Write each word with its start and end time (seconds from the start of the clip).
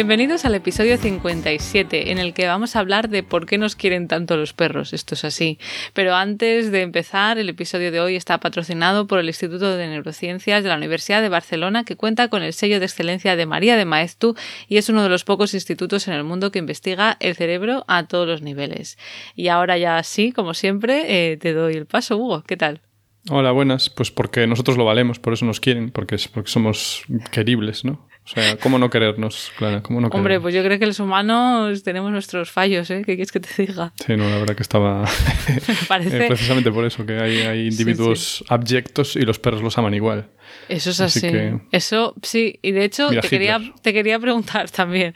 Bienvenidos 0.00 0.46
al 0.46 0.54
episodio 0.54 0.96
57, 0.96 2.10
en 2.10 2.16
el 2.16 2.32
que 2.32 2.46
vamos 2.46 2.74
a 2.74 2.78
hablar 2.78 3.10
de 3.10 3.22
por 3.22 3.44
qué 3.44 3.58
nos 3.58 3.76
quieren 3.76 4.08
tanto 4.08 4.38
los 4.38 4.54
perros. 4.54 4.94
Esto 4.94 5.14
es 5.14 5.26
así. 5.26 5.58
Pero 5.92 6.14
antes 6.14 6.72
de 6.72 6.80
empezar, 6.80 7.36
el 7.36 7.50
episodio 7.50 7.92
de 7.92 8.00
hoy 8.00 8.16
está 8.16 8.40
patrocinado 8.40 9.06
por 9.06 9.18
el 9.18 9.26
Instituto 9.26 9.76
de 9.76 9.88
Neurociencias 9.88 10.62
de 10.62 10.70
la 10.70 10.76
Universidad 10.76 11.20
de 11.20 11.28
Barcelona, 11.28 11.84
que 11.84 11.96
cuenta 11.96 12.28
con 12.28 12.42
el 12.42 12.54
sello 12.54 12.78
de 12.78 12.86
excelencia 12.86 13.36
de 13.36 13.44
María 13.44 13.76
de 13.76 13.84
Maeztu 13.84 14.36
y 14.68 14.78
es 14.78 14.88
uno 14.88 15.02
de 15.02 15.10
los 15.10 15.24
pocos 15.24 15.52
institutos 15.52 16.08
en 16.08 16.14
el 16.14 16.24
mundo 16.24 16.50
que 16.50 16.60
investiga 16.60 17.18
el 17.20 17.36
cerebro 17.36 17.84
a 17.86 18.06
todos 18.06 18.26
los 18.26 18.40
niveles. 18.40 18.96
Y 19.36 19.48
ahora 19.48 19.76
ya 19.76 20.02
sí, 20.02 20.32
como 20.32 20.54
siempre, 20.54 21.32
eh, 21.32 21.36
te 21.36 21.52
doy 21.52 21.74
el 21.74 21.84
paso, 21.84 22.16
Hugo. 22.16 22.42
¿Qué 22.44 22.56
tal? 22.56 22.80
Hola, 23.28 23.52
buenas. 23.52 23.90
Pues 23.90 24.10
porque 24.10 24.46
nosotros 24.46 24.78
lo 24.78 24.86
valemos, 24.86 25.18
por 25.18 25.34
eso 25.34 25.44
nos 25.44 25.60
quieren, 25.60 25.90
porque, 25.90 26.16
porque 26.32 26.50
somos 26.50 27.02
queribles, 27.30 27.84
¿no? 27.84 28.08
O 28.24 28.28
sea, 28.32 28.56
¿cómo 28.58 28.78
no 28.78 28.90
querernos, 28.90 29.50
Clara? 29.56 29.82
¿Cómo 29.82 30.00
no 30.00 30.08
Hombre, 30.08 30.38
pues 30.40 30.54
yo 30.54 30.62
creo 30.62 30.78
que 30.78 30.86
los 30.86 31.00
humanos 31.00 31.82
tenemos 31.82 32.12
nuestros 32.12 32.50
fallos, 32.50 32.88
¿eh? 32.90 32.98
¿Qué 32.98 33.16
quieres 33.16 33.32
que 33.32 33.40
te 33.40 33.66
diga? 33.66 33.92
Sí, 34.06 34.16
no, 34.16 34.28
la 34.28 34.38
verdad 34.38 34.54
que 34.54 34.62
estaba... 34.62 35.04
Parece... 35.88 36.26
Eh, 36.26 36.28
precisamente 36.28 36.70
por 36.70 36.84
eso, 36.84 37.04
que 37.04 37.18
hay, 37.18 37.38
hay 37.38 37.66
individuos 37.66 38.44
abyectos 38.48 39.16
y 39.16 39.22
los 39.22 39.38
perros 39.38 39.62
los 39.62 39.76
aman 39.78 39.94
igual. 39.94 40.30
Eso 40.68 40.90
es 40.90 41.00
así. 41.00 41.28
Eso, 41.72 42.14
sí. 42.22 42.60
Y 42.62 42.72
de 42.72 42.84
hecho, 42.84 43.10
te 43.10 43.28
quería, 43.28 43.60
te 43.82 43.92
quería 43.92 44.18
preguntar 44.18 44.70
también 44.70 45.14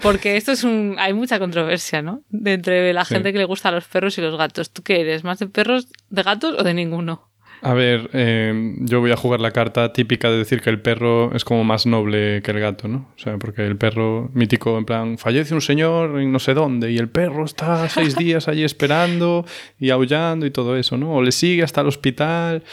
porque 0.00 0.36
esto 0.36 0.52
es 0.52 0.64
un 0.64 0.96
hay 0.98 1.12
mucha 1.12 1.38
controversia, 1.38 2.02
¿no? 2.02 2.22
De 2.30 2.54
entre 2.54 2.92
la 2.92 3.04
gente 3.04 3.32
que 3.32 3.38
le 3.38 3.44
gusta 3.44 3.70
los 3.70 3.84
perros 3.84 4.16
y 4.18 4.20
los 4.20 4.36
gatos. 4.36 4.70
¿Tú 4.70 4.82
qué 4.82 5.00
eres? 5.00 5.24
¿Más 5.24 5.38
de 5.38 5.48
perros, 5.48 5.88
de 6.08 6.22
gatos 6.22 6.54
o 6.58 6.62
de 6.62 6.74
ninguno? 6.74 7.31
A 7.64 7.74
ver, 7.74 8.10
eh, 8.12 8.74
yo 8.80 8.98
voy 8.98 9.12
a 9.12 9.16
jugar 9.16 9.40
la 9.40 9.52
carta 9.52 9.92
típica 9.92 10.28
de 10.28 10.36
decir 10.36 10.60
que 10.60 10.68
el 10.68 10.82
perro 10.82 11.32
es 11.32 11.44
como 11.44 11.62
más 11.62 11.86
noble 11.86 12.42
que 12.42 12.50
el 12.50 12.58
gato, 12.58 12.88
¿no? 12.88 13.08
O 13.16 13.18
sea, 13.18 13.38
porque 13.38 13.64
el 13.64 13.76
perro 13.76 14.28
mítico, 14.34 14.76
en 14.76 14.84
plan, 14.84 15.16
fallece 15.16 15.54
un 15.54 15.60
señor 15.60 16.20
en 16.20 16.32
no 16.32 16.40
sé 16.40 16.54
dónde 16.54 16.90
y 16.90 16.98
el 16.98 17.08
perro 17.08 17.44
está 17.44 17.88
seis 17.88 18.16
días 18.18 18.48
allí 18.48 18.64
esperando 18.64 19.46
y 19.78 19.90
aullando 19.90 20.44
y 20.44 20.50
todo 20.50 20.76
eso, 20.76 20.96
¿no? 20.96 21.14
O 21.14 21.22
le 21.22 21.30
sigue 21.30 21.62
hasta 21.62 21.82
el 21.82 21.86
hospital. 21.86 22.64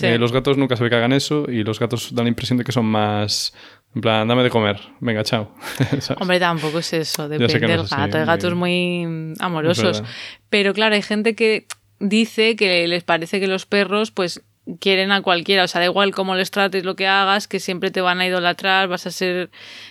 Eh, 0.00 0.16
los 0.16 0.30
gatos 0.30 0.56
nunca 0.56 0.76
se 0.76 0.84
ve 0.84 0.90
que 0.90 0.96
hagan 0.96 1.12
eso 1.12 1.46
y 1.50 1.64
los 1.64 1.80
gatos 1.80 2.14
dan 2.14 2.26
la 2.26 2.28
impresión 2.28 2.56
de 2.56 2.64
que 2.64 2.72
son 2.72 2.86
más... 2.86 3.52
En 3.96 4.02
plan, 4.02 4.28
dame 4.28 4.42
de 4.42 4.50
comer, 4.50 4.78
venga, 5.00 5.24
chao. 5.24 5.54
Hombre, 6.20 6.38
tampoco 6.38 6.80
es 6.80 6.92
eso, 6.92 7.30
depende 7.30 7.58
del 7.58 7.82
gato. 7.88 8.18
Hay 8.18 8.26
gatos 8.26 8.54
muy 8.54 9.34
amorosos. 9.40 10.04
Pero 10.50 10.74
claro, 10.74 10.94
hay 10.94 11.02
gente 11.02 11.34
que 11.34 11.66
dice 12.00 12.56
que 12.56 12.86
les 12.88 13.04
parece 13.04 13.40
que 13.40 13.46
los 13.46 13.66
perros, 13.66 14.10
pues 14.10 14.42
quieren 14.80 15.12
a 15.12 15.22
cualquiera, 15.22 15.64
o 15.64 15.68
sea, 15.68 15.80
da 15.80 15.86
igual 15.86 16.12
cómo 16.12 16.34
les 16.34 16.50
trates, 16.50 16.84
lo 16.84 16.96
que 16.96 17.06
hagas, 17.06 17.46
que 17.46 17.60
siempre 17.60 17.90
te 17.90 18.00
van 18.00 18.20
a 18.20 18.26
idolatrar, 18.26 18.88
vas 18.88 19.06
a 19.06 19.10
ser 19.12 19.50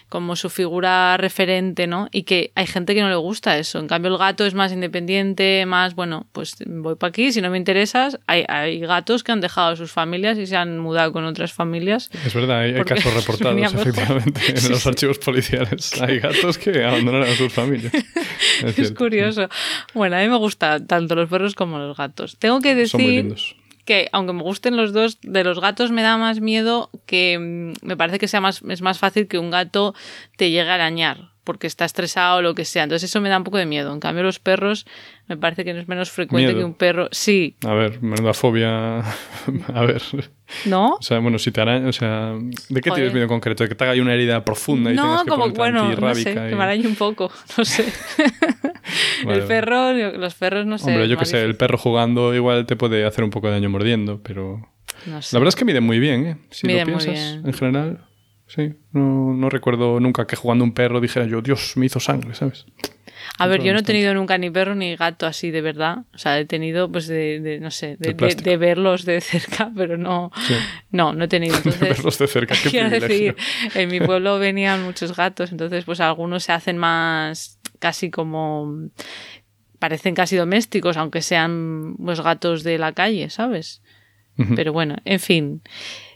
como 0.10 0.36
su 0.36 0.50
figura 0.50 1.16
referente, 1.18 1.88
¿no? 1.88 2.10
Y 2.12 2.24
que 2.24 2.52
hay 2.56 2.68
gente 2.68 2.94
que 2.94 3.02
no 3.02 3.10
le 3.10 3.16
gusta 3.16 3.58
eso. 3.58 3.80
En 3.80 3.88
cambio, 3.88 4.12
el 4.12 4.18
gato 4.18 4.46
es 4.46 4.54
más 4.54 4.74
independiente, 4.74 5.66
más, 5.66 5.96
bueno, 5.96 6.28
pues 6.34 6.58
voy 6.66 6.96
para 6.96 7.10
aquí, 7.10 7.32
si 7.32 7.42
no 7.42 7.50
me 7.50 7.58
interesas. 7.58 8.20
Hay, 8.28 8.44
hay, 8.48 8.80
gatos 8.80 9.24
que 9.24 9.32
han 9.32 9.42
dejado 9.42 9.70
a 9.70 9.76
sus 9.76 9.92
familias 9.92 10.38
y 10.38 10.46
se 10.46 10.58
han 10.58 10.78
mudado 10.80 11.14
con 11.14 11.26
otras 11.26 11.54
familias. 11.54 12.10
Es 12.26 12.34
verdad, 12.34 12.60
hay, 12.60 12.74
casos 12.84 13.14
reportados, 13.14 13.74
efectivamente, 13.74 14.42
en 14.56 14.72
los 14.72 14.86
archivos 14.86 15.20
policiales. 15.20 16.02
Hay 16.02 16.20
gatos 16.20 16.58
que 16.58 16.84
abandonaron 16.84 17.30
a 17.30 17.36
sus 17.36 17.52
familias. 17.52 17.94
Es, 18.78 18.92
curioso. 18.94 19.50
Bueno, 19.94 20.16
a 20.16 20.20
mí 20.20 20.30
me 20.30 20.38
gustan 20.38 20.88
tanto 20.88 21.16
los 21.16 21.30
perros 21.30 21.56
como 21.56 21.78
los 21.78 21.98
gatos. 21.98 22.38
Tengo 22.38 22.62
que 22.62 22.74
decir... 22.74 22.90
Son 22.90 23.02
muy 23.02 23.16
lindos 23.18 23.56
que 23.86 24.10
aunque 24.12 24.34
me 24.34 24.44
gusten 24.44 24.76
los 24.76 24.92
dos, 24.92 25.20
de 25.22 25.44
los 25.44 25.60
gatos 25.60 25.92
me 25.92 26.02
da 26.02 26.18
más 26.18 26.42
miedo 26.42 26.90
que 27.06 27.38
mm, 27.40 27.86
me 27.86 27.96
parece 27.96 28.20
que 28.20 28.28
sea 28.28 28.42
más, 28.42 28.62
es 28.68 28.82
más 28.82 29.00
fácil 29.00 29.28
que 29.28 29.40
un 29.40 29.52
gato 29.52 29.94
te 30.38 30.50
llegue 30.50 30.70
a 30.70 30.76
arañar 30.76 31.35
porque 31.46 31.68
está 31.68 31.86
estresado 31.86 32.40
o 32.40 32.42
lo 32.42 32.56
que 32.56 32.66
sea. 32.66 32.84
Entonces 32.84 33.10
eso 33.10 33.22
me 33.22 33.30
da 33.30 33.38
un 33.38 33.46
poco 33.46 33.58
de 33.58 33.66
miedo. 33.66 33.94
En 33.94 34.02
cambio 34.02 34.24
los 34.24 34.40
perros 34.40 34.86
me 35.28 35.38
parece 35.38 35.64
que 35.64 35.74
no 35.74 35.80
es 35.80 35.88
menos 35.88 36.12
frecuente 36.12 36.54
que 36.54 36.64
un 36.64 36.74
perro. 36.74 37.08
Sí. 37.12 37.56
A 37.66 37.74
ver, 37.74 38.02
menuda 38.02 38.34
fobia. 38.34 39.00
a 39.74 39.82
ver. 39.86 40.02
¿No? 40.66 40.96
O 40.96 41.02
sea, 41.02 41.20
bueno, 41.20 41.40
si 41.40 41.52
te 41.52 41.62
araña, 41.62 41.88
o 41.88 41.94
sea, 41.94 42.34
¿de 42.70 42.82
qué 42.82 42.92
tienes 42.92 43.14
miedo 43.14 43.24
en 43.24 43.30
concreto? 43.30 43.64
¿De 43.64 43.70
que 43.70 43.76
te 43.76 43.84
haga 43.84 44.00
una 44.02 44.14
herida 44.14 44.44
profunda 44.44 44.92
y 44.92 44.96
no, 44.96 45.04
tengas 45.04 45.24
que 45.24 45.30
como, 45.30 45.50
bueno, 45.50 45.96
no 45.96 46.16
sé, 46.16 46.34
que 46.34 46.56
me 46.56 46.64
arañe 46.64 46.88
un 46.88 46.96
poco, 46.96 47.32
no 47.58 47.64
sé. 47.66 47.86
El 49.28 49.44
perro, 49.44 49.94
los 49.94 50.36
perros 50.36 50.66
no 50.66 50.78
sé. 50.78 50.92
Hombre, 50.92 51.08
yo 51.08 51.18
que 51.18 51.26
sé, 51.26 51.44
el 51.44 51.56
perro 51.56 51.78
jugando 51.78 52.36
igual 52.36 52.68
te 52.68 52.76
puede 52.76 53.06
hacer 53.06 53.24
un 53.24 53.32
poco 53.32 53.48
de 53.48 53.54
daño 53.54 53.70
mordiendo, 53.70 54.22
pero... 54.22 54.62
No 55.08 55.22
sé. 55.22 55.36
La 55.36 55.40
verdad 55.40 55.50
es 55.50 55.56
que 55.56 55.66
miden 55.66 55.84
muy 55.84 56.00
bien, 56.00 56.26
¿eh? 56.26 56.38
Si 56.52 56.68
lo 56.68 56.74
piensas, 56.86 57.08
muy 57.08 57.16
bien. 57.16 57.42
en 57.46 57.54
general. 57.54 58.06
Sí, 58.48 58.74
no, 58.92 59.34
no 59.34 59.50
recuerdo 59.50 60.00
nunca 60.00 60.28
que 60.28 60.36
jugando 60.36 60.64
un 60.64 60.74
perro 60.74 61.02
dijera 61.02 61.26
yo, 61.26 61.42
Dios, 61.42 61.78
me 61.78 61.88
hizo 61.88 62.00
sangre, 62.00 62.36
¿sabes? 62.36 62.66
A 63.38 63.48
ver, 63.48 63.62
yo 63.64 63.74
no 63.74 63.80
he 63.80 63.84
tenido 63.84 64.14
nunca 64.14 64.38
ni 64.38 64.50
perro 64.50 64.76
ni 64.76 64.96
gato 64.96 65.26
así 65.26 65.52
de 65.52 65.62
verdad. 65.62 66.00
O 66.14 66.18
sea, 66.18 66.40
he 66.40 66.46
tenido, 66.46 66.92
pues, 66.92 67.08
de, 67.08 67.60
no 67.62 67.72
sé, 67.72 67.98
de, 67.98 68.14
de, 68.14 68.58
verlos 68.58 69.06
de 69.06 69.20
cerca, 69.22 69.72
pero 69.76 69.98
no, 69.98 70.32
no, 70.92 71.14
no 71.14 71.26
he 71.26 71.28
tenido. 71.28 71.56
Entonces, 71.58 71.82
de 71.82 71.88
verlos 71.90 72.18
de 72.18 72.28
cerca, 72.28 72.56
qué 72.62 72.70
quiero 72.70 72.90
decir, 72.90 73.36
en 73.74 73.90
mi 73.90 74.00
pueblo 74.00 74.40
venían 74.40 74.84
muchos 74.84 75.16
gatos, 75.16 75.52
entonces, 75.52 75.86
pues, 75.86 76.00
algunos 76.00 76.44
se 76.44 76.52
hacen 76.52 76.78
más 76.78 77.60
casi 77.80 78.10
como 78.10 78.90
parecen 79.80 80.16
casi 80.16 80.36
domésticos, 80.36 80.98
aunque 80.98 81.22
sean 81.22 81.90
los 81.90 81.98
pues, 81.98 82.22
gatos 82.22 82.64
de 82.64 82.78
la 82.78 82.94
calle, 82.94 83.30
¿sabes? 83.30 83.82
Pero 84.56 84.74
bueno, 84.74 84.98
en 85.06 85.22
fin, 85.22 85.62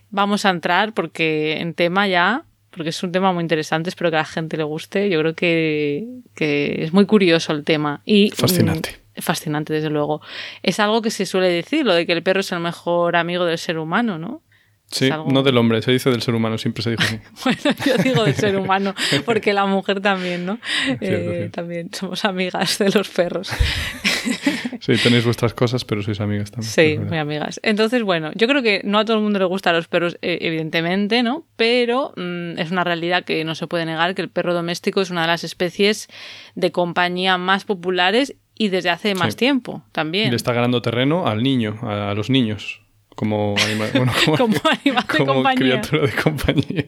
vamos 0.09 0.45
a 0.45 0.49
entrar 0.49 0.93
porque 0.93 1.57
en 1.59 1.73
tema 1.73 2.07
ya, 2.07 2.43
porque 2.71 2.89
es 2.89 3.03
un 3.03 3.11
tema 3.11 3.33
muy 3.33 3.41
interesante, 3.41 3.89
espero 3.89 4.09
que 4.09 4.17
a 4.17 4.19
la 4.19 4.25
gente 4.25 4.57
le 4.57 4.63
guste. 4.63 5.09
Yo 5.09 5.19
creo 5.19 5.35
que, 5.35 6.07
que 6.35 6.83
es 6.83 6.93
muy 6.93 7.05
curioso 7.05 7.51
el 7.53 7.63
tema. 7.63 8.01
Y, 8.05 8.31
fascinante. 8.31 8.99
Mm, 9.17 9.21
fascinante, 9.21 9.73
desde 9.73 9.89
luego. 9.89 10.21
Es 10.63 10.79
algo 10.79 11.01
que 11.01 11.11
se 11.11 11.25
suele 11.25 11.49
decir, 11.49 11.85
lo 11.85 11.93
de 11.93 12.05
que 12.05 12.13
el 12.13 12.23
perro 12.23 12.41
es 12.41 12.51
el 12.51 12.59
mejor 12.59 13.15
amigo 13.15 13.45
del 13.45 13.57
ser 13.57 13.77
humano, 13.77 14.17
¿no? 14.17 14.41
Sí, 14.91 15.09
no 15.27 15.43
del 15.43 15.55
hombre, 15.57 15.83
se 15.83 15.91
dice 15.91 16.09
del 16.09 16.23
ser 16.23 16.33
humano, 16.33 16.57
siempre 16.57 16.81
se 16.81 16.91
dice 16.91 17.03
así. 17.03 17.19
bueno, 17.43 17.77
yo 17.85 17.97
digo 17.97 18.23
del 18.23 18.33
ser 18.33 18.57
humano, 18.57 18.95
porque 19.23 19.53
la 19.53 19.67
mujer 19.67 20.01
también, 20.01 20.47
¿no? 20.47 20.59
Eh, 20.99 21.49
también 21.51 21.89
somos 21.93 22.25
amigas 22.25 22.79
de 22.79 22.89
los 22.89 23.07
perros. 23.09 23.49
sí, 24.79 24.93
tenéis 25.03 25.25
vuestras 25.25 25.53
cosas, 25.53 25.85
pero 25.85 26.01
sois 26.01 26.19
amigas 26.19 26.49
también. 26.49 26.71
Sí, 26.71 26.97
muy 26.97 27.19
amigas. 27.19 27.59
Entonces, 27.61 28.01
bueno, 28.01 28.31
yo 28.33 28.47
creo 28.47 28.63
que 28.63 28.81
no 28.83 28.97
a 28.97 29.05
todo 29.05 29.17
el 29.17 29.23
mundo 29.23 29.37
le 29.37 29.45
gustan 29.45 29.75
los 29.75 29.87
perros, 29.87 30.17
eh, 30.23 30.39
evidentemente, 30.41 31.21
¿no? 31.21 31.45
Pero 31.55 32.13
mm, 32.15 32.57
es 32.57 32.71
una 32.71 32.83
realidad 32.83 33.23
que 33.23 33.43
no 33.43 33.53
se 33.53 33.67
puede 33.67 33.85
negar 33.85 34.15
que 34.15 34.23
el 34.23 34.29
perro 34.29 34.55
doméstico 34.55 35.01
es 35.01 35.11
una 35.11 35.21
de 35.21 35.27
las 35.27 35.43
especies 35.43 36.07
de 36.55 36.71
compañía 36.71 37.37
más 37.37 37.63
populares 37.63 38.35
y 38.57 38.69
desde 38.69 38.89
hace 38.89 39.13
más 39.13 39.35
tiempo 39.35 39.83
también. 39.91 40.31
Le 40.31 40.35
está 40.35 40.51
ganando 40.51 40.81
terreno 40.81 41.27
al 41.27 41.43
niño, 41.43 41.79
a 41.83 42.13
los 42.15 42.31
niños 42.31 42.81
como 43.19 43.53
animal, 43.65 43.89
bueno, 43.93 44.13
como, 44.37 44.55
animal 44.85 45.03
de 45.09 45.17
como 45.17 45.33
compañía. 45.33 45.81
criatura 45.81 46.07
de 46.07 46.13
compañía. 46.13 46.85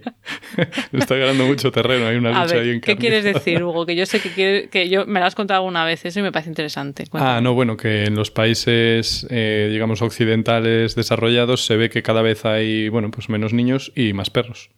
Está 0.94 1.18
ganando 1.18 1.46
mucho 1.46 1.74
terreno, 1.74 2.08
hay 2.08 2.16
una 2.16 2.30
lucha 2.30 2.56
ahí 2.56 2.70
en 2.70 2.80
¿Qué 2.80 2.96
quieres 2.96 3.26
decir, 3.26 3.62
Hugo? 3.62 3.86
Que 3.86 3.98
yo 3.98 4.06
sé 4.06 4.22
que, 4.22 4.70
que 4.72 4.88
yo 4.88 5.06
me 5.06 5.20
lo 5.20 5.26
has 5.26 5.36
contado 5.36 5.58
alguna 5.58 5.84
vez, 5.84 6.06
eso 6.06 6.22
y 6.22 6.24
me 6.24 6.32
parece 6.32 6.50
interesante. 6.50 7.04
Ah, 7.12 7.42
no, 7.44 7.54
bueno, 7.54 7.76
que 7.76 8.06
en 8.06 8.16
los 8.16 8.32
países, 8.32 9.28
eh, 9.30 9.68
digamos, 9.74 10.02
occidentales 10.02 10.96
desarrollados 10.96 11.66
se 11.66 11.76
ve 11.76 11.90
que 11.90 12.02
cada 12.02 12.22
vez 12.22 12.46
hay, 12.46 12.88
bueno, 12.88 13.12
pues 13.12 13.28
menos 13.28 13.52
niños 13.52 13.92
y 13.94 14.14
más 14.14 14.30
perros. 14.30 14.70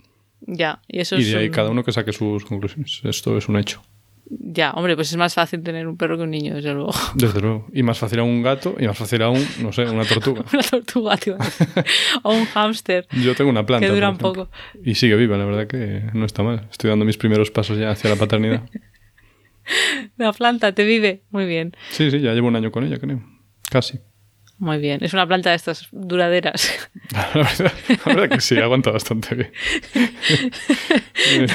Ya, 0.41 0.81
y 0.87 1.01
eso 1.01 1.17
Y 1.17 1.23
de 1.23 1.37
ahí 1.37 1.51
cada 1.51 1.69
uno 1.69 1.83
que 1.83 1.91
saque 1.91 2.13
sus 2.13 2.45
conclusiones. 2.45 2.99
Esto 3.03 3.37
es 3.37 3.47
un 3.47 3.57
hecho. 3.57 3.83
Ya, 4.39 4.71
hombre, 4.71 4.95
pues 4.95 5.11
es 5.11 5.17
más 5.17 5.33
fácil 5.33 5.61
tener 5.61 5.87
un 5.87 5.97
perro 5.97 6.17
que 6.17 6.23
un 6.23 6.31
niño, 6.31 6.55
desde 6.55 6.73
luego. 6.73 6.91
Desde 7.15 7.41
luego. 7.41 7.67
Y 7.73 7.83
más 7.83 7.99
fácil 7.99 8.19
a 8.19 8.23
un 8.23 8.41
gato 8.41 8.75
y 8.79 8.87
más 8.87 8.97
fácil 8.97 9.21
a 9.21 9.29
un, 9.29 9.45
no 9.61 9.71
sé, 9.71 9.83
una 9.85 10.05
tortuga. 10.05 10.43
una 10.53 10.63
tortuga, 10.63 11.17
tío. 11.17 11.37
o 12.23 12.33
un 12.33 12.45
hámster. 12.45 13.07
Yo 13.23 13.35
tengo 13.35 13.49
una 13.49 13.65
planta. 13.65 13.85
Que 13.85 13.93
dura 13.93 14.09
un 14.09 14.17
poco. 14.17 14.49
Y 14.83 14.95
sigue 14.95 15.15
viva, 15.15 15.37
la 15.37 15.45
verdad 15.45 15.67
que 15.67 16.03
no 16.13 16.25
está 16.25 16.43
mal. 16.43 16.67
Estoy 16.71 16.89
dando 16.89 17.05
mis 17.05 17.17
primeros 17.17 17.51
pasos 17.51 17.77
ya 17.77 17.91
hacia 17.91 18.09
la 18.09 18.15
paternidad. 18.15 18.63
la 20.17 20.33
planta 20.33 20.73
te 20.73 20.83
vive 20.83 21.23
muy 21.29 21.45
bien. 21.45 21.75
Sí, 21.91 22.11
sí, 22.11 22.19
ya 22.19 22.33
llevo 22.33 22.47
un 22.47 22.55
año 22.55 22.71
con 22.71 22.83
ella, 22.83 22.97
creo. 22.97 23.21
Casi. 23.69 23.99
Muy 24.59 24.77
bien. 24.77 25.03
Es 25.03 25.13
una 25.13 25.27
planta 25.27 25.49
de 25.49 25.55
estas 25.55 25.89
duraderas. 25.91 26.89
La 27.11 27.27
verdad, 28.05 28.29
que 28.29 28.39
sí, 28.39 28.57
aguanta 28.57 28.91
bastante 28.91 29.35
bien. 29.35 29.51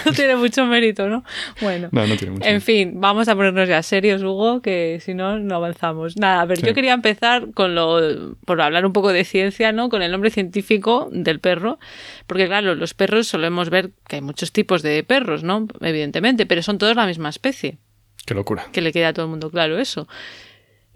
no 0.05 0.13
tiene 0.13 0.37
mucho 0.37 0.67
mérito, 0.67 1.09
¿no? 1.09 1.25
Bueno. 1.63 1.89
No, 1.93 2.07
no 2.07 2.17
tiene 2.17 2.35
mucho 2.35 2.47
En 2.47 2.61
fin, 2.61 3.01
vamos 3.01 3.29
a 3.29 3.35
ponernos 3.35 3.69
ya 3.69 3.83
serios, 3.83 4.23
Hugo, 4.23 4.61
que 4.61 4.99
si 5.01 5.15
no, 5.15 5.39
no 5.39 5.57
avanzamos. 5.57 6.17
Nada, 6.17 6.43
a 6.43 6.45
ver, 6.45 6.61
yo 6.61 6.75
quería 6.75 6.93
empezar 6.93 7.53
con 7.55 7.75
lo. 7.75 8.37
por 8.45 8.61
hablar 8.61 8.85
un 8.85 8.93
poco 8.93 9.13
de 9.13 9.25
ciencia, 9.25 9.73
¿no? 9.73 9.89
Con 9.89 10.03
el 10.03 10.11
nombre 10.11 10.31
científico 10.31 11.09
del 11.13 11.41
perro. 11.41 11.79
Porque, 12.27 12.47
claro, 12.47 12.75
los 12.75 12.95
perros 12.95 13.29
solemos 13.29 13.71
ver 13.71 13.91
que 14.07 14.17
hay 14.17 14.23
muchos 14.23 14.53
tipos 14.53 14.83
de 14.83 15.03
perros, 15.05 15.45
¿no? 15.45 15.67
Evidentemente, 15.81 16.47
pero 16.47 16.63
son 16.63 16.79
todos 16.79 16.97
la 16.97 17.07
misma 17.07 17.29
especie. 17.29 17.79
Qué 18.27 18.35
locura. 18.35 18.67
Que 18.73 18.83
le 18.83 18.93
queda 18.93 19.09
a 19.09 19.13
todo 19.15 19.25
el 19.25 19.31
mundo 19.31 19.51
claro 19.51 19.79
eso. 19.79 20.07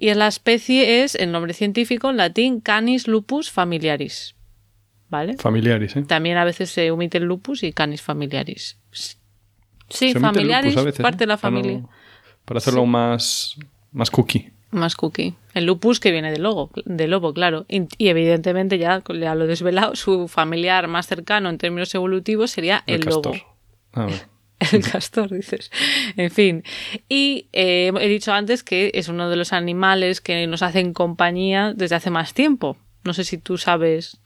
Y 0.02 0.12
la 0.14 0.26
especie 0.26 1.04
es, 1.04 1.14
el 1.14 1.30
nombre 1.30 1.54
científico 1.54 2.10
en 2.10 2.16
latín, 2.16 2.60
Canis 2.60 3.06
lupus 3.06 3.52
familiaris. 3.52 4.34
¿Vale? 5.08 5.36
Familiaris, 5.36 5.94
¿eh? 5.94 6.02
También 6.02 6.38
a 6.38 6.44
veces 6.44 6.70
se 6.70 6.90
omite 6.90 7.18
el 7.18 7.24
lupus 7.24 7.62
y 7.62 7.72
Canis 7.72 8.02
familiaris. 8.02 8.80
Sí, 9.88 10.12
familiaris, 10.14 10.74
parte 11.00 11.18
de 11.18 11.26
la 11.26 11.38
familia. 11.38 11.84
Para, 12.44 12.58
hacerlo 12.58 12.84
más, 12.84 13.54
más 13.92 14.10
cookie. 14.10 14.50
Más 14.72 14.96
cookie. 14.96 15.36
El 15.54 15.66
lupus 15.66 16.00
que 16.00 16.10
viene 16.10 16.32
del 16.32 16.42
lobo, 16.42 16.72
del 16.84 17.12
lobo 17.12 17.32
claro. 17.32 17.64
Y, 17.68 17.86
evidentemente, 18.08 18.78
ya, 18.78 19.04
ya 19.08 19.36
lo 19.36 19.44
he 19.44 19.46
desvelado, 19.46 19.94
su 19.94 20.26
familiar 20.26 20.88
más 20.88 21.06
cercano 21.06 21.48
en 21.48 21.58
términos 21.58 21.94
evolutivos 21.94 22.50
sería 22.50 22.82
el, 22.88 23.02
lobo. 23.02 23.34
Ah, 23.92 24.08
el 24.72 24.82
castor, 24.82 25.30
dices. 25.30 25.70
En 26.16 26.30
fin. 26.30 26.64
Y 27.08 27.48
eh, 27.52 27.92
he 28.00 28.08
dicho 28.08 28.32
antes 28.32 28.62
que 28.62 28.90
es 28.94 29.08
uno 29.08 29.28
de 29.28 29.36
los 29.36 29.52
animales 29.52 30.20
que 30.20 30.46
nos 30.46 30.62
hacen 30.62 30.92
compañía 30.92 31.72
desde 31.74 31.96
hace 31.96 32.10
más 32.10 32.34
tiempo. 32.34 32.76
No 33.04 33.14
sé 33.14 33.24
si 33.24 33.38
tú 33.38 33.58
sabes 33.58 34.20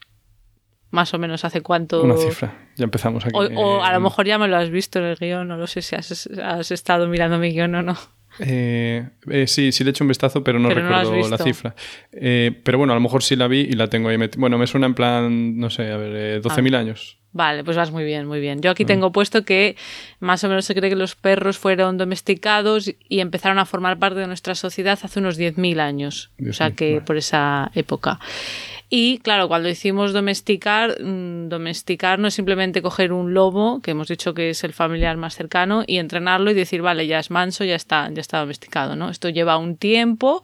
más 0.91 1.13
o 1.13 1.19
menos 1.19 1.43
hace 1.45 1.61
cuánto. 1.61 2.03
Una 2.03 2.17
cifra. 2.17 2.53
Ya 2.75 2.85
empezamos 2.85 3.25
aquí. 3.25 3.33
O, 3.35 3.83
a 3.83 3.91
lo 3.93 3.99
mejor 3.99 4.25
ya 4.25 4.37
me 4.37 4.47
lo 4.47 4.57
has 4.57 4.69
visto 4.69 4.99
en 4.99 5.05
el 5.05 5.15
guion, 5.15 5.47
no 5.47 5.57
lo 5.57 5.67
sé 5.67 5.81
si 5.81 5.95
has, 5.95 6.71
estado 6.71 7.07
mirando 7.07 7.39
mi 7.39 7.51
guion 7.51 7.75
o 7.75 7.81
no. 7.81 7.97
Eh, 8.39 9.03
eh, 9.31 9.47
sí, 9.47 9.71
sí 9.71 9.83
le 9.83 9.89
he 9.89 9.91
hecho 9.91 10.03
un 10.03 10.09
vistazo, 10.09 10.43
pero 10.43 10.59
no 10.59 10.69
recuerdo 10.69 11.27
la 11.27 11.37
cifra. 11.39 11.75
pero 12.11 12.77
bueno, 12.77 12.93
a 12.93 12.95
lo 12.95 13.01
mejor 13.01 13.23
sí 13.23 13.35
la 13.35 13.47
vi 13.47 13.61
y 13.61 13.73
la 13.73 13.87
tengo 13.87 14.09
ahí 14.09 14.17
metida. 14.17 14.39
Bueno, 14.39 14.59
me 14.59 14.67
suena 14.67 14.85
en 14.85 14.93
plan, 14.93 15.57
no 15.57 15.71
sé, 15.71 15.91
a 15.91 15.97
ver, 15.97 16.41
12.000 16.41 16.75
ah. 16.75 16.79
años. 16.79 17.17
Vale, 17.37 17.63
pues 17.63 17.77
vas 17.77 17.91
muy 17.91 18.03
bien, 18.03 18.25
muy 18.25 18.39
bien. 18.39 18.61
Yo 18.61 18.71
aquí 18.71 18.83
mm. 18.83 18.87
tengo 18.87 19.11
puesto 19.11 19.45
que 19.45 19.75
más 20.19 20.43
o 20.43 20.49
menos 20.49 20.65
se 20.65 20.73
cree 20.73 20.89
que 20.89 20.95
los 20.95 21.15
perros 21.15 21.59
fueron 21.59 21.95
domesticados 21.95 22.91
y 23.07 23.19
empezaron 23.19 23.59
a 23.59 23.65
formar 23.65 23.99
parte 23.99 24.19
de 24.19 24.25
nuestra 24.25 24.55
sociedad 24.55 24.97
hace 25.03 25.19
unos 25.19 25.37
10.000 25.37 25.79
años. 25.79 26.31
o 26.49 26.51
sea 26.51 26.71
que 26.71 26.99
por 27.05 27.15
esa 27.15 27.69
época. 27.75 28.19
Y 28.89 29.19
claro, 29.19 29.47
cuando 29.49 29.67
decimos 29.67 30.13
domesticar, 30.13 30.99
mm, 30.99 31.49
domesticar 31.49 32.17
no 32.17 32.27
es 32.27 32.33
simplemente 32.33 32.81
coger 32.81 33.13
un 33.13 33.35
lobo, 33.35 33.81
que 33.83 33.91
hemos 33.91 34.07
dicho 34.07 34.33
que 34.33 34.49
es 34.49 34.63
el 34.63 34.73
familiar 34.73 35.15
más 35.17 35.35
cercano, 35.35 35.83
y 35.85 35.97
entrenarlo 35.97 36.49
y 36.49 36.55
decir, 36.55 36.81
vale, 36.81 37.05
ya 37.05 37.19
es 37.19 37.29
manso, 37.29 37.65
ya 37.65 37.75
está, 37.75 38.09
ya 38.11 38.21
está 38.21 38.39
domesticado, 38.39 38.95
¿no? 38.95 39.11
Esto 39.11 39.29
lleva 39.29 39.57
un 39.57 39.77
tiempo 39.77 40.41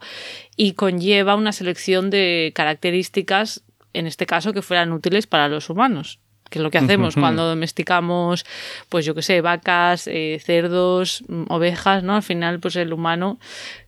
y 0.56 0.74
conlleva 0.74 1.34
una 1.34 1.50
selección 1.50 2.10
de 2.10 2.52
características, 2.54 3.64
en 3.94 4.06
este 4.06 4.26
caso, 4.26 4.52
que 4.52 4.62
fueran 4.62 4.92
útiles 4.92 5.26
para 5.26 5.48
los 5.48 5.68
humanos 5.70 6.20
que 6.54 6.60
es 6.60 6.62
lo 6.62 6.70
que 6.70 6.78
hacemos 6.78 7.16
cuando 7.16 7.48
domesticamos, 7.48 8.46
pues 8.88 9.04
yo 9.04 9.12
qué 9.12 9.22
sé, 9.22 9.40
vacas, 9.40 10.06
eh, 10.06 10.40
cerdos, 10.40 11.24
mm, 11.26 11.46
ovejas, 11.48 12.04
¿no? 12.04 12.14
Al 12.14 12.22
final, 12.22 12.60
pues 12.60 12.76
el 12.76 12.92
humano 12.92 13.40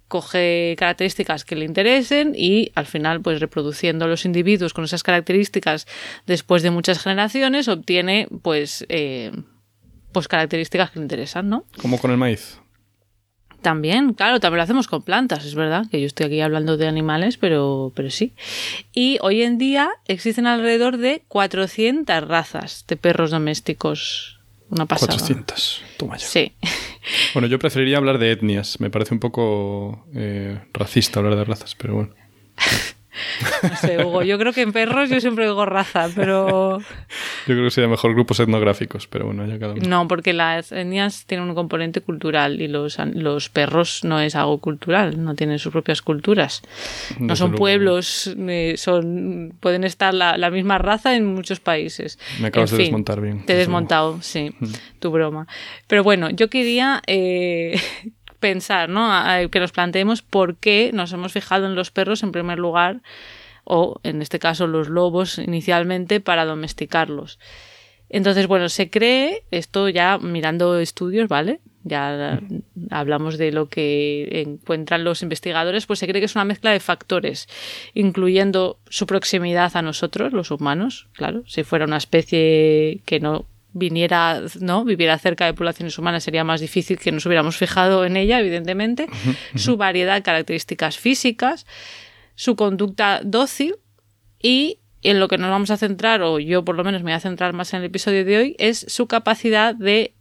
coge 0.09 0.75
características 0.77 1.45
que 1.45 1.55
le 1.55 1.65
interesen 1.65 2.33
y 2.37 2.73
al 2.75 2.87
final, 2.87 3.21
pues 3.21 3.39
reproduciendo 3.39 4.09
los 4.09 4.25
individuos 4.25 4.75
con 4.75 4.83
esas 4.83 5.05
características 5.05 5.87
después 6.27 6.65
de 6.65 6.73
muchas 6.73 7.01
generaciones, 7.01 7.69
obtiene 7.69 8.27
pues, 8.43 8.85
eh, 8.89 9.31
pues 10.11 10.27
características 10.27 10.91
que 10.91 10.99
le 10.99 11.05
interesan, 11.05 11.49
¿no? 11.49 11.67
Como 11.81 12.01
con 12.01 12.11
el 12.11 12.17
maíz. 12.17 12.59
También, 13.67 14.15
claro, 14.15 14.39
también 14.39 14.59
lo 14.59 14.63
hacemos 14.63 14.87
con 14.87 15.03
plantas, 15.03 15.45
es 15.45 15.57
verdad, 15.57 15.87
que 15.91 16.01
yo 16.01 16.07
estoy 16.07 16.27
aquí 16.27 16.41
hablando 16.41 16.77
de 16.77 16.87
animales, 16.87 17.37
pero, 17.37 17.91
pero 17.97 18.13
sí. 18.13 18.33
Y 18.95 19.19
hoy 19.23 19.43
en 19.43 19.59
día 19.59 19.91
existen 20.07 20.47
alrededor 20.47 20.99
de 20.99 21.25
400 21.27 22.29
razas 22.29 22.85
de 22.87 22.97
perros 22.97 23.33
domésticos. 23.33 24.39
Una 24.71 24.87
pasada. 24.87 25.15
400, 25.15 25.83
toma 25.97 26.17
ya. 26.17 26.29
Sí. 26.29 26.53
Bueno, 27.35 27.49
yo 27.49 27.59
preferiría 27.59 27.97
hablar 27.97 28.19
de 28.19 28.31
etnias, 28.31 28.79
me 28.79 28.89
parece 28.89 29.15
un 29.15 29.21
poco 29.21 30.07
eh, 30.15 30.61
racista 30.73 31.19
hablar 31.19 31.35
de 31.35 31.45
razas, 31.45 31.75
pero 31.75 31.95
bueno. 31.95 32.15
No 33.63 33.77
sé, 33.77 34.05
Hugo, 34.05 34.23
yo 34.23 34.39
creo 34.39 34.53
que 34.53 34.63
en 34.63 34.73
perros 34.73 35.11
yo 35.11 35.21
siempre 35.21 35.47
digo 35.47 35.65
raza, 35.67 36.09
pero... 36.15 36.79
Yo 36.79 37.55
creo 37.55 37.65
que 37.65 37.71
sería 37.71 37.89
mejor 37.89 38.15
grupos 38.15 38.41
etnográficos, 38.41 39.07
pero 39.07 39.27
bueno, 39.27 39.47
ya 39.47 39.59
cada 39.59 39.75
uno. 39.75 39.83
No, 39.89 40.09
porque 40.09 40.33
las 40.33 40.73
etnias 40.73 41.27
tienen 41.27 41.49
un 41.49 41.55
componente 41.55 42.01
cultural 42.01 42.61
y 42.61 42.69
los, 42.69 42.99
los 43.15 43.49
perros 43.49 44.05
no 44.05 44.21
es 44.21 44.35
algo 44.35 44.59
cultural, 44.59 45.23
no 45.23 45.35
tienen 45.35 45.59
sus 45.59 45.73
propias 45.73 46.03
culturas. 46.03 46.63
No 47.19 47.37
son 47.37 47.53
pueblos, 47.55 48.35
eh, 48.37 48.75
son 48.77 49.55
pueden 49.61 49.85
estar 49.85 50.15
la, 50.15 50.37
la, 50.37 50.51
misma 50.51 50.79
raza 50.79 51.17
en 51.17 51.27
muchos 51.27 51.61
países. 51.61 52.19
Me 52.41 52.49
acabas 52.49 52.71
de 52.71 52.79
desmontar 52.79 53.21
bien. 53.21 53.45
Te 53.47 53.55
he 53.55 53.57
desmontado, 53.57 54.21
sí, 54.23 54.55
tu 54.99 55.11
broma. 55.11 55.47
Pero 55.87 56.03
bueno, 56.03 56.31
yo 56.31 56.49
quería... 56.49 57.03
Eh, 57.07 57.81
pensar, 58.47 58.89
¿no? 58.89 59.11
que 59.51 59.59
nos 59.59 59.73
planteemos 59.73 60.23
por 60.23 60.55
qué 60.57 60.93
nos 60.95 61.13
hemos 61.13 61.33
fijado 61.33 61.67
en 61.67 61.75
los 61.75 61.91
perros 61.91 62.23
en 62.23 62.31
primer 62.31 62.61
lugar, 62.61 63.01
o 63.65 63.99
en 64.05 64.23
este 64.23 64.39
caso 64.39 64.69
los 64.69 64.89
lobos 64.89 65.39
inicialmente, 65.39 66.21
para 66.21 66.45
domesticarlos. 66.45 67.41
Entonces, 68.09 68.47
bueno, 68.47 68.69
se 68.69 68.89
cree, 68.89 69.43
esto 69.51 69.89
ya 69.89 70.19
mirando 70.19 70.79
estudios, 70.79 71.27
¿vale? 71.27 71.59
Ya 71.83 72.41
hablamos 72.91 73.37
de 73.37 73.51
lo 73.51 73.69
que 73.69 74.43
encuentran 74.47 75.03
los 75.03 75.23
investigadores, 75.23 75.87
pues 75.87 75.99
se 75.99 76.07
cree 76.07 76.21
que 76.21 76.27
es 76.27 76.37
una 76.37 76.45
mezcla 76.45 76.71
de 76.71 76.79
factores, 76.79 77.49
incluyendo 77.95 78.79
su 78.89 79.07
proximidad 79.07 79.77
a 79.77 79.83
nosotros, 79.83 80.33
los 80.33 80.53
humanos, 80.53 81.09
claro, 81.15 81.43
si 81.47 81.65
fuera 81.65 81.85
una 81.85 81.97
especie 81.97 83.01
que 83.05 83.19
no 83.19 83.47
viniera, 83.77 84.43
¿no? 84.61 84.85
Viviera 84.85 85.19
cerca 85.19 85.45
de 85.45 85.55
poblaciones 85.55 85.99
humanas 85.99 86.25
sería 86.25 86.45
más 86.45 86.61
difícil 86.61 86.99
que 86.99 87.13
nos 87.13 87.27
hubiéramos 87.27 87.57
fijado 87.57 88.05
en 88.05 88.17
ella, 88.17 88.41
evidentemente. 88.41 89.07
Su 89.55 89.77
variedad 89.77 90.15
de 90.15 90.23
características 90.23 90.99
físicas, 90.99 91.67
su 92.35 92.57
conducta 92.57 93.21
dócil 93.23 93.77
y 94.41 94.81
en 95.03 95.21
lo 95.21 95.29
que 95.29 95.39
nos 95.39 95.51
vamos 95.51 95.71
a 95.71 95.77
centrar, 95.77 96.23
o 96.23 96.39
yo 96.39 96.65
por 96.65 96.75
lo 96.75 96.85
menos 96.85 97.03
me 97.03 97.11
voy 97.11 97.17
a 97.17 97.21
centrar 97.21 97.53
más 97.53 97.73
en 97.75 97.81
el 97.81 97.87
episodio 97.87 98.25
de 98.25 98.39
hoy, 98.39 98.57
es 98.59 98.87
su 98.89 99.07
capacidad 99.07 99.75
de 99.75 100.15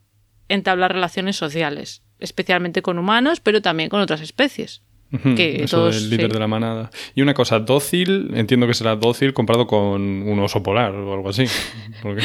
entablar 0.47 0.93
relaciones 0.93 1.37
sociales, 1.37 2.03
especialmente 2.19 2.81
con 2.81 2.99
humanos, 2.99 3.39
pero 3.39 3.61
también 3.61 3.89
con 3.89 4.01
otras 4.01 4.21
especies. 4.21 4.83
Que 5.11 5.63
Eso 5.63 5.87
el 5.89 6.09
líder 6.09 6.33
de 6.33 6.39
la 6.39 6.47
manada. 6.47 6.89
Y 7.13 7.21
una 7.21 7.33
cosa, 7.33 7.59
dócil, 7.59 8.31
entiendo 8.33 8.67
que 8.67 8.73
será 8.73 8.95
dócil 8.95 9.33
comparado 9.33 9.67
con 9.67 10.01
un 10.01 10.39
oso 10.39 10.61
polar 10.61 10.93
o 10.93 11.13
algo 11.13 11.29
así. 11.29 11.45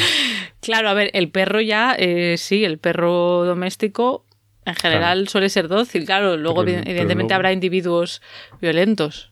claro, 0.61 0.89
a 0.89 0.93
ver, 0.93 1.09
el 1.13 1.29
perro 1.29 1.61
ya, 1.61 1.95
eh, 1.97 2.35
sí, 2.37 2.65
el 2.65 2.79
perro 2.79 3.45
doméstico 3.45 4.25
en 4.65 4.75
general 4.75 5.27
suele 5.27 5.49
ser 5.49 5.67
dócil, 5.67 6.05
claro. 6.05 6.37
Luego, 6.37 6.63
evidentemente, 6.63 7.33
habrá 7.33 7.51
individuos 7.51 8.21
violentos. 8.61 9.30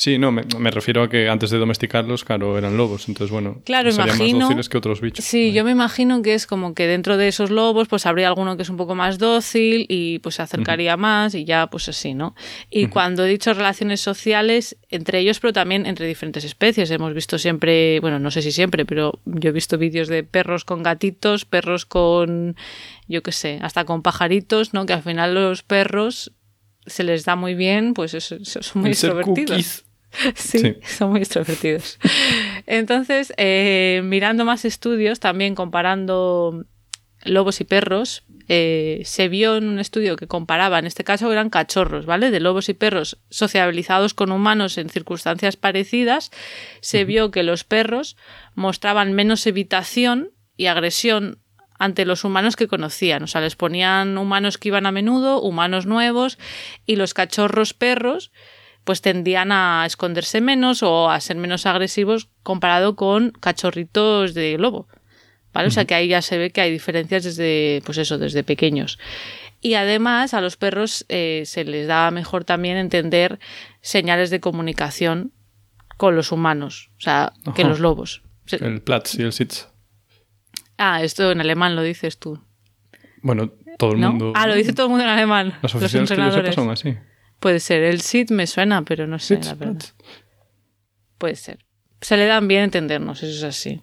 Sí, 0.00 0.16
no, 0.16 0.32
me, 0.32 0.70
refiero 0.70 1.02
a 1.02 1.10
que 1.10 1.28
antes 1.28 1.50
de 1.50 1.58
domesticarlos, 1.58 2.24
claro, 2.24 2.56
eran 2.56 2.78
lobos. 2.78 3.06
Entonces, 3.06 3.30
bueno, 3.30 3.60
claro, 3.66 3.92
serían 3.92 4.16
más 4.16 4.32
dóciles 4.32 4.70
que 4.70 4.78
otros 4.78 5.02
bichos. 5.02 5.22
Sí, 5.22 5.52
yo 5.52 5.62
me 5.62 5.72
imagino 5.72 6.22
que 6.22 6.32
es 6.32 6.46
como 6.46 6.72
que 6.72 6.86
dentro 6.86 7.18
de 7.18 7.28
esos 7.28 7.50
lobos, 7.50 7.86
pues 7.86 8.06
habría 8.06 8.28
alguno 8.28 8.56
que 8.56 8.62
es 8.62 8.70
un 8.70 8.78
poco 8.78 8.94
más 8.94 9.18
dócil 9.18 9.84
y 9.90 10.18
pues 10.20 10.36
se 10.36 10.42
acercaría 10.42 10.96
más 10.96 11.34
y 11.34 11.44
ya, 11.44 11.66
pues 11.66 11.86
así, 11.90 12.14
¿no? 12.14 12.34
Y 12.70 12.86
cuando 12.86 13.26
he 13.26 13.28
dicho 13.28 13.52
relaciones 13.52 14.00
sociales, 14.00 14.78
entre 14.88 15.18
ellos, 15.18 15.38
pero 15.38 15.52
también 15.52 15.84
entre 15.84 16.06
diferentes 16.06 16.44
especies. 16.44 16.90
Hemos 16.90 17.12
visto 17.12 17.36
siempre, 17.36 18.00
bueno, 18.00 18.18
no 18.18 18.30
sé 18.30 18.40
si 18.40 18.52
siempre, 18.52 18.86
pero 18.86 19.20
yo 19.26 19.50
he 19.50 19.52
visto 19.52 19.76
vídeos 19.76 20.08
de 20.08 20.24
perros 20.24 20.64
con 20.64 20.82
gatitos, 20.82 21.44
perros 21.44 21.84
con, 21.84 22.56
yo 23.06 23.22
qué 23.22 23.32
sé, 23.32 23.58
hasta 23.60 23.84
con 23.84 24.00
pajaritos, 24.00 24.72
¿no? 24.72 24.86
Que 24.86 24.94
al 24.94 25.02
final 25.02 25.34
los 25.34 25.62
perros 25.62 26.32
se 26.86 27.04
les 27.04 27.26
da 27.26 27.36
muy 27.36 27.54
bien, 27.54 27.92
pues 27.92 28.14
eso, 28.14 28.38
son 28.42 28.80
muy 28.80 28.92
extrovertidos. 28.92 29.84
Sí, 30.34 30.76
son 30.84 31.10
muy 31.10 31.20
extrovertidos. 31.20 31.98
Entonces, 32.66 33.32
eh, 33.36 34.00
mirando 34.04 34.44
más 34.44 34.64
estudios, 34.64 35.20
también 35.20 35.54
comparando 35.54 36.64
lobos 37.24 37.60
y 37.60 37.64
perros, 37.64 38.24
eh, 38.48 39.02
se 39.04 39.28
vio 39.28 39.56
en 39.56 39.68
un 39.68 39.78
estudio 39.78 40.16
que 40.16 40.26
comparaba, 40.26 40.78
en 40.78 40.86
este 40.86 41.04
caso 41.04 41.30
eran 41.30 41.50
cachorros, 41.50 42.06
¿vale? 42.06 42.30
De 42.30 42.40
lobos 42.40 42.68
y 42.68 42.74
perros 42.74 43.18
sociabilizados 43.28 44.14
con 44.14 44.32
humanos 44.32 44.78
en 44.78 44.88
circunstancias 44.88 45.56
parecidas, 45.56 46.30
se 46.80 47.04
vio 47.04 47.30
que 47.30 47.42
los 47.42 47.64
perros 47.64 48.16
mostraban 48.54 49.12
menos 49.12 49.46
evitación 49.46 50.32
y 50.56 50.66
agresión 50.66 51.42
ante 51.78 52.04
los 52.04 52.24
humanos 52.24 52.56
que 52.56 52.68
conocían. 52.68 53.22
O 53.22 53.26
sea, 53.26 53.40
les 53.40 53.56
ponían 53.56 54.18
humanos 54.18 54.58
que 54.58 54.68
iban 54.68 54.84
a 54.86 54.92
menudo, 54.92 55.40
humanos 55.40 55.86
nuevos, 55.86 56.38
y 56.86 56.96
los 56.96 57.14
cachorros 57.14 57.72
perros 57.72 58.32
pues 58.84 59.02
tendían 59.02 59.52
a 59.52 59.84
esconderse 59.86 60.40
menos 60.40 60.82
o 60.82 61.10
a 61.10 61.20
ser 61.20 61.36
menos 61.36 61.66
agresivos 61.66 62.28
comparado 62.42 62.96
con 62.96 63.30
cachorritos 63.30 64.34
de 64.34 64.58
lobo. 64.58 64.88
¿Vale? 65.52 65.68
O 65.68 65.70
sea 65.72 65.84
que 65.84 65.94
ahí 65.94 66.06
ya 66.06 66.22
se 66.22 66.38
ve 66.38 66.50
que 66.50 66.60
hay 66.60 66.70
diferencias 66.70 67.24
desde, 67.24 67.82
pues 67.84 67.98
eso, 67.98 68.18
desde 68.18 68.44
pequeños. 68.44 68.98
Y 69.60 69.74
además 69.74 70.32
a 70.32 70.40
los 70.40 70.56
perros 70.56 71.04
eh, 71.08 71.42
se 71.44 71.64
les 71.64 71.88
da 71.88 72.10
mejor 72.12 72.44
también 72.44 72.76
entender 72.76 73.40
señales 73.80 74.30
de 74.30 74.40
comunicación 74.40 75.32
con 75.96 76.16
los 76.16 76.32
humanos, 76.32 76.90
o 76.96 77.00
sea, 77.00 77.32
que 77.54 77.64
los 77.64 77.78
lobos. 77.78 78.22
El 78.50 78.80
Platz 78.80 79.18
y 79.18 79.22
el 79.22 79.32
Sitz. 79.32 79.68
Ah, 80.78 81.02
esto 81.02 81.30
en 81.30 81.40
alemán 81.40 81.76
lo 81.76 81.82
dices 81.82 82.18
tú. 82.18 82.42
Bueno, 83.22 83.52
todo 83.78 83.92
el 83.92 83.98
mundo. 83.98 84.32
Ah, 84.34 84.46
lo 84.46 84.54
dice 84.54 84.72
todo 84.72 84.86
el 84.86 84.90
mundo 84.90 85.04
en 85.04 85.10
alemán. 85.10 85.58
Los 85.60 85.74
oficiales 85.74 86.10
que 86.10 86.52
son 86.52 86.70
así. 86.70 86.96
Puede 87.40 87.60
ser. 87.60 87.82
El 87.82 88.00
Sitz 88.00 88.30
me 88.30 88.46
suena, 88.46 88.82
pero 88.82 89.06
no 89.06 89.18
sé, 89.18 89.40
la 89.42 89.54
verdad. 89.54 89.82
Puede 91.18 91.36
ser 91.36 91.58
se 92.00 92.16
le 92.16 92.26
dan 92.26 92.48
bien 92.48 92.62
entendernos, 92.62 93.22
eso 93.22 93.36
es 93.36 93.42
así. 93.42 93.82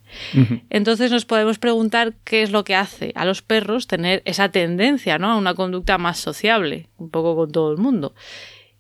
Entonces 0.70 1.12
nos 1.12 1.26
podemos 1.26 1.60
preguntar 1.60 2.14
qué 2.24 2.42
es 2.42 2.52
lo 2.52 2.64
que 2.64 2.76
hace 2.76 3.12
a 3.16 3.26
los 3.26 3.42
perros 3.44 3.86
tener 3.86 4.24
esa 4.26 4.50
tendencia 4.50 5.20
¿no? 5.20 5.32
a 5.32 5.36
una 5.36 5.54
conducta 5.54 5.98
más 5.98 6.20
sociable, 6.20 6.90
un 6.98 7.12
poco 7.12 7.36
con 7.36 7.52
todo 7.52 7.72
el 7.72 7.78
mundo, 7.78 8.16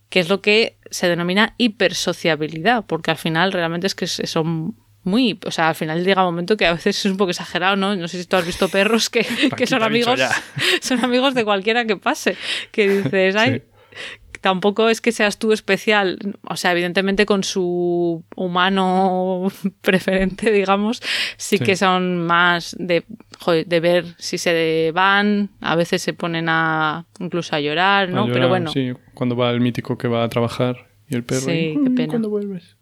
que 0.09 0.19
es 0.19 0.29
lo 0.29 0.41
que 0.41 0.77
se 0.89 1.07
denomina 1.07 1.53
hipersociabilidad, 1.57 2.85
porque 2.85 3.11
al 3.11 3.17
final 3.17 3.51
realmente 3.51 3.85
es 3.85 3.93
que 3.93 4.07
son 4.07 4.75
muy, 5.03 5.39
o 5.45 5.51
sea, 5.51 5.69
al 5.69 5.75
final 5.75 6.03
llega 6.03 6.23
un 6.23 6.33
momento 6.33 6.57
que 6.57 6.65
a 6.65 6.73
veces 6.73 6.97
es 6.97 7.05
un 7.05 7.17
poco 7.17 7.29
exagerado, 7.29 7.75
¿no? 7.75 7.95
No 7.95 8.07
sé 8.07 8.19
si 8.19 8.25
tú 8.25 8.35
has 8.37 8.45
visto 8.45 8.67
perros 8.69 9.09
que, 9.09 9.25
que 9.55 9.67
son 9.67 9.83
amigos, 9.83 10.19
son 10.81 11.03
amigos 11.05 11.35
de 11.35 11.45
cualquiera 11.45 11.85
que 11.85 11.95
pase, 11.95 12.35
que 12.71 12.89
dices, 12.89 13.35
ay, 13.35 13.61
tampoco 14.47 14.87
es 14.87 15.01
que 15.01 15.11
seas 15.11 15.39
tú 15.39 15.51
especial, 15.51 16.17
o 16.47 16.55
sea, 16.55 16.71
evidentemente 16.71 17.25
con 17.25 17.43
su 17.43 18.23
humano 18.33 19.51
preferente, 19.81 20.53
digamos, 20.53 21.01
sí, 21.35 21.59
que 21.59 21.75
son 21.75 22.25
más 22.25 22.73
de, 22.79 23.03
de 23.65 23.79
ver 23.81 24.05
si 24.17 24.37
se 24.37 24.93
van, 24.93 25.49
a 25.59 25.75
veces 25.75 26.01
se 26.01 26.13
ponen 26.13 26.47
a 26.47 27.07
incluso 27.19 27.57
a 27.57 27.59
llorar, 27.59 28.07
¿no? 28.07 28.27
Pero 28.27 28.47
bueno. 28.47 28.71
Sí, 28.71 28.93
cuando 29.13 29.35
va 29.35 29.51
el 29.51 29.59
mítico 29.59 29.97
que 29.97 30.07
va 30.07 30.23
a 30.23 30.29
trabajar 30.29 30.87
y 31.09 31.15
el 31.15 31.25
perro. 31.25 31.41
Sí, 31.41 31.77
qué 31.83 31.89
mm, 31.89 31.95
pena. 31.95 32.07
¿Cuándo 32.07 32.29
vuelves? 32.29 32.77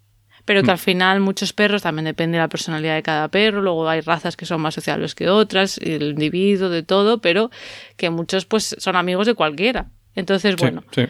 Pero 0.46 0.62
que 0.62 0.68
mm. 0.68 0.70
al 0.70 0.78
final 0.78 1.20
muchos 1.20 1.52
perros 1.52 1.82
también 1.82 2.06
depende 2.06 2.38
de 2.38 2.44
la 2.44 2.48
personalidad 2.48 2.94
de 2.94 3.02
cada 3.02 3.28
perro, 3.30 3.64
luego 3.64 3.90
hay 3.90 4.02
razas 4.02 4.38
que 4.38 4.46
son 4.46 4.62
más 4.62 4.76
sociables 4.76 5.16
que 5.16 5.30
otras, 5.30 5.80
el 5.80 6.12
individuo, 6.12 6.70
de 6.70 6.84
todo, 6.84 7.22
pero 7.22 7.50
que 7.98 8.12
muchos 8.12 8.46
pues 8.46 8.76
son 8.78 8.96
amigos 8.96 9.26
de 9.26 9.34
cualquiera. 9.34 9.88
Entonces, 10.14 10.56
bueno, 10.58 10.84
sí, 10.92 11.06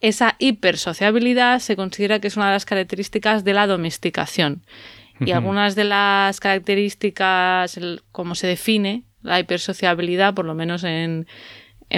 esa 0.00 0.36
hipersociabilidad 0.38 1.60
se 1.60 1.76
considera 1.76 2.20
que 2.20 2.28
es 2.28 2.36
una 2.36 2.46
de 2.46 2.52
las 2.52 2.64
características 2.64 3.44
de 3.44 3.54
la 3.54 3.66
domesticación. 3.66 4.64
Y 5.22 5.32
algunas 5.32 5.74
de 5.74 5.84
las 5.84 6.40
características, 6.40 7.78
como 8.10 8.34
se 8.34 8.46
define 8.46 9.04
la 9.20 9.38
hipersociabilidad, 9.38 10.32
por 10.32 10.46
lo 10.46 10.54
menos 10.54 10.82
en, 10.82 11.26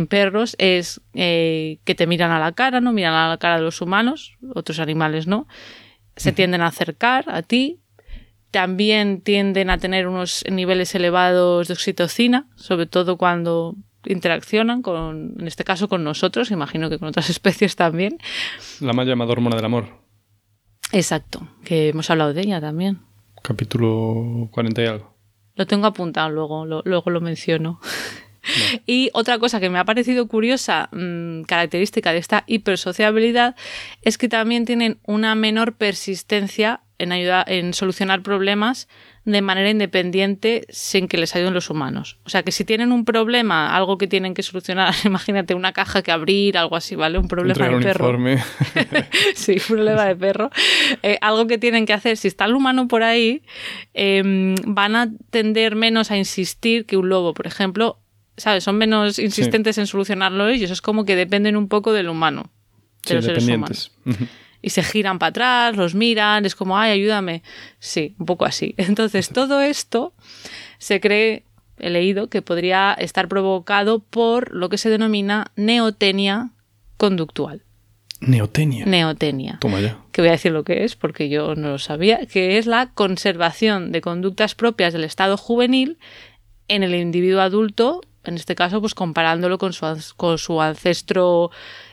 perros, 0.08 0.56
es 0.58 1.00
eh, 1.14 1.78
que 1.84 1.94
te 1.94 2.08
miran 2.08 2.32
a 2.32 2.40
la 2.40 2.50
cara, 2.50 2.80
no 2.80 2.92
miran 2.92 3.14
a 3.14 3.28
la 3.28 3.38
cara 3.38 3.56
de 3.58 3.62
los 3.62 3.80
humanos, 3.80 4.36
otros 4.54 4.80
animales 4.80 5.28
no. 5.28 5.46
Se 6.16 6.32
tienden 6.32 6.62
a 6.62 6.66
acercar 6.66 7.26
a 7.28 7.42
ti. 7.42 7.78
También 8.50 9.20
tienden 9.20 9.70
a 9.70 9.78
tener 9.78 10.08
unos 10.08 10.44
niveles 10.50 10.94
elevados 10.94 11.68
de 11.68 11.74
oxitocina, 11.74 12.48
sobre 12.56 12.86
todo 12.86 13.16
cuando 13.16 13.76
interaccionan 14.04 14.82
con, 14.82 15.34
en 15.38 15.46
este 15.46 15.64
caso 15.64 15.88
con 15.88 16.04
nosotros, 16.04 16.50
imagino 16.50 16.90
que 16.90 16.98
con 16.98 17.08
otras 17.08 17.30
especies 17.30 17.76
también. 17.76 18.18
La 18.80 18.92
mal 18.92 19.06
llamada 19.06 19.32
hormona 19.32 19.56
del 19.56 19.64
amor. 19.64 20.02
Exacto, 20.92 21.48
que 21.64 21.88
hemos 21.88 22.10
hablado 22.10 22.34
de 22.34 22.42
ella 22.42 22.60
también. 22.60 23.00
Capítulo 23.42 24.48
40 24.50 24.82
y 24.82 24.86
algo. 24.86 25.16
Lo 25.54 25.66
tengo 25.66 25.86
apuntado 25.86 26.30
luego, 26.30 26.64
luego 26.84 27.10
lo 27.10 27.20
menciono. 27.20 27.80
Y 28.86 29.10
otra 29.12 29.38
cosa 29.38 29.60
que 29.60 29.70
me 29.70 29.78
ha 29.78 29.84
parecido 29.84 30.26
curiosa, 30.26 30.88
mm, 30.92 31.42
característica 31.42 32.12
de 32.12 32.18
esta 32.18 32.44
hipersociabilidad, 32.48 33.54
es 34.02 34.18
que 34.18 34.28
también 34.28 34.64
tienen 34.64 34.98
una 35.06 35.34
menor 35.34 35.74
persistencia 35.74 36.80
en, 37.02 37.12
ayudar, 37.12 37.50
en 37.50 37.74
solucionar 37.74 38.22
problemas 38.22 38.88
de 39.24 39.40
manera 39.40 39.70
independiente 39.70 40.66
sin 40.68 41.06
que 41.06 41.16
les 41.16 41.34
ayuden 41.36 41.54
los 41.54 41.70
humanos. 41.70 42.18
O 42.24 42.30
sea 42.30 42.42
que 42.42 42.50
si 42.50 42.64
tienen 42.64 42.90
un 42.90 43.04
problema, 43.04 43.74
algo 43.76 43.98
que 43.98 44.08
tienen 44.08 44.34
que 44.34 44.42
solucionar, 44.42 44.94
imagínate 45.04 45.54
una 45.54 45.72
caja 45.72 46.02
que 46.02 46.10
abrir, 46.10 46.58
algo 46.58 46.76
así, 46.76 46.96
¿vale? 46.96 47.18
Un 47.18 47.28
problema 47.28 47.68
de 47.68 47.78
perro. 47.78 48.18
sí, 49.34 49.52
un 49.52 49.76
problema 49.76 50.04
de 50.06 50.16
perro. 50.16 50.50
Eh, 51.02 51.18
algo 51.20 51.46
que 51.46 51.58
tienen 51.58 51.86
que 51.86 51.92
hacer, 51.92 52.16
si 52.16 52.28
está 52.28 52.46
el 52.46 52.54
humano 52.54 52.88
por 52.88 53.02
ahí, 53.02 53.42
em, 53.94 54.54
van 54.64 54.96
a 54.96 55.08
tender 55.30 55.76
menos 55.76 56.10
a 56.10 56.16
insistir 56.16 56.86
que 56.86 56.96
un 56.96 57.08
lobo, 57.08 57.34
por 57.34 57.46
ejemplo. 57.46 57.98
¿Sabes? 58.34 58.64
Son 58.64 58.76
menos 58.78 59.18
insistentes 59.18 59.76
en 59.76 59.86
solucionarlo 59.86 60.48
ellos. 60.48 60.70
Es 60.70 60.80
como 60.80 61.04
que 61.04 61.16
dependen 61.16 61.54
un 61.54 61.68
poco 61.68 61.92
del 61.92 62.08
humano. 62.08 62.50
De 63.06 63.16
los 63.16 63.26
seres 63.26 63.46
humanos 63.46 63.92
y 64.62 64.70
se 64.70 64.82
giran 64.82 65.18
para 65.18 65.30
atrás, 65.30 65.76
los 65.76 65.94
miran, 65.94 66.46
es 66.46 66.54
como, 66.54 66.78
ay, 66.78 66.92
ayúdame. 66.92 67.42
Sí, 67.80 68.14
un 68.18 68.26
poco 68.26 68.44
así. 68.44 68.74
Entonces, 68.78 69.28
todo 69.28 69.60
esto 69.60 70.14
se 70.78 71.00
cree, 71.00 71.44
he 71.78 71.90
leído, 71.90 72.28
que 72.28 72.40
podría 72.40 72.94
estar 72.94 73.28
provocado 73.28 73.98
por 73.98 74.54
lo 74.54 74.68
que 74.68 74.78
se 74.78 74.88
denomina 74.88 75.50
neotenia 75.56 76.50
conductual. 76.96 77.62
Neotenia. 78.20 78.86
Neotenia. 78.86 79.58
Toma 79.60 79.80
ya. 79.80 79.98
Que 80.12 80.22
voy 80.22 80.28
a 80.28 80.32
decir 80.32 80.52
lo 80.52 80.62
que 80.62 80.84
es, 80.84 80.94
porque 80.94 81.28
yo 81.28 81.56
no 81.56 81.70
lo 81.70 81.78
sabía, 81.78 82.24
que 82.26 82.56
es 82.56 82.66
la 82.66 82.92
conservación 82.94 83.90
de 83.90 84.00
conductas 84.00 84.54
propias 84.54 84.92
del 84.92 85.02
estado 85.02 85.36
juvenil 85.36 85.98
en 86.68 86.84
el 86.84 86.94
individuo 86.94 87.40
adulto 87.40 88.00
en 88.24 88.34
este 88.34 88.54
caso, 88.54 88.80
pues 88.80 88.94
comparándolo 88.94 89.58
con 89.58 89.72
su, 89.72 89.86
con 90.16 90.38
su 90.38 90.60
ancestro 90.60 91.50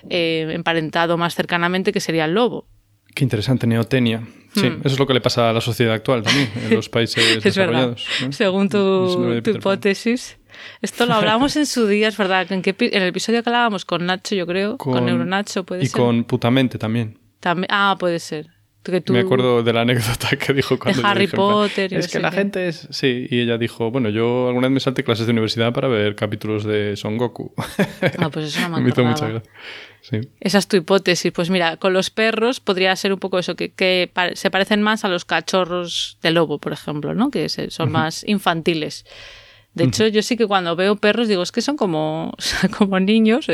eh, 0.09 0.47
emparentado 0.51 1.17
más 1.17 1.35
cercanamente, 1.35 1.91
que 1.91 1.99
sería 1.99 2.25
el 2.25 2.33
lobo. 2.33 2.67
Qué 3.15 3.23
interesante, 3.23 3.65
neotenia. 3.67 4.23
Sí, 4.53 4.69
hmm. 4.69 4.81
eso 4.83 4.93
es 4.93 4.99
lo 4.99 5.07
que 5.07 5.13
le 5.13 5.21
pasa 5.21 5.49
a 5.49 5.53
la 5.53 5.61
sociedad 5.61 5.93
actual 5.93 6.23
también, 6.23 6.49
en 6.55 6.69
los 6.75 6.89
países 6.89 7.43
desarrollados. 7.43 8.05
Según 8.31 8.69
tu, 8.69 9.41
hipótesis. 9.45 10.37
Esto 10.81 11.05
lo 11.05 11.13
hablamos 11.13 11.55
en 11.55 11.65
su 11.65 11.87
día, 11.87 12.07
es 12.07 12.17
verdad. 12.17 12.51
¿En, 12.51 12.61
en 12.65 13.01
el 13.01 13.07
episodio 13.07 13.43
que 13.43 13.49
hablábamos 13.49 13.85
con 13.85 14.05
Nacho, 14.05 14.35
yo 14.35 14.45
creo, 14.45 14.77
con, 14.77 15.05
Neuronacho, 15.05 15.63
puede 15.63 15.81
ser. 15.81 15.89
Y 15.89 15.91
con 15.91 16.23
Putamente 16.25 16.77
también. 16.77 17.17
también. 17.39 17.67
Ah, 17.69 17.95
puede 17.99 18.19
ser. 18.19 18.58
Me 19.09 19.19
acuerdo 19.19 19.63
de 19.63 19.73
la 19.73 19.81
anécdota 19.81 20.29
que 20.39 20.53
dijo 20.53 20.77
cuando. 20.79 21.01
De 21.01 21.07
Harry 21.07 21.27
Potter. 21.27 21.93
es 21.93 22.07
que 22.07 22.19
la 22.19 22.31
gente 22.31 22.67
es. 22.67 22.87
Sí, 22.91 23.27
y 23.29 23.41
ella 23.41 23.57
dijo: 23.57 23.91
Bueno, 23.91 24.09
yo 24.09 24.47
alguna 24.47 24.67
vez 24.67 24.73
me 24.73 24.79
salté 24.79 25.03
clases 25.03 25.25
de 25.25 25.31
universidad 25.31 25.73
para 25.73 25.87
ver 25.87 26.15
capítulos 26.15 26.63
de 26.63 26.95
Son 26.97 27.17
Goku. 27.17 27.53
Ah, 28.17 28.29
pues 28.29 28.47
eso 28.47 28.61
no 28.61 28.69
me, 28.77 28.83
me 28.83 28.89
hizo 28.89 29.03
mucha 29.03 29.27
gracia. 29.27 29.51
Sí. 30.01 30.21
Esa 30.39 30.57
es 30.57 30.67
tu 30.67 30.77
hipótesis. 30.77 31.31
Pues 31.31 31.49
mira, 31.49 31.77
con 31.77 31.93
los 31.93 32.09
perros 32.09 32.59
podría 32.59 32.95
ser 32.95 33.13
un 33.13 33.19
poco 33.19 33.39
eso, 33.39 33.55
que, 33.55 33.71
que 33.71 34.11
se 34.33 34.49
parecen 34.49 34.81
más 34.81 35.03
a 35.05 35.09
los 35.09 35.25
cachorros 35.25 36.17
de 36.21 36.31
lobo, 36.31 36.59
por 36.59 36.73
ejemplo, 36.73 37.13
¿no? 37.13 37.29
Que 37.31 37.49
son 37.49 37.91
más 37.91 38.23
infantiles. 38.27 39.05
De 39.73 39.85
hecho, 39.85 40.07
yo 40.07 40.21
sí 40.23 40.35
que 40.35 40.47
cuando 40.47 40.75
veo 40.75 40.95
perros 40.95 41.27
digo, 41.27 41.43
es 41.43 41.51
que 41.51 41.61
son 41.61 41.77
como, 41.77 42.33
como 42.77 42.99
niños, 42.99 43.47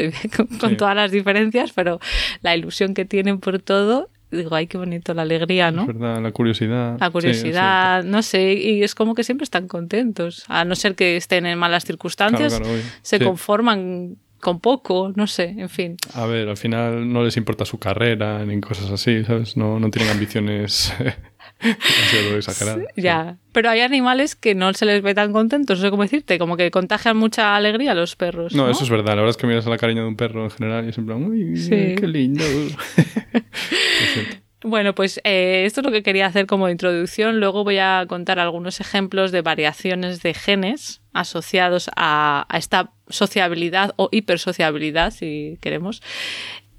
con, 0.60 0.78
todas 0.78 0.96
las 0.96 1.12
diferencias, 1.12 1.72
pero 1.74 2.00
la 2.42 2.56
ilusión 2.56 2.94
que 2.94 3.06
tienen 3.06 3.40
por 3.40 3.60
todo 3.60 4.10
digo, 4.32 4.56
ay, 4.56 4.68
qué 4.68 4.78
bonito, 4.78 5.14
la 5.14 5.24
alegría, 5.24 5.72
¿no? 5.72 5.82
Es 5.82 5.88
verdad, 5.88 6.22
la 6.22 6.32
curiosidad. 6.32 6.98
La 7.00 7.10
curiosidad, 7.10 8.04
no 8.04 8.22
sé, 8.22 8.54
y 8.54 8.84
es 8.84 8.96
como 8.96 9.16
que 9.16 9.24
siempre 9.24 9.44
están 9.44 9.68
contentos, 9.68 10.46
a 10.48 10.66
no 10.66 10.76
ser 10.76 10.96
que 10.96 11.18
estén 11.18 11.46
en 11.46 11.58
malas 11.58 11.86
circunstancias, 11.86 12.62
se 13.02 13.20
conforman 13.20 14.18
con 14.46 14.60
poco, 14.60 15.12
no 15.16 15.26
sé, 15.26 15.56
en 15.58 15.70
fin. 15.70 15.98
A 16.14 16.28
ver, 16.28 16.48
al 16.50 16.58
final 16.58 17.12
no 17.12 17.24
les 17.24 17.36
importa 17.36 17.66
su 17.66 17.80
carrera 17.80 18.46
ni 18.46 18.62
cosas 18.62 18.92
así, 18.92 19.24
¿sabes? 19.24 19.58
No, 19.58 19.80
no 19.80 19.90
tienen 19.90 20.12
ambiciones 20.12 20.94
exagerado. 22.36 22.82
ya, 22.96 23.38
pero 23.52 23.70
hay 23.70 23.82
animales 23.82 24.36
que 24.36 24.56
no 24.56 24.74
se 24.74 24.86
les 24.86 25.02
ve 25.02 25.14
tan 25.14 25.34
contentos, 25.34 25.80
no 25.80 25.86
sé 25.86 25.90
cómo 25.90 26.04
decirte, 26.04 26.38
como 26.38 26.58
que 26.58 26.72
contagian 26.72 27.18
mucha 27.18 27.56
alegría 27.56 27.92
a 27.92 27.96
los 27.96 28.16
perros. 28.16 28.54
No, 28.54 28.70
eso 28.70 28.84
es 28.84 28.90
verdad. 28.90 29.16
La 29.16 29.22
verdad 29.22 29.32
es 29.32 29.38
que 29.38 29.48
miras 29.48 29.66
a 29.68 29.70
la 29.70 29.78
cariño 29.78 30.02
de 30.04 30.08
un 30.08 30.18
perro 30.18 30.44
en 30.44 30.52
general 30.52 30.86
y 30.86 30.90
es 30.90 30.98
en 30.98 31.06
plan, 31.06 31.24
uy, 31.24 31.54
qué 31.70 32.08
lindo. 32.08 32.44
Bueno, 34.68 34.96
pues 34.96 35.22
eh, 35.24 35.64
esto 35.68 35.82
es 35.82 35.86
lo 35.86 35.92
que 35.92 36.02
quería 36.02 36.26
hacer 36.26 36.48
como 36.48 36.70
introducción. 36.70 37.40
Luego 37.40 37.64
voy 37.64 37.78
a 37.78 38.04
contar 38.10 38.40
algunos 38.40 38.80
ejemplos 38.80 39.32
de 39.32 39.44
variaciones 39.44 40.24
de 40.24 40.34
genes 40.34 41.04
asociados 41.14 41.92
a, 41.96 42.48
a 42.50 42.58
esta 42.58 42.92
sociabilidad 43.08 43.94
o 43.98 44.10
hipersociabilidad, 44.12 45.12
si 45.12 45.60
queremos, 45.62 46.02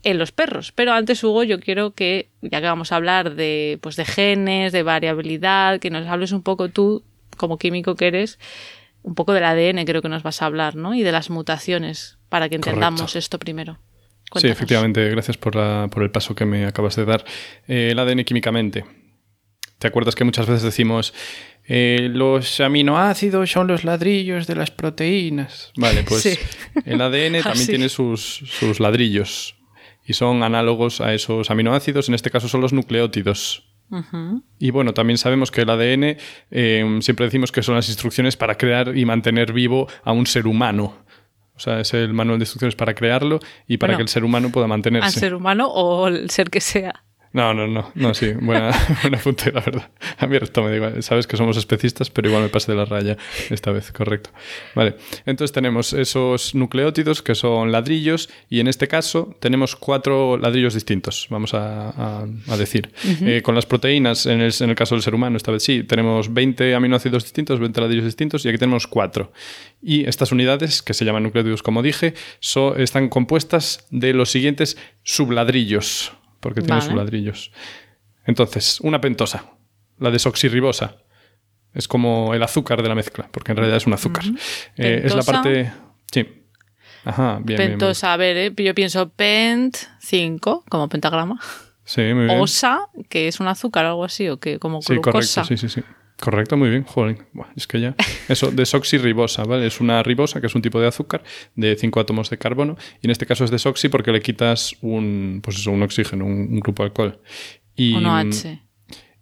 en 0.07 0.19
los 0.19 0.31
perros. 0.31 0.71
Pero 0.73 0.93
antes, 0.93 1.23
Hugo, 1.25 1.43
yo 1.43 1.59
quiero 1.59 1.93
que, 1.93 2.31
ya 2.41 2.61
que 2.61 2.67
vamos 2.67 2.93
a 2.93 2.97
hablar 2.97 3.35
de, 3.35 3.79
pues, 3.83 3.97
de 3.97 4.05
genes, 4.05 4.73
de 4.73 4.85
variabilidad, 4.85 5.81
que 5.81 5.91
nos 5.91 6.07
hables 6.07 6.31
un 6.31 6.43
poco 6.43 6.69
tú, 6.69 7.03
como 7.37 7.59
químico 7.59 7.97
que 7.97 8.07
eres, 8.07 8.39
un 9.03 9.17
poco 9.17 9.33
del 9.33 9.43
ADN 9.43 9.85
creo 9.85 10.03
que 10.03 10.09
nos 10.09 10.23
vas 10.23 10.43
a 10.43 10.47
hablar, 10.47 10.77
¿no? 10.77 10.95
Y 10.95 11.03
de 11.03 11.11
las 11.11 11.29
mutaciones, 11.29 12.19
para 12.29 12.49
que 12.49 12.55
entendamos 12.55 13.17
esto 13.17 13.41
primero. 13.41 13.81
Sí, 14.37 14.47
efectivamente, 14.47 15.09
gracias 15.11 15.37
por, 15.37 15.55
por, 15.91 16.03
el 16.05 16.11
paso 16.13 16.37
que 16.37 16.45
me 16.45 16.67
acabas 16.67 16.95
de 16.95 17.05
dar. 17.05 17.25
Eh, 17.67 17.89
el 17.91 17.99
ADN 17.99 18.23
químicamente. 18.23 18.85
¿Te 19.79 19.89
acuerdas 19.89 20.15
que 20.15 20.25
muchas 20.25 20.47
veces 20.47 20.63
decimos 20.63 21.15
eh, 21.65 22.09
los 22.13 22.61
aminoácidos 22.61 23.51
son 23.51 23.67
los 23.67 23.83
ladrillos 23.83 24.47
de 24.47 24.55
las 24.55 24.71
proteínas? 24.71 25.73
Vale, 25.77 26.05
pues 26.05 26.39
el 26.85 27.01
ADN 27.01 27.43
también 27.43 27.67
tiene 27.67 27.89
sus, 27.89 28.23
sus 28.23 28.79
ladrillos 28.79 29.56
y 30.07 30.15
son 30.15 30.43
análogos 30.43 31.01
a 31.01 31.13
esos 31.15 31.51
aminoácidos, 31.51 32.09
en 32.09 32.15
este 32.15 32.31
caso 32.31 32.49
son 32.49 32.61
los 32.61 32.73
nucleótidos. 32.73 33.69
Y 34.59 34.71
bueno, 34.73 34.95
también 34.95 35.17
sabemos 35.17 35.51
que 35.51 35.63
el 35.63 35.71
ADN 35.71 36.17
eh, 36.51 36.99
siempre 37.01 37.27
decimos 37.27 37.53
que 37.53 37.63
son 37.63 37.77
las 37.77 37.89
instrucciones 37.89 38.37
para 38.37 38.57
crear 38.57 38.97
y 38.97 39.05
mantener 39.05 39.53
vivo 39.53 39.87
a 40.03 40.13
un 40.13 40.27
ser 40.27 40.47
humano. 40.47 40.95
O 41.55 41.61
sea, 41.61 41.81
es 41.81 41.95
el 41.95 42.13
manual 42.13 42.39
de 42.39 42.43
instrucciones 42.43 42.75
para 42.75 42.95
crearlo 42.95 43.39
y 43.67 43.79
para 43.79 43.97
que 43.97 44.03
el 44.03 44.09
ser 44.09 44.25
humano 44.25 44.51
pueda 44.51 44.67
mantenerse. 44.67 45.07
¿Al 45.07 45.13
ser 45.13 45.35
humano 45.35 45.69
o 45.69 46.09
el 46.09 46.29
ser 46.31 46.51
que 46.51 46.61
sea? 46.61 47.06
No, 47.37 47.53
no, 47.53 47.67
no, 47.67 47.93
no, 47.95 48.15
sí, 48.15 48.33
buena, 48.33 48.71
buena 49.03 49.19
apunte, 49.19 49.53
la 49.53 49.61
verdad. 49.61 49.91
A 50.17 50.27
mí 50.27 50.39
esto 50.41 50.63
me 50.63 50.79
da 50.79 51.03
Sabes 51.03 51.27
que 51.27 51.37
somos 51.37 51.59
especistas, 51.59 52.09
pero 52.09 52.29
igual 52.29 52.45
me 52.45 52.49
pasé 52.49 52.73
de 52.73 52.79
la 52.79 52.87
raya 52.87 53.19
esta 53.51 53.73
vez, 53.73 53.93
correcto. 53.93 54.31
Vale, 54.75 54.95
entonces 55.27 55.53
tenemos 55.53 55.93
esos 55.93 56.55
nucleótidos 56.55 57.21
que 57.21 57.35
son 57.35 57.73
ladrillos 57.73 58.31
y 58.49 58.61
en 58.61 58.69
este 58.69 58.89
caso 58.89 59.37
tenemos 59.39 59.77
cuatro 59.77 60.39
ladrillos 60.39 60.73
distintos, 60.73 61.27
vamos 61.29 61.53
a, 61.53 62.25
decir. 62.57 62.91
Eh, 63.05 63.43
con 63.45 63.55
las 63.55 63.67
proteínas, 63.67 64.25
en 64.25 64.41
el, 64.41 64.55
en 64.59 64.71
el, 64.71 64.75
caso 64.75 64.95
del 64.95 65.03
ser 65.03 65.15
humano, 65.15 65.37
esta 65.37 65.53
vez 65.53 65.63
sí, 65.63 65.83
tenemos 65.83 66.33
20 66.33 66.75
aminoácidos 66.75 67.23
distintos, 67.23 67.61
20 67.61 67.83
ladrillos 67.83 68.07
distintos 68.07 68.47
y 68.47 68.49
aquí 68.49 68.57
tenemos 68.57 68.87
cuatro. 68.87 69.31
Y 69.83 70.09
estas 70.09 70.33
unidades, 70.33 70.81
que 70.81 70.95
se 70.95 71.05
llaman 71.05 71.25
nucleótidos 71.25 71.63
como 71.63 71.83
dije, 71.83 72.15
están 72.79 73.11
compuestas 73.11 73.87
de 73.91 74.15
los 74.15 74.31
siguientes 74.31 74.79
subladrillos 75.03 76.13
porque 76.47 76.63
tiene 76.63 76.81
sus 76.81 76.95
ladrillos. 76.95 77.51
Entonces, 78.25 78.81
una 78.81 79.01
pentosa, 79.01 79.47
la 79.99 80.11
desoxirribosa. 80.13 80.99
Es 81.75 81.89
como 81.89 82.33
el 82.35 82.43
azúcar 82.43 82.83
de 82.83 82.89
la 82.89 82.95
mezcla, 82.95 83.29
porque 83.33 83.53
en 83.53 83.59
realidad 83.59 83.79
es 83.79 83.87
un 83.87 83.93
azúcar. 83.93 84.25
Eh, 84.77 85.03
es 85.05 85.15
la 85.15 85.23
parte. 85.23 85.73
Sí. 86.11 86.45
Ajá, 87.05 87.41
bien. 87.43 87.59
Pentosa, 87.59 88.13
a 88.13 88.17
ver, 88.17 88.37
eh, 88.37 88.53
yo 88.57 88.75
pienso 88.75 89.11
pent 89.11 89.77
5, 90.01 90.65
como 90.69 90.89
pentagrama. 90.89 91.41
Sí, 91.85 92.03
muy 92.15 92.25
bien. 92.25 92.41
Osa, 92.41 92.87
que 93.09 93.29
es 93.29 93.41
un 93.41 93.49
azúcar 93.49 93.85
o 93.85 93.89
algo 93.89 94.05
así, 94.05 94.29
o 94.29 94.39
que 94.39 94.59
como 94.59 94.81
sí, 94.83 94.97
Correcto, 95.01 95.45
sí, 95.45 95.57
sí, 95.57 95.69
sí. 95.69 95.83
Correcto, 96.19 96.57
muy 96.57 96.71
bien. 96.71 96.85
Joder, 96.85 97.19
es 97.57 97.67
que 97.67 97.81
ya. 97.81 97.95
Eso, 98.29 98.51
desoxirribosa, 98.51 99.45
¿vale? 99.45 99.67
Es 99.67 99.81
una 99.81 100.03
ribosa, 100.03 100.41
que 100.41 100.47
es 100.47 100.55
un 100.55 100.63
tipo 100.63 100.81
de 100.81 100.87
azúcar 100.87 101.23
de 101.55 101.77
cinco 101.77 102.01
átomos 102.01 102.31
de 102.31 102.39
carbono. 102.39 102.77
Y 103.03 103.07
en 103.07 103.11
este 103.11 103.27
caso 103.27 103.45
es 103.45 103.51
desoxi 103.51 103.89
porque 103.89 104.13
le 104.13 104.23
quitas 104.23 104.77
un, 104.81 105.41
pues 105.43 105.59
eso, 105.59 105.71
un 105.71 105.83
oxígeno, 105.83 106.25
un, 106.25 106.61
grupo 106.61 106.83
de 106.83 106.87
alcohol. 106.89 107.21
Y, 107.75 107.95
H. 108.03 108.63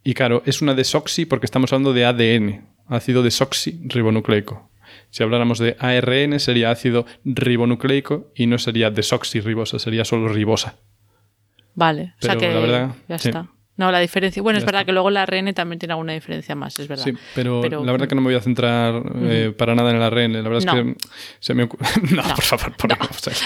Y 0.05 0.15
claro, 0.15 0.43
es 0.47 0.63
una 0.63 0.75
desoxi 0.75 1.25
porque 1.25 1.47
estamos 1.47 1.73
hablando 1.73 1.93
de 1.93 2.05
ADN, 2.05 2.69
ácido 2.87 3.23
desoxirribonucleico. 3.23 4.71
Si 5.11 5.23
habláramos 5.23 5.59
de 5.59 5.77
ARN 5.79 6.39
sería 6.39 6.71
ácido 6.71 7.07
ribonucleico 7.25 8.33
y 8.35 8.47
no 8.47 8.59
sería 8.59 8.91
desoxirribosa, 8.91 9.79
sería 9.79 10.05
solo 10.05 10.29
ribosa. 10.29 10.77
Vale, 11.75 12.15
o 12.21 12.25
sea 12.25 12.37
que 12.37 12.53
la 12.53 12.61
verdad, 12.61 12.95
ya 13.09 13.17
está. 13.17 13.51
No, 13.77 13.91
la 13.91 13.99
diferencia. 13.99 14.41
Bueno, 14.43 14.59
es 14.59 14.65
verdad 14.65 14.87
que 14.87 14.93
luego 14.93 15.09
el 15.09 15.17
ARN 15.17 15.53
también 15.53 15.79
tiene 15.79 15.93
alguna 15.93 16.13
diferencia 16.13 16.55
más, 16.55 16.79
es 16.79 16.87
verdad. 16.87 17.05
Sí, 17.05 17.13
pero, 17.35 17.63
la 17.63 17.93
verdad 17.93 18.07
que 18.07 18.15
no 18.15 18.21
me 18.21 18.29
voy 18.29 18.37
a 18.37 18.41
centrar 18.41 19.03
eh, 19.23 19.53
para 19.57 19.75
nada 19.75 19.91
en 19.91 19.97
el 19.97 20.03
ARN. 20.03 20.33
La 20.33 20.49
verdad 20.49 20.59
es 20.59 20.67
que 20.67 21.07
se 21.41 21.55
me 21.55 21.65
no, 22.13 22.23
por 22.23 22.45
favor, 22.45 22.77
por 22.77 22.91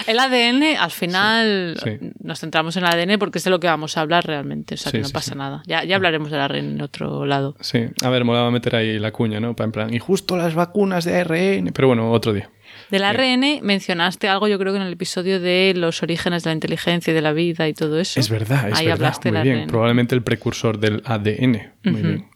El 0.06 0.18
ADN, 0.18 0.76
al 0.78 0.90
final, 0.90 1.76
nos 2.20 2.40
centramos 2.40 2.76
en 2.76 2.84
el 2.84 2.90
ADN 2.90 3.18
porque 3.18 3.38
es 3.38 3.44
de 3.44 3.50
lo 3.50 3.58
que 3.58 3.68
vamos 3.68 3.96
a 3.96 4.02
hablar 4.02 4.26
realmente. 4.26 4.74
O 4.74 4.76
sea, 4.76 4.92
que 4.92 5.00
no 5.00 5.08
pasa 5.08 5.34
nada. 5.34 5.62
Ya, 5.66 5.84
ya 5.84 5.96
hablaremos 5.96 6.30
del 6.30 6.40
ARN 6.40 6.56
en 6.56 6.82
otro 6.82 7.24
lado. 7.24 7.56
Sí, 7.60 7.86
a 8.02 8.10
ver, 8.10 8.24
me 8.24 8.38
a 8.38 8.50
meter 8.50 8.76
ahí 8.76 8.98
la 8.98 9.12
cuña, 9.12 9.40
¿no? 9.40 9.56
Para 9.56 9.64
en 9.66 9.72
plan, 9.72 9.94
y 9.94 9.98
justo 9.98 10.36
las 10.36 10.54
vacunas 10.54 11.04
de 11.04 11.16
ARN. 11.16 11.70
Pero 11.72 11.88
bueno, 11.88 12.10
otro 12.12 12.32
día. 12.32 12.50
Del 12.90 13.04
ARN 13.04 13.60
mencionaste 13.62 14.28
algo, 14.28 14.48
yo 14.48 14.58
creo 14.58 14.72
que 14.72 14.78
en 14.78 14.86
el 14.86 14.92
episodio 14.92 15.40
de 15.40 15.74
los 15.76 16.02
orígenes 16.02 16.44
de 16.44 16.50
la 16.50 16.54
inteligencia 16.54 17.10
y 17.10 17.14
de 17.14 17.22
la 17.22 17.32
vida 17.32 17.68
y 17.68 17.74
todo 17.74 18.00
eso. 18.00 18.18
Es 18.18 18.30
verdad, 18.30 18.68
es 18.68 18.78
Ahí 18.78 18.86
verdad. 18.86 19.06
Hablaste 19.06 19.32
Muy 19.32 19.42
bien. 19.42 19.66
Probablemente 19.66 20.14
el 20.14 20.22
precursor 20.22 20.78
del 20.78 21.02
ADN. 21.04 21.74
Muy 21.84 22.02
bien. 22.02 22.28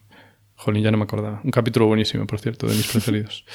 Jolín, 0.55 0.83
ya 0.83 0.91
no 0.91 0.97
me 0.97 1.03
acordaba. 1.03 1.41
Un 1.43 1.51
capítulo 1.51 1.87
buenísimo, 1.87 2.25
por 2.27 2.39
cierto, 2.39 2.67
de 2.67 2.75
mis 2.75 2.87
preferidos. 2.91 3.45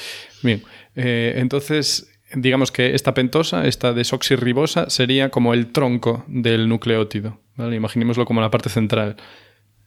bien, 0.43 0.63
eh, 0.95 1.35
entonces 1.37 2.11
digamos 2.35 2.71
que 2.71 2.93
esta 2.93 3.13
pentosa, 3.13 3.65
esta 3.65 3.93
desoxirribosa, 3.93 4.89
sería 4.89 5.29
como 5.29 5.53
el 5.53 5.71
tronco 5.71 6.25
del 6.27 6.67
nucleótido. 6.67 7.39
¿vale? 7.55 7.75
Imaginémoslo 7.75 8.25
como 8.25 8.41
la 8.41 8.51
parte 8.51 8.69
central. 8.69 9.15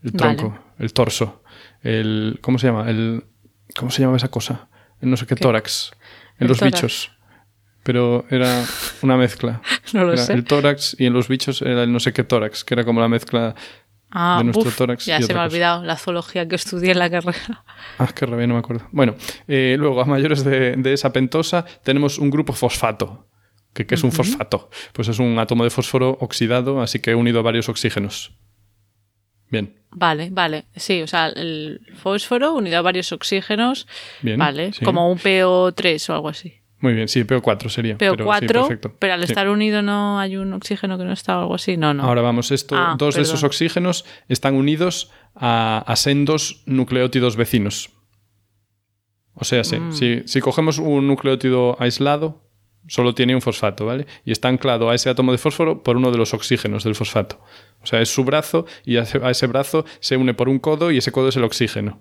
El 0.03 0.13
tronco, 0.13 0.59
el 0.79 0.93
torso. 0.93 1.45
El, 1.83 2.39
¿Cómo 2.41 2.59
se 2.59 2.67
llama? 2.69 2.91
El, 2.91 3.25
¿Cómo 3.77 3.91
se 3.91 4.03
llama 4.03 4.17
esa 4.17 4.29
cosa? 4.29 4.69
El 5.01 5.11
no 5.11 5.17
sé 5.17 5.27
qué, 5.27 5.37
tórax 5.37 5.93
en 6.43 6.49
los 6.49 6.61
bichos. 6.61 7.11
Pero 7.83 8.25
era 8.31 8.65
una 9.03 9.17
mezcla. 9.17 9.61
no 9.93 10.05
lo 10.05 10.17
sé. 10.17 10.33
El 10.33 10.45
tórax 10.45 10.97
y 10.99 11.07
en 11.07 11.13
los 11.13 11.29
bichos 11.29 11.63
era 11.63 11.83
el 11.83 11.93
no 11.93 12.01
sé 12.01 12.13
qué 12.13 12.25
tórax, 12.25 12.65
que 12.65 12.75
era 12.75 12.85
como 12.85 13.01
la 13.01 13.09
mezcla 13.09 13.55
ah, 14.11 14.37
de 14.39 14.45
nuestro 14.45 14.71
tórax. 14.71 15.07
Ya 15.07 15.21
se 15.21 15.35
me 15.35 15.41
ha 15.41 15.45
olvidado 15.45 15.83
la 15.83 15.97
zoología 15.97 16.47
que 16.47 16.55
estudié 16.55 16.93
en 16.93 16.99
la 16.99 17.11
carrera. 17.11 17.65
Ah, 17.99 18.09
qué 18.15 18.27
rabia, 18.27 18.47
no 18.47 18.55
me 18.55 18.61
acuerdo. 18.61 18.87
Bueno, 18.93 19.15
eh, 19.49 19.77
luego 19.79 20.01
a 20.01 20.05
mayores 20.05 20.45
de, 20.45 20.81
esa 20.93 21.13
pentosa 21.13 21.65
tenemos 21.85 22.19
un 22.19 22.31
grupo 22.31 22.53
fosfato. 22.53 23.29
¿Qué, 23.73 23.87
es 23.89 24.05
un 24.05 24.13
fosfato? 24.13 24.71
Pues 24.93 25.09
es 25.09 25.19
un 25.19 25.39
átomo 25.39 25.65
de 25.65 25.71
fósforo 25.71 26.19
oxidado, 26.21 26.83
así 26.83 27.01
que 27.01 27.15
unido 27.15 27.41
a 27.41 27.43
varios 27.43 27.69
oxígenos. 27.69 28.33
Bien. 29.53 29.75
Vale, 29.91 30.31
vale. 30.33 30.65
Sí, 30.75 31.03
o 31.03 31.07
sea, 31.07 31.29
el 31.29 31.81
fósforo 31.95 32.55
unido 32.55 32.79
a 32.79 32.83
varios 32.83 33.13
oxígenos. 33.13 33.87
Bien, 34.23 34.39
vale, 34.39 34.73
como 34.83 35.13
un 35.13 35.19
PO3 35.19 36.09
o 36.09 36.15
algo 36.15 36.31
así. 36.31 36.55
Muy 36.81 36.95
bien, 36.95 37.07
sí, 37.07 37.23
PO4 37.23 37.69
sería. 37.69 37.99
PO4, 37.99 38.97
pero, 38.99 39.15
al 39.15 39.23
estar 39.23 39.49
unido 39.49 39.83
no 39.83 40.19
hay 40.19 40.37
un 40.37 40.53
oxígeno 40.55 40.99
que 40.99 41.05
no 41.05 41.13
está 41.13 41.39
o 41.39 41.43
algo 41.43 41.55
así. 41.55 41.77
No, 41.77 41.95
no. 41.95 42.03
Ahora 42.03 42.23
vamos, 42.23 42.51
esto, 42.51 42.75
ah, 42.77 42.97
dos 42.99 43.15
de 43.15 43.23
esos 43.23 43.45
oxígenos 43.45 44.05
están 44.29 44.55
unidos 44.55 45.13
a, 45.37 45.93
sendos 45.97 46.63
nucleótidos 46.67 47.37
vecinos. 47.37 47.91
O 49.35 49.45
sea, 49.45 49.63
sí, 49.65 49.79
mm. 49.79 49.93
si, 49.93 50.23
si 50.25 50.41
cogemos 50.41 50.79
un 50.79 51.07
nucleótido 51.07 51.77
aislado, 51.79 52.51
solo 52.89 53.15
tiene 53.15 53.35
un 53.35 53.41
fosfato, 53.41 53.87
¿vale? 53.87 54.07
Y 54.25 54.33
está 54.33 54.49
anclado 54.49 54.91
a 54.91 54.95
ese 54.95 55.11
átomo 55.11 55.33
de 55.33 55.39
fósforo 55.39 55.83
por 55.83 55.97
uno 55.97 56.11
de 56.11 56.19
los 56.19 56.35
oxígenos 56.35 56.85
del 56.85 56.95
fosfato. 56.95 57.41
O 57.83 57.87
sea, 57.87 58.01
es 58.01 58.09
su 58.09 58.25
brazo 58.25 58.67
y 58.85 58.97
a 58.97 59.03
ese 59.03 59.47
brazo 59.47 59.85
se 60.01 60.17
une 60.17 60.35
por 60.35 60.49
un 60.49 60.59
codo 60.59 60.91
y 60.91 60.99
ese 60.99 61.13
codo 61.13 61.29
es 61.29 61.37
el 61.37 61.45
oxígeno. 61.45 62.01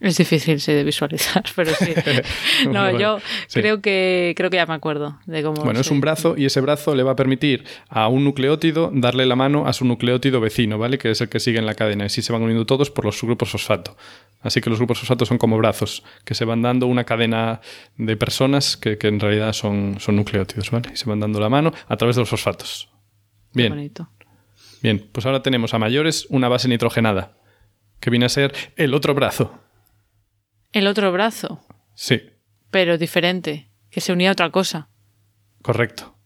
Es 0.00 0.16
difícil 0.16 0.58
de 0.58 0.84
visualizar, 0.84 1.44
pero 1.56 1.72
sí. 1.74 1.92
no, 2.70 2.96
yo 2.98 3.18
creo 3.52 3.80
que 3.80 4.32
creo 4.36 4.50
que 4.50 4.56
ya 4.56 4.66
me 4.66 4.74
acuerdo 4.74 5.18
de 5.26 5.42
cómo. 5.42 5.62
Bueno, 5.64 5.80
es 5.80 5.90
un 5.90 6.00
brazo 6.00 6.34
y 6.36 6.44
ese 6.44 6.60
brazo 6.60 6.94
le 6.94 7.02
va 7.02 7.12
a 7.12 7.16
permitir 7.16 7.64
a 7.88 8.08
un 8.08 8.24
nucleótido 8.24 8.90
darle 8.92 9.26
la 9.26 9.36
mano 9.36 9.66
a 9.66 9.72
su 9.72 9.84
nucleótido 9.84 10.40
vecino, 10.40 10.78
¿vale? 10.78 10.98
Que 10.98 11.10
es 11.10 11.20
el 11.20 11.28
que 11.28 11.40
sigue 11.40 11.58
en 11.58 11.66
la 11.66 11.74
cadena. 11.74 12.04
Y 12.04 12.06
así 12.06 12.22
se 12.22 12.32
van 12.32 12.42
uniendo 12.42 12.66
todos 12.66 12.90
por 12.90 13.04
los 13.04 13.20
grupos 13.22 13.50
fosfato. 13.50 13.96
Así 14.40 14.60
que 14.60 14.70
los 14.70 14.78
grupos 14.78 15.00
fosfato 15.00 15.26
son 15.26 15.38
como 15.38 15.58
brazos 15.58 16.04
que 16.24 16.34
se 16.34 16.44
van 16.44 16.62
dando 16.62 16.86
una 16.86 17.04
cadena 17.04 17.60
de 17.96 18.16
personas 18.16 18.76
que, 18.76 18.96
en 19.00 19.18
realidad 19.18 19.52
son, 19.52 19.96
son 19.98 20.14
nucleótidos, 20.14 20.70
¿vale? 20.70 20.90
Y 20.92 20.96
se 20.96 21.06
van 21.06 21.18
dando 21.18 21.40
la 21.40 21.48
mano 21.48 21.72
a 21.88 21.96
través 21.96 22.14
de 22.14 22.22
los 22.22 22.28
fosfatos. 22.28 22.88
Bien. 23.52 23.70
bonito. 23.70 24.08
Bien, 24.80 25.08
pues 25.10 25.26
ahora 25.26 25.42
tenemos 25.42 25.74
a 25.74 25.78
mayores 25.78 26.26
una 26.30 26.48
base 26.48 26.68
nitrogenada, 26.68 27.36
que 27.98 28.10
viene 28.10 28.26
a 28.26 28.28
ser 28.28 28.54
el 28.76 28.94
otro 28.94 29.12
brazo. 29.14 29.58
El 30.72 30.86
otro 30.86 31.12
brazo. 31.12 31.60
Sí. 31.94 32.22
Pero 32.70 32.98
diferente, 32.98 33.70
que 33.90 34.00
se 34.00 34.12
unía 34.12 34.30
a 34.30 34.32
otra 34.32 34.50
cosa. 34.50 34.88
Correcto. 35.62 36.16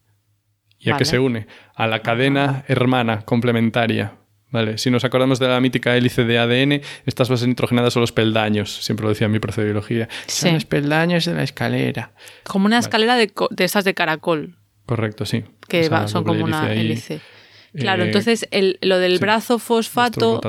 ¿Y 0.79 0.91
a 0.91 0.97
qué 0.97 1.05
se 1.05 1.19
une? 1.19 1.47
A 1.75 1.87
la 1.87 2.03
cadena 2.03 2.65
hermana 2.67 3.23
complementaria. 3.23 4.19
Vale, 4.51 4.77
si 4.77 4.91
nos 4.91 5.05
acordamos 5.05 5.39
de 5.39 5.49
la 5.49 5.61
mítica 5.61 5.97
hélice 5.97 6.25
de 6.25 6.39
ADN, 6.39 6.83
estas 7.07 7.31
bases 7.31 7.49
nitrogenadas 7.49 7.95
son 7.95 8.03
los 8.03 8.13
peldaños, 8.13 8.85
siempre 8.85 9.05
lo 9.05 9.11
decía 9.11 9.25
en 9.27 9.33
mi 9.33 9.39
profe 9.39 9.63
de 9.63 9.69
biología. 9.69 10.09
Son 10.27 10.53
los 10.53 10.67
peldaños 10.67 11.25
de 11.25 11.35
la 11.35 11.43
escalera. 11.43 12.13
Como 12.45 12.67
una 12.67 12.79
escalera 12.79 13.17
de, 13.17 13.33
de, 13.51 13.65
estas 13.65 13.85
de 13.85 13.95
caracol. 13.95 14.59
Correcto, 14.85 15.25
sí. 15.25 15.45
Que 15.69 15.85
son 16.07 16.25
como 16.25 16.45
una 16.45 16.71
hélice. 16.75 17.21
Claro, 17.75 18.03
eh, 18.03 18.07
entonces 18.07 18.47
el, 18.51 18.79
lo 18.83 18.99
del 18.99 19.19
brazo 19.19 19.59
fosfato 19.59 20.41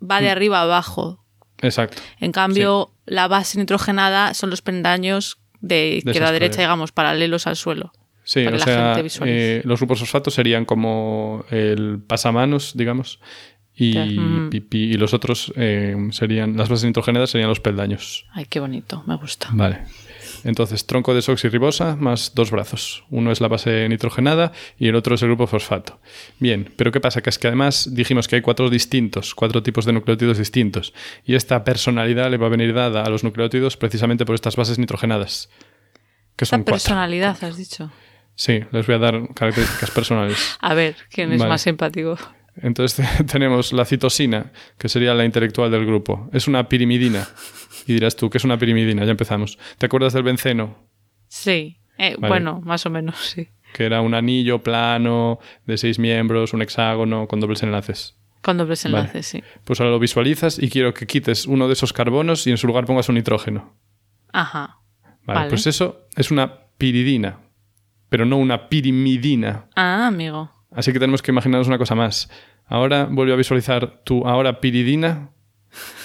va 0.00 0.20
de 0.20 0.28
mm. 0.28 0.30
arriba 0.30 0.60
a 0.60 0.62
abajo. 0.62 1.22
Exacto. 1.60 2.00
En 2.20 2.32
cambio, 2.32 2.94
la 3.06 3.28
base 3.28 3.58
nitrogenada 3.58 4.34
son 4.34 4.50
los 4.50 4.62
pendaños 4.62 5.38
de 5.60 5.96
izquierda 5.96 6.28
a 6.28 6.32
derecha, 6.32 6.60
digamos, 6.60 6.92
paralelos 6.92 7.46
al 7.46 7.56
suelo. 7.56 7.92
Sí, 8.24 8.44
o 8.44 8.58
sea, 8.58 9.00
eh, 9.24 9.62
los 9.64 9.78
grupos 9.78 10.00
fosfatos 10.00 10.34
serían 10.34 10.64
como 10.64 11.44
el 11.50 12.00
pasamanos, 12.04 12.72
digamos, 12.76 13.20
y, 13.72 13.96
y, 14.72 14.94
los 14.94 15.14
otros 15.14 15.52
eh, 15.54 15.94
serían, 16.10 16.56
las 16.56 16.68
bases 16.68 16.86
nitrogenadas 16.86 17.30
serían 17.30 17.48
los 17.48 17.60
peldaños. 17.60 18.26
Ay, 18.32 18.46
qué 18.46 18.58
bonito, 18.58 19.04
me 19.06 19.16
gusta. 19.16 19.48
Vale. 19.52 19.84
Entonces, 20.46 20.86
tronco 20.86 21.12
desoxirribosa 21.12 21.96
más 21.96 22.32
dos 22.36 22.52
brazos. 22.52 23.02
Uno 23.10 23.32
es 23.32 23.40
la 23.40 23.48
base 23.48 23.88
nitrogenada 23.88 24.52
y 24.78 24.86
el 24.86 24.94
otro 24.94 25.16
es 25.16 25.22
el 25.22 25.28
grupo 25.28 25.48
fosfato. 25.48 25.98
Bien, 26.38 26.72
pero 26.76 26.92
¿qué 26.92 27.00
pasa? 27.00 27.20
Que 27.20 27.30
es 27.30 27.38
que 27.40 27.48
además 27.48 27.88
dijimos 27.92 28.28
que 28.28 28.36
hay 28.36 28.42
cuatro 28.42 28.70
distintos, 28.70 29.34
cuatro 29.34 29.64
tipos 29.64 29.84
de 29.84 29.92
nucleótidos 29.92 30.38
distintos. 30.38 30.94
Y 31.24 31.34
esta 31.34 31.64
personalidad 31.64 32.30
le 32.30 32.36
va 32.36 32.46
a 32.46 32.50
venir 32.50 32.72
dada 32.74 33.02
a 33.02 33.10
los 33.10 33.24
nucleótidos 33.24 33.76
precisamente 33.76 34.24
por 34.24 34.36
estas 34.36 34.54
bases 34.54 34.78
nitrogenadas. 34.78 35.50
Que 36.36 36.46
son 36.46 36.62
personalidad, 36.62 37.36
has 37.42 37.56
dicho. 37.56 37.90
Sí, 38.36 38.60
les 38.70 38.86
voy 38.86 38.94
a 38.94 38.98
dar 38.98 39.34
características 39.34 39.90
personales. 39.90 40.56
A 40.60 40.74
ver, 40.74 40.94
¿quién 41.10 41.32
es 41.32 41.40
más 41.40 41.62
simpático? 41.62 42.16
Entonces 42.62 43.04
tenemos 43.32 43.72
la 43.72 43.84
citosina, 43.84 44.52
que 44.78 44.88
sería 44.88 45.12
la 45.14 45.24
intelectual 45.24 45.72
del 45.72 45.86
grupo. 45.86 46.30
Es 46.32 46.46
una 46.46 46.68
pirimidina. 46.68 47.26
Y 47.86 47.94
dirás 47.94 48.16
tú, 48.16 48.28
¿qué 48.30 48.38
es 48.38 48.44
una 48.44 48.58
pirimidina? 48.58 49.04
Ya 49.04 49.12
empezamos. 49.12 49.58
¿Te 49.78 49.86
acuerdas 49.86 50.12
del 50.12 50.24
benceno? 50.24 50.76
Sí. 51.28 51.78
Eh, 51.98 52.16
bueno, 52.18 52.60
más 52.64 52.84
o 52.86 52.90
menos, 52.90 53.16
sí. 53.16 53.48
Que 53.72 53.84
era 53.84 54.00
un 54.00 54.14
anillo 54.14 54.62
plano 54.62 55.38
de 55.66 55.78
seis 55.78 55.98
miembros, 55.98 56.52
un 56.52 56.62
hexágono 56.62 57.28
con 57.28 57.40
dobles 57.40 57.62
enlaces. 57.62 58.16
Con 58.42 58.58
dobles 58.58 58.84
enlaces, 58.84 59.26
sí. 59.26 59.42
Pues 59.64 59.80
ahora 59.80 59.92
lo 59.92 59.98
visualizas 59.98 60.58
y 60.58 60.68
quiero 60.68 60.94
que 60.94 61.06
quites 61.06 61.46
uno 61.46 61.66
de 61.66 61.72
esos 61.72 61.92
carbonos 61.92 62.46
y 62.46 62.50
en 62.50 62.58
su 62.58 62.66
lugar 62.66 62.84
pongas 62.84 63.08
un 63.08 63.16
nitrógeno. 63.16 63.74
Ajá. 64.32 64.80
Vale, 65.24 65.48
pues 65.48 65.66
eso 65.66 66.06
es 66.16 66.30
una 66.30 66.68
piridina, 66.78 67.40
pero 68.08 68.24
no 68.24 68.36
una 68.36 68.68
pirimidina. 68.68 69.66
Ah, 69.74 70.06
amigo. 70.06 70.50
Así 70.70 70.92
que 70.92 71.00
tenemos 71.00 71.22
que 71.22 71.32
imaginarnos 71.32 71.66
una 71.68 71.78
cosa 71.78 71.94
más. 71.94 72.30
Ahora 72.66 73.08
vuelve 73.10 73.32
a 73.32 73.36
visualizar 73.36 74.02
tu 74.04 74.26
ahora 74.26 74.60
piridina, 74.60 75.30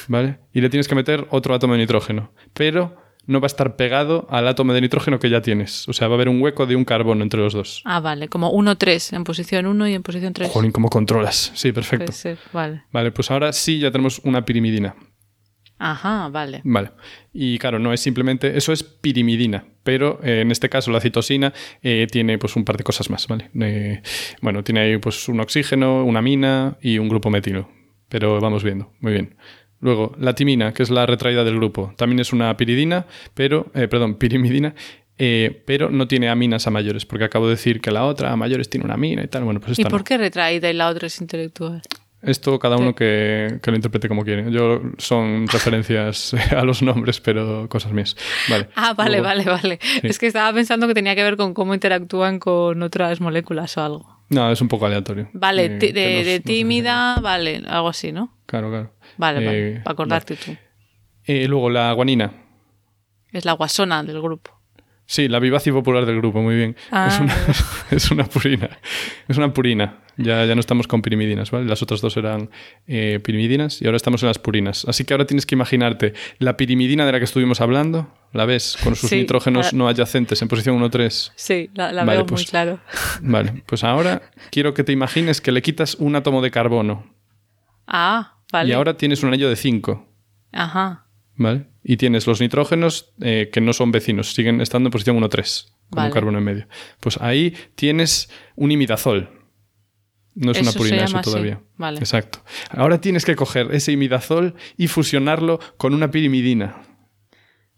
¿vale? 0.08 0.40
Y 0.54 0.62
le 0.62 0.70
tienes 0.70 0.88
que 0.88 0.96
meter 0.96 1.28
otro 1.30 1.54
átomo 1.54 1.74
de 1.74 1.80
nitrógeno. 1.80 2.32
Pero 2.54 2.96
no 3.26 3.40
va 3.40 3.46
a 3.46 3.48
estar 3.48 3.76
pegado 3.76 4.28
al 4.30 4.48
átomo 4.48 4.74
de 4.74 4.82
nitrógeno 4.82 5.20
que 5.20 5.30
ya 5.30 5.42
tienes. 5.42 5.88
O 5.88 5.94
sea, 5.94 6.08
va 6.08 6.16
a 6.16 6.18
haber 6.18 6.30
un 6.30 6.42
hueco 6.42 6.66
de 6.66 6.76
un 6.76 6.86
carbono 6.86 7.24
entre 7.24 7.40
los 7.40 7.54
dos. 7.54 7.82
Ah, 7.86 8.00
vale, 8.00 8.28
como 8.28 8.52
1-3, 8.52 9.16
en 9.16 9.24
posición 9.24 9.66
1 9.66 9.88
y 9.88 9.94
en 9.94 10.04
posición 10.04 10.34
3. 10.34 10.50
Jolín, 10.50 10.72
¿cómo 10.72 10.90
controlas? 10.90 11.52
Sí, 11.56 11.72
perfecto. 11.72 12.06
Puede 12.06 12.18
ser, 12.18 12.38
vale. 12.52 12.84
Vale, 12.92 13.12
pues 13.12 13.32
ahora 13.32 13.54
sí 13.54 13.80
ya 13.80 13.92
tenemos 13.92 14.20
una 14.24 14.44
pirimidina. 14.46 14.96
Ajá, 15.78 16.30
vale. 16.30 16.62
Vale. 16.64 16.92
Y 17.34 17.58
claro, 17.58 17.80
no 17.80 17.92
es 17.92 18.00
simplemente, 18.00 18.56
eso 18.56 18.72
es 18.72 18.84
pirimidina, 18.84 19.66
pero 19.84 20.20
eh, 20.24 20.42
en 20.42 20.52
este 20.52 20.70
caso 20.70 20.92
la 20.92 21.02
citosina 21.02 21.54
eh, 21.82 22.06
tiene 22.10 22.38
pues 22.38 22.56
un 22.56 22.66
par 22.66 22.78
de 22.78 22.84
cosas 22.84 23.10
más, 23.10 23.28
¿vale? 23.28 23.50
Eh, 23.60 24.04
bueno, 24.42 24.64
tiene 24.64 24.82
ahí 24.82 24.98
pues 24.98 25.28
un 25.28 25.40
oxígeno, 25.40 26.06
una 26.06 26.22
mina 26.22 26.78
y 26.84 27.00
un 27.00 27.10
grupo 27.10 27.32
metilo, 27.32 27.68
pero 28.10 28.40
vamos 28.40 28.64
viendo, 28.64 28.94
muy 29.00 29.14
bien. 29.14 29.36
Luego, 29.82 30.16
la 30.20 30.34
timina, 30.34 30.74
que 30.74 30.84
es 30.84 30.90
la 30.90 31.06
retraída 31.06 31.44
del 31.44 31.56
grupo, 31.56 31.94
también 31.98 32.20
es 32.20 32.34
una 32.34 32.56
piridina, 32.56 33.06
pero, 33.34 33.66
perdón, 33.74 34.16
pirimidina, 34.20 34.74
pero 35.66 35.90
no 35.90 36.08
tiene 36.08 36.30
aminas 36.30 36.66
a 36.68 36.72
mayores, 36.72 37.06
porque 37.06 37.26
acabo 37.26 37.46
de 37.48 37.52
decir 37.52 37.82
que 37.82 37.92
la 37.92 38.06
otra 38.06 38.32
a 38.32 38.36
mayores 38.36 38.70
tiene 38.70 38.86
una 38.86 38.96
amina 38.96 39.24
y 39.24 39.28
tal. 39.28 39.44
Bueno, 39.44 39.60
pues 39.60 39.74
esta 39.74 39.88
¿Y 39.88 39.92
por 39.92 40.04
qué 40.04 40.18
retraída 40.18 40.70
y 40.70 40.74
la 40.74 40.88
otra 40.88 41.08
es 41.08 41.20
intelectual? 41.22 41.82
Esto 42.22 42.60
cada 42.60 42.78
uno 42.78 42.94
que, 42.94 43.60
lo 43.64 43.76
interprete 43.76 44.08
como 44.08 44.24
quiere. 44.24 44.52
Yo 44.52 44.82
son 44.98 45.48
referencias 45.52 46.34
a 46.56 46.64
los 46.64 46.82
nombres, 46.82 47.20
pero 47.20 47.68
cosas 47.68 47.92
mías. 47.92 48.16
Vale. 48.50 48.70
Ah, 48.76 48.94
vale, 48.94 49.22
vale, 49.22 49.44
vale. 49.46 49.80
Es 50.04 50.20
que 50.20 50.28
estaba 50.28 50.54
pensando 50.54 50.88
que 50.88 50.94
tenía 50.94 51.16
que 51.16 51.24
ver 51.24 51.38
con 51.38 51.54
cómo 51.54 51.74
interactúan 51.74 52.40
con 52.40 52.82
otras 52.84 53.22
moléculas 53.22 53.78
o 53.78 53.84
algo. 53.84 54.21
No, 54.32 54.50
es 54.50 54.62
un 54.62 54.70
poco 54.70 54.86
aleatorio. 54.86 55.30
Vale, 55.34 55.66
eh, 55.66 56.24
de, 56.24 56.40
tímida, 56.40 57.20
vale, 57.22 57.62
algo 57.68 57.90
así, 57.90 58.12
¿no? 58.14 58.38
Claro, 58.46 58.70
claro. 58.70 58.94
Vale, 59.18 59.46
vale, 59.46 59.68
eh, 59.68 59.82
para 59.84 59.94
acordarte 59.94 60.38
tú. 60.38 60.56
Eh, 61.26 61.48
luego, 61.48 61.70
la 61.70 61.92
guanina. 61.92 62.32
Es 63.32 63.44
la 63.44 63.54
guasona 63.54 64.04
del 64.04 64.22
grupo. 64.22 64.62
Sí, 65.06 65.28
la 65.28 65.40
vivaz 65.40 65.68
y 65.68 65.72
popular 65.74 66.06
del 66.06 66.16
grupo, 66.16 66.42
muy 66.42 66.56
bien. 66.56 66.78
Es, 66.78 66.88
ah. 66.94 67.20
una, 67.22 67.36
es, 67.92 68.12
una, 68.12 68.24
purina. 68.24 68.70
Es 69.28 69.38
una 69.38 69.52
purina. 69.52 70.00
Ya, 70.16 70.46
ya 70.46 70.56
no 70.56 70.62
estamos 70.62 70.88
con 70.88 71.02
pirimidinas, 71.02 71.52
¿vale? 71.52 71.66
Las 71.66 71.84
otras 71.84 72.00
dos 72.00 72.16
eran 72.16 72.50
eh, 72.88 73.20
pirimidinas 73.22 73.82
y 73.82 73.86
ahora 73.86 73.98
estamos 73.98 74.24
en 74.24 74.28
las 74.28 74.40
purinas. 74.40 74.86
Así 74.86 75.04
que 75.04 75.14
ahora 75.14 75.26
tienes 75.26 75.46
que 75.46 75.56
imaginarte 75.56 76.14
la 76.40 76.56
pirimidina 76.56 77.06
de 77.06 77.12
la 77.12 77.18
que 77.20 77.26
estuvimos 77.26 77.60
hablando, 77.60 78.14
¿la 78.34 78.46
ves? 78.46 78.78
Con 78.84 78.96
sus 78.96 79.12
nitrógenos 79.12 79.74
no 79.74 79.88
adyacentes 79.88 80.42
en 80.42 80.48
posición 80.48 80.80
1-3. 80.80 81.32
Sí, 81.36 81.70
la, 81.74 81.92
veo 82.04 82.20
muy 82.20 82.26
pues, 82.26 82.50
claro. 82.50 82.80
Vale, 83.22 83.64
pues 83.66 83.84
ahora 83.84 84.22
quiero 84.52 84.74
que 84.74 84.84
te 84.84 84.92
imagines 84.92 85.42
que 85.42 85.52
le 85.52 85.62
quitas 85.62 85.96
un 85.96 86.16
átomo 86.16 86.42
de 86.42 86.52
carbono. 86.52 87.16
Ah, 87.88 88.38
vale. 88.52 88.70
Y 88.70 88.74
ahora 88.74 88.96
tienes 88.96 89.22
un 89.24 89.30
anillo 89.30 89.50
de 89.50 89.56
5. 89.56 90.08
Ajá. 90.54 91.08
¿Vale? 91.36 91.68
Y 91.84 91.98
tienes 91.98 92.28
los 92.28 92.40
nitrógenos 92.40 93.14
eh, 93.22 93.50
que 93.52 93.60
no 93.60 93.74
son 93.74 93.92
vecinos, 93.92 94.34
siguen 94.34 94.62
estando 94.62 94.88
en 94.88 94.92
posición 94.92 95.20
1-3, 95.20 95.74
con 95.90 96.04
un 96.06 96.12
carbono 96.12 96.38
en 96.38 96.44
medio. 96.44 96.68
Pues 97.00 97.20
ahí 97.20 97.56
tienes 97.76 98.30
un 98.56 98.72
imidazol. 98.72 99.30
No 100.34 100.52
es 100.52 100.62
una 100.62 100.72
purina 100.72 101.04
eso 101.04 101.20
todavía. 101.22 101.62
Vale. 101.76 102.00
Exacto. 102.00 102.44
Ahora 102.70 103.02
tienes 103.02 103.26
que 103.26 103.36
coger 103.36 103.74
ese 103.74 103.92
imidazol 103.92 104.56
y 104.78 104.88
fusionarlo 104.88 105.60
con 105.78 105.94
una 105.94 106.10
pirimidina. 106.10 106.84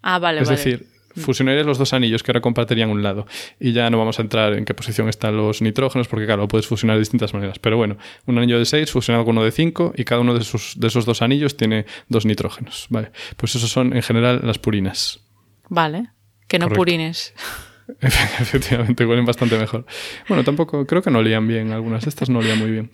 Ah, 0.03 0.19
vale, 0.19 0.41
es 0.41 0.49
decir, 0.49 0.85
fusionarías 1.15 1.65
los 1.65 1.77
dos 1.77 1.93
anillos 1.93 2.23
que 2.23 2.31
ahora 2.31 2.41
compartirían 2.41 2.89
un 2.89 3.03
lado. 3.03 3.25
Y 3.59 3.71
ya 3.71 3.89
no 3.89 3.97
vamos 3.97 4.19
a 4.19 4.21
entrar 4.21 4.53
en 4.53 4.65
qué 4.65 4.73
posición 4.73 5.09
están 5.09 5.37
los 5.37 5.61
nitrógenos, 5.61 6.07
porque 6.07 6.25
claro, 6.25 6.43
lo 6.43 6.47
puedes 6.47 6.67
fusionar 6.67 6.97
de 6.97 6.99
distintas 6.99 7.33
maneras. 7.33 7.59
Pero 7.59 7.77
bueno, 7.77 7.97
un 8.25 8.37
anillo 8.37 8.59
de 8.59 8.65
6 8.65 8.91
fusionado 8.91 9.25
con 9.25 9.37
uno 9.37 9.45
de 9.45 9.51
5 9.51 9.93
y 9.95 10.03
cada 10.03 10.21
uno 10.21 10.33
de 10.33 10.41
esos, 10.41 10.73
de 10.77 10.87
esos 10.87 11.05
dos 11.05 11.21
anillos 11.21 11.57
tiene 11.57 11.85
dos 12.09 12.25
nitrógenos. 12.25 12.87
Vale. 12.89 13.11
Pues 13.37 13.55
esos 13.55 13.69
son 13.69 13.95
en 13.95 14.03
general 14.03 14.41
las 14.43 14.59
purinas. 14.59 15.21
Vale. 15.69 16.09
Que 16.47 16.59
no 16.59 16.69
purines. 16.69 17.33
Efectivamente, 18.01 19.05
huelen 19.05 19.25
bastante 19.25 19.57
mejor. 19.57 19.85
Bueno, 20.27 20.43
tampoco, 20.43 20.85
creo 20.85 21.01
que 21.01 21.11
no 21.11 21.19
olían 21.19 21.47
bien, 21.47 21.71
algunas 21.71 22.03
de 22.03 22.09
estas 22.09 22.29
no 22.29 22.39
olían 22.39 22.59
muy 22.59 22.71
bien. 22.71 22.91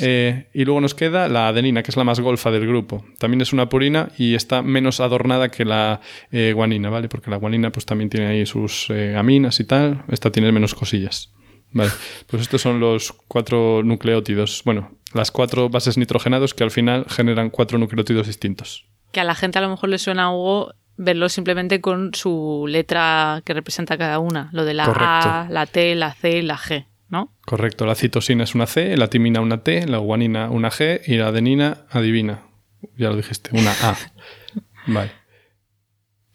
Eh, 0.00 0.48
y 0.52 0.64
luego 0.64 0.80
nos 0.80 0.94
queda 0.94 1.28
la 1.28 1.48
adenina, 1.48 1.82
que 1.82 1.90
es 1.90 1.96
la 1.96 2.04
más 2.04 2.20
golfa 2.20 2.50
del 2.50 2.66
grupo. 2.66 3.04
También 3.18 3.40
es 3.40 3.52
una 3.52 3.68
purina 3.68 4.10
y 4.18 4.34
está 4.34 4.62
menos 4.62 5.00
adornada 5.00 5.50
que 5.50 5.64
la 5.64 6.00
eh, 6.30 6.52
guanina, 6.54 6.90
¿vale? 6.90 7.08
Porque 7.08 7.30
la 7.30 7.36
guanina 7.36 7.70
pues 7.70 7.86
también 7.86 8.10
tiene 8.10 8.26
ahí 8.26 8.46
sus 8.46 8.90
eh, 8.90 9.16
aminas 9.16 9.60
y 9.60 9.64
tal. 9.64 10.04
Esta 10.08 10.30
tiene 10.30 10.50
menos 10.52 10.74
cosillas. 10.74 11.32
Vale, 11.70 11.90
pues 12.26 12.42
estos 12.42 12.60
son 12.60 12.80
los 12.80 13.12
cuatro 13.28 13.82
nucleótidos. 13.82 14.62
Bueno, 14.64 14.98
las 15.14 15.30
cuatro 15.30 15.70
bases 15.70 15.96
nitrogenados 15.96 16.54
que 16.54 16.64
al 16.64 16.70
final 16.70 17.06
generan 17.08 17.50
cuatro 17.50 17.78
nucleótidos 17.78 18.26
distintos. 18.26 18.86
Que 19.10 19.20
a 19.20 19.24
la 19.24 19.34
gente 19.34 19.58
a 19.58 19.62
lo 19.62 19.70
mejor 19.70 19.88
le 19.88 19.98
suena 19.98 20.28
algo 20.28 20.74
verlo 21.02 21.28
simplemente 21.28 21.80
con 21.80 22.14
su 22.14 22.64
letra 22.68 23.42
que 23.44 23.54
representa 23.54 23.98
cada 23.98 24.18
una, 24.18 24.48
lo 24.52 24.64
de 24.64 24.74
la 24.74 24.84
A, 24.84 25.48
la 25.50 25.66
T, 25.66 25.94
la 25.94 26.14
C, 26.14 26.42
la 26.42 26.56
G, 26.56 26.86
¿no? 27.08 27.34
Correcto, 27.44 27.86
la 27.86 27.94
citosina 27.94 28.44
es 28.44 28.54
una 28.54 28.66
C, 28.66 28.96
la 28.96 29.08
timina 29.08 29.40
una 29.40 29.62
T, 29.62 29.86
la 29.86 29.98
guanina 29.98 30.50
una 30.50 30.70
G 30.70 31.00
y 31.06 31.16
la 31.16 31.28
adenina, 31.28 31.86
adivina, 31.90 32.42
ya 32.96 33.10
lo 33.10 33.16
dijiste, 33.16 33.50
una 33.52 33.72
A. 33.82 33.96
vale. 34.86 35.12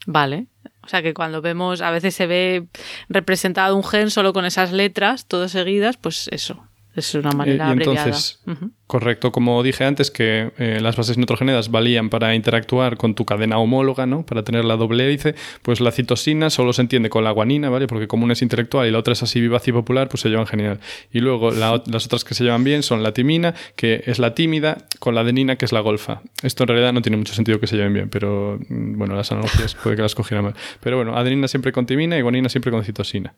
Vale. 0.06 0.48
O 0.84 0.88
sea 0.90 1.02
que 1.02 1.14
cuando 1.14 1.42
vemos, 1.42 1.82
a 1.82 1.92
veces 1.92 2.16
se 2.16 2.28
ve 2.28 2.68
representado 3.10 3.76
un 3.76 3.84
gen 3.84 4.10
solo 4.10 4.32
con 4.32 4.46
esas 4.46 4.72
letras, 4.72 5.28
todas 5.28 5.52
seguidas, 5.52 5.98
pues 5.98 6.30
eso, 6.32 6.66
es 6.98 7.14
una 7.14 7.32
manera 7.32 7.68
eh, 7.68 7.70
y 7.70 7.74
entonces, 7.74 8.40
Correcto, 8.88 9.32
como 9.32 9.62
dije 9.64 9.84
antes, 9.84 10.10
que 10.10 10.52
eh, 10.58 10.80
las 10.82 10.96
bases 10.96 11.18
nitrogenadas 11.18 11.70
valían 11.70 12.10
para 12.10 12.34
interactuar 12.34 12.98
con 12.98 13.16
tu 13.16 13.26
cadena 13.26 13.60
homóloga, 13.60 14.06
¿no? 14.06 14.26
Para 14.26 14.44
tener 14.44 14.66
la 14.66 14.78
doble 14.78 15.06
hélice, 15.06 15.36
pues 15.62 15.82
la 15.82 15.92
citosina 15.92 16.50
solo 16.50 16.74
se 16.74 16.82
entiende 16.82 17.10
con 17.10 17.24
la 17.24 17.32
guanina, 17.32 17.70
¿vale? 17.70 17.86
Porque 17.88 18.08
como 18.08 18.24
una 18.24 18.34
es 18.34 18.42
intelectual 18.42 18.88
y 18.88 18.92
la 18.92 18.98
otra 18.98 19.12
es 19.14 19.22
así 19.22 19.42
vivaz 19.42 19.68
y 19.68 19.74
popular, 19.74 20.10
pues 20.10 20.22
se 20.22 20.30
llevan 20.30 20.48
genial. 20.48 20.80
Y 21.12 21.20
luego 21.20 21.52
las 21.52 22.06
otras 22.06 22.24
que 22.24 22.34
se 22.34 22.44
llevan 22.44 22.64
bien 22.64 22.82
son 22.82 23.04
la 23.04 23.14
timina, 23.14 23.54
que 23.76 24.04
es 24.06 24.20
la 24.20 24.34
tímida, 24.34 24.78
con 25.00 25.14
la 25.14 25.22
adenina, 25.22 25.58
que 25.58 25.66
es 25.66 25.74
la 25.74 25.82
golfa. 25.82 26.22
Esto 26.42 26.64
en 26.64 26.70
realidad 26.70 26.94
no 26.94 27.02
tiene 27.02 27.18
mucho 27.18 27.34
sentido 27.34 27.60
que 27.60 27.68
se 27.68 27.76
lleven 27.76 27.94
bien, 27.94 28.10
pero 28.10 28.58
mm, 28.70 28.98
bueno, 28.98 29.16
las 29.16 29.32
analogías 29.32 29.76
puede 29.76 29.98
que 29.98 30.02
las 30.02 30.16
cogieran 30.16 30.46
mal. 30.46 30.56
Pero 30.80 30.96
bueno, 30.96 31.16
adenina 31.16 31.48
siempre 31.48 31.72
con 31.72 31.86
timina 31.86 32.18
y 32.18 32.22
guanina 32.22 32.50
siempre 32.50 32.72
con 32.72 32.84
citosina. 32.84 33.36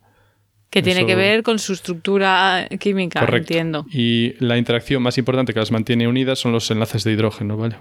Que 0.70 0.84
tiene 0.84 1.06
que 1.06 1.16
ver 1.16 1.42
con 1.44 1.58
su 1.58 1.74
estructura 1.74 2.68
química, 2.80 3.26
entiendo. 3.32 3.86
Y 3.92 4.34
la 4.40 4.58
interacción 4.58 5.02
más 5.02 5.18
importante 5.18 5.54
que 5.54 5.60
las 5.60 5.72
mantiene 5.72 6.08
unidas 6.08 6.40
son 6.40 6.52
los 6.52 6.70
enlaces 6.70 7.04
de 7.04 7.12
hidrógeno, 7.12 7.58
¿vale? 7.58 7.78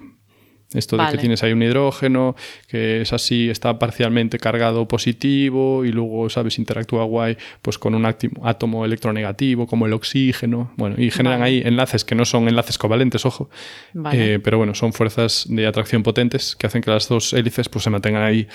Esto 0.74 0.98
de 0.98 1.10
que 1.10 1.16
tienes 1.16 1.42
ahí 1.42 1.52
un 1.52 1.62
hidrógeno, 1.62 2.36
que 2.66 3.00
es 3.00 3.14
así, 3.14 3.48
está 3.48 3.78
parcialmente 3.78 4.38
cargado 4.38 4.86
positivo 4.86 5.82
y 5.86 5.92
luego, 5.92 6.28
¿sabes? 6.28 6.58
Interactúa 6.58 7.04
guay 7.04 7.38
pues 7.62 7.78
con 7.78 7.94
un 7.94 8.04
átomo 8.04 8.84
electronegativo 8.84 9.66
como 9.66 9.86
el 9.86 9.94
oxígeno. 9.94 10.72
Bueno, 10.76 10.96
y 10.98 11.10
generan 11.10 11.42
ahí 11.42 11.62
enlaces 11.64 12.04
que 12.04 12.14
no 12.14 12.26
son 12.26 12.48
enlaces 12.48 12.76
covalentes, 12.76 13.24
ojo. 13.24 13.48
Eh, 14.12 14.40
pero 14.44 14.58
bueno, 14.58 14.74
son 14.74 14.92
fuerzas 14.92 15.46
de 15.48 15.66
atracción 15.66 16.02
potentes 16.02 16.54
que 16.54 16.66
hacen 16.66 16.82
que 16.82 16.90
las 16.90 17.08
dos 17.08 17.32
hélices 17.32 17.70
pues 17.70 17.84
se 17.84 17.90
mantengan 17.90 18.22
ahí 18.22 18.46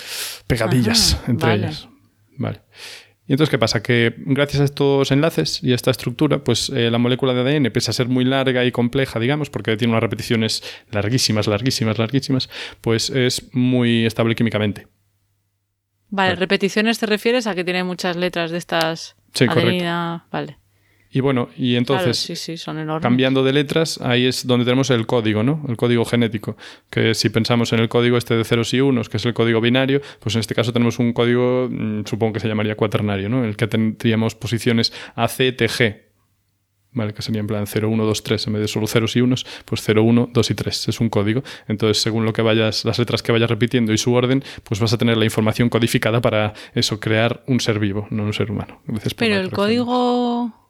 pegadillas 0.46 1.20
entre 1.26 1.54
ellas. 1.54 1.88
Vale. 2.36 2.60
Y 3.26 3.32
entonces, 3.32 3.50
¿qué 3.50 3.58
pasa? 3.58 3.82
Que 3.82 4.14
gracias 4.18 4.60
a 4.60 4.64
estos 4.64 5.10
enlaces 5.10 5.62
y 5.62 5.72
a 5.72 5.74
esta 5.74 5.90
estructura, 5.90 6.44
pues 6.44 6.68
eh, 6.68 6.90
la 6.90 6.98
molécula 6.98 7.32
de 7.32 7.40
ADN, 7.40 7.70
pese 7.72 7.90
a 7.90 7.94
ser 7.94 8.08
muy 8.08 8.24
larga 8.24 8.64
y 8.64 8.70
compleja, 8.70 9.18
digamos, 9.18 9.48
porque 9.48 9.76
tiene 9.78 9.92
unas 9.92 10.02
repeticiones 10.02 10.62
larguísimas, 10.90 11.46
larguísimas, 11.46 11.98
larguísimas, 11.98 12.50
pues 12.82 13.08
es 13.08 13.48
muy 13.54 14.04
estable 14.04 14.34
químicamente. 14.34 14.88
Vale, 16.10 16.36
repeticiones 16.36 16.98
te 16.98 17.06
refieres 17.06 17.46
a 17.46 17.54
que 17.54 17.64
tiene 17.64 17.82
muchas 17.82 18.14
letras 18.16 18.50
de 18.50 18.58
estas. 18.58 19.16
Sí, 19.32 19.46
adenina, 19.48 20.26
Vale. 20.30 20.58
Y 21.14 21.20
bueno, 21.20 21.48
y 21.56 21.76
entonces, 21.76 22.66
cambiando 23.00 23.44
de 23.44 23.52
letras, 23.52 24.00
ahí 24.02 24.26
es 24.26 24.48
donde 24.48 24.64
tenemos 24.64 24.90
el 24.90 25.06
código, 25.06 25.44
¿no? 25.44 25.64
El 25.68 25.76
código 25.76 26.04
genético. 26.04 26.56
Que 26.90 27.14
si 27.14 27.28
pensamos 27.28 27.72
en 27.72 27.78
el 27.78 27.88
código 27.88 28.16
este 28.16 28.34
de 28.34 28.42
ceros 28.42 28.74
y 28.74 28.80
unos, 28.80 29.08
que 29.08 29.18
es 29.18 29.24
el 29.24 29.32
código 29.32 29.60
binario, 29.60 30.00
pues 30.18 30.34
en 30.34 30.40
este 30.40 30.56
caso 30.56 30.72
tenemos 30.72 30.98
un 30.98 31.12
código, 31.12 31.68
mm, 31.70 32.00
supongo 32.04 32.32
que 32.32 32.40
se 32.40 32.48
llamaría 32.48 32.74
cuaternario, 32.74 33.28
¿no? 33.28 33.38
En 33.38 33.44
el 33.44 33.56
que 33.56 33.68
tendríamos 33.68 34.34
posiciones 34.34 34.92
A, 35.14 35.28
C, 35.28 35.52
T, 35.52 35.66
G. 35.66 36.00
¿Vale? 36.90 37.14
Que 37.14 37.22
sería 37.22 37.40
en 37.40 37.46
plan 37.46 37.64
0, 37.68 37.88
1, 37.88 38.04
2, 38.04 38.22
3, 38.24 38.46
en 38.48 38.52
vez 38.54 38.62
de 38.62 38.68
solo 38.68 38.88
ceros 38.88 39.14
y 39.14 39.20
unos, 39.20 39.46
pues 39.66 39.82
0, 39.84 40.02
1, 40.02 40.30
2 40.32 40.50
y 40.50 40.54
3. 40.54 40.88
Es 40.88 41.00
un 41.00 41.10
código. 41.10 41.44
Entonces, 41.68 42.02
según 42.02 42.24
lo 42.24 42.32
que 42.32 42.42
vayas, 42.42 42.84
las 42.84 42.98
letras 42.98 43.22
que 43.22 43.30
vayas 43.30 43.50
repitiendo 43.50 43.92
y 43.92 43.98
su 43.98 44.12
orden, 44.14 44.42
pues 44.64 44.80
vas 44.80 44.92
a 44.92 44.98
tener 44.98 45.16
la 45.16 45.24
información 45.24 45.68
codificada 45.68 46.20
para 46.20 46.54
eso, 46.74 46.98
crear 46.98 47.44
un 47.46 47.60
ser 47.60 47.78
vivo, 47.78 48.08
no 48.10 48.24
un 48.24 48.32
ser 48.32 48.50
humano. 48.50 48.80
Pero 49.16 49.36
el 49.36 49.50
código 49.52 50.63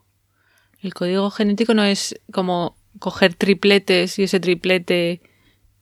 el 0.81 0.93
código 0.93 1.29
genético 1.31 1.73
no 1.73 1.83
es 1.83 2.19
como 2.31 2.75
coger 2.99 3.33
tripletes 3.33 4.19
y 4.19 4.23
ese 4.23 4.39
triplete 4.39 5.21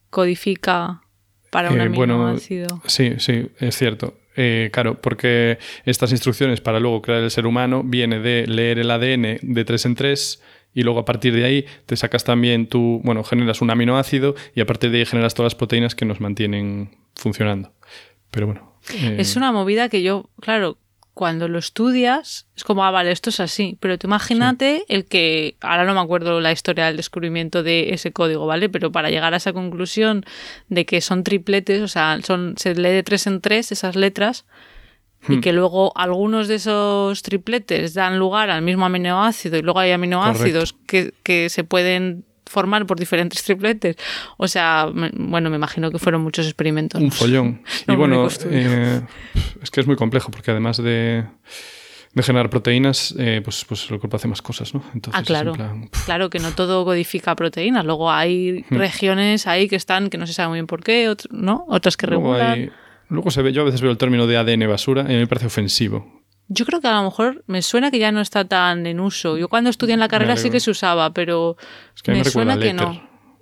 codifica 0.09 1.01
para 1.51 1.69
un 1.69 1.79
eh, 1.79 1.83
aminoácido. 1.83 2.81
sí, 2.85 3.13
sí, 3.19 3.49
es 3.59 3.77
cierto. 3.77 4.17
Eh, 4.35 4.71
claro, 4.73 4.99
porque 4.99 5.59
estas 5.85 6.11
instrucciones 6.11 6.59
para 6.59 6.79
luego 6.79 7.01
crear 7.01 7.21
el 7.21 7.29
ser 7.29 7.45
humano 7.45 7.83
viene 7.83 8.19
de 8.19 8.47
leer 8.47 8.79
el 8.79 8.89
ADN 8.89 9.37
de 9.41 9.65
tres 9.65 9.85
en 9.85 9.93
tres 9.93 10.41
y 10.73 10.81
luego 10.81 10.99
a 10.99 11.05
partir 11.05 11.35
de 11.35 11.45
ahí 11.45 11.65
te 11.85 11.95
sacas 11.95 12.23
también 12.23 12.67
tú, 12.67 12.99
bueno, 13.03 13.23
generas 13.23 13.61
un 13.61 13.69
aminoácido 13.69 14.33
y 14.55 14.61
a 14.61 14.65
partir 14.65 14.89
de 14.89 14.99
ahí 14.99 15.05
generas 15.05 15.35
todas 15.35 15.51
las 15.51 15.55
proteínas 15.55 15.93
que 15.93 16.05
nos 16.05 16.19
mantienen 16.19 16.89
funcionando. 17.15 17.71
Pero 18.31 18.47
bueno. 18.47 18.73
Es 19.17 19.35
eh, 19.35 19.39
una 19.39 19.51
movida 19.51 19.87
que 19.87 20.01
yo, 20.01 20.29
claro, 20.41 20.77
cuando 21.13 21.47
lo 21.47 21.59
estudias, 21.59 22.47
es 22.55 22.63
como, 22.63 22.83
ah, 22.83 22.91
vale, 22.91 23.11
esto 23.11 23.29
es 23.29 23.39
así. 23.39 23.77
Pero 23.79 23.97
tú 23.97 24.07
imagínate 24.07 24.83
el 24.87 25.05
que, 25.05 25.55
ahora 25.61 25.85
no 25.85 25.93
me 25.93 25.99
acuerdo 25.99 26.41
la 26.41 26.51
historia 26.51 26.87
del 26.87 26.97
descubrimiento 26.97 27.61
de 27.61 27.93
ese 27.93 28.11
código, 28.11 28.47
¿vale? 28.47 28.69
Pero 28.69 28.91
para 28.91 29.09
llegar 29.09 29.33
a 29.33 29.37
esa 29.37 29.53
conclusión 29.53 30.25
de 30.69 30.85
que 30.85 31.01
son 31.01 31.23
tripletes, 31.23 31.81
o 31.81 31.87
sea, 31.87 32.19
son, 32.23 32.55
se 32.57 32.73
lee 32.73 32.89
de 32.89 33.03
tres 33.03 33.27
en 33.27 33.41
tres 33.41 33.71
esas 33.71 33.95
letras, 33.95 34.45
y 35.29 35.37
hmm. 35.37 35.41
que 35.41 35.53
luego 35.53 35.95
algunos 35.95 36.47
de 36.47 36.55
esos 36.55 37.21
tripletes 37.21 37.93
dan 37.93 38.17
lugar 38.19 38.49
al 38.49 38.61
mismo 38.61 38.85
aminoácido 38.85 39.57
y 39.57 39.61
luego 39.61 39.79
hay 39.79 39.91
aminoácidos 39.91 40.73
que, 40.85 41.13
que 41.23 41.49
se 41.49 41.63
pueden 41.63 42.25
formar 42.45 42.85
por 42.85 42.99
diferentes 42.99 43.43
tripletes. 43.43 43.95
O 44.37 44.47
sea, 44.47 44.89
bueno, 45.13 45.49
me 45.49 45.55
imagino 45.55 45.91
que 45.91 45.99
fueron 45.99 46.21
muchos 46.21 46.45
experimentos. 46.45 47.01
Un 47.01 47.11
follón. 47.11 47.61
y 47.87 47.95
bueno, 47.95 48.27
eh, 48.49 49.01
es 49.61 49.71
que 49.71 49.81
es 49.81 49.87
muy 49.87 49.95
complejo 49.95 50.31
porque 50.31 50.51
además 50.51 50.77
de, 50.77 51.25
generar 52.21 52.49
proteínas, 52.49 53.15
eh, 53.17 53.41
pues, 53.43 53.65
pues 53.65 53.89
el 53.89 53.99
cuerpo 53.99 54.17
hace 54.17 54.27
más 54.27 54.41
cosas, 54.41 54.73
¿no? 54.73 54.83
Entonces, 54.93 55.21
ah, 55.21 55.23
claro. 55.23 55.53
claro 56.05 56.29
que 56.29 56.39
no 56.39 56.51
todo 56.51 56.85
codifica 56.85 57.35
proteínas. 57.35 57.85
Luego 57.85 58.11
hay 58.11 58.65
hmm. 58.69 58.75
regiones 58.75 59.47
ahí 59.47 59.67
que 59.67 59.75
están, 59.75 60.09
que 60.09 60.17
no 60.17 60.27
se 60.27 60.33
sabe 60.33 60.49
muy 60.49 60.57
bien 60.57 60.67
por 60.67 60.83
qué, 60.83 61.13
¿no? 61.31 61.65
Otras 61.67 61.97
que 61.97 62.07
regulan. 62.07 62.71
Luego 63.09 63.29
se 63.29 63.41
ve, 63.41 63.51
yo 63.53 63.61
a 63.61 63.65
veces 63.65 63.81
veo 63.81 63.91
el 63.91 63.97
término 63.97 64.25
de 64.25 64.37
ADN 64.37 64.67
basura 64.67 65.03
y 65.03 65.15
me 65.15 65.27
parece 65.27 65.47
ofensivo. 65.47 66.22
Yo 66.47 66.65
creo 66.65 66.81
que 66.81 66.87
a 66.87 66.93
lo 66.93 67.03
mejor 67.03 67.43
me 67.47 67.61
suena 67.61 67.89
que 67.89 67.99
ya 67.99 68.11
no 68.11 68.21
está 68.21 68.45
tan 68.45 68.85
en 68.85 68.99
uso. 68.99 69.37
Yo 69.37 69.49
cuando 69.49 69.69
estudié 69.69 69.93
en 69.93 69.99
la 69.99 70.07
carrera 70.07 70.37
sí 70.37 70.49
que 70.49 70.59
se 70.59 70.71
usaba, 70.71 71.13
pero 71.13 71.57
me, 72.07 72.23
suena 72.25 72.57
que 72.59 72.73
no. 72.73 73.01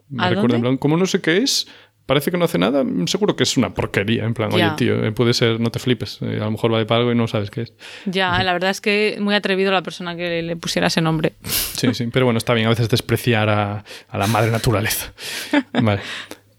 Me 0.09 0.29
recuerda, 0.29 0.55
en 0.55 0.61
plan, 0.61 0.77
como 0.77 0.97
no 0.97 1.05
sé 1.05 1.21
qué 1.21 1.37
es, 1.37 1.67
parece 2.05 2.31
que 2.31 2.37
no 2.37 2.45
hace 2.45 2.57
nada, 2.57 2.83
seguro 3.05 3.35
que 3.35 3.43
es 3.43 3.57
una 3.57 3.73
porquería. 3.73 4.25
En 4.25 4.33
plan, 4.33 4.53
oye, 4.53 4.69
tío, 4.75 5.03
eh, 5.03 5.11
puede 5.11 5.33
ser, 5.33 5.59
no 5.59 5.71
te 5.71 5.79
flipes. 5.79 6.19
Eh, 6.21 6.39
a 6.41 6.45
lo 6.45 6.51
mejor 6.51 6.71
vale 6.71 6.85
para 6.85 6.99
algo 6.99 7.11
y 7.11 7.15
no 7.15 7.27
sabes 7.27 7.49
qué 7.49 7.61
es. 7.61 7.73
Ya, 8.05 8.43
la 8.43 8.53
verdad 8.53 8.69
es 8.69 8.81
que 8.81 9.17
muy 9.19 9.33
atrevido 9.33 9.71
la 9.71 9.81
persona 9.81 10.15
que 10.15 10.41
le 10.41 10.55
pusiera 10.55 10.87
ese 10.87 11.01
nombre. 11.01 11.33
Sí, 11.43 11.93
sí, 11.93 12.07
pero 12.11 12.25
bueno, 12.25 12.37
está 12.37 12.53
bien 12.53 12.67
a 12.67 12.69
veces 12.69 12.89
despreciar 12.89 13.49
a, 13.49 13.83
a 14.09 14.17
la 14.17 14.27
madre 14.27 14.51
naturaleza. 14.51 15.13
Vale. 15.73 16.01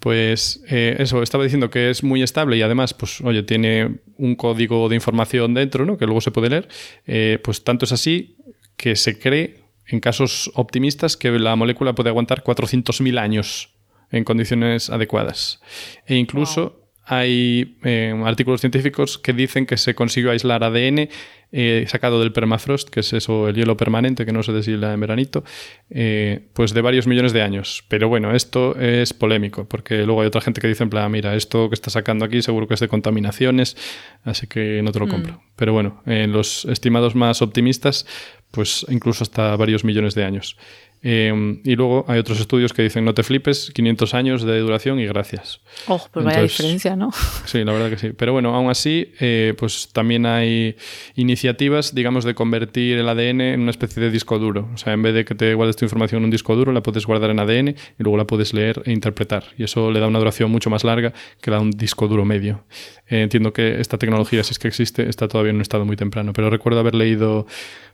Pues 0.03 0.61
eh, 0.69 0.97
eso, 0.99 1.23
estaba 1.23 1.45
diciendo 1.45 1.71
que 1.71 1.89
es 1.89 2.03
muy 2.03 2.25
estable 2.25 2.57
y 2.57 2.63
además, 2.63 2.93
pues 2.93 3.21
oye, 3.21 3.45
tiene 3.45 4.01
un 4.17 4.35
código 4.35 4.89
de 4.89 4.97
información 4.97 5.55
dentro, 5.55 5.87
¿no? 5.87 5.97
Que 5.97 6.07
luego 6.07 6.21
se 6.21 6.33
puede 6.33 6.51
leer. 6.51 6.69
Eh, 7.07 7.39
pues 7.45 7.63
tanto 7.63 7.85
es 7.85 7.93
así 7.93 8.37
que 8.77 8.97
se 8.97 9.21
cree, 9.21 9.63
en 9.87 10.01
casos 10.01 10.51
optimistas, 10.57 11.17
que 11.17 11.31
la 11.31 11.55
molécula 11.55 11.95
puede 11.95 12.09
aguantar 12.09 12.43
400.000 12.43 13.17
años 13.17 13.77
en 14.11 14.25
condiciones 14.25 14.91
adecuadas. 14.91 15.61
E 16.05 16.17
incluso 16.17 16.82
hay 17.05 17.77
eh, 17.85 18.15
artículos 18.25 18.61
científicos 18.61 19.19
que 19.19 19.33
dicen 19.33 19.67
que 19.67 19.77
se 19.77 19.95
consiguió 19.95 20.31
aislar 20.31 20.63
ADN 20.63 21.09
eh, 21.55 21.85
sacado 21.87 22.19
del 22.21 22.33
permafrost, 22.33 22.89
que 22.89 23.01
es 23.01 23.13
eso, 23.13 23.47
el 23.49 23.55
hielo 23.55 23.77
permanente 23.77 24.25
que 24.25 24.33
no 24.33 24.43
se 24.43 24.53
deshila 24.53 24.95
en 24.95 25.01
veranito, 25.01 25.45
eh, 25.91 26.49
pues 26.55 26.73
de 26.73 26.81
varios 26.81 27.07
millones 27.07 27.35
de 27.35 27.43
años. 27.43 27.85
Pero 27.89 28.09
bueno, 28.09 28.35
esto 28.35 28.75
es 28.79 29.13
polémico, 29.13 29.69
porque 29.69 30.07
luego 30.07 30.23
hay 30.23 30.29
otra 30.29 30.41
gente 30.41 30.63
que 30.63 30.69
dice 30.69 30.85
en 30.85 30.91
plan, 30.91 31.13
mira, 31.13 31.35
esto 31.35 31.69
que 31.69 31.75
está 31.75 31.91
sacando 31.91 32.25
aquí 32.25 32.41
seguro 32.41 32.67
que 32.67 32.75
es 32.75 32.81
de 32.81 32.89
contaminaciones, 32.89 33.77
así 34.25 34.47
que 34.47 34.81
no 34.83 34.93
te 34.93 35.01
lo 35.01 35.07
mm. 35.07 35.11
compro. 35.11 35.43
Pero 35.57 35.75
bueno, 35.75 36.03
en 36.07 36.33
los 36.33 36.65
estimados 36.65 37.15
más 37.15 37.43
optimistas, 37.43 38.07
pues 38.51 38.87
incluso 38.89 39.23
hasta 39.23 39.55
varios 39.57 39.85
millones 39.85 40.15
de 40.15 40.25
años. 40.25 40.57
Em, 41.05 41.61
y 41.65 41.75
luego 41.75 42.05
hay 42.07 42.21
otros 42.21 42.39
estudios 42.39 42.73
que 42.73 42.83
dicen 42.83 43.05
no 43.05 43.13
te 43.13 43.25
flipes, 43.25 43.73
500 43.75 44.15
años 44.15 44.43
de 44.45 44.59
duración 44.61 45.01
y 45.01 45.07
gracias. 45.07 45.61
Oh, 45.89 46.01
pues 46.13 46.25
vaya 46.25 46.43
diferencia, 46.43 46.95
¿no? 46.95 47.11
Sí, 47.45 47.65
la 47.65 47.73
verdad 47.73 47.91
que 47.91 47.99
sí. 47.99 48.11
Pero 48.17 48.33
bueno, 48.33 48.55
aún 48.55 48.71
así, 48.71 49.13
eh, 49.19 49.55
pues 49.59 49.89
también 49.93 50.27
hay 50.27 50.77
iniciativas, 51.17 51.95
digamos, 51.95 52.25
de 52.25 52.35
convertir 52.35 52.99
el 52.99 53.09
ADN 53.09 53.41
en 53.41 53.61
una 53.61 53.73
especie 53.73 54.01
de 54.01 54.11
disco 54.11 54.39
duro. 54.39 54.71
O 54.73 54.77
sea, 54.77 54.93
en 54.93 55.03
vez 55.03 55.15
de 55.15 55.25
que 55.25 55.35
te 55.35 55.55
guardes 55.55 55.77
tu 55.77 55.85
información 55.85 56.21
en 56.21 56.27
un 56.27 56.31
disco 56.31 56.55
duro, 56.55 56.73
la 56.73 56.83
puedes 56.83 57.05
guardar 57.05 57.31
en 57.31 57.41
ADN 57.41 57.69
y 57.71 57.77
luego 57.99 58.17
la 58.17 58.27
puedes 58.27 58.55
leer 58.55 58.83
e 58.85 58.93
interpretar. 58.93 59.45
Y 59.59 59.65
eso 59.65 59.91
le 59.91 59.99
da 59.99 60.07
una 60.07 60.21
duración 60.21 60.51
mucho 60.51 60.71
más 60.71 60.85
larga 60.85 61.13
que 61.41 61.51
la 61.51 61.57
de 61.57 61.63
un 61.63 61.71
disco 61.73 62.07
duro 62.07 62.25
medio. 62.25 62.65
Eh, 63.09 63.23
entiendo 63.23 63.53
que 63.53 63.81
esta 63.81 63.99
tecnología, 63.99 64.45
si 64.45 64.53
es 64.53 64.59
que 64.59 64.69
existe, 64.69 65.09
está 65.09 65.27
todavía 65.27 65.51
en 65.51 65.57
un 65.57 65.63
estado 65.63 65.85
muy 65.85 65.97
temprano. 65.97 66.33
Pero 66.33 66.49
recuerdo 66.49 66.81
haber 66.81 66.95
leído 66.95 67.47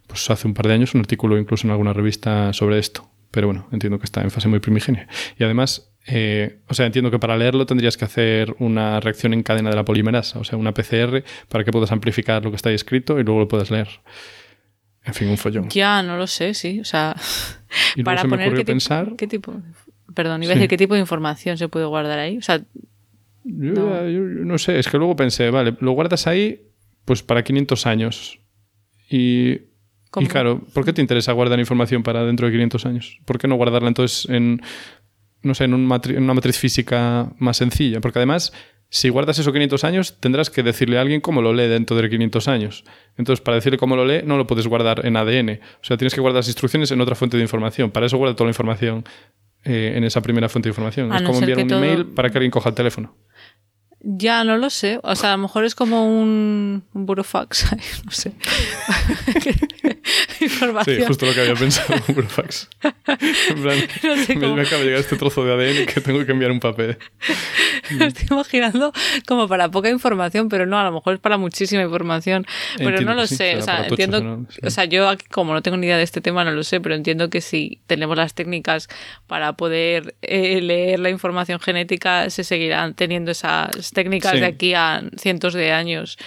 pues 0.09 0.29
hace 0.31 0.49
un 0.49 0.55
par 0.55 0.67
de 0.67 0.75
años 0.75 0.95
un 0.95 1.01
artículo 1.01 1.39
incluso 1.39 1.67
en 1.67 1.71
alguna 1.71 1.93
revista 1.93 2.53
sobre 2.53 2.79
esto. 2.81 3.09
Pero 3.31 3.47
bueno, 3.47 3.69
entiendo 3.71 3.99
que 3.99 4.07
está 4.07 4.23
en 4.23 4.31
fase 4.31 4.49
muy 4.49 4.59
primigenia. 4.59 5.07
Y 5.39 5.45
además, 5.45 5.93
eh, 6.07 6.61
o 6.67 6.75
sea, 6.75 6.87
entiendo 6.87 7.11
que 7.11 7.19
para 7.19 7.37
leerlo 7.37 7.67
tendrías 7.67 7.97
que 7.97 8.07
hacer 8.07 8.57
una 8.59 9.01
reacción 9.01 9.35
en 9.35 9.43
cadena 9.43 9.69
de 9.71 9.77
la 9.77 9.85
polimerasa, 9.85 10.39
o 10.39 10.45
sea, 10.45 10.59
una 10.59 10.73
PCR, 10.73 11.23
para 11.49 11.63
que 11.63 11.71
puedas 11.71 11.93
amplificar 11.93 12.43
lo 12.43 12.51
que 12.51 12.57
está 12.57 12.71
ahí 12.71 12.75
escrito 12.75 13.21
y 13.21 13.25
luego 13.25 13.41
lo 13.41 13.49
puedas 13.49 13.71
leer. 13.71 13.89
En 15.05 15.15
fin, 15.15 15.29
un 15.29 15.37
follón. 15.37 15.69
Ya, 15.69 16.03
no 16.03 16.17
lo 16.17 16.27
sé, 16.27 16.55
sí. 16.55 16.81
O 16.81 16.85
sea, 16.85 17.15
y 17.97 18.03
para 18.03 18.23
se 18.23 18.29
poner 18.29 18.55
qué 18.55 18.65
pensar... 18.65 19.05
Tipo, 19.05 19.17
qué 19.17 19.27
tipo... 19.27 19.63
Perdón, 20.15 20.43
iba 20.43 20.53
a 20.53 20.55
decir 20.55 20.71
qué 20.71 20.79
tipo 20.79 20.95
de 20.95 21.01
información 21.01 21.59
se 21.59 21.69
puede 21.69 21.85
guardar 21.85 22.19
ahí. 22.19 22.39
O 22.39 22.43
sea, 22.43 22.63
yo, 23.45 24.01
no 24.09 24.59
sé, 24.59 24.79
es 24.79 24.89
que 24.89 24.99
luego 24.99 25.17
pensé, 25.17 25.51
vale, 25.51 25.77
lo 25.81 25.93
guardas 25.93 26.27
ahí 26.27 26.63
pues 27.05 27.23
para 27.23 27.43
500 27.43 27.87
años. 27.87 28.41
Y 29.11 29.68
y 30.17 30.27
claro, 30.27 30.61
¿por 30.73 30.85
qué 30.85 30.93
te 30.93 31.01
interesa 31.01 31.33
guardar 31.33 31.59
información 31.59 32.03
para 32.03 32.25
dentro 32.25 32.47
de 32.47 32.53
500 32.53 32.87
años? 32.87 33.19
¿Por 33.25 33.39
qué 33.39 33.49
no 33.49 33.57
guardarla 33.57 33.89
entonces 33.89 34.29
en, 34.31 34.61
no 35.43 35.55
sé, 35.55 35.65
en, 35.65 35.75
una 35.75 36.35
matriz 36.35 36.59
física 36.59 37.31
más 37.39 37.59
sencilla? 37.59 38.01
Porque 38.01 38.19
además, 38.19 38.53
si 38.89 39.11
guardas 39.11 39.39
esos 39.39 39.53
500 39.53 39.85
años, 39.85 40.21
tendrás 40.21 40.51
que 40.51 40.63
decirle 40.63 40.99
a 40.99 41.03
alguien 41.03 41.21
cómo 41.21 41.43
lo 41.43 41.53
lee 41.53 41.69
dentro 41.69 41.97
de 41.97 42.09
500 42.09 42.49
años. 42.49 42.85
Entonces, 43.17 43.43
para 43.43 43.57
decirle 43.57 43.79
cómo 43.79 43.97
lo 43.97 44.05
lee, 44.05 44.23
no 44.25 44.37
lo 44.37 44.47
puedes 44.47 44.67
guardar 44.67 45.05
en 45.05 45.17
ADN. 45.17 45.61
O 45.81 45.85
sea, 45.85 45.97
tienes 45.97 46.15
que 46.15 46.21
guardar 46.21 46.39
las 46.39 46.49
instrucciones 46.49 46.91
en 46.91 47.01
otra 47.01 47.15
fuente 47.15 47.37
de 47.37 47.43
información. 47.43 47.91
Para 47.91 48.07
eso 48.07 48.17
guarda 48.17 48.35
toda 48.35 48.47
la 48.47 48.51
información 48.51 49.05
eh, 49.65 49.93
en 49.97 50.05
esa 50.05 50.23
primera 50.23 50.49
fuente 50.49 50.69
de 50.69 50.71
información. 50.71 51.13
es 51.13 51.23
como 51.23 51.39
enviar 51.39 51.59
un 51.59 51.73
email 51.73 52.07
para 52.07 52.31
que 52.31 52.39
alguien 52.39 52.51
coja 52.51 52.71
el 52.71 52.75
teléfono. 52.75 53.15
Ya, 54.01 54.45
no 54.45 54.57
lo 54.57 54.71
sé. 54.71 55.01
O 55.03 55.17
sea, 55.17 55.33
a 55.33 55.37
lo 55.37 55.43
mejor 55.43 55.65
es 55.65 55.75
como 55.75 56.07
un, 56.07 56.85
un 56.95 57.07
burofax. 57.07 57.73
no 58.05 58.13
sé. 58.13 58.33
Información. 60.41 60.97
Sí, 60.97 61.05
justo 61.05 61.27
lo 61.27 61.35
que 61.35 61.41
había 61.41 61.55
pensado, 61.55 62.01
un 62.09 62.15
burofax. 62.15 62.69
En 62.83 63.63
plan, 63.63 63.79
me, 64.55 64.63
acaba 64.63 64.79
de 64.79 64.85
llegar 64.85 65.01
este 65.01 65.17
trozo 65.17 65.45
de 65.45 65.53
ADN 65.53 65.87
que 65.87 66.01
tengo 66.01 66.25
que 66.25 66.33
enviar 66.33 66.53
un 66.53 66.61
papel. 66.61 66.97
Lo 67.91 68.07
estoy 68.07 68.27
imaginando 68.31 68.93
como 69.27 69.49
para 69.49 69.71
poca 69.71 69.91
información, 69.91 70.49
pero 70.49 70.65
no, 70.65 70.79
a 70.79 70.85
lo 70.85 70.93
mejor 70.93 71.15
es 71.15 71.21
para 71.21 71.37
muchísima 71.37 71.83
información. 71.83 72.47
Pero 72.77 73.01
no 73.01 73.15
lo 73.15 73.27
sé. 73.27 73.57
o 73.57 73.63
sea, 73.63 73.87
entiendo. 73.87 74.47
O 74.63 74.71
sea, 74.71 74.85
yo 74.85 75.11
como 75.31 75.55
no 75.55 75.63
tengo 75.63 75.77
ni 75.77 75.87
idea 75.87 75.97
de 75.97 76.05
este 76.05 76.21
tema, 76.21 76.45
no 76.45 76.53
lo 76.53 76.63
sé, 76.63 76.81
pero 76.81 76.95
entiendo 76.95 77.31
que 77.31 77.41
si 77.41 77.81
tenemos 77.87 78.17
las 78.17 78.35
técnicas 78.35 78.89
para 79.27 79.55
poder 79.55 80.15
eh, 80.23 80.61
leer 80.61 81.01
la 81.01 81.11
información 81.11 81.59
genética, 81.59 82.31
se 82.31 82.45
seguirán 82.45 82.95
teniendo 82.95 83.33
esas 83.33 83.88
técnicas 83.93 84.35
de 84.35 84.47
aquí 84.47 84.75
a 84.75 85.03
cientos 85.17 85.55
de 85.55 85.73
años. 85.73 86.19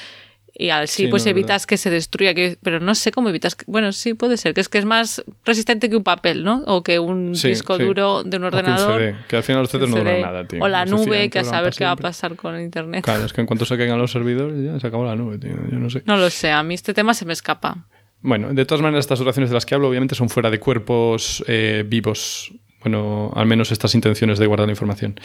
y 0.54 0.70
así 0.70 1.08
pues 1.08 1.26
evitas 1.26 1.66
que 1.66 1.78
se 1.78 1.90
destruya, 1.90 2.34
que, 2.34 2.58
pero 2.62 2.80
no 2.80 2.94
sé 2.94 3.12
cómo 3.12 3.30
evitas, 3.30 3.56
que, 3.56 3.64
bueno, 3.68 3.92
sí 3.94 4.14
puede 4.14 4.38
ser, 4.38 4.54
que 4.54 4.62
es 4.62 4.70
que 4.70 4.78
es 4.78 4.86
más 4.86 5.24
resistente 5.46 5.90
que 5.90 5.96
un 5.96 6.04
papel, 6.04 6.44
¿no? 6.44 6.64
O 6.68 6.84
que 6.84 7.00
un 7.00 7.34
disco 7.34 7.78
duro 7.78 8.24
de 8.24 8.38
un 8.38 8.44
ordenador. 8.44 9.16
que 9.28 9.38
al 9.38 9.44
final 9.44 9.62
los 9.62 9.72
CDs 9.72 9.90
no 9.90 9.98
duran 9.98 10.22
nada, 10.22 10.48
tío. 10.48 10.62
O 10.62 10.68
la 10.68 10.86
nube, 10.86 11.30
que 11.30 11.40
a 11.40 11.44
saber 11.44 11.74
qué 11.74 11.86
va 11.86 11.92
a 11.92 11.96
pasar 11.96 12.36
con 12.36 12.60
internet. 12.60 13.04
Claro, 13.04 13.26
es 13.26 13.34
que 13.34 13.42
en 13.42 13.48
cuanto 13.48 13.66
se 13.66 13.78
caigan 13.78 13.98
los 13.98 14.12
servidores 14.12 14.62
ya 14.62 14.80
se 14.80 14.88
acabó 14.88 15.06
la 15.06 15.16
nube, 15.16 15.38
tío, 15.38 15.56
yo 15.72 15.80
no 15.80 15.90
sé. 15.90 16.04
No 16.06 16.18
lo 16.18 16.30
sé, 16.30 16.52
a 16.52 16.62
mí 16.64 16.74
este 16.74 16.94
tema 16.94 17.14
se 17.14 17.26
me 17.26 17.34
escapa. 17.34 17.88
Bueno, 18.22 18.54
de 18.54 18.66
todas 18.66 18.82
maneras, 18.82 19.06
estas 19.06 19.20
oraciones 19.22 19.50
de 19.50 19.56
las 19.56 19.66
que 19.66 19.74
hablo 19.74 19.90
obviamente 19.90 20.14
son 20.16 20.30
fuera 20.30 20.50
de 20.50 20.60
cuerpos 20.60 21.44
eh, 21.48 21.84
vivos 21.88 22.52
bueno, 22.82 23.32
al 23.36 23.46
menos 23.46 23.72
estas 23.72 23.96
intenciones 23.96 24.40
de 24.40 24.48
guardar 24.48 24.68
la 24.68 24.74
información. 24.74 25.20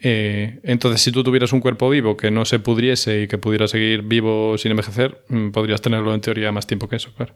Eh, 0.00 0.60
entonces, 0.62 1.00
si 1.02 1.12
tú 1.12 1.22
tuvieras 1.22 1.52
un 1.52 1.60
cuerpo 1.60 1.88
vivo 1.88 2.16
que 2.16 2.30
no 2.30 2.44
se 2.44 2.58
pudriese 2.58 3.22
y 3.22 3.28
que 3.28 3.38
pudiera 3.38 3.68
seguir 3.68 4.02
vivo 4.02 4.56
sin 4.58 4.70
envejecer, 4.70 5.22
mm, 5.28 5.50
podrías 5.50 5.80
tenerlo 5.82 6.14
en 6.14 6.20
teoría 6.20 6.52
más 6.52 6.66
tiempo 6.66 6.88
que 6.88 6.96
eso, 6.96 7.12
claro. 7.14 7.34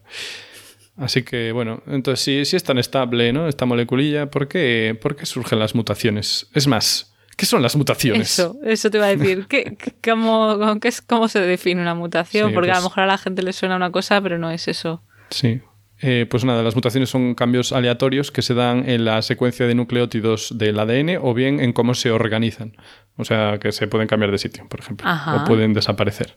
Así 0.97 1.23
que, 1.23 1.53
bueno, 1.53 1.83
entonces 1.87 2.25
si, 2.25 2.45
si 2.47 2.57
es 2.57 2.65
tan 2.65 2.79
estable 2.79 3.33
¿no? 3.33 3.49
esta 3.49 3.67
moleculilla, 3.67 4.31
¿por 4.31 4.49
qué, 4.49 4.99
¿por 5.01 5.15
qué 5.15 5.27
surgen 5.27 5.59
las 5.59 5.75
mutaciones? 5.75 6.49
Es 6.55 6.67
más, 6.67 7.13
¿Qué 7.37 7.45
son 7.45 7.61
las 7.61 7.77
mutaciones? 7.77 8.39
Eso, 8.39 8.57
eso 8.65 8.91
te 8.91 8.97
iba 8.97 9.07
a 9.07 9.15
decir. 9.15 9.47
¿Qué, 9.47 9.77
cómo, 10.03 10.59
cómo, 11.07 11.29
se 11.29 11.41
define 11.41 11.83
una 11.83 11.95
mutación? 11.95 12.55
Porque 12.55 12.71
a 12.71 12.77
lo 12.77 12.81
pues 12.81 12.91
mejor 12.91 13.03
a 13.03 13.07
la 13.07 13.19
gente 13.19 13.43
le 13.43 13.53
suena 13.53 13.77
una 13.77 13.93
cosa, 13.93 14.23
pero 14.23 14.39
no 14.39 14.51
es 14.51 14.69
eso. 14.69 15.03
Sí, 15.29 15.61
eh, 16.01 16.27
pues 16.29 16.45
nada, 16.45 16.63
las 16.63 16.75
mutaciones 16.75 17.09
son 17.09 17.35
cambios 17.35 17.73
aleatorios 17.73 18.31
que 18.31 18.43
se 18.43 18.55
dan 18.55 18.89
en 18.89 19.05
la 19.05 19.23
secuencia 19.23 19.67
de 19.67 19.75
nucleótidos 19.75 20.57
del 20.59 20.79
ADN 20.79 21.19
o 21.21 21.33
bien 21.33 21.61
en 21.61 21.73
cómo 21.73 21.95
se 21.95 22.11
organizan. 22.11 22.75
O 23.19 23.25
sea, 23.25 23.59
que 23.59 23.73
se 23.73 23.89
pueden 23.89 24.09
cambiar 24.09 24.31
de 24.31 24.39
sitio, 24.39 24.69
por 24.69 24.81
ejemplo, 24.81 25.09
o 25.09 25.45
pueden 25.45 25.73
desaparecer. 25.73 26.37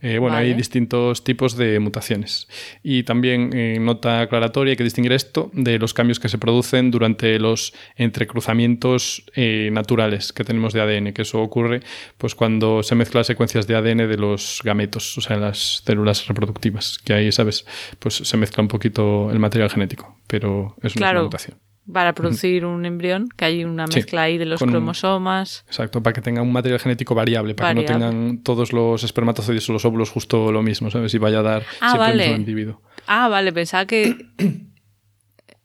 Eh, 0.00 0.18
bueno, 0.18 0.36
hay 0.36 0.54
distintos 0.54 1.24
tipos 1.24 1.56
de 1.56 1.80
mutaciones. 1.80 2.48
Y 2.84 3.02
también 3.02 3.50
eh, 3.52 3.78
nota 3.80 4.20
aclaratoria 4.20 4.72
hay 4.72 4.76
que 4.76 4.84
distinguir 4.84 5.12
esto 5.12 5.50
de 5.52 5.78
los 5.78 5.92
cambios 5.92 6.20
que 6.20 6.28
se 6.28 6.38
producen 6.38 6.92
durante 6.92 7.38
los 7.40 7.74
entrecruzamientos 7.96 9.24
eh, 9.34 9.70
naturales 9.72 10.32
que 10.32 10.44
tenemos 10.44 10.72
de 10.72 10.80
ADN, 10.80 11.12
que 11.12 11.22
eso 11.22 11.40
ocurre 11.40 11.80
pues 12.16 12.36
cuando 12.36 12.84
se 12.84 12.94
mezclan 12.94 13.24
secuencias 13.24 13.66
de 13.66 13.74
ADN 13.74 14.08
de 14.08 14.16
los 14.16 14.60
gametos, 14.62 15.18
o 15.18 15.20
sea, 15.20 15.36
las 15.36 15.82
células 15.84 16.28
reproductivas, 16.28 16.98
que 17.04 17.12
ahí, 17.12 17.32
¿sabes? 17.32 17.66
Pues 17.98 18.14
se 18.14 18.36
mezcla 18.36 18.62
un 18.62 18.68
poquito 18.68 19.30
el 19.32 19.40
material 19.40 19.70
genético, 19.70 20.16
pero 20.28 20.76
es 20.82 20.94
una 20.94 21.22
mutación 21.22 21.58
para 21.92 22.14
producir 22.14 22.64
un 22.64 22.84
embrión, 22.84 23.28
que 23.36 23.44
hay 23.44 23.64
una 23.64 23.86
mezcla 23.86 24.22
ahí 24.22 24.38
de 24.38 24.46
los 24.46 24.60
cromosomas. 24.60 25.64
exacto, 25.66 26.02
para 26.02 26.14
que 26.14 26.20
tenga 26.20 26.42
un 26.42 26.52
material 26.52 26.80
genético 26.80 27.14
variable, 27.14 27.54
para 27.54 27.74
que 27.74 27.80
no 27.80 27.84
tengan 27.84 28.38
todos 28.42 28.72
los 28.72 29.02
espermatozoides 29.04 29.68
o 29.68 29.72
los 29.72 29.84
óvulos 29.84 30.10
justo 30.10 30.52
lo 30.52 30.62
mismo, 30.62 30.90
¿sabes? 30.90 31.12
Y 31.14 31.18
vaya 31.18 31.40
a 31.40 31.42
dar 31.42 31.62
ah, 31.80 31.90
siempre 31.90 31.98
vale. 31.98 32.22
el 32.24 32.30
mismo 32.30 32.40
individuo. 32.40 32.82
Ah, 33.06 33.28
vale, 33.28 33.52
pensaba 33.52 33.86
que... 33.86 34.16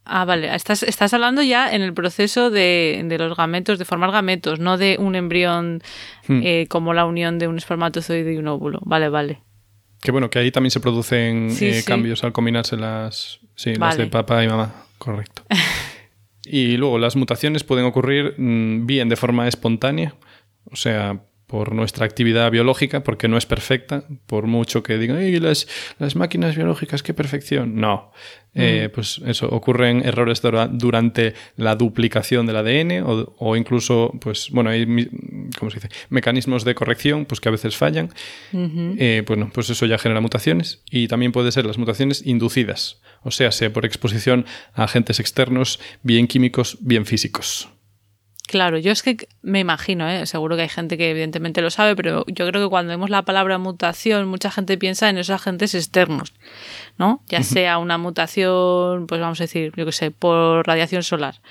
Ah, 0.07 0.23
vale. 0.23 0.53
Estás, 0.53 0.83
estás 0.83 1.15
hablando 1.15 1.41
ya 1.41 1.73
en 1.73 1.81
el 1.81 1.91
proceso 1.91 2.51
de, 2.51 3.03
los 3.17 3.35
gametos, 3.35 3.79
de 3.79 3.85
formar 3.85 4.11
gametos, 4.11 4.59
no 4.59 4.77
de 4.77 4.97
un 4.99 5.15
embrión 5.15 5.81
hmm. 6.27 6.41
eh, 6.43 6.67
como 6.69 6.93
la 6.93 7.05
unión 7.05 7.39
de 7.39 7.47
un 7.47 7.57
espermatozoide 7.57 8.31
y 8.33 8.37
un 8.37 8.47
óvulo. 8.47 8.79
Vale, 8.83 9.09
vale. 9.09 9.41
Que 10.01 10.11
bueno, 10.11 10.29
que 10.29 10.37
ahí 10.37 10.51
también 10.51 10.69
se 10.69 10.79
producen 10.79 11.49
eh, 11.59 11.81
cambios 11.87 12.23
al 12.23 12.31
combinarse 12.31 12.77
las, 12.77 13.39
sí, 13.55 13.73
las 13.73 13.97
de 13.97 14.05
papá 14.05 14.43
y 14.43 14.47
mamá. 14.47 14.71
Correcto. 14.99 15.43
Y 16.45 16.77
luego 16.77 16.99
las 16.99 17.15
mutaciones 17.15 17.63
pueden 17.63 17.85
ocurrir 17.85 18.35
mm, 18.37 18.85
bien 18.85 19.09
de 19.09 19.15
forma 19.15 19.47
espontánea, 19.47 20.15
o 20.71 20.75
sea, 20.75 21.21
por 21.47 21.73
nuestra 21.73 22.05
actividad 22.05 22.49
biológica, 22.49 23.03
porque 23.03 23.27
no 23.27 23.37
es 23.37 23.45
perfecta, 23.45 24.03
por 24.25 24.47
mucho 24.47 24.81
que 24.81 24.97
digan, 24.97 25.17
¡ay, 25.17 25.39
las, 25.39 25.67
las 25.99 26.15
máquinas 26.15 26.55
biológicas, 26.55 27.03
qué 27.03 27.13
perfección! 27.13 27.79
No. 27.79 28.11
Eh, 28.57 28.89
pues 28.93 29.21
eso, 29.25 29.49
ocurren 29.49 30.01
errores 30.05 30.41
durante 30.41 31.33
la 31.57 31.75
duplicación 31.75 32.45
del 32.45 32.55
ADN 32.55 33.03
o, 33.05 33.55
incluso, 33.57 34.13
pues, 34.21 34.49
bueno, 34.51 34.69
hay, 34.69 34.85
¿cómo 35.59 35.69
se 35.69 35.79
dice? 35.79 35.89
Mecanismos 36.09 36.63
de 36.63 36.73
corrección, 36.73 37.25
pues 37.25 37.41
que 37.41 37.49
a 37.49 37.51
veces 37.51 37.75
fallan. 37.75 38.09
Eh, 38.53 39.23
bueno, 39.27 39.51
pues 39.53 39.69
eso 39.69 39.85
ya 39.85 39.97
genera 39.97 40.21
mutaciones 40.21 40.81
y 40.89 41.07
también 41.09 41.33
puede 41.33 41.51
ser 41.51 41.65
las 41.65 41.77
mutaciones 41.77 42.25
inducidas, 42.25 43.01
o 43.25 43.31
sea, 43.31 43.51
sea 43.51 43.73
por 43.73 43.85
exposición 43.85 44.45
a 44.73 44.83
agentes 44.83 45.19
externos, 45.19 45.79
bien 46.03 46.27
químicos, 46.27 46.77
bien 46.79 47.05
físicos. 47.05 47.67
Claro, 48.47 48.77
yo 48.77 48.91
es 48.91 49.01
que 49.01 49.27
me 49.41 49.59
imagino, 49.59 50.07
¿eh? 50.07 50.27
seguro 50.27 50.55
que 50.55 50.61
hay 50.61 50.69
gente 50.69 50.97
que 50.97 51.09
evidentemente 51.09 51.63
lo 51.63 51.71
sabe, 51.71 51.95
pero 51.95 52.23
yo 52.27 52.47
creo 52.47 52.63
que 52.63 52.69
cuando 52.69 52.91
vemos 52.91 53.09
la 53.09 53.23
palabra 53.23 53.57
mutación, 53.57 54.27
mucha 54.27 54.51
gente 54.51 54.77
piensa 54.77 55.09
en 55.09 55.17
esos 55.17 55.33
agentes 55.33 55.73
externos, 55.73 56.31
¿no? 56.99 57.23
Ya 57.27 57.41
sea 57.41 57.79
una 57.79 57.97
mutación, 57.97 59.07
pues 59.07 59.19
vamos 59.19 59.41
a 59.41 59.45
decir, 59.45 59.73
yo 59.75 59.85
qué 59.85 59.91
sé, 59.91 60.11
por 60.11 60.65
radiación 60.67 61.01
solar, 61.01 61.41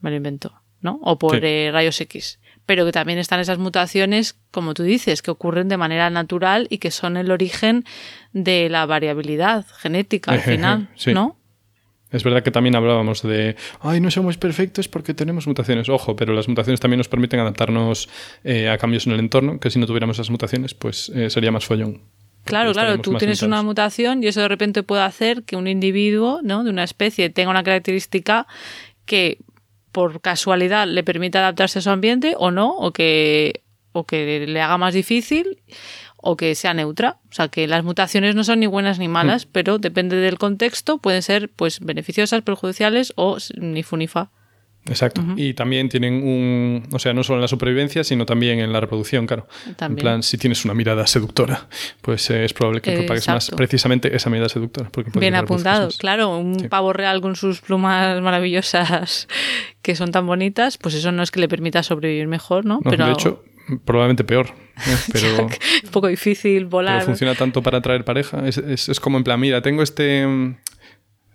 me 0.00 0.10
lo 0.10 0.16
invento, 0.16 0.60
¿no? 0.80 0.98
O 1.02 1.18
por 1.18 1.44
eh, 1.44 1.70
rayos 1.72 2.00
X. 2.00 2.40
Pero 2.68 2.84
que 2.84 2.92
también 2.92 3.18
están 3.18 3.40
esas 3.40 3.56
mutaciones, 3.56 4.36
como 4.50 4.74
tú 4.74 4.82
dices, 4.82 5.22
que 5.22 5.30
ocurren 5.30 5.68
de 5.68 5.78
manera 5.78 6.10
natural 6.10 6.66
y 6.68 6.76
que 6.76 6.90
son 6.90 7.16
el 7.16 7.30
origen 7.30 7.86
de 8.34 8.68
la 8.68 8.84
variabilidad 8.84 9.64
genética 9.78 10.32
al 10.32 10.40
final, 10.40 10.90
¿no? 11.06 11.38
Es 12.10 12.24
verdad 12.24 12.42
que 12.42 12.50
también 12.50 12.76
hablábamos 12.76 13.22
de, 13.22 13.56
ay, 13.80 14.02
no 14.02 14.10
somos 14.10 14.36
perfectos 14.36 14.86
porque 14.86 15.14
tenemos 15.14 15.46
mutaciones. 15.46 15.88
Ojo, 15.88 16.14
pero 16.14 16.34
las 16.34 16.46
mutaciones 16.46 16.78
también 16.78 16.98
nos 16.98 17.08
permiten 17.08 17.40
adaptarnos 17.40 18.10
eh, 18.44 18.68
a 18.68 18.76
cambios 18.76 19.06
en 19.06 19.14
el 19.14 19.20
entorno, 19.20 19.58
que 19.60 19.70
si 19.70 19.78
no 19.78 19.86
tuviéramos 19.86 20.16
esas 20.16 20.28
mutaciones, 20.28 20.74
pues 20.74 21.10
eh, 21.14 21.30
sería 21.30 21.50
más 21.50 21.64
follón. 21.64 22.02
Claro, 22.44 22.74
claro, 22.74 22.98
tú 22.98 23.14
tienes 23.14 23.40
una 23.40 23.62
mutación 23.62 24.22
y 24.22 24.26
eso 24.26 24.42
de 24.42 24.48
repente 24.48 24.82
puede 24.82 25.02
hacer 25.02 25.44
que 25.44 25.56
un 25.56 25.68
individuo 25.68 26.40
¿no? 26.42 26.64
de 26.64 26.70
una 26.70 26.84
especie 26.84 27.30
tenga 27.30 27.48
una 27.48 27.62
característica 27.62 28.46
que 29.08 29.38
por 29.92 30.20
casualidad 30.20 30.86
le 30.86 31.02
permita 31.04 31.40
adaptarse 31.40 31.78
a 31.78 31.82
su 31.82 31.90
ambiente 31.90 32.34
o 32.38 32.50
no, 32.50 32.76
o 32.76 32.92
que, 32.92 33.62
o 33.92 34.04
que 34.04 34.46
le 34.46 34.60
haga 34.60 34.78
más 34.78 34.94
difícil 34.94 35.62
o 36.16 36.36
que 36.36 36.54
sea 36.54 36.74
neutra. 36.74 37.18
O 37.30 37.34
sea, 37.34 37.48
que 37.48 37.66
las 37.66 37.84
mutaciones 37.84 38.34
no 38.34 38.44
son 38.44 38.60
ni 38.60 38.66
buenas 38.66 38.98
ni 38.98 39.08
malas, 39.08 39.46
mm. 39.46 39.48
pero 39.52 39.78
depende 39.78 40.16
del 40.16 40.38
contexto, 40.38 40.98
pueden 40.98 41.22
ser 41.22 41.50
pues 41.50 41.80
beneficiosas, 41.80 42.42
perjudiciales 42.42 43.12
o 43.16 43.38
ni 43.56 43.82
funifa. 43.82 44.30
Exacto. 44.88 45.22
Y 45.36 45.54
también 45.54 45.88
tienen 45.88 46.14
un. 46.14 46.88
O 46.92 46.98
sea, 46.98 47.12
no 47.12 47.22
solo 47.22 47.38
en 47.38 47.42
la 47.42 47.48
supervivencia, 47.48 48.04
sino 48.04 48.26
también 48.26 48.60
en 48.60 48.72
la 48.72 48.80
reproducción, 48.80 49.26
claro. 49.26 49.46
En 49.80 49.96
plan, 49.96 50.22
si 50.22 50.38
tienes 50.38 50.64
una 50.64 50.74
mirada 50.74 51.06
seductora, 51.06 51.68
pues 52.02 52.30
eh, 52.30 52.44
es 52.44 52.52
probable 52.52 52.80
que 52.80 52.92
propagues 52.92 53.28
más 53.28 53.50
precisamente 53.50 54.14
esa 54.14 54.30
mirada 54.30 54.48
seductora. 54.48 54.90
Bien 55.14 55.34
apuntado, 55.34 55.88
claro. 55.98 56.36
Un 56.38 56.68
pavo 56.68 56.92
real 56.92 57.20
con 57.20 57.36
sus 57.36 57.60
plumas 57.60 58.20
maravillosas 58.22 59.28
que 59.82 59.96
son 59.96 60.12
tan 60.12 60.26
bonitas, 60.26 60.78
pues 60.78 60.94
eso 60.94 61.12
no 61.12 61.22
es 61.22 61.30
que 61.30 61.40
le 61.40 61.48
permita 61.48 61.82
sobrevivir 61.82 62.26
mejor, 62.26 62.64
¿no? 62.64 62.80
Pero... 62.82 63.06
De 63.06 63.12
hecho, 63.12 63.42
probablemente 63.84 64.24
peor. 64.24 64.48
¿eh? 64.86 64.96
Pero, 65.12 65.46
un 65.46 65.90
poco 65.90 66.08
difícil 66.08 66.66
volar. 66.66 66.96
Pero 66.98 67.06
funciona 67.06 67.34
tanto 67.34 67.62
para 67.62 67.78
atraer 67.78 68.04
pareja. 68.04 68.46
Es, 68.46 68.58
es, 68.58 69.00
como 69.00 69.18
en 69.18 69.24
plan, 69.24 69.40
mira, 69.40 69.62
tengo 69.62 69.82
este 69.82 70.26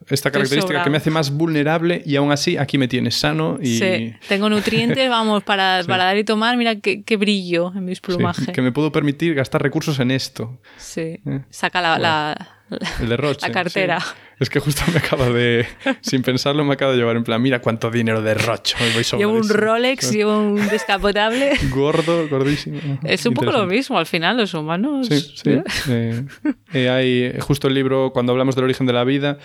esta 0.09 0.31
característica 0.31 0.83
que 0.83 0.89
me 0.89 0.97
hace 0.97 1.11
más 1.11 1.31
vulnerable 1.31 2.01
y 2.05 2.15
aún 2.15 2.31
así 2.31 2.57
aquí 2.57 2.77
me 2.77 2.87
tienes 2.87 3.15
sano 3.15 3.57
y... 3.61 3.77
Sí, 3.77 4.13
tengo 4.27 4.49
nutrientes, 4.49 5.09
vamos, 5.09 5.43
para, 5.43 5.81
para 5.87 6.05
dar 6.05 6.17
y 6.17 6.23
tomar, 6.23 6.57
mira 6.57 6.75
qué, 6.75 7.03
qué 7.03 7.17
brillo 7.17 7.71
en 7.75 7.85
mis 7.85 8.01
plumajes. 8.01 8.47
que 8.47 8.61
me 8.61 8.71
puedo 8.71 8.91
permitir 8.91 9.35
gastar 9.35 9.61
recursos 9.61 9.99
en 9.99 10.11
esto. 10.11 10.59
Sí, 10.77 11.19
¿Eh? 11.25 11.41
saca 11.49 11.81
la, 11.81 11.97
la, 11.97 12.62
el 13.01 13.09
derroche, 13.09 13.47
la 13.47 13.53
cartera. 13.53 13.99
Es 14.39 14.49
que 14.49 14.59
justo 14.59 14.81
me 14.91 14.97
acaba 14.97 15.29
de, 15.29 15.65
sin 16.01 16.21
pensarlo, 16.21 16.65
me 16.65 16.73
acaba 16.73 16.91
de 16.91 16.97
llevar 16.97 17.15
en 17.15 17.23
plan, 17.23 17.41
mira 17.41 17.62
cuánto 17.62 17.91
dinero 17.91 18.21
derrocho. 18.21 18.77
llevo 19.17 19.33
un 19.33 19.47
Rolex, 19.47 20.12
llevo 20.13 20.39
un 20.39 20.67
descapotable. 20.67 21.53
Gordo, 21.69 22.27
gordísimo. 22.27 22.79
Es 23.03 23.25
un 23.25 23.36
poco 23.36 23.51
lo 23.51 23.65
mismo 23.65 23.97
al 23.97 24.05
final, 24.05 24.38
los 24.38 24.53
humanos. 24.53 25.07
Sí, 25.07 25.19
sí. 25.19 25.62
Eh, 25.89 26.25
eh, 26.73 26.89
hay 26.89 27.39
justo 27.39 27.67
el 27.67 27.73
libro, 27.73 28.12
cuando 28.12 28.31
hablamos 28.31 28.55
del 28.55 28.65
origen 28.65 28.88
de 28.88 28.93
la 28.93 29.03
vida, 29.03 29.38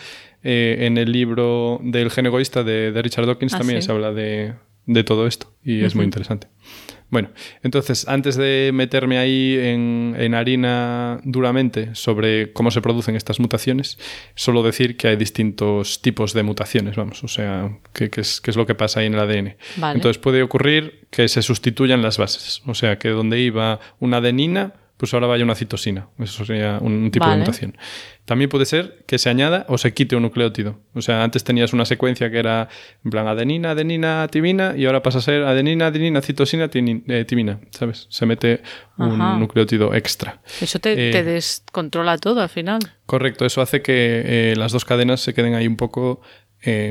eh, 0.42 0.78
en 0.80 0.98
el 0.98 1.12
libro 1.12 1.80
del 1.82 2.10
gen 2.10 2.26
egoísta 2.26 2.62
de, 2.62 2.92
Richard 3.02 3.26
Dawkins 3.26 3.54
ah, 3.54 3.58
también 3.58 3.82
se 3.82 3.90
habla 3.90 4.12
de, 4.12 4.54
todo 5.04 5.26
esto 5.26 5.52
y 5.62 5.84
es 5.84 5.94
muy 5.94 6.04
interesante. 6.04 6.48
Bueno, 7.10 7.30
entonces, 7.62 8.06
antes 8.06 8.36
de 8.36 8.70
meterme 8.74 9.18
ahí 9.18 9.56
en, 9.58 10.34
harina 10.34 11.20
duramente 11.24 11.94
sobre 11.94 12.52
cómo 12.52 12.70
se 12.70 12.82
producen 12.82 13.16
estas 13.16 13.40
mutaciones, 13.40 13.98
solo 14.34 14.62
decir 14.62 14.96
que 14.96 15.08
hay 15.08 15.16
distintos 15.16 16.02
tipos 16.02 16.34
de 16.34 16.42
mutaciones, 16.42 16.96
vamos, 16.96 17.24
o 17.24 17.28
sea, 17.28 17.78
qué 17.94 18.10
es, 18.14 18.42
es, 18.44 18.56
lo 18.56 18.66
que 18.66 18.74
pasa 18.74 19.00
ahí 19.00 19.06
en 19.06 19.14
el 19.14 19.20
ADN. 19.20 19.56
Entonces 19.94 20.18
puede 20.18 20.42
ocurrir 20.42 21.06
que 21.10 21.28
se 21.28 21.40
sustituyan 21.40 22.02
las 22.02 22.18
bases, 22.18 22.62
o 22.66 22.74
sea, 22.74 22.98
que 22.98 23.08
donde 23.08 23.40
iba 23.40 23.80
una 24.00 24.18
adenina, 24.18 24.74
pues 24.98 25.14
ahora 25.14 25.28
vaya 25.28 25.44
una 25.44 25.54
citosina. 25.54 26.08
Eso 26.18 26.44
sería 26.44 26.78
un 26.80 27.10
tipo 27.12 27.26
de 27.30 27.36
mutación. 27.36 27.78
También 28.24 28.50
puede 28.50 28.66
ser 28.66 29.04
que 29.06 29.16
se 29.16 29.30
añada 29.30 29.64
o 29.68 29.78
se 29.78 29.94
quite 29.94 30.16
un 30.16 30.22
nucleótido. 30.22 30.80
O 30.92 31.00
sea, 31.00 31.22
antes 31.22 31.44
tenías 31.44 31.72
una 31.72 31.84
secuencia 31.84 32.30
que 32.30 32.38
era 32.38 32.68
en 33.04 33.10
plan 33.10 33.26
adenina, 33.28 33.70
adenina, 33.70 34.26
timina, 34.28 34.74
y 34.76 34.84
ahora 34.86 35.02
pasa 35.02 35.18
a 35.18 35.20
ser 35.22 35.44
adenina, 35.44 35.86
adenina, 35.86 36.20
citosina, 36.20 36.68
eh, 36.72 37.24
timina. 37.24 37.60
¿Sabes? 37.70 38.06
Se 38.10 38.26
mete 38.26 38.60
un 38.98 39.18
nucleótido 39.38 39.94
extra. 39.94 40.42
Eso 40.60 40.80
te, 40.80 41.16
eh, 41.16 41.22
descontrola 41.22 42.18
todo 42.18 42.42
al 42.42 42.48
final. 42.48 42.80
Correcto, 43.06 43.46
eso 43.46 43.62
hace 43.62 43.80
que 43.80 44.22
eh, 44.26 44.54
las 44.56 44.72
dos 44.72 44.84
cadenas 44.84 45.20
se 45.20 45.32
queden 45.32 45.54
ahí 45.54 45.68
un 45.68 45.76
poco 45.76 46.20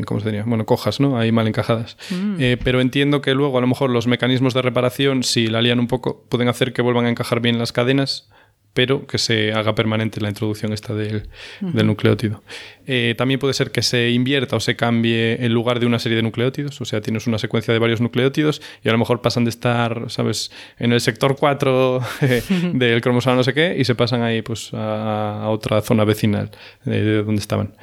¿cómo 0.06 0.20
se 0.20 0.28
diría? 0.28 0.44
Bueno, 0.46 0.66
cojas, 0.66 1.00
¿no? 1.00 1.18
Ahí 1.18 1.32
mal 1.32 1.48
encajadas. 1.48 1.98
Mm. 2.10 2.38
pero 2.64 2.82
entiendo 2.82 3.22
que 3.22 3.34
luego 3.34 3.58
a 3.58 3.62
lo 3.62 3.68
mejor 3.68 3.90
los 3.90 4.08
mecanismos 4.08 4.54
de 4.54 4.62
reparación, 4.62 5.24
si 5.24 5.48
la 5.48 5.62
lían 5.62 5.80
un 5.80 5.88
poco, 5.88 6.26
pueden 6.30 6.48
hacer 6.48 6.74
que 6.74 6.82
vuelvan 6.82 7.06
a 7.06 7.10
encajar 7.10 7.42
bien 7.42 7.60
las 7.60 7.72
cadenas 7.72 8.30
pero 8.78 9.08
que 9.08 9.18
se 9.18 9.54
haga 9.54 9.74
permanente 9.74 10.22
la 10.22 10.30
introducción 10.30 10.72
esta 10.72 10.94
del, 10.94 11.28
nucleótido. 11.62 12.44
Eh, 12.86 13.16
también 13.18 13.40
puede 13.40 13.56
ser 13.56 13.72
que 13.72 13.82
se 13.82 14.12
invierta 14.12 14.56
o 14.56 14.60
se 14.60 14.76
cambie 14.76 15.44
en 15.44 15.52
lugar 15.52 15.80
de 15.80 15.88
una 15.88 15.98
serie 15.98 16.16
de 16.16 16.22
nucleótidos, 16.22 16.80
o 16.80 16.86
sea, 16.86 17.02
tienes 17.02 17.26
una 17.26 17.40
secuencia 17.40 17.74
de 17.74 17.80
varios 17.80 18.02
nucleótidos 18.02 18.62
y 18.84 18.90
a 18.90 18.92
lo 18.92 19.00
mejor 19.00 19.24
pasan 19.24 19.46
de 19.46 19.50
estar, 19.50 20.12
¿sabes?, 20.12 20.52
en 20.78 20.94
el 20.94 21.02
sector 21.02 21.38
4 21.40 22.02
eh, 22.22 22.44
del 22.76 23.02
cromosoma 23.02 23.36
no 23.36 23.44
sé 23.44 23.56
qué 23.56 23.76
y 23.80 23.84
se 23.84 23.96
pasan 23.96 24.22
ahí 24.22 24.44
pues 24.44 24.70
a, 24.74 25.50
otra 25.50 25.82
zona 25.82 26.06
vecinal 26.06 26.52
de, 26.86 27.24
donde 27.24 27.42
estaban. 27.42 27.74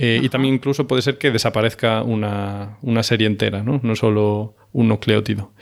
Eh, 0.00 0.20
y 0.22 0.28
también 0.28 0.54
incluso 0.54 0.86
puede 0.86 1.02
ser 1.02 1.18
que 1.18 1.32
desaparezca 1.32 2.04
una, 2.04 2.78
una 2.82 3.02
serie 3.02 3.26
entera, 3.26 3.64
¿no? 3.64 3.80
no 3.82 3.96
solo 3.96 4.54
un 4.72 4.86
nucleótido. 4.86 5.52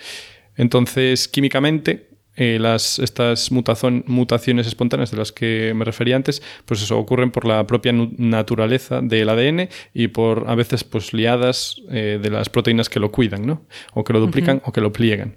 Entonces, 0.56 1.26
químicamente, 1.26 2.10
eh, 2.36 2.58
las, 2.60 2.98
estas 2.98 3.50
mutaciones 3.50 4.66
espontáneas 4.66 5.10
de 5.10 5.16
las 5.16 5.32
que 5.32 5.72
me 5.74 5.84
refería 5.84 6.16
antes, 6.16 6.42
pues 6.64 6.82
eso 6.82 6.98
ocurren 6.98 7.30
por 7.30 7.46
la 7.46 7.66
propia 7.66 7.92
naturaleza 7.92 9.00
del 9.00 9.28
ADN 9.28 9.68
y 9.94 10.08
por 10.08 10.44
a 10.48 10.54
veces 10.54 10.84
pues 10.84 11.14
liadas 11.14 11.80
eh, 11.90 12.18
de 12.22 12.30
las 12.30 12.48
proteínas 12.48 12.88
que 12.88 13.00
lo 13.00 13.10
cuidan, 13.10 13.46
¿no? 13.46 13.62
O 13.94 14.04
que 14.04 14.12
lo 14.12 14.20
duplican 14.20 14.60
o 14.64 14.72
que 14.72 14.80
lo 14.80 14.92
pliegan. 14.92 15.36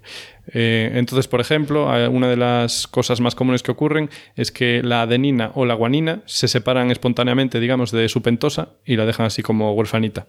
Eh, 0.52 0.90
entonces, 0.94 1.28
por 1.28 1.40
ejemplo, 1.40 1.86
una 2.10 2.28
de 2.28 2.36
las 2.36 2.86
cosas 2.86 3.20
más 3.20 3.34
comunes 3.34 3.62
que 3.62 3.70
ocurren 3.70 4.10
es 4.36 4.52
que 4.52 4.82
la 4.82 5.02
adenina 5.02 5.52
o 5.54 5.64
la 5.64 5.74
guanina 5.74 6.22
se 6.26 6.48
separan 6.48 6.90
espontáneamente, 6.90 7.60
digamos, 7.60 7.92
de 7.92 8.08
su 8.08 8.20
pentosa 8.22 8.70
y 8.84 8.96
la 8.96 9.06
dejan 9.06 9.26
así 9.26 9.42
como 9.42 9.72
huerfanita. 9.72 10.26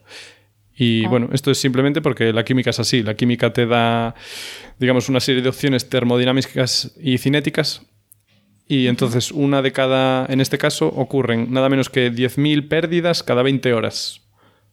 Y 0.83 1.05
ah. 1.05 1.09
bueno, 1.09 1.29
esto 1.31 1.51
es 1.51 1.59
simplemente 1.59 2.01
porque 2.01 2.33
la 2.33 2.43
química 2.43 2.71
es 2.71 2.79
así. 2.79 3.03
La 3.03 3.13
química 3.13 3.53
te 3.53 3.67
da, 3.67 4.15
digamos, 4.79 5.09
una 5.09 5.19
serie 5.19 5.43
de 5.43 5.49
opciones 5.49 5.87
termodinámicas 5.87 6.95
y 6.99 7.19
cinéticas. 7.19 7.83
Y 8.67 8.87
entonces 8.87 9.31
una 9.31 9.61
de 9.61 9.73
cada, 9.73 10.25
en 10.27 10.41
este 10.41 10.57
caso, 10.57 10.87
ocurren 10.87 11.53
nada 11.53 11.69
menos 11.69 11.91
que 11.91 12.11
10.000 12.11 12.67
pérdidas 12.67 13.21
cada 13.21 13.43
20 13.43 13.73
horas. 13.73 14.21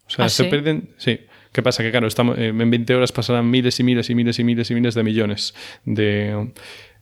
O 0.07 0.11
sea, 0.11 0.25
¿Ah, 0.25 0.29
se 0.31 0.45
pierden, 0.45 0.95
sí. 0.97 1.21
¿Qué 1.53 1.63
pasa? 1.63 1.83
Que 1.83 1.91
claro, 1.91 2.07
estamos, 2.07 2.39
eh, 2.39 2.49
en 2.59 2.71
20 2.71 2.95
horas 2.95 3.13
pasarán 3.13 3.51
miles 3.51 3.79
y 3.79 3.83
miles 3.83 4.09
y 4.09 4.15
miles 4.15 4.39
y 4.39 4.45
miles 4.45 4.71
y 4.71 4.75
miles 4.75 4.95
de 4.95 5.03
millones 5.03 5.55
de, 5.85 6.53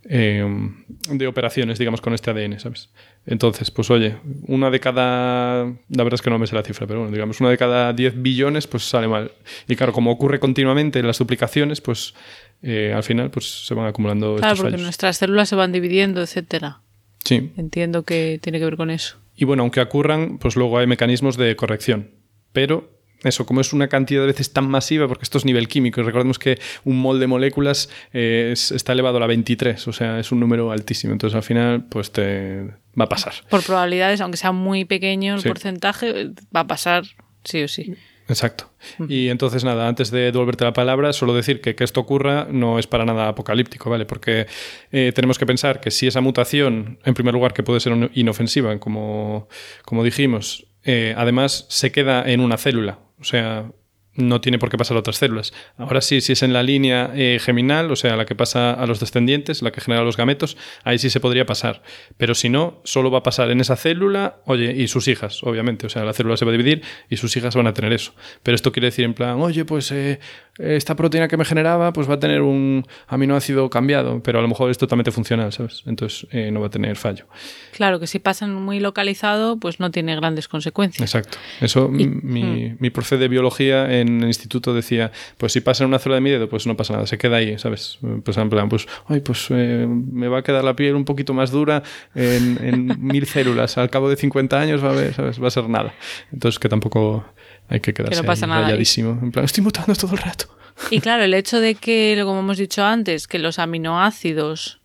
Em, 0.08 0.84
de 1.10 1.26
operaciones, 1.26 1.78
digamos, 1.78 2.00
con 2.00 2.14
este 2.14 2.30
ADN, 2.30 2.60
¿sabes? 2.60 2.90
Entonces, 3.26 3.72
pues 3.72 3.90
oye, 3.90 4.16
una 4.46 4.70
de 4.70 4.78
cada, 4.78 5.64
la 5.64 6.04
verdad 6.04 6.14
es 6.14 6.22
que 6.22 6.30
no 6.30 6.38
me 6.38 6.46
sé 6.46 6.54
la 6.54 6.62
cifra, 6.62 6.86
pero 6.86 7.00
bueno, 7.00 7.12
digamos, 7.12 7.40
una 7.40 7.50
de 7.50 7.58
cada 7.58 7.92
10 7.92 8.22
billones, 8.22 8.68
pues 8.68 8.84
sale 8.84 9.08
mal. 9.08 9.32
Y 9.66 9.74
claro, 9.74 9.92
como 9.92 10.12
ocurre 10.12 10.38
continuamente 10.38 11.00
en 11.00 11.08
las 11.08 11.18
duplicaciones, 11.18 11.80
pues 11.80 12.14
eh, 12.62 12.92
al 12.94 13.02
final 13.02 13.30
pues 13.30 13.66
se 13.66 13.74
van 13.74 13.86
acumulando 13.86 14.36
claro, 14.36 14.56
porque 14.56 14.76
nuestras 14.76 15.16
células 15.16 15.48
se 15.48 15.56
van 15.56 15.72
dividiendo, 15.72 16.22
etcétera. 16.22 16.80
Sí. 17.24 17.50
Entiendo 17.56 18.04
que 18.04 18.38
tiene 18.40 18.60
que 18.60 18.64
ver 18.64 18.76
con 18.76 18.90
eso. 18.90 19.16
Y 19.34 19.44
bueno, 19.44 19.64
aunque 19.64 19.80
ocurran, 19.80 20.38
pues 20.38 20.54
luego 20.54 20.78
hay 20.78 20.86
mecanismos 20.86 21.36
de 21.36 21.56
corrección. 21.56 22.12
Pero 22.52 22.95
eso, 23.24 23.46
como 23.46 23.60
es 23.60 23.72
una 23.72 23.88
cantidad 23.88 24.20
de 24.20 24.28
veces 24.28 24.52
tan 24.52 24.68
masiva, 24.68 25.08
porque 25.08 25.24
esto 25.24 25.38
es 25.38 25.44
nivel 25.44 25.68
químico, 25.68 26.00
y 26.00 26.04
recordemos 26.04 26.38
que 26.38 26.58
un 26.84 27.00
mol 27.00 27.20
de 27.20 27.26
moléculas 27.26 27.88
eh, 28.12 28.52
está 28.54 28.92
elevado 28.92 29.16
a 29.16 29.20
la 29.20 29.26
23, 29.26 29.88
o 29.88 29.92
sea, 29.92 30.18
es 30.18 30.32
un 30.32 30.40
número 30.40 30.70
altísimo. 30.70 31.12
Entonces, 31.12 31.36
al 31.36 31.42
final, 31.42 31.84
pues 31.88 32.12
te 32.12 32.62
va 32.98 33.04
a 33.04 33.08
pasar. 33.08 33.34
Por 33.48 33.62
probabilidades, 33.62 34.20
aunque 34.20 34.36
sea 34.36 34.52
muy 34.52 34.84
pequeño 34.84 35.36
el 35.36 35.42
porcentaje, 35.42 36.30
va 36.54 36.60
a 36.60 36.66
pasar 36.66 37.04
sí 37.44 37.62
o 37.62 37.68
sí. 37.68 37.94
Exacto. 38.28 38.70
Y 39.08 39.28
entonces, 39.28 39.62
nada, 39.62 39.86
antes 39.86 40.10
de 40.10 40.32
devolverte 40.32 40.64
la 40.64 40.72
palabra, 40.72 41.12
solo 41.12 41.32
decir 41.32 41.60
que 41.60 41.76
que 41.76 41.84
esto 41.84 42.00
ocurra 42.00 42.48
no 42.50 42.78
es 42.78 42.86
para 42.86 43.04
nada 43.04 43.28
apocalíptico, 43.28 43.88
¿vale? 43.88 44.04
Porque 44.04 44.46
eh, 44.90 45.12
tenemos 45.14 45.38
que 45.38 45.46
pensar 45.46 45.80
que 45.80 45.90
si 45.90 46.08
esa 46.08 46.20
mutación, 46.20 46.98
en 47.04 47.14
primer 47.14 47.34
lugar, 47.34 47.52
que 47.52 47.62
puede 47.62 47.78
ser 47.78 48.10
inofensiva, 48.14 48.76
como, 48.78 49.48
como 49.84 50.02
dijimos, 50.02 50.66
eh, 50.84 51.14
además 51.16 51.66
se 51.68 51.92
queda 51.92 52.28
en 52.28 52.40
una 52.40 52.56
célula, 52.56 52.98
o 53.20 53.24
sea, 53.24 53.70
no 54.16 54.40
tiene 54.40 54.58
por 54.58 54.70
qué 54.70 54.78
pasar 54.78 54.96
a 54.96 55.00
otras 55.00 55.16
células. 55.16 55.52
Ahora 55.76 56.00
sí, 56.00 56.20
si 56.20 56.32
es 56.32 56.42
en 56.42 56.52
la 56.52 56.62
línea 56.62 57.12
eh, 57.14 57.38
geminal, 57.40 57.90
o 57.90 57.96
sea, 57.96 58.16
la 58.16 58.24
que 58.24 58.34
pasa 58.34 58.72
a 58.72 58.86
los 58.86 58.98
descendientes, 59.00 59.62
la 59.62 59.70
que 59.70 59.80
genera 59.80 60.02
los 60.02 60.16
gametos, 60.16 60.56
ahí 60.84 60.98
sí 60.98 61.10
se 61.10 61.20
podría 61.20 61.46
pasar. 61.46 61.82
Pero 62.16 62.34
si 62.34 62.48
no, 62.48 62.80
solo 62.84 63.10
va 63.10 63.18
a 63.18 63.22
pasar 63.22 63.50
en 63.50 63.60
esa 63.60 63.76
célula, 63.76 64.40
oye, 64.46 64.72
y 64.72 64.88
sus 64.88 65.08
hijas, 65.08 65.42
obviamente. 65.42 65.86
O 65.86 65.90
sea, 65.90 66.04
la 66.04 66.12
célula 66.12 66.36
se 66.36 66.44
va 66.44 66.50
a 66.50 66.56
dividir 66.56 66.82
y 67.10 67.18
sus 67.18 67.36
hijas 67.36 67.54
van 67.54 67.66
a 67.66 67.74
tener 67.74 67.92
eso. 67.92 68.14
Pero 68.42 68.54
esto 68.54 68.72
quiere 68.72 68.86
decir 68.86 69.04
en 69.04 69.14
plan, 69.14 69.38
oye, 69.40 69.64
pues 69.64 69.92
eh, 69.92 70.18
esta 70.58 70.96
proteína 70.96 71.28
que 71.28 71.36
me 71.36 71.44
generaba, 71.44 71.92
pues 71.92 72.08
va 72.08 72.14
a 72.14 72.20
tener 72.20 72.42
un 72.42 72.86
aminoácido 73.08 73.68
cambiado, 73.70 74.22
pero 74.22 74.38
a 74.38 74.42
lo 74.42 74.48
mejor 74.48 74.70
es 74.70 74.78
totalmente 74.78 75.10
funcional, 75.10 75.52
¿sabes? 75.52 75.82
Entonces 75.86 76.26
eh, 76.30 76.50
no 76.50 76.60
va 76.60 76.66
a 76.66 76.70
tener 76.70 76.96
fallo. 76.96 77.26
Claro, 77.72 78.00
que 78.00 78.06
si 78.06 78.18
pasan 78.18 78.54
muy 78.54 78.80
localizado, 78.80 79.58
pues 79.58 79.80
no 79.80 79.90
tiene 79.90 80.16
grandes 80.16 80.48
consecuencias. 80.48 81.02
Exacto. 81.02 81.38
Eso, 81.60 81.88
mi, 81.88 82.06
mm. 82.06 82.76
mi 82.78 82.90
profe 82.90 83.16
de 83.16 83.28
biología 83.28 84.00
en 84.00 84.22
el 84.22 84.28
instituto 84.28 84.74
decía, 84.74 85.12
pues 85.36 85.52
si 85.52 85.60
pasa 85.60 85.84
en 85.84 85.88
una 85.88 85.98
zona 85.98 86.16
de 86.16 86.20
mi 86.20 86.30
dedo, 86.30 86.48
pues 86.48 86.66
no 86.66 86.76
pasa 86.76 86.94
nada, 86.94 87.06
se 87.06 87.18
queda 87.18 87.36
ahí, 87.36 87.58
¿sabes? 87.58 87.98
Pues 88.24 88.36
en 88.36 88.50
plan, 88.50 88.68
pues, 88.68 88.86
ay, 89.06 89.20
pues 89.20 89.46
eh, 89.50 89.86
me 89.88 90.28
va 90.28 90.38
a 90.38 90.42
quedar 90.42 90.64
la 90.64 90.74
piel 90.74 90.94
un 90.94 91.04
poquito 91.04 91.34
más 91.34 91.50
dura 91.50 91.82
en, 92.14 92.96
mil 93.00 93.26
células, 93.26 93.78
al 93.78 93.90
cabo 93.90 94.08
de 94.08 94.16
50 94.16 94.58
años 94.58 94.84
va 94.84 94.90
a, 94.90 94.94
ver, 94.94 95.14
¿sabes? 95.14 95.42
va 95.42 95.48
a 95.48 95.50
ser 95.50 95.68
nada. 95.68 95.94
Entonces 96.32 96.58
que 96.58 96.68
tampoco 96.68 97.24
hay 97.68 97.80
que 97.80 97.94
quedarse 97.94 98.22
que 98.22 98.46
rayadísimo. 98.46 99.18
En 99.22 99.32
plan, 99.32 99.44
estoy 99.44 99.64
mutando 99.64 99.94
todo 99.94 100.12
el 100.12 100.18
rato. 100.18 100.46
Y 100.90 101.00
claro, 101.00 101.24
el 101.24 101.34
hecho 101.34 101.60
de 101.60 101.74
que, 101.74 102.18
como 102.24 102.40
hemos 102.40 102.58
dicho 102.58 102.84
antes, 102.84 103.26
que 103.26 103.38
los 103.38 103.58
aminoácidos 103.58 104.80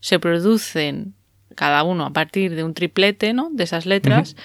se 0.00 0.18
producen 0.18 1.14
cada 1.54 1.82
uno 1.82 2.06
a 2.06 2.12
partir 2.12 2.54
de 2.54 2.64
un 2.64 2.74
triplete, 2.74 3.32
¿no? 3.32 3.50
De 3.52 3.64
esas 3.64 3.86
letras, 3.86 4.36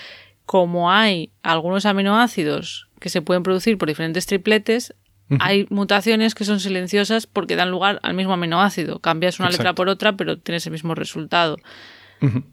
como 0.45 0.91
hay 0.91 1.31
algunos 1.41 1.85
aminoácidos 1.85 2.87
que 2.99 3.09
se 3.09 3.21
pueden 3.21 3.43
producir 3.43 3.77
por 3.77 3.87
diferentes 3.87 4.25
tripletes, 4.25 4.93
hay 5.39 5.67
mutaciones 5.69 6.33
que 6.33 6.43
son 6.43 6.59
silenciosas 6.59 7.27
porque 7.27 7.55
dan 7.55 7.69
lugar 7.69 7.99
al 8.01 8.15
mismo 8.15 8.33
aminoácido. 8.33 8.99
Cambias 8.99 9.39
una 9.39 9.51
letra 9.51 9.73
por 9.73 9.87
otra, 9.87 10.17
pero 10.17 10.39
tienes 10.39 10.65
el 10.65 10.71
mismo 10.71 10.95
resultado. 10.95 11.57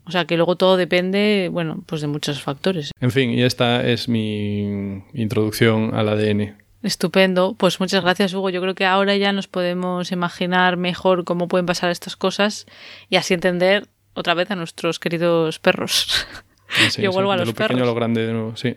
O 0.05 0.11
sea 0.11 0.25
que 0.27 0.37
luego 0.37 0.57
todo 0.57 0.77
depende, 0.77 1.49
bueno, 1.51 1.83
pues 1.87 2.01
de 2.01 2.07
muchos 2.07 2.41
factores. 2.43 2.93
En 3.01 3.11
fin, 3.11 3.31
y 3.31 3.43
esta 3.43 3.87
es 3.87 4.09
mi 4.09 5.03
introducción 5.13 5.95
al 5.95 6.09
ADN. 6.09 6.57
Estupendo. 6.83 7.55
Pues 7.59 7.81
muchas 7.81 8.03
gracias, 8.03 8.33
Hugo. 8.33 8.51
Yo 8.51 8.61
creo 8.61 8.75
que 8.75 8.87
ahora 8.87 9.17
ya 9.17 9.33
nos 9.33 9.49
podemos 9.49 10.13
imaginar 10.13 10.77
mejor 10.77 11.25
cómo 11.25 11.49
pueden 11.49 11.67
pasar 11.67 11.91
estas 11.91 12.17
cosas 12.17 12.67
y 13.09 13.17
así 13.17 13.35
entender 13.35 13.89
otra 14.15 14.35
vez 14.35 14.51
a 14.51 14.57
nuestros 14.57 14.99
queridos 14.99 15.59
perros. 15.59 16.27
Yo 16.99 17.13
vuelvo 17.13 17.33
a 17.33 17.37
los 17.37 17.49
lo 17.49 17.55
pequeño 17.55 17.83
a 17.83 17.87
lo 17.87 17.95
grande 17.95 18.27
de 18.27 18.33
nuevo, 18.33 18.57
sí. 18.57 18.77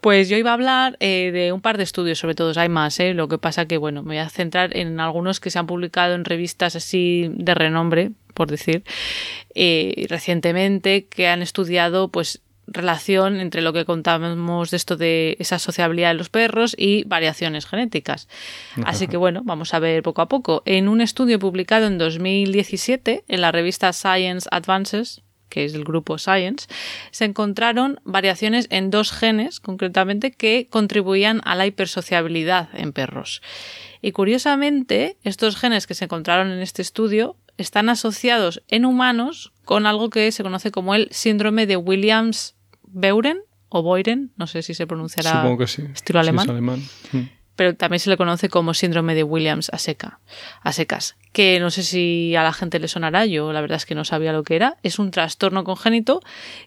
Pues 0.00 0.28
yo 0.28 0.36
iba 0.36 0.50
a 0.50 0.54
hablar 0.54 0.96
eh, 1.00 1.30
de 1.32 1.52
un 1.52 1.60
par 1.60 1.76
de 1.76 1.82
estudios, 1.82 2.18
sobre 2.18 2.34
todo, 2.34 2.52
hay 2.58 2.68
más, 2.68 2.98
¿eh? 3.00 3.12
lo 3.12 3.28
que 3.28 3.38
pasa 3.38 3.66
que, 3.66 3.76
bueno, 3.76 4.02
me 4.02 4.10
voy 4.14 4.18
a 4.18 4.28
centrar 4.28 4.76
en 4.76 4.98
algunos 5.00 5.40
que 5.40 5.50
se 5.50 5.58
han 5.58 5.66
publicado 5.66 6.14
en 6.14 6.24
revistas 6.24 6.76
así 6.76 7.30
de 7.34 7.54
renombre, 7.54 8.12
por 8.36 8.48
decir, 8.48 8.84
eh, 9.54 10.06
recientemente, 10.08 11.06
que 11.06 11.26
han 11.26 11.42
estudiado, 11.42 12.08
pues, 12.08 12.42
relación 12.66 13.40
entre 13.40 13.62
lo 13.62 13.72
que 13.72 13.84
contábamos 13.84 14.70
de 14.70 14.76
esto 14.76 14.96
de 14.96 15.36
esa 15.38 15.58
sociabilidad 15.58 16.10
de 16.10 16.14
los 16.14 16.28
perros 16.28 16.74
y 16.76 17.04
variaciones 17.04 17.64
genéticas. 17.64 18.28
Así 18.84 19.06
que 19.06 19.16
bueno, 19.16 19.42
vamos 19.44 19.72
a 19.72 19.78
ver 19.78 20.02
poco 20.02 20.20
a 20.20 20.28
poco. 20.28 20.62
En 20.66 20.88
un 20.88 21.00
estudio 21.00 21.38
publicado 21.38 21.86
en 21.86 21.96
2017 21.96 23.24
en 23.28 23.40
la 23.40 23.52
revista 23.52 23.92
Science 23.92 24.48
Advances, 24.50 25.22
que 25.48 25.64
es 25.64 25.72
del 25.72 25.84
grupo 25.84 26.18
Science, 26.18 26.66
se 27.12 27.24
encontraron 27.24 28.00
variaciones 28.04 28.66
en 28.70 28.90
dos 28.90 29.12
genes, 29.12 29.60
concretamente, 29.60 30.32
que 30.32 30.66
contribuían 30.68 31.40
a 31.44 31.54
la 31.54 31.66
hipersociabilidad 31.66 32.68
en 32.74 32.92
perros. 32.92 33.42
Y 34.02 34.10
curiosamente, 34.10 35.16
estos 35.22 35.56
genes 35.56 35.86
que 35.86 35.94
se 35.94 36.06
encontraron 36.06 36.50
en 36.50 36.60
este 36.60 36.82
estudio 36.82 37.36
están 37.58 37.88
asociados 37.88 38.62
en 38.68 38.84
humanos 38.84 39.52
con 39.64 39.86
algo 39.86 40.10
que 40.10 40.30
se 40.32 40.42
conoce 40.42 40.70
como 40.70 40.94
el 40.94 41.08
síndrome 41.10 41.66
de 41.66 41.76
Williams-Beuren 41.76 43.38
o 43.68 43.82
Boyren, 43.82 44.32
no 44.36 44.46
sé 44.46 44.62
si 44.62 44.74
se 44.74 44.86
pronunciará 44.86 45.32
Supongo 45.32 45.58
que 45.58 45.66
sí. 45.66 45.82
estilo 45.92 46.20
alemán. 46.20 46.48
alemán. 46.48 46.82
Mm. 47.12 47.22
pero 47.56 47.74
también 47.74 48.00
se 48.00 48.10
le 48.10 48.16
conoce 48.16 48.48
como 48.48 48.74
síndrome 48.74 49.14
de 49.14 49.22
Williams 49.22 49.70
a, 49.72 49.78
seca, 49.78 50.20
a 50.62 50.72
secas, 50.72 51.16
que 51.32 51.58
no 51.58 51.70
sé 51.70 51.82
si 51.82 52.36
a 52.36 52.42
la 52.42 52.52
gente 52.52 52.78
le 52.78 52.86
sonará, 52.86 53.26
yo 53.26 53.52
la 53.52 53.60
verdad 53.60 53.76
es 53.76 53.86
que 53.86 53.94
no 53.94 54.04
sabía 54.04 54.32
lo 54.32 54.42
que 54.42 54.56
era. 54.56 54.76
Es 54.82 54.98
un 54.98 55.10
trastorno 55.10 55.64
congénito 55.64 56.20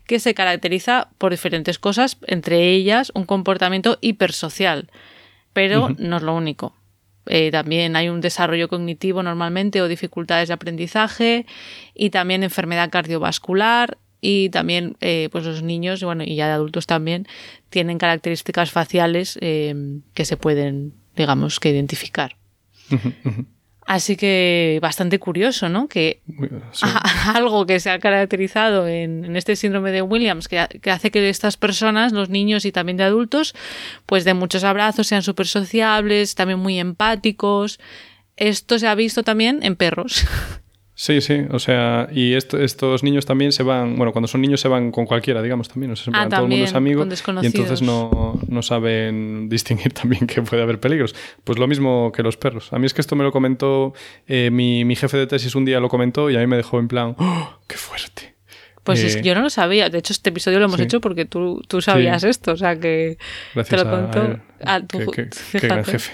que 0.06 0.20
se 0.20 0.34
caracteriza 0.34 1.10
por 1.18 1.32
diferentes 1.32 1.80
cosas, 1.80 2.18
entre 2.26 2.70
ellas 2.70 3.12
un 3.16 3.26
comportamiento 3.26 3.98
hipersocial, 4.02 4.90
pero 5.54 5.90
no 5.98 6.18
es 6.18 6.24
lo 6.24 6.36
único. 6.36 6.76
Eh, 7.32 7.52
también 7.52 7.96
hay 7.96 8.10
un 8.10 8.22
desarrollo 8.22 8.68
cognitivo 8.68 9.22
normalmente 9.22 9.82
o 9.84 9.88
dificultades 9.88 10.48
de 10.48 10.56
aprendizaje 10.56 11.46
y 11.94 12.10
también 12.10 12.42
enfermedad 12.42 12.90
cardiovascular 12.90 14.00
y 14.20 14.50
también 14.50 14.98
eh, 15.00 15.30
pues 15.32 15.46
los 15.46 15.62
niños 15.62 16.04
bueno 16.04 16.24
y 16.24 16.36
ya 16.36 16.48
de 16.48 16.54
adultos 16.54 16.88
también 16.88 17.28
tienen 17.70 18.00
características 18.00 18.72
faciales 18.72 19.38
eh, 19.42 20.02
que 20.16 20.26
se 20.26 20.38
pueden 20.38 20.94
digamos 21.16 21.60
que 21.60 21.70
identificar 21.70 22.36
así 23.90 24.18
que 24.18 24.78
bastante 24.84 25.18
curioso 25.18 25.68
no 25.68 25.88
que 25.88 26.22
algo 27.34 27.66
que 27.66 27.80
se 27.80 27.90
ha 27.90 27.98
caracterizado 27.98 28.88
en, 28.88 29.36
este 29.36 29.56
síndrome 29.56 29.92
de 29.92 30.04
Williams 30.04 30.48
que, 30.48 30.64
que, 30.80 30.92
hace 30.92 31.10
que 31.10 31.28
estas 31.28 31.58
personas 31.58 32.12
los 32.12 32.30
niños 32.30 32.66
y 32.66 32.72
también 32.72 32.98
de 32.98 33.04
adultos 33.04 33.56
pues 34.06 34.26
de 34.26 34.36
muchos 34.36 34.64
abrazos 34.64 35.08
sean 35.08 35.24
súper 35.24 35.48
sociables 35.48 36.36
también 36.36 36.60
muy 36.60 36.80
empáticos. 36.80 37.80
Esto 38.38 38.78
se 38.78 38.88
ha 38.88 38.94
visto 38.94 39.24
también 39.24 39.60
en 39.64 39.76
perros 39.76 40.24
Sí, 41.00 41.22
sí, 41.22 41.46
o 41.50 41.60
sea, 41.60 42.10
y 42.12 42.34
estos 42.34 43.04
niños 43.04 43.26
también 43.26 43.54
se 43.54 43.64
van, 43.64 43.96
bueno, 43.96 44.12
cuando 44.12 44.28
son 44.28 44.42
niños 44.42 44.60
se 44.60 44.68
van 44.68 44.92
con 44.92 45.06
cualquiera, 45.06 45.42
digamos, 45.42 45.70
también, 45.70 45.94
o 45.94 45.96
sea, 45.96 46.12
ah, 46.14 46.28
todo 46.28 46.42
el 46.42 46.50
mundo 46.50 46.66
es 46.66 46.74
amigo 46.74 47.06
y 47.42 47.46
entonces 47.46 47.82
no, 47.82 48.38
no, 48.50 48.62
saben 48.62 49.48
distinguir 49.48 49.94
también 50.02 50.28
que 50.28 50.42
puede 50.42 50.62
haber 50.62 50.82
peligros. 50.82 51.16
Pues 51.46 51.58
lo 51.58 51.68
mismo 51.68 52.12
que 52.12 52.22
los 52.22 52.36
perros. 52.36 52.74
A 52.74 52.80
mí 52.80 52.86
es 52.86 52.94
que 52.94 53.00
esto 53.00 53.16
me 53.16 53.24
lo 53.24 53.32
comentó, 53.32 53.94
eh, 54.28 54.50
mi, 54.52 54.84
mi, 54.84 54.98
jefe 54.98 55.16
de 55.16 55.26
tesis 55.26 55.56
un 55.56 55.64
día 55.64 55.80
lo 55.80 55.88
comentó 55.88 56.30
y 56.30 56.36
a 56.36 56.40
mí 56.40 56.48
me 56.48 56.58
dejó 56.58 56.80
en 56.80 56.90
plan, 56.90 57.16
¡Oh, 57.18 57.60
¡qué 57.66 57.78
fuerte! 57.78 58.36
Pues 58.84 59.04
es 59.04 59.16
que 59.16 59.22
eh, 59.22 59.24
yo 59.24 59.36
no 59.36 59.42
lo 59.42 59.50
sabía. 59.50 59.90
De 59.90 59.98
hecho, 59.98 60.14
este 60.14 60.30
episodio 60.30 60.60
lo 60.60 60.66
hemos 60.66 60.80
hecho 60.80 61.02
porque 61.02 61.26
tú, 61.26 61.62
tú 61.68 61.82
sabías 61.82 62.24
esto. 62.24 62.54
O 62.54 62.58
sea 62.58 62.80
que 62.80 63.18
te 63.54 63.78
lo 63.78 63.90
contó 63.90 64.40
a, 64.64 64.82
tu 64.82 65.00
jefe. 65.12 66.12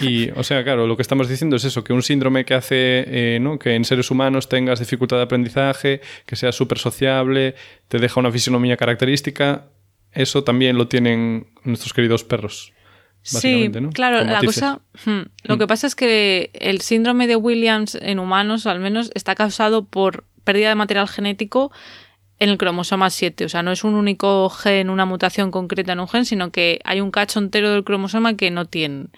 Y, 0.00 0.30
o 0.30 0.42
sea, 0.42 0.62
claro, 0.62 0.86
lo 0.86 0.96
que 0.96 1.02
estamos 1.02 1.28
diciendo 1.28 1.56
es 1.56 1.64
eso, 1.64 1.82
que 1.84 1.92
un 1.92 2.02
síndrome 2.02 2.44
que 2.44 2.54
hace 2.54 3.04
eh, 3.06 3.38
¿no? 3.40 3.58
que 3.58 3.74
en 3.74 3.84
seres 3.84 4.10
humanos 4.10 4.48
tengas 4.48 4.78
dificultad 4.78 5.16
de 5.16 5.24
aprendizaje, 5.24 6.00
que 6.26 6.36
sea 6.36 6.52
súper 6.52 6.78
sociable, 6.78 7.54
te 7.88 7.98
deja 7.98 8.20
una 8.20 8.30
fisionomía 8.30 8.76
característica, 8.76 9.66
eso 10.12 10.44
también 10.44 10.76
lo 10.76 10.88
tienen 10.88 11.48
nuestros 11.64 11.92
queridos 11.92 12.24
perros. 12.24 12.72
Sí, 13.22 13.68
¿no? 13.68 13.90
claro, 13.90 14.24
la 14.24 14.40
cosa. 14.40 14.80
Hmm, 15.04 15.22
lo 15.42 15.58
que 15.58 15.64
mm. 15.64 15.68
pasa 15.68 15.86
es 15.86 15.94
que 15.94 16.50
el 16.54 16.80
síndrome 16.80 17.26
de 17.26 17.36
Williams 17.36 17.98
en 18.00 18.18
humanos, 18.18 18.66
al 18.66 18.80
menos, 18.80 19.10
está 19.14 19.34
causado 19.34 19.84
por 19.84 20.24
pérdida 20.50 20.70
de 20.70 20.74
material 20.74 21.06
genético 21.06 21.70
en 22.40 22.48
el 22.48 22.58
cromosoma 22.58 23.08
7. 23.08 23.44
O 23.44 23.48
sea, 23.48 23.62
no 23.62 23.70
es 23.70 23.84
un 23.84 23.94
único 23.94 24.50
gen, 24.50 24.90
una 24.90 25.04
mutación 25.04 25.52
concreta 25.52 25.92
en 25.92 26.00
un 26.00 26.08
gen, 26.08 26.24
sino 26.24 26.50
que 26.50 26.80
hay 26.82 27.00
un 27.00 27.12
cacho 27.12 27.38
entero 27.38 27.70
del 27.70 27.84
cromosoma 27.84 28.34
que 28.34 28.50
no 28.50 28.64
tienen. 28.64 29.10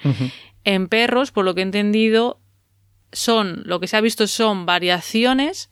En 0.64 0.88
perros, 0.88 1.30
por 1.30 1.46
lo 1.46 1.54
que 1.54 1.62
he 1.62 1.64
entendido, 1.64 2.38
son, 3.12 3.62
lo 3.64 3.80
que 3.80 3.86
se 3.86 3.96
ha 3.96 4.02
visto 4.02 4.26
son 4.26 4.66
variaciones 4.66 5.70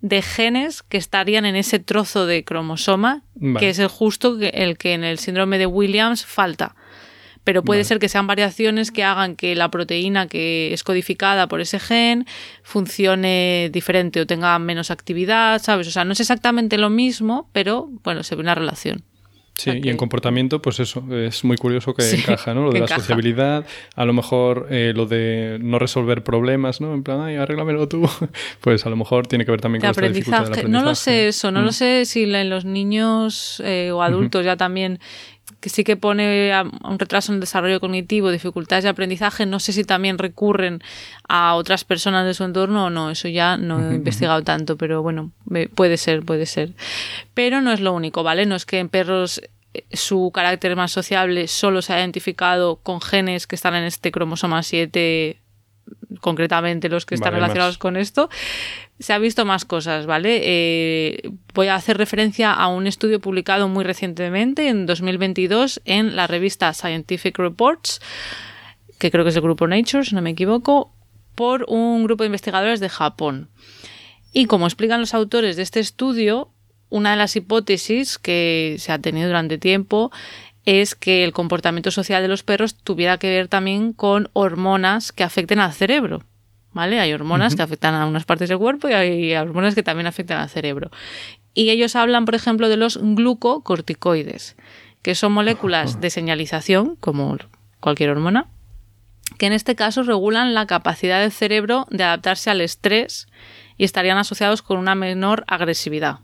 de 0.00 0.22
genes 0.22 0.82
que 0.82 0.96
estarían 0.96 1.44
en 1.44 1.56
ese 1.56 1.78
trozo 1.78 2.24
de 2.24 2.42
cromosoma, 2.42 3.22
que 3.58 3.68
es 3.68 3.78
el 3.78 3.88
justo 3.88 4.38
el 4.40 4.78
que 4.78 4.94
en 4.94 5.04
el 5.04 5.18
síndrome 5.18 5.58
de 5.58 5.66
Williams 5.66 6.24
falta 6.24 6.74
pero 7.44 7.62
puede 7.62 7.84
ser 7.84 7.98
que 7.98 8.08
sean 8.08 8.26
variaciones 8.26 8.90
que 8.90 9.04
hagan 9.04 9.36
que 9.36 9.54
la 9.54 9.70
proteína 9.70 10.26
que 10.26 10.72
es 10.72 10.84
codificada 10.84 11.48
por 11.48 11.60
ese 11.60 11.78
gen 11.78 12.26
funcione 12.62 13.70
diferente 13.72 14.20
o 14.20 14.26
tenga 14.26 14.58
menos 14.58 14.90
actividad, 14.90 15.60
¿sabes? 15.62 15.88
O 15.88 15.90
sea, 15.90 16.04
no 16.04 16.12
es 16.12 16.20
exactamente 16.20 16.78
lo 16.78 16.90
mismo, 16.90 17.48
pero 17.52 17.88
bueno, 18.02 18.22
se 18.22 18.34
ve 18.34 18.42
una 18.42 18.54
relación. 18.54 19.04
Sí, 19.54 19.70
y 19.82 19.90
en 19.90 19.98
comportamiento, 19.98 20.62
pues 20.62 20.80
eso, 20.80 21.04
es 21.14 21.44
muy 21.44 21.58
curioso 21.58 21.92
que 21.94 22.08
encaja, 22.10 22.54
¿no? 22.54 22.64
Lo 22.64 22.72
de 22.72 22.80
la 22.80 22.88
sociabilidad, 22.88 23.66
a 23.94 24.04
lo 24.06 24.14
mejor 24.14 24.66
eh, 24.70 24.92
lo 24.96 25.04
de 25.04 25.58
no 25.60 25.78
resolver 25.78 26.24
problemas, 26.24 26.80
¿no? 26.80 26.94
En 26.94 27.02
plan, 27.02 27.20
ay, 27.20 27.36
arréglamelo 27.36 27.86
tú, 27.86 28.02
pues 28.60 28.86
a 28.86 28.90
lo 28.90 28.96
mejor 28.96 29.26
tiene 29.26 29.44
que 29.44 29.50
ver 29.50 29.60
también 29.60 29.82
con 29.82 29.90
esta 29.90 30.00
dificultad 30.08 30.44
del 30.44 30.52
aprendizaje. 30.52 30.72
No 30.72 30.82
lo 30.82 30.94
sé 30.94 31.28
eso, 31.28 31.52
no 31.52 31.60
lo 31.60 31.68
mm. 31.68 31.74
sé 31.74 32.04
si 32.06 32.22
en 32.22 32.48
los 32.48 32.64
niños 32.64 33.62
eh, 33.64 33.90
o 33.92 34.02
adultos 34.02 34.42
ya 34.42 34.56
también 34.56 35.00
que 35.62 35.70
sí 35.70 35.84
que 35.84 35.96
pone 35.96 36.52
un 36.82 36.98
retraso 36.98 37.30
en 37.30 37.36
el 37.36 37.40
desarrollo 37.40 37.78
cognitivo, 37.78 38.32
dificultades 38.32 38.82
de 38.82 38.90
aprendizaje, 38.90 39.46
no 39.46 39.60
sé 39.60 39.72
si 39.72 39.84
también 39.84 40.18
recurren 40.18 40.82
a 41.28 41.54
otras 41.54 41.84
personas 41.84 42.26
de 42.26 42.34
su 42.34 42.42
entorno 42.42 42.86
o 42.86 42.90
no, 42.90 43.10
eso 43.10 43.28
ya 43.28 43.56
no 43.56 43.92
he 43.92 43.94
investigado 43.94 44.42
tanto, 44.42 44.76
pero 44.76 45.02
bueno, 45.02 45.30
puede 45.74 45.96
ser, 45.96 46.24
puede 46.24 46.46
ser. 46.46 46.72
Pero 47.32 47.60
no 47.60 47.72
es 47.72 47.80
lo 47.80 47.92
único, 47.92 48.24
¿vale? 48.24 48.44
No 48.44 48.56
es 48.56 48.66
que 48.66 48.80
en 48.80 48.88
perros 48.88 49.40
eh, 49.72 49.84
su 49.92 50.32
carácter 50.34 50.74
más 50.74 50.90
sociable 50.90 51.46
solo 51.46 51.80
se 51.80 51.92
ha 51.92 52.00
identificado 52.00 52.76
con 52.76 53.00
genes 53.00 53.46
que 53.46 53.54
están 53.54 53.76
en 53.76 53.84
este 53.84 54.10
cromosoma 54.10 54.64
7 54.64 55.38
concretamente 56.20 56.88
los 56.88 57.04
que 57.04 57.14
están 57.14 57.34
relacionados 57.34 57.78
con 57.78 57.96
esto, 57.96 58.30
se 58.98 59.12
ha 59.12 59.18
visto 59.18 59.44
más 59.44 59.64
cosas, 59.64 60.06
¿vale? 60.06 60.40
Eh, 60.42 61.30
voy 61.52 61.66
a 61.66 61.74
hacer 61.74 61.98
referencia 61.98 62.52
a 62.52 62.68
un 62.68 62.86
estudio 62.86 63.20
publicado 63.20 63.68
muy 63.68 63.84
recientemente, 63.84 64.68
en 64.68 64.86
2022, 64.86 65.82
en 65.84 66.14
la 66.14 66.26
revista 66.26 66.72
Scientific 66.72 67.36
Reports, 67.38 68.00
que 68.98 69.10
creo 69.10 69.24
que 69.24 69.30
es 69.30 69.36
el 69.36 69.42
grupo 69.42 69.66
Nature, 69.66 70.04
si 70.04 70.14
no 70.14 70.22
me 70.22 70.30
equivoco, 70.30 70.94
por 71.34 71.64
un 71.68 72.04
grupo 72.04 72.22
de 72.22 72.28
investigadores 72.28 72.78
de 72.78 72.88
Japón. 72.88 73.50
Y 74.32 74.46
como 74.46 74.66
explican 74.66 75.00
los 75.00 75.14
autores 75.14 75.56
de 75.56 75.62
este 75.62 75.80
estudio, 75.80 76.50
una 76.88 77.12
de 77.12 77.16
las 77.16 77.34
hipótesis 77.36 78.18
que 78.18 78.76
se 78.78 78.92
ha 78.92 78.98
tenido 78.98 79.26
durante 79.26 79.58
tiempo 79.58 80.12
es 80.64 80.94
que 80.94 81.24
el 81.24 81.32
comportamiento 81.32 81.90
social 81.90 82.22
de 82.22 82.28
los 82.28 82.42
perros 82.42 82.74
tuviera 82.76 83.18
que 83.18 83.30
ver 83.30 83.48
también 83.48 83.92
con 83.92 84.28
hormonas 84.32 85.12
que 85.12 85.24
afecten 85.24 85.58
al 85.58 85.72
cerebro. 85.72 86.22
¿Vale? 86.72 87.00
Hay 87.00 87.12
hormonas 87.12 87.54
que 87.54 87.60
afectan 87.60 87.94
a 87.94 88.06
unas 88.06 88.24
partes 88.24 88.48
del 88.48 88.56
cuerpo 88.56 88.88
y 88.88 88.94
hay 88.94 89.34
hormonas 89.34 89.74
que 89.74 89.82
también 89.82 90.06
afectan 90.06 90.40
al 90.40 90.48
cerebro. 90.48 90.90
Y 91.52 91.68
ellos 91.68 91.96
hablan, 91.96 92.24
por 92.24 92.34
ejemplo, 92.34 92.70
de 92.70 92.78
los 92.78 92.96
glucocorticoides, 92.96 94.56
que 95.02 95.14
son 95.14 95.32
moléculas 95.32 96.00
de 96.00 96.08
señalización, 96.08 96.96
como 96.96 97.36
cualquier 97.80 98.08
hormona, 98.08 98.46
que 99.38 99.46
en 99.46 99.52
este 99.52 99.74
caso 99.74 100.02
regulan 100.02 100.54
la 100.54 100.66
capacidad 100.66 101.20
del 101.20 101.32
cerebro 101.32 101.86
de 101.90 102.04
adaptarse 102.04 102.48
al 102.48 102.62
estrés 102.62 103.26
y 103.76 103.84
estarían 103.84 104.16
asociados 104.16 104.62
con 104.62 104.78
una 104.78 104.94
menor 104.94 105.44
agresividad. 105.48 106.20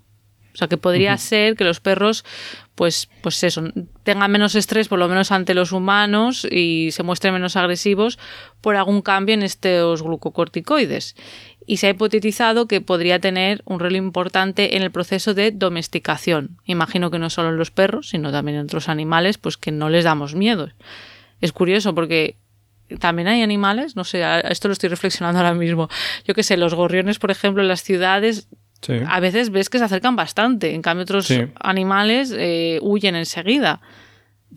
O 0.58 0.60
sea 0.60 0.66
que 0.66 0.76
podría 0.76 1.16
ser 1.18 1.54
que 1.54 1.62
los 1.62 1.78
perros 1.78 2.24
pues, 2.74 3.08
pues 3.22 3.44
eso, 3.44 3.62
tengan 4.02 4.32
menos 4.32 4.56
estrés 4.56 4.88
por 4.88 4.98
lo 4.98 5.06
menos 5.06 5.30
ante 5.30 5.54
los 5.54 5.70
humanos 5.70 6.44
y 6.50 6.90
se 6.90 7.04
muestren 7.04 7.32
menos 7.32 7.54
agresivos 7.54 8.18
por 8.60 8.74
algún 8.74 9.00
cambio 9.00 9.34
en 9.34 9.44
estos 9.44 10.02
glucocorticoides. 10.02 11.14
Y 11.64 11.76
se 11.76 11.86
ha 11.86 11.90
hipotetizado 11.90 12.66
que 12.66 12.80
podría 12.80 13.20
tener 13.20 13.62
un 13.66 13.78
rol 13.78 13.94
importante 13.94 14.76
en 14.76 14.82
el 14.82 14.90
proceso 14.90 15.32
de 15.32 15.52
domesticación. 15.52 16.58
Imagino 16.64 17.12
que 17.12 17.20
no 17.20 17.30
solo 17.30 17.50
en 17.50 17.56
los 17.56 17.70
perros, 17.70 18.08
sino 18.08 18.32
también 18.32 18.58
en 18.58 18.64
otros 18.64 18.88
animales, 18.88 19.38
pues 19.38 19.56
que 19.56 19.70
no 19.70 19.90
les 19.90 20.02
damos 20.02 20.34
miedo. 20.34 20.70
Es 21.40 21.52
curioso 21.52 21.94
porque 21.94 22.36
también 22.98 23.28
hay 23.28 23.42
animales, 23.42 23.94
no 23.94 24.02
sé, 24.02 24.24
esto 24.48 24.66
lo 24.66 24.72
estoy 24.72 24.88
reflexionando 24.88 25.38
ahora 25.38 25.54
mismo. 25.54 25.88
Yo 26.24 26.34
qué 26.34 26.42
sé, 26.42 26.56
los 26.56 26.74
gorriones, 26.74 27.20
por 27.20 27.30
ejemplo, 27.30 27.62
en 27.62 27.68
las 27.68 27.84
ciudades 27.84 28.48
a 29.06 29.20
veces 29.20 29.50
ves 29.50 29.68
que 29.68 29.78
se 29.78 29.84
acercan 29.84 30.16
bastante, 30.16 30.74
en 30.74 30.82
cambio 30.82 31.02
otros 31.02 31.32
animales 31.60 32.34
eh, 32.36 32.78
huyen 32.82 33.16
enseguida. 33.16 33.80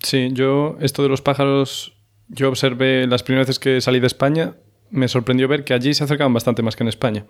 Sí, 0.04 0.30
yo 0.32 0.78
esto 0.80 1.04
de 1.04 1.10
los 1.10 1.22
pájaros, 1.22 1.94
yo 2.28 2.50
observé 2.50 3.08
las 3.08 3.24
primeras 3.24 3.48
veces 3.48 3.60
que 3.60 3.82
salí 3.82 4.00
de 4.00 4.08
España, 4.08 4.56
me 4.90 5.08
sorprendió 5.08 5.48
ver 5.48 5.64
que 5.64 5.74
allí 5.74 5.94
se 5.94 6.04
acercaban 6.04 6.34
bastante 6.34 6.62
más 6.62 6.76
que 6.76 6.84
en 6.84 6.90
España. 6.90 7.26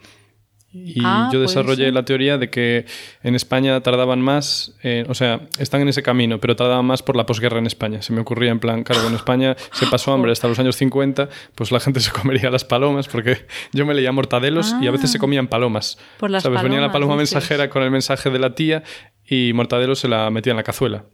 Y 0.74 1.01
ah, 1.03 1.30
yo 1.34 1.41
desarrollé 1.41 1.91
la 1.91 2.05
teoría 2.05 2.38
de 2.38 2.49
que 2.49 2.86
en 3.24 3.36
España 3.36 3.82
tardaban 3.82 4.22
más, 4.22 4.74
eh, 4.84 5.05
o 5.09 5.13
sea, 5.13 5.41
están 5.59 5.82
en 5.82 5.89
ese 5.89 6.01
camino, 6.01 6.39
pero 6.39 6.55
tardaban 6.55 6.86
más 6.86 7.03
por 7.03 7.17
la 7.17 7.26
posguerra 7.26 7.59
en 7.59 7.65
España. 7.65 8.01
Se 8.01 8.13
me 8.13 8.22
ocurría 8.22 8.51
en 8.51 8.59
plan, 8.59 8.84
claro, 8.84 9.07
en 9.07 9.15
España 9.15 9.57
se 9.74 9.88
pasó 9.88 10.13
hambre 10.13 10.32
hasta 10.32 10.47
los 10.47 10.57
años 10.59 10.78
50, 10.78 11.28
pues 11.55 11.72
la 11.72 11.80
gente 11.80 11.99
se 12.01 12.11
comería 12.11 12.49
las 12.49 12.63
palomas, 12.63 13.07
porque 13.07 13.45
yo 13.74 13.86
me 13.86 13.93
leía 13.93 14.11
mortadelos 14.11 14.74
y 14.82 14.88
a 14.88 14.91
veces 14.91 15.11
se 15.11 15.17
ah. 15.17 15.22
comían 15.22 15.47
palomas. 15.47 15.97
Por 16.17 16.30
las 16.30 16.43
¿Sabes? 16.43 16.61
Venía 16.63 16.80
la 16.80 16.91
paloma 16.91 17.17
mensajera 17.17 17.69
con 17.69 17.84
el 17.84 17.91
mensaje 17.91 18.30
de 18.30 18.39
la 18.39 18.55
tía 18.55 18.84
y 19.26 19.51
mortadelo 19.53 19.95
se 19.95 20.07
la 20.07 20.30
metía 20.30 20.51
en 20.51 20.57
la 20.57 20.63
cazuela. 20.63 21.05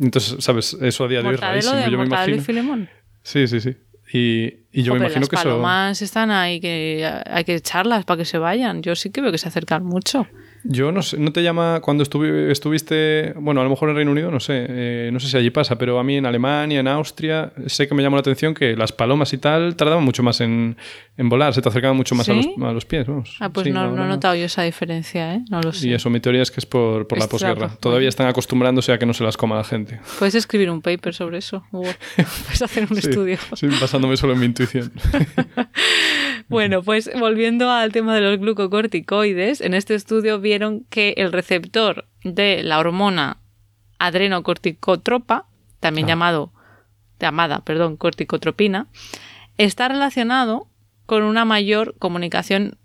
Entonces, 0.00 0.42
¿sabes? 0.44 0.74
Eso 0.80 1.04
a 1.04 1.08
día 1.08 1.22
de 1.22 1.28
hoy 1.28 1.34
es 1.34 1.40
rarísimo. 1.40 1.88
yo 1.88 1.98
me 1.98 2.06
imagino. 2.06 2.88
Sí, 3.22 3.46
sí, 3.46 3.60
sí. 3.60 3.76
Y, 4.12 4.58
yo 4.72 4.92
me 4.94 5.00
imagino 5.00 5.26
que 5.26 5.36
eso. 5.36 5.44
Las 5.48 5.54
palomas 5.54 6.02
están 6.02 6.30
ahí, 6.30 6.60
que 6.60 7.10
hay 7.26 7.44
que 7.44 7.54
echarlas 7.54 8.04
para 8.04 8.18
que 8.18 8.24
se 8.24 8.38
vayan. 8.38 8.82
Yo 8.82 8.94
sí 8.94 9.10
que 9.10 9.20
veo 9.20 9.32
que 9.32 9.38
se 9.38 9.48
acercan 9.48 9.84
mucho. 9.84 10.26
Yo 10.64 10.92
no 10.92 11.02
sé, 11.02 11.18
no 11.18 11.32
te 11.32 11.42
llama 11.42 11.80
cuando 11.82 12.04
estuviste, 12.04 13.34
bueno, 13.36 13.60
a 13.60 13.64
lo 13.64 13.70
mejor 13.70 13.90
en 13.90 13.96
Reino 13.96 14.12
Unido, 14.12 14.30
no 14.30 14.38
sé, 14.38 14.66
eh, 14.68 15.10
no 15.12 15.18
sé 15.18 15.28
si 15.28 15.36
allí 15.36 15.50
pasa, 15.50 15.76
pero 15.76 15.98
a 15.98 16.04
mí 16.04 16.16
en 16.16 16.26
Alemania, 16.26 16.80
en 16.80 16.88
Austria, 16.88 17.52
sé 17.66 17.88
que 17.88 17.94
me 17.94 18.02
llamó 18.02 18.16
la 18.16 18.20
atención 18.20 18.54
que 18.54 18.76
las 18.76 18.92
palomas 18.92 19.32
y 19.32 19.38
tal 19.38 19.74
tardaban 19.74 20.04
mucho 20.04 20.22
más 20.22 20.40
en, 20.40 20.76
volar, 21.16 21.52
se 21.52 21.62
te 21.62 21.68
acercaban 21.68 21.96
mucho 21.96 22.14
más 22.14 22.28
a, 22.28 22.34
los, 22.34 22.84
pies, 22.84 23.06
vamos. 23.06 23.36
Ah, 23.40 23.48
pues 23.48 23.66
no, 23.68 23.90
no, 23.90 24.04
he 24.04 24.08
notado 24.08 24.36
yo 24.36 24.44
esa 24.44 24.62
diferencia, 24.62 25.34
¿eh? 25.34 25.44
No 25.50 25.60
lo 25.60 25.72
sé. 25.72 25.88
Y 25.88 25.94
eso, 25.94 26.10
mi 26.10 26.20
teoría 26.20 26.42
es 26.42 26.50
que 26.50 26.60
es 26.60 26.66
por, 26.66 27.08
por 27.08 27.18
la 27.18 27.26
posguerra. 27.26 27.76
Todavía 27.80 28.08
están 28.08 28.28
acostumbrándose 28.28 28.92
a 28.92 28.98
que 28.98 29.06
no 29.06 29.14
se 29.14 29.24
las 29.24 29.36
coma 29.36 29.56
la 29.56 29.64
gente. 29.64 30.00
Puedes 30.18 30.34
escribir 30.36 30.70
un 30.70 30.80
paper 30.80 31.12
sobre 31.12 31.38
eso, 31.38 31.64
Puedes 31.70 32.62
hacer 32.62 32.86
un 32.88 32.98
estudio. 32.98 33.38
Sí, 33.54 33.66
basándome 33.80 34.16
solo 34.16 34.34
en 34.34 34.40
mi 34.40 34.46
intuición. 34.46 34.92
bueno, 36.48 36.82
pues 36.82 37.10
volviendo 37.18 37.70
al 37.70 37.90
tema 37.90 38.14
de 38.14 38.20
los 38.20 38.38
glucocorticoides, 38.38 39.60
en 39.60 39.74
este 39.74 39.94
estudio 39.94 40.40
vi 40.40 40.51
que 40.90 41.14
el 41.16 41.32
receptor 41.32 42.06
de 42.24 42.62
la 42.62 42.78
hormona 42.78 43.38
adrenocorticotropa, 43.98 45.46
también 45.80 46.06
ah. 46.06 46.08
llamado, 46.08 46.52
llamada, 47.20 47.60
perdón, 47.60 47.96
corticotropina, 47.96 48.88
está 49.58 49.88
relacionado 49.88 50.68
con 51.06 51.22
una 51.22 51.44
mayor 51.44 51.94
comunicación 51.98 52.78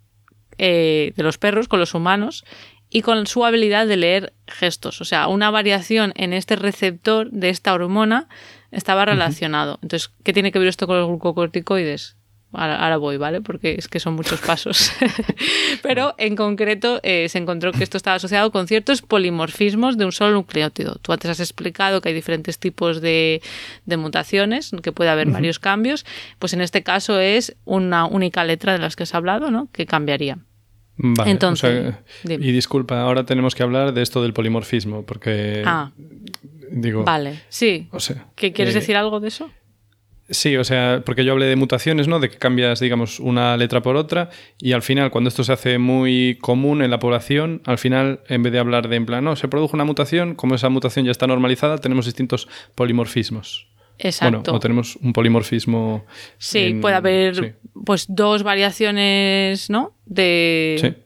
eh, 0.58 1.14
de 1.16 1.24
los 1.24 1.38
perros 1.38 1.68
con 1.68 1.80
los 1.80 1.94
humanos 1.94 2.46
y 2.90 3.02
con 3.02 3.28
su 3.28 3.46
habilidad 3.46 3.88
de 3.88 3.98
leer 3.98 4.34
gestos. 4.48 5.02
O 5.02 5.06
sea, 5.06 5.28
una 5.28 5.52
variación 5.52 6.14
en 6.16 6.34
este 6.34 6.56
receptor 6.56 7.30
de 7.32 7.50
esta 7.50 7.74
hormona 7.74 8.28
estaba 8.72 9.06
relacionado. 9.06 9.80
Entonces, 9.82 10.12
¿qué 10.24 10.34
tiene 10.34 10.52
que 10.52 10.60
ver 10.60 10.68
esto 10.68 10.88
con 10.88 10.98
los 10.98 11.08
glucocorticoides? 11.08 12.18
Ahora, 12.54 12.96
voy, 12.98 13.18
¿vale? 13.18 13.42
Porque 13.42 13.76
es 13.78 13.88
que 13.88 14.00
son 14.00 14.16
muchos 14.16 14.40
pasos. 14.40 14.92
Pero 15.84 16.16
en 16.18 16.36
concreto 16.36 17.02
eh, 17.04 17.28
se 17.30 17.38
encontró 17.38 17.74
que 17.74 17.84
esto 17.84 17.98
estaba 17.98 18.16
asociado 18.16 18.52
con 18.52 18.68
ciertos 18.68 19.02
polimorfismos 19.02 19.98
de 19.98 20.06
un 20.06 20.14
solo 20.14 20.34
nucleótido. 20.34 20.96
Tú 21.02 21.12
antes 21.12 21.30
has 21.30 21.42
explicado 21.42 22.00
que 22.00 22.10
hay 22.10 22.16
diferentes 22.16 22.58
tipos 22.58 23.02
de, 23.02 23.42
mutaciones, 23.86 24.72
que 24.82 24.94
puede 24.94 25.10
haber 25.10 25.30
varios 25.30 25.60
cambios. 25.60 26.06
Pues 26.40 26.54
en 26.54 26.62
este 26.62 26.84
caso 26.84 27.20
es 27.20 27.56
una 27.66 28.06
única 28.06 28.46
letra 28.46 28.74
de 28.74 28.80
las 28.80 28.96
que 28.96 29.04
has 29.04 29.14
hablado, 29.14 29.52
¿no? 29.52 29.68
Que 29.74 29.86
cambiaría. 29.86 30.40
Vale, 31.00 31.30
Entonces, 31.30 31.94
y 32.24 32.52
disculpa, 32.52 33.02
ahora 33.02 33.24
tenemos 33.24 33.54
que 33.54 33.62
hablar 33.62 33.94
de 33.94 34.02
esto 34.02 34.24
del 34.24 34.34
polimorfismo, 34.34 35.06
porque 35.06 35.62
ah, 35.64 35.92
digo. 36.72 37.04
Vale, 37.04 37.42
sí. 37.50 37.88
O 37.92 38.00
sea, 38.00 38.26
¿Qué 38.36 38.52
quieres 38.52 38.74
eh, 38.74 38.80
decir 38.80 38.96
algo 38.96 39.20
de 39.20 39.28
eso? 39.28 39.52
Sí, 40.30 40.58
o 40.58 40.64
sea, 40.66 41.04
porque 41.06 41.24
yo 41.24 41.32
hablé 41.32 41.46
de 41.46 41.56
mutaciones, 41.56 42.08
¿no? 42.08 42.20
De 42.20 42.30
que 42.30 42.38
cambias, 42.38 42.82
digamos, 42.82 43.20
una 43.20 43.56
letra 43.56 43.82
por 43.82 43.96
otra 43.96 44.30
y 44.60 44.74
al 44.74 44.82
final, 44.82 45.10
cuando 45.10 45.30
esto 45.30 45.44
se 45.44 45.54
hace 45.54 45.78
muy 45.78 46.38
común 46.42 46.82
en 46.82 46.92
la 46.92 47.00
población, 47.00 47.62
al 47.66 47.78
final, 47.78 48.22
en 48.28 48.44
vez 48.44 48.52
de 48.52 48.60
hablar 48.60 48.90
de 48.90 48.98
en 48.98 49.06
plan, 49.06 49.24
no, 49.24 49.38
se 49.38 49.48
produjo 49.48 49.76
una 49.78 49.86
mutación, 49.86 50.36
como 50.36 50.56
esa 50.56 50.68
mutación 50.68 51.06
ya 51.06 51.12
está 51.12 51.28
normalizada, 51.28 51.78
tenemos 51.78 52.06
distintos 52.06 52.50
polimorfismos. 52.76 53.68
Exacto. 54.00 54.42
Bueno, 54.42 54.58
o 54.58 54.60
tenemos 54.60 54.98
un 54.98 55.14
polimorfismo. 55.14 56.06
Sí, 56.38 56.78
puede 56.82 56.96
haber 56.96 57.56
pues 57.86 58.06
dos 58.10 58.44
variaciones, 58.44 59.70
¿no? 59.70 59.96
De, 60.06 60.98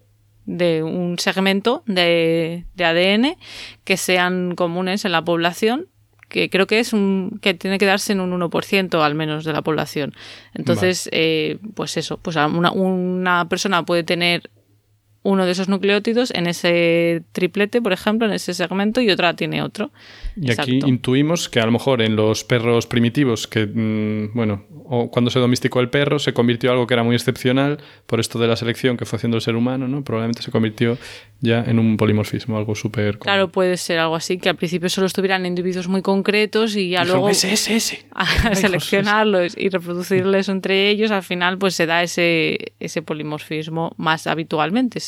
de 0.46 0.84
un 0.84 1.20
segmento 1.20 1.84
de, 1.86 2.66
de 2.74 2.86
ADN 2.86 3.38
que 3.84 3.98
sean 3.98 4.56
comunes 4.56 5.06
en 5.06 5.12
la 5.12 5.24
población 5.24 5.91
que 6.32 6.50
creo 6.50 6.66
que 6.66 6.80
es 6.80 6.94
un 6.94 7.40
que 7.42 7.54
tiene 7.54 7.78
que 7.78 7.86
darse 7.86 8.14
en 8.14 8.22
un 8.22 8.32
1% 8.32 9.04
al 9.04 9.16
menos 9.16 9.44
de 9.44 9.54
la 9.54 9.62
población. 9.62 10.14
Entonces, 10.54 11.10
eh, 11.12 11.60
pues 11.76 11.98
eso, 11.98 12.18
pues 12.18 12.38
una, 12.38 12.72
una 12.72 13.50
persona 13.50 13.84
puede 13.86 14.04
tener 14.04 14.50
uno 15.24 15.46
de 15.46 15.52
esos 15.52 15.70
nucleótidos 15.70 16.32
en 16.34 16.48
ese 16.48 17.24
triplete, 17.32 17.82
por 17.82 17.94
ejemplo, 17.94 18.28
en 18.28 18.34
ese 18.34 18.54
segmento, 18.54 19.02
y 19.02 19.10
otra 19.12 19.36
tiene 19.36 19.62
otro. 19.62 19.92
Y 20.36 20.52
aquí 20.52 20.80
intuimos 20.86 21.48
que 21.48 21.60
a 21.60 21.66
lo 21.66 21.72
mejor 21.72 22.02
en 22.02 22.16
los 22.16 22.44
perros 22.44 22.88
primitivos, 22.88 23.48
que, 23.48 23.68
mm, 23.68 24.34
bueno, 24.34 24.66
o 24.86 25.12
cuando 25.12 25.30
se 25.30 25.40
domesticó 25.40 25.80
el 25.80 25.90
perro, 25.90 26.20
se 26.20 26.34
convirtió 26.34 26.70
en 26.70 26.74
algo 26.74 26.88
que 26.88 26.96
era 26.96 27.04
muy 27.04 27.16
excepcional 27.16 27.78
por 28.08 28.20
esto 28.20 28.40
de 28.40 28.48
la 28.48 28.56
selección 28.56 28.98
que 28.98 29.06
fue 29.06 29.18
haciendo 29.18 29.38
el 29.38 29.42
ser 29.42 29.56
humano, 29.56 29.88
¿no? 29.88 30.04
Probablemente 30.04 30.42
se 30.42 30.52
convirtió 30.52 30.98
ya 31.40 31.64
en 31.64 31.80
un 31.80 31.98
polimorfismo, 31.98 32.58
algo 32.58 32.76
súper... 32.76 33.18
Claro, 33.18 33.50
puede 33.50 33.78
ser 33.78 34.00
algo 34.00 34.16
así, 34.16 34.38
que 34.38 34.50
al 34.50 34.56
principio 34.56 34.90
solo 34.90 35.08
estuvieran 35.08 35.46
individuos 35.46 35.88
muy 35.88 36.02
concretos 36.02 36.76
y 36.76 36.90
ya 36.90 37.04
luego... 37.04 37.30
Ese, 37.30 37.54
ese, 37.54 37.76
ese. 37.76 38.06
A 38.12 38.54
seleccionarlos 38.56 39.58
y 39.58 39.70
reproducirles 39.70 40.50
entre 40.50 40.90
ellos, 40.90 41.12
al 41.12 41.24
final 41.24 41.58
pues 41.58 41.76
se 41.76 41.86
da 41.86 42.04
ese, 42.04 42.74
ese 42.80 43.02
polimorfismo 43.02 43.94
más 43.98 44.28
habitualmente, 44.28 45.00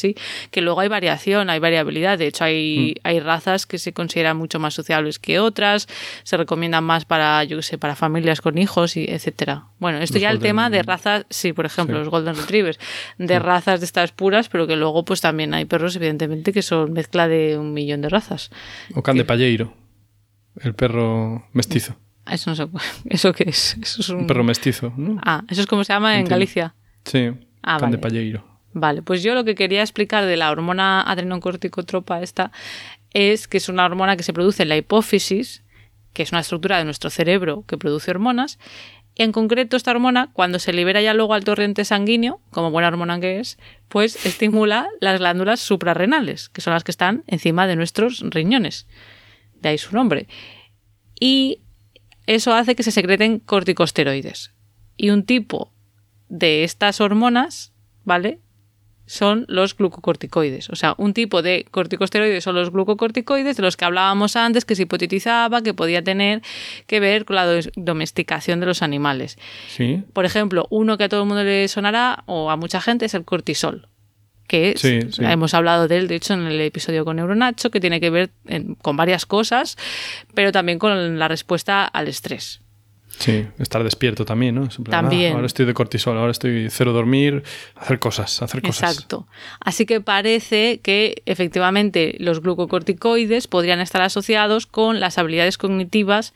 Que 0.52 0.62
luego 0.62 0.82
hay 0.82 0.90
variación, 0.90 1.50
hay 1.50 1.60
variabilidad. 1.60 2.18
De 2.18 2.28
hecho, 2.28 2.44
hay, 2.44 2.96
mm. 2.98 3.08
hay 3.08 3.20
razas 3.20 3.66
que 3.66 3.78
se 3.78 3.94
consideran 3.94 4.38
mucho 4.38 4.60
más 4.60 4.74
sociables 4.74 5.20
que 5.20 5.40
otras, 5.40 5.88
se 6.24 6.38
recomiendan 6.38 6.84
más 6.84 7.06
para, 7.06 7.44
yo 7.44 7.58
qué 7.58 7.64
sé, 7.64 7.78
para 7.78 7.96
familias 7.96 8.42
con 8.42 8.58
hijos, 8.58 8.98
y 8.98 9.06
etcétera. 9.06 9.66
Bueno, 9.80 10.00
esto 10.00 10.18
ya 10.18 10.30
el 10.32 10.40
tema 10.40 10.70
de 10.70 10.84
razas, 10.84 11.26
sí, 11.30 11.54
por 11.54 11.66
ejemplo, 11.66 11.98
los 12.00 12.10
Golden 12.10 12.36
Retrievers, 12.36 12.80
de 13.18 13.40
razas 13.40 13.80
de 13.80 13.86
estas 13.86 14.12
puras, 14.12 14.50
pero 14.50 14.68
que 14.68 14.76
luego 14.76 15.06
pues 15.06 15.22
también 15.22 15.54
hay 15.54 15.66
perros, 15.66 15.96
evidentemente, 15.96 16.54
que 16.54 16.62
son 16.62 16.94
mezcla 16.94 17.28
de 17.28 17.58
un 17.58 17.74
millón 17.74 18.02
de 18.02 18.10
razas. 18.10 18.50
O 18.96 19.04
can 19.04 19.18
de 19.18 19.26
Palleiro, 19.26 19.74
el 20.62 20.74
perro 20.74 21.48
mestizo. 21.54 21.96
Eso 22.30 22.50
no 22.50 22.56
sé, 22.56 22.68
¿eso 23.10 23.34
qué 23.34 23.46
es? 23.48 23.78
Eso 23.82 24.02
es 24.02 24.10
un... 24.10 24.28
perro 24.28 24.44
mestizo, 24.44 24.94
¿no? 24.96 25.20
Ah, 25.24 25.44
eso 25.50 25.62
es 25.62 25.68
como 25.68 25.84
se 25.84 25.94
llama 25.94 26.20
en 26.20 26.26
Galicia. 26.26 26.76
Sí, 27.06 27.32
ah, 27.62 27.78
can 27.80 27.92
de 27.92 27.98
Palleiro. 27.98 28.53
Vale, 28.74 29.02
pues 29.02 29.22
yo 29.22 29.36
lo 29.36 29.44
que 29.44 29.56
quería 29.56 29.82
explicar 29.82 30.26
de 30.26 30.38
la 30.38 30.52
hormona 30.52 31.02
adrenocorticotropa 31.02 32.22
esta 32.22 32.52
es 33.14 33.48
que 33.48 33.58
es 33.58 33.70
una 33.70 33.86
hormona 33.86 34.18
que 34.18 34.24
se 34.24 34.34
produce 34.34 34.64
en 34.64 34.70
la 34.70 34.78
hipófisis, 34.78 35.64
que 36.14 36.24
es 36.24 36.32
una 36.32 36.42
estructura 36.42 36.78
de 36.78 36.86
nuestro 36.86 37.10
cerebro 37.10 37.64
que 37.68 37.78
produce 37.78 38.12
hormonas. 38.12 38.58
En 39.16 39.32
concreto, 39.32 39.78
esta 39.78 39.92
hormona, 39.92 40.32
cuando 40.34 40.58
se 40.58 40.74
libera 40.74 41.02
ya 41.02 41.14
luego 41.14 41.36
al 41.36 41.44
torrente 41.44 41.86
sanguíneo, 41.86 42.42
como 42.50 42.72
buena 42.72 42.88
hormona 42.88 43.20
que 43.20 43.40
es, 43.40 43.60
pues 43.90 44.26
estimula 44.26 44.90
las 45.00 45.20
glándulas 45.20 45.60
suprarrenales, 45.60 46.50
que 46.50 46.62
son 46.62 46.74
las 46.74 46.84
que 46.84 46.92
están 46.92 47.24
encima 47.28 47.68
de 47.68 47.76
nuestros 47.76 48.22
riñones. 48.32 48.88
De 49.62 49.70
ahí 49.70 49.78
su 49.78 49.96
nombre. 49.96 50.28
Y 51.20 51.62
eso 52.26 52.54
hace 52.54 52.76
que 52.76 52.82
se 52.82 52.92
secreten 52.92 53.38
corticosteroides. 53.38 54.52
Y 54.98 55.12
un 55.12 55.26
tipo 55.26 55.72
de 56.30 56.64
estas 56.64 57.00
hormonas, 57.00 57.72
¿vale? 58.04 58.40
Son 59.06 59.46
los 59.48 59.76
glucocorticoides. 59.76 60.70
O 60.70 60.76
sea, 60.76 60.96
un 60.98 61.14
tipo 61.14 61.42
de 61.42 61.66
corticosteroides 61.70 62.44
son 62.44 62.56
los 62.56 62.72
glucocorticoides 62.72 63.58
de 63.58 63.64
los 63.64 63.78
que 63.78 63.86
hablábamos 63.86 64.36
antes, 64.36 64.66
que 64.66 64.76
se 64.76 64.84
hipotetizaba 64.84 65.62
que 65.62 65.74
podía 65.74 66.04
tener 66.04 66.42
que 66.88 67.00
ver 67.00 67.26
con 67.26 67.36
la 67.36 67.46
domesticación 67.76 68.60
de 68.60 68.66
los 68.66 68.82
animales. 68.82 69.38
¿Sí? 69.68 70.04
Por 70.14 70.26
ejemplo, 70.26 70.68
uno 70.70 70.98
que 70.98 71.06
a 71.06 71.10
todo 71.10 71.24
el 71.24 71.28
mundo 71.28 71.44
le 71.44 71.68
sonará, 71.68 72.24
o 72.26 72.50
a 72.50 72.58
mucha 72.58 72.82
gente, 72.82 73.06
es 73.06 73.14
el 73.14 73.26
cortisol 73.26 73.88
que 74.48 74.76
hemos 75.20 75.54
hablado 75.54 75.88
de 75.88 75.98
él, 75.98 76.08
de 76.08 76.16
hecho, 76.16 76.34
en 76.34 76.46
el 76.46 76.62
episodio 76.62 77.06
con 77.06 77.16
Neuronacho, 77.16 77.72
que 77.72 77.80
tiene 77.80 78.00
que 78.00 78.10
ver 78.10 78.30
con 78.82 78.96
varias 78.98 79.26
cosas, 79.26 79.78
pero 80.36 80.52
también 80.52 80.80
con 80.80 81.18
la 81.18 81.28
respuesta 81.28 81.86
al 81.86 82.08
estrés. 82.08 82.63
Sí, 83.20 83.46
estar 83.60 83.84
despierto 83.84 84.26
también, 84.26 84.56
¿no? 84.56 84.64
Ah, 84.64 84.90
también. 84.90 85.34
ahora 85.34 85.46
estoy 85.46 85.66
de 85.66 85.74
cortisol, 85.74 86.18
ahora 86.18 86.32
estoy 86.32 86.68
cero 86.70 86.94
dormir, 86.94 87.44
hacer 87.76 88.00
cosas, 88.00 88.42
hacer 88.42 88.62
cosas. 88.62 88.92
Exacto. 88.92 89.28
Así 89.60 89.86
que 89.86 90.02
parece 90.02 90.80
que 90.82 91.22
efectivamente 91.26 92.16
los 92.20 92.42
glucocorticoides 92.42 93.48
podrían 93.48 93.80
estar 93.80 94.02
asociados 94.02 94.66
con 94.66 95.00
las 95.00 95.18
habilidades 95.18 95.58
cognitivas 95.58 96.34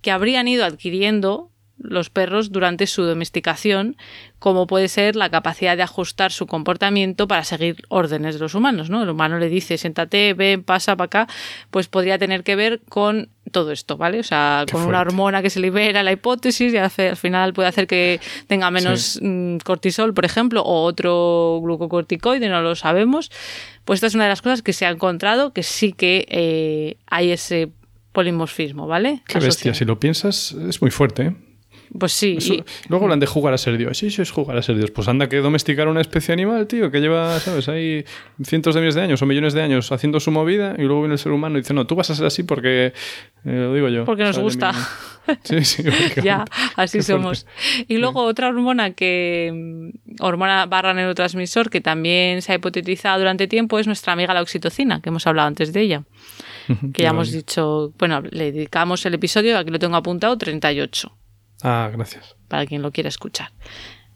que 0.00 0.10
habrían 0.10 0.48
ido 0.48 0.64
adquiriendo 0.64 1.49
los 1.82 2.10
perros 2.10 2.52
durante 2.52 2.86
su 2.86 3.02
domesticación, 3.02 3.96
como 4.38 4.66
puede 4.66 4.88
ser 4.88 5.16
la 5.16 5.30
capacidad 5.30 5.76
de 5.76 5.82
ajustar 5.82 6.30
su 6.32 6.46
comportamiento 6.46 7.26
para 7.26 7.44
seguir 7.44 7.76
órdenes 7.88 8.34
de 8.34 8.40
los 8.40 8.54
humanos. 8.54 8.90
¿no? 8.90 9.02
El 9.02 9.10
humano 9.10 9.38
le 9.38 9.48
dice, 9.48 9.78
siéntate, 9.78 10.34
ven, 10.34 10.62
pasa 10.62 10.96
para 10.96 11.06
acá, 11.06 11.28
pues 11.70 11.88
podría 11.88 12.18
tener 12.18 12.42
que 12.42 12.56
ver 12.56 12.80
con 12.88 13.28
todo 13.50 13.72
esto, 13.72 13.96
¿vale? 13.96 14.20
O 14.20 14.22
sea, 14.22 14.64
con 14.70 14.82
una 14.82 15.00
hormona 15.00 15.42
que 15.42 15.50
se 15.50 15.58
libera, 15.58 16.02
la 16.02 16.12
hipótesis, 16.12 16.72
y 16.72 16.76
hace, 16.76 17.08
al 17.08 17.16
final 17.16 17.52
puede 17.52 17.68
hacer 17.68 17.86
que 17.86 18.20
tenga 18.46 18.70
menos 18.70 19.18
mm, 19.20 19.56
cortisol, 19.64 20.14
por 20.14 20.24
ejemplo, 20.24 20.62
o 20.62 20.84
otro 20.84 21.60
glucocorticoide, 21.62 22.48
no 22.48 22.62
lo 22.62 22.76
sabemos. 22.76 23.30
Pues 23.84 23.96
esta 23.96 24.06
es 24.06 24.14
una 24.14 24.24
de 24.24 24.30
las 24.30 24.42
cosas 24.42 24.62
que 24.62 24.72
se 24.72 24.86
ha 24.86 24.90
encontrado, 24.90 25.52
que 25.52 25.64
sí 25.64 25.92
que 25.92 26.26
eh, 26.28 26.98
hay 27.06 27.32
ese 27.32 27.72
polimorfismo, 28.12 28.86
¿vale? 28.86 29.22
Qué 29.26 29.40
bestia, 29.40 29.74
si 29.74 29.84
lo 29.84 29.98
piensas, 29.98 30.52
es 30.52 30.80
muy 30.80 30.90
fuerte, 30.90 31.22
¿eh? 31.22 31.36
Pues 31.98 32.12
sí. 32.12 32.38
Luego 32.88 33.06
hablan 33.06 33.18
de 33.18 33.26
jugar 33.26 33.52
a 33.52 33.58
ser 33.58 33.76
Dios. 33.76 33.98
Sí, 33.98 34.06
eso 34.06 34.22
es 34.22 34.30
jugar 34.30 34.56
a 34.56 34.62
ser 34.62 34.76
Dios. 34.76 34.90
Pues 34.90 35.08
anda 35.08 35.28
que 35.28 35.38
domesticar 35.38 35.88
una 35.88 36.00
especie 36.00 36.32
animal, 36.32 36.66
tío, 36.66 36.90
que 36.90 37.00
lleva, 37.00 37.40
¿sabes? 37.40 37.68
Ahí 37.68 38.04
cientos 38.44 38.74
de 38.74 38.80
miles 38.80 38.94
de 38.94 39.02
años 39.02 39.20
o 39.22 39.26
millones 39.26 39.54
de 39.54 39.62
años 39.62 39.90
haciendo 39.90 40.20
su 40.20 40.30
movida 40.30 40.74
y 40.78 40.82
luego 40.82 41.00
viene 41.02 41.14
el 41.14 41.18
ser 41.18 41.32
humano 41.32 41.58
y 41.58 41.62
dice, 41.62 41.74
no, 41.74 41.86
tú 41.86 41.96
vas 41.96 42.10
a 42.10 42.14
ser 42.14 42.26
así 42.26 42.44
porque, 42.44 42.86
eh, 42.86 42.92
lo 43.44 43.74
digo 43.74 43.88
yo. 43.88 44.04
Porque 44.04 44.24
nos 44.24 44.38
gusta. 44.38 44.72
Sí, 45.44 45.64
sí. 45.64 45.84
ya, 46.24 46.44
así 46.74 47.02
somos. 47.02 47.46
Y 47.86 47.98
luego 47.98 48.24
otra 48.24 48.48
hormona 48.48 48.94
que, 48.94 49.52
mm, 49.54 50.24
hormona 50.24 50.66
barra 50.66 50.92
neurotransmisor, 50.92 51.70
que 51.70 51.80
también 51.80 52.42
se 52.42 52.50
ha 52.50 52.56
hipotetizado 52.56 53.18
durante 53.18 53.46
tiempo, 53.46 53.78
es 53.78 53.86
nuestra 53.86 54.12
amiga 54.12 54.34
la 54.34 54.42
oxitocina, 54.42 55.00
que 55.00 55.10
hemos 55.10 55.26
hablado 55.28 55.46
antes 55.46 55.72
de 55.72 55.82
ella. 55.82 56.02
Que 56.92 57.02
ya 57.02 57.10
hemos 57.10 57.30
dicho, 57.30 57.92
bueno, 57.98 58.22
le 58.22 58.50
dedicamos 58.50 59.04
el 59.06 59.14
episodio, 59.14 59.56
aquí 59.58 59.70
lo 59.70 59.78
tengo 59.78 59.96
apuntado, 59.96 60.36
38. 60.36 61.12
Ah, 61.62 61.90
gracias. 61.92 62.36
Para 62.48 62.66
quien 62.66 62.82
lo 62.82 62.90
quiera 62.92 63.08
escuchar. 63.08 63.52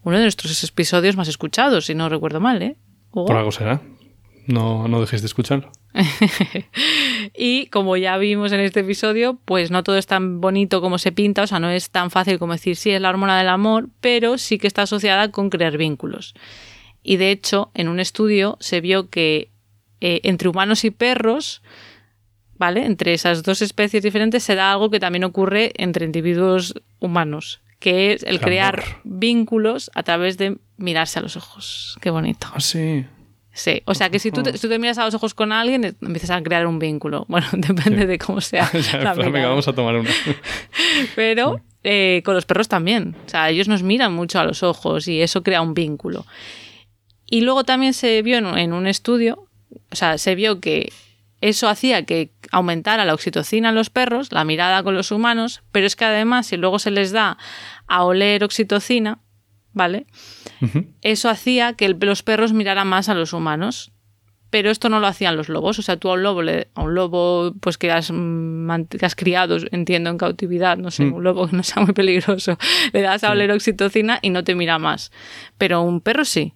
Uno 0.03 0.17
de 0.17 0.23
nuestros 0.23 0.63
episodios 0.65 1.17
más 1.17 1.29
escuchados, 1.29 1.87
si 1.87 1.95
no 1.95 2.09
recuerdo 2.09 2.41
mal, 2.41 2.63
¿eh? 2.63 2.77
Por 3.11 3.37
algo 3.37 3.53
será. 3.53 3.81
No, 4.47 4.89
no 4.89 5.01
dejéis 5.01 5.23
de 5.23 5.27
escucharlo. 5.27 5.71
y 7.35 7.67
como 7.67 7.97
ya 7.97 8.19
vimos 8.19 8.53
en 8.53 8.61
este 8.61 8.81
episodio, 8.81 9.39
pues 9.45 9.71
no 9.71 9.83
todo 9.83 9.97
es 9.97 10.07
tan 10.07 10.41
bonito 10.41 10.81
como 10.81 10.99
se 10.99 11.13
pinta, 11.13 11.43
o 11.43 11.47
sea, 11.47 11.61
no 11.61 11.71
es 11.71 11.91
tan 11.91 12.11
fácil 12.11 12.39
como 12.39 12.53
decir 12.53 12.77
sí 12.77 12.91
es 12.91 13.01
la 13.01 13.09
hormona 13.09 13.39
del 13.39 13.49
amor, 13.49 13.89
pero 14.01 14.37
sí 14.37 14.59
que 14.59 14.67
está 14.67 14.83
asociada 14.83 15.31
con 15.31 15.49
crear 15.49 15.79
vínculos. 15.79 16.35
Y 17.03 17.17
de 17.17 17.31
hecho, 17.31 17.71
en 17.75 17.89
un 17.89 18.01
estudio 18.01 18.59
se 18.61 18.81
vio 18.81 19.09
que 19.09 19.51
eh, 20.01 20.21
entre 20.25 20.49
humanos 20.49 20.85
y 20.85 20.91
perros, 20.91 21.63
¿vale? 22.59 22.85
Entre 22.85 23.15
esas 23.15 23.43
dos 23.43 23.63
especies 23.63 24.03
diferentes 24.03 24.43
se 24.43 24.55
da 24.55 24.73
algo 24.73 24.91
que 24.91 25.01
también 25.01 25.25
ocurre 25.25 25.73
entre 25.77 26.05
individuos 26.05 26.75
humanos, 27.01 27.63
que 27.79 28.13
es 28.13 28.23
el, 28.23 28.41
crear 28.41 28.83
vínculos 29.05 29.91
a 29.95 30.03
través 30.03 30.39
de 30.39 30.59
mirarse 30.77 31.19
a 31.19 31.23
los 31.23 31.37
ojos. 31.37 31.97
Qué 32.01 32.11
bonito. 32.11 32.49
Ah, 32.53 32.61
sí. 32.61 33.05
Sí, 33.53 33.83
o 33.85 33.95
sea 33.95 34.11
que 34.11 34.19
si 34.19 34.33
tú 34.33 34.43
te, 34.43 34.53
tú 34.53 34.69
te, 34.69 34.81
miras 34.81 34.99
a 34.99 35.05
los 35.05 35.15
ojos 35.15 35.33
con 35.33 35.53
alguien, 35.53 35.97
empiezas 36.01 36.31
a 36.31 36.43
crear 36.43 36.67
un 36.67 36.81
vínculo. 36.81 37.25
Bueno, 37.29 37.47
depende 37.53 38.07
de 38.07 38.19
cómo 38.19 38.41
sea. 38.41 38.71
ya, 38.93 39.15
venga, 39.15 39.49
vamos 39.49 39.69
a 39.69 39.73
tomar 39.73 39.95
una. 39.95 40.11
Pero 41.15 41.61
eh, 41.85 42.23
con 42.25 42.35
los 42.35 42.47
perros 42.47 42.67
también. 42.67 43.15
O 43.27 43.29
sea, 43.29 43.51
ellos 43.51 43.69
nos 43.69 43.83
miran 43.85 44.13
mucho 44.13 44.41
a 44.41 44.45
los 44.45 44.63
ojos 44.65 45.07
y 45.07 45.23
eso 45.23 45.45
crea 45.45 45.63
un 45.63 45.75
vínculo. 45.75 46.27
Y 47.27 47.43
luego 47.43 47.65
también 47.65 47.95
se 47.95 48.23
vio 48.23 48.39
en, 48.39 48.73
un 48.73 48.87
estudio, 48.87 49.49
o 49.91 49.97
sea, 49.97 50.19
se 50.19 50.35
vio 50.35 50.61
que 50.61 50.93
eso 51.41 51.69
hacía 51.69 52.05
que 52.05 52.31
aumentara 52.55 53.05
la 53.05 53.15
oxitocina 53.15 53.71
en 53.71 53.75
los 53.75 53.91
perros, 53.91 54.33
la 54.33 54.45
mirada 54.45 54.83
con 54.83 54.95
los 54.95 55.11
humanos, 55.11 55.63
pero 55.73 55.87
es 55.87 55.97
que 55.97 56.05
además 56.05 56.47
si 56.47 56.57
luego 56.57 56.79
se 56.79 56.91
les 56.91 57.11
da 57.11 57.37
a 57.87 58.05
oler 58.05 58.45
oxitocina, 58.45 59.19
¿vale? 59.73 60.07
Eso 61.03 61.29
hacía 61.29 61.73
que 61.75 61.89
los 61.89 62.23
perros 62.23 62.53
miraran 62.53 62.87
más 62.87 63.09
a 63.09 63.15
los 63.15 63.33
humanos. 63.33 63.91
Pero 64.51 64.71
esto 64.71 64.89
no 64.89 65.01
lo 65.01 65.09
hacían 65.09 65.37
los 65.37 65.49
lobos. 65.49 65.81
O 65.81 65.83
sea, 65.83 65.97
tú 65.97 66.11
a 66.11 66.13
un 66.13 66.23
lobo, 66.23 66.41
a 66.75 66.81
un 66.81 66.95
lobo 66.95 67.55
pues 67.61 67.77
que 67.77 67.91
has, 67.91 68.13
que 68.89 69.05
has 69.05 69.17
criado, 69.17 69.57
entiendo, 69.73 70.11
en 70.11 70.19
cautividad, 70.19 70.77
no 70.77 70.93
sé, 70.93 71.07
mm. 71.07 71.13
un 71.13 71.25
lobo 71.25 71.49
que 71.49 71.57
no 71.57 71.65
sea 71.65 71.83
muy 71.83 71.93
peligroso, 71.93 72.57
le 72.93 73.01
das 73.01 73.25
a 73.25 73.33
oler 73.33 73.51
oxitocina 73.51 74.21
y 74.23 74.31
no 74.31 74.45
te 74.45 74.55
mira 74.55 74.79
más. 74.79 75.11
Pero 75.59 75.83
un 75.83 76.01
perro 76.01 76.25
sí. 76.25 76.55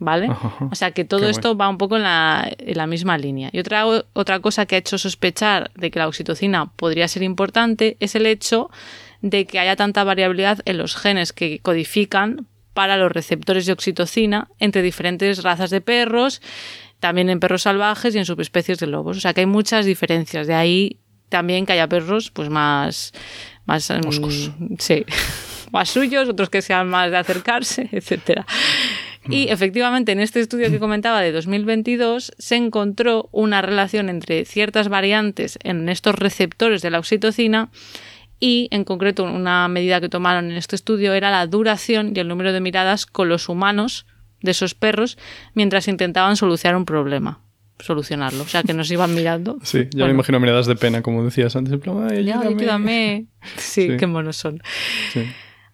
¿Vale? 0.00 0.28
O 0.70 0.74
sea 0.74 0.90
que 0.90 1.04
todo 1.04 1.28
esto 1.28 1.56
va 1.56 1.68
un 1.68 1.78
poco 1.78 1.96
en 1.96 2.02
la, 2.02 2.86
misma 2.88 3.16
línea. 3.18 3.50
Y 3.52 3.60
otra, 3.60 3.84
otra 4.12 4.40
cosa 4.40 4.66
que 4.66 4.74
ha 4.74 4.78
hecho 4.78 4.98
sospechar 4.98 5.70
de 5.76 5.90
que 5.90 5.98
la 6.00 6.08
oxitocina 6.08 6.72
podría 6.74 7.06
ser 7.06 7.22
importante 7.22 7.96
es 8.00 8.16
el 8.16 8.26
hecho 8.26 8.70
de 9.20 9.46
que 9.46 9.60
haya 9.60 9.76
tanta 9.76 10.02
variabilidad 10.02 10.58
en 10.64 10.78
los 10.78 10.96
genes 10.96 11.32
que 11.32 11.60
codifican 11.60 12.46
para 12.72 12.96
los 12.96 13.12
receptores 13.12 13.66
de 13.66 13.72
oxitocina 13.72 14.48
entre 14.58 14.82
diferentes 14.82 15.42
razas 15.42 15.70
de 15.70 15.80
perros, 15.82 16.40
también 16.98 17.28
en 17.28 17.38
perros 17.38 17.62
salvajes 17.62 18.14
y 18.14 18.18
en 18.18 18.24
subespecies 18.24 18.78
de 18.78 18.86
lobos. 18.86 19.18
O 19.18 19.20
sea 19.20 19.34
que 19.34 19.40
hay 19.40 19.46
muchas 19.46 19.84
diferencias. 19.84 20.46
De 20.46 20.54
ahí 20.54 20.98
también 21.28 21.66
que 21.66 21.74
haya 21.74 21.88
perros 21.88 22.30
pues 22.30 22.48
más... 22.48 23.12
más 23.66 23.90
mm, 23.90 24.74
sí, 24.78 25.04
más 25.72 25.90
suyos, 25.90 26.28
otros 26.28 26.48
que 26.48 26.62
sean 26.62 26.88
más 26.88 27.10
de 27.10 27.18
acercarse, 27.18 27.88
etcétera. 27.92 28.46
Y 29.28 29.48
efectivamente, 29.48 30.12
en 30.12 30.20
este 30.20 30.40
estudio 30.40 30.70
que 30.70 30.78
comentaba 30.80 31.20
de 31.20 31.32
2022, 31.32 32.32
se 32.38 32.56
encontró 32.56 33.28
una 33.32 33.62
relación 33.62 34.08
entre 34.08 34.44
ciertas 34.44 34.88
variantes 34.88 35.58
en 35.62 35.88
estos 35.88 36.14
receptores 36.14 36.82
de 36.82 36.90
la 36.90 36.98
oxitocina 36.98 37.70
y, 38.38 38.68
en 38.70 38.84
concreto, 38.84 39.24
una 39.24 39.68
medida 39.68 40.00
que 40.00 40.08
tomaron 40.08 40.50
en 40.50 40.56
este 40.56 40.76
estudio 40.76 41.12
era 41.12 41.30
la 41.30 41.46
duración 41.46 42.12
y 42.14 42.20
el 42.20 42.28
número 42.28 42.52
de 42.52 42.60
miradas 42.60 43.04
con 43.04 43.28
los 43.28 43.48
humanos 43.48 44.06
de 44.40 44.52
esos 44.52 44.74
perros 44.74 45.18
mientras 45.54 45.88
intentaban 45.88 46.36
solucionar 46.36 46.76
un 46.76 46.86
problema 46.86 47.40
solucionarlo. 47.82 48.42
O 48.42 48.46
sea, 48.46 48.62
que 48.62 48.74
nos 48.74 48.90
iban 48.90 49.14
mirando. 49.14 49.58
Sí, 49.62 49.88
ya 49.90 50.04
me 50.04 50.10
imagino 50.10 50.38
miradas 50.38 50.66
de 50.66 50.76
pena, 50.76 51.02
como 51.02 51.24
decías 51.24 51.56
antes. 51.56 51.72
En 51.72 51.80
plan, 51.80 52.10
ayúdame. 52.10 53.26
Sí, 53.56 53.96
qué 53.98 54.06
monos 54.06 54.36
son. 54.36 54.62
Sí. 55.12 55.26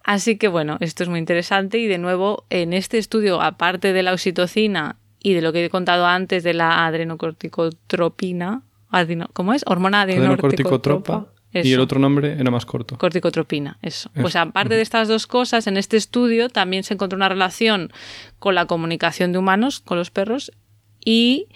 Así 0.07 0.37
que 0.37 0.47
bueno, 0.47 0.77
esto 0.79 1.03
es 1.03 1.09
muy 1.09 1.19
interesante 1.19 1.79
y 1.79 1.87
de 1.87 1.97
nuevo 1.97 2.45
en 2.49 2.71
este 2.71 2.97
estudio, 2.97 3.41
aparte 3.41 3.91
de 3.91 4.03
la 4.03 4.13
oxitocina 4.13 4.95
y 5.21 5.33
de 5.33 5.41
lo 5.41 5.51
que 5.51 5.65
he 5.65 5.69
contado 5.69 6.07
antes 6.07 6.43
de 6.43 6.53
la 6.53 6.85
adrenocorticotropina, 6.85 8.61
¿cómo 9.33 9.53
es? 9.53 9.63
Hormona 9.67 10.03
adrenocorticotropa. 10.03 11.27
Y 11.51 11.73
el 11.73 11.81
otro 11.81 11.99
nombre 11.99 12.37
era 12.39 12.49
más 12.49 12.65
corto. 12.65 12.97
Corticotropina, 12.97 13.79
eso. 13.81 14.09
Pues 14.13 14.37
aparte 14.37 14.75
de 14.75 14.81
estas 14.81 15.09
dos 15.09 15.27
cosas, 15.27 15.67
en 15.67 15.75
este 15.75 15.97
estudio 15.97 16.47
también 16.47 16.83
se 16.83 16.93
encontró 16.93 17.17
una 17.17 17.27
relación 17.27 17.91
con 18.39 18.55
la 18.55 18.65
comunicación 18.65 19.33
de 19.33 19.39
humanos, 19.39 19.81
con 19.81 19.97
los 19.97 20.09
perros, 20.09 20.53
y 21.03 21.49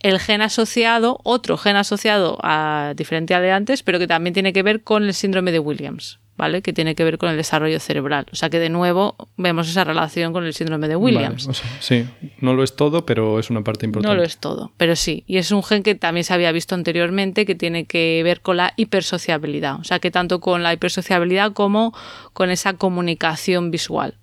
el 0.00 0.18
gen 0.18 0.42
asociado, 0.42 1.18
otro 1.24 1.56
gen 1.56 1.76
asociado 1.76 2.38
a 2.42 2.92
diferente 2.94 3.34
al 3.34 3.40
de 3.40 3.52
antes, 3.52 3.82
pero 3.82 3.98
que 3.98 4.06
también 4.06 4.34
tiene 4.34 4.52
que 4.52 4.62
ver 4.62 4.82
con 4.82 5.04
el 5.04 5.14
síndrome 5.14 5.50
de 5.50 5.60
Williams. 5.60 6.19
¿Vale? 6.40 6.62
Que 6.62 6.72
tiene 6.72 6.94
que 6.94 7.04
ver 7.04 7.18
con 7.18 7.28
el 7.28 7.36
desarrollo 7.36 7.78
cerebral. 7.80 8.24
O 8.32 8.34
sea 8.34 8.48
que 8.48 8.58
de 8.58 8.70
nuevo 8.70 9.14
vemos 9.36 9.68
esa 9.68 9.84
relación 9.84 10.32
con 10.32 10.46
el 10.46 10.54
síndrome 10.54 10.88
de 10.88 10.96
Williams. 10.96 11.50
sí, 11.80 12.06
no 12.40 12.54
lo 12.54 12.62
es 12.62 12.76
todo, 12.76 13.04
pero 13.04 13.38
es 13.38 13.50
una 13.50 13.62
parte 13.62 13.84
importante. 13.84 14.14
No 14.14 14.18
lo 14.18 14.26
es 14.26 14.38
todo, 14.38 14.72
pero 14.78 14.96
sí. 14.96 15.22
Y 15.26 15.36
es 15.36 15.52
un 15.52 15.62
gen 15.62 15.82
que 15.82 15.94
también 15.94 16.24
se 16.24 16.32
había 16.32 16.50
visto 16.50 16.74
anteriormente 16.74 17.44
que 17.44 17.54
tiene 17.54 17.84
que 17.84 18.22
ver 18.24 18.40
con 18.40 18.56
la 18.56 18.72
hipersociabilidad. 18.76 19.80
O 19.80 19.84
sea 19.84 19.98
que 19.98 20.10
tanto 20.10 20.40
con 20.40 20.62
la 20.62 20.72
hipersociabilidad 20.72 21.52
como 21.52 21.94
con 22.32 22.48
esa 22.48 22.72
comunicación 22.72 23.70
visual. 23.70 24.14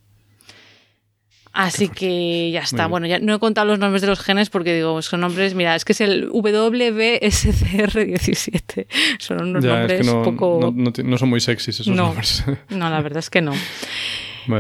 Así 1.58 1.90
que 1.90 2.52
ya 2.52 2.60
está. 2.60 2.86
Bueno, 2.86 3.08
ya 3.08 3.18
no 3.18 3.34
he 3.34 3.40
contado 3.40 3.66
los 3.66 3.80
nombres 3.80 4.04
de 4.04 4.08
los 4.08 4.20
genes 4.20 4.52
porque 4.52 4.76
digo, 4.76 5.02
son 5.02 5.22
nombres, 5.22 5.56
mira, 5.56 5.76
es 5.76 5.86
que 5.86 5.94
es 5.94 6.02
el 6.02 6.30
WBSCR17. 6.30 8.86
Son 9.20 9.42
unos 9.42 9.66
nombres 9.66 10.06
no, 10.06 10.22
poco... 10.22 10.72
No, 10.72 11.18
son 11.18 11.30
muy 11.30 11.40
sexys 11.40 11.80
esos 11.80 11.96
nombres. 11.96 12.44
No, 12.70 12.92
la 12.92 13.02
verdad 13.02 13.18
es 13.20 13.32
que 13.32 13.42
no. 13.42 13.54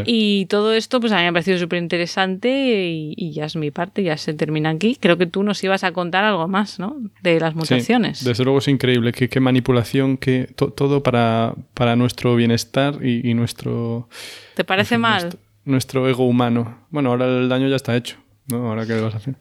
Y 0.05 0.47
todo 0.47 0.73
esto, 0.73 0.99
pues 0.99 1.11
a 1.11 1.17
mí 1.17 1.21
me 1.21 1.27
ha 1.27 1.33
parecido 1.33 1.59
súper 1.59 1.77
interesante 1.79 2.89
y, 2.89 3.31
ya 3.31 3.45
es 3.45 3.55
mi 3.55 3.69
parte, 3.69 4.01
ya 4.01 4.17
se 4.17 4.33
termina 4.33 4.71
aquí. 4.71 4.97
Creo 4.99 5.19
que 5.19 5.27
tú 5.27 5.43
nos 5.43 5.63
ibas 5.63 5.83
a 5.83 5.91
contar 5.91 6.25
algo 6.25 6.47
más, 6.47 6.79
¿no? 6.79 6.95
De 7.21 7.39
las 7.39 7.53
mutaciones. 7.53 8.23
desde 8.23 8.43
luego 8.43 8.57
es 8.57 8.67
increíble, 8.67 9.11
qué, 9.11 9.29
qué 9.29 9.39
manipulación, 9.39 10.17
que 10.17 10.49
todo 10.55 11.03
para, 11.03 11.53
para 11.75 11.95
nuestro 11.95 12.35
bienestar 12.35 13.05
y, 13.05 13.35
nuestro... 13.35 14.09
¿Te 14.55 14.63
parece 14.63 14.97
mal? 14.97 15.21
nuestro 15.21 15.46
ego 15.67 16.25
humano. 16.25 16.85
Bueno, 16.89 17.09
ahora 17.09 17.25
el 17.25 17.49
daño 17.49 17.67
ya 17.67 17.75
está 17.75 17.95
hecho, 17.95 18.17
¿no? 18.47 18.67
Ahora 18.69 18.85
qué 18.85 18.93
le 18.93 19.01
vas 19.01 19.13
a 19.13 19.17
hacer. 19.17 19.35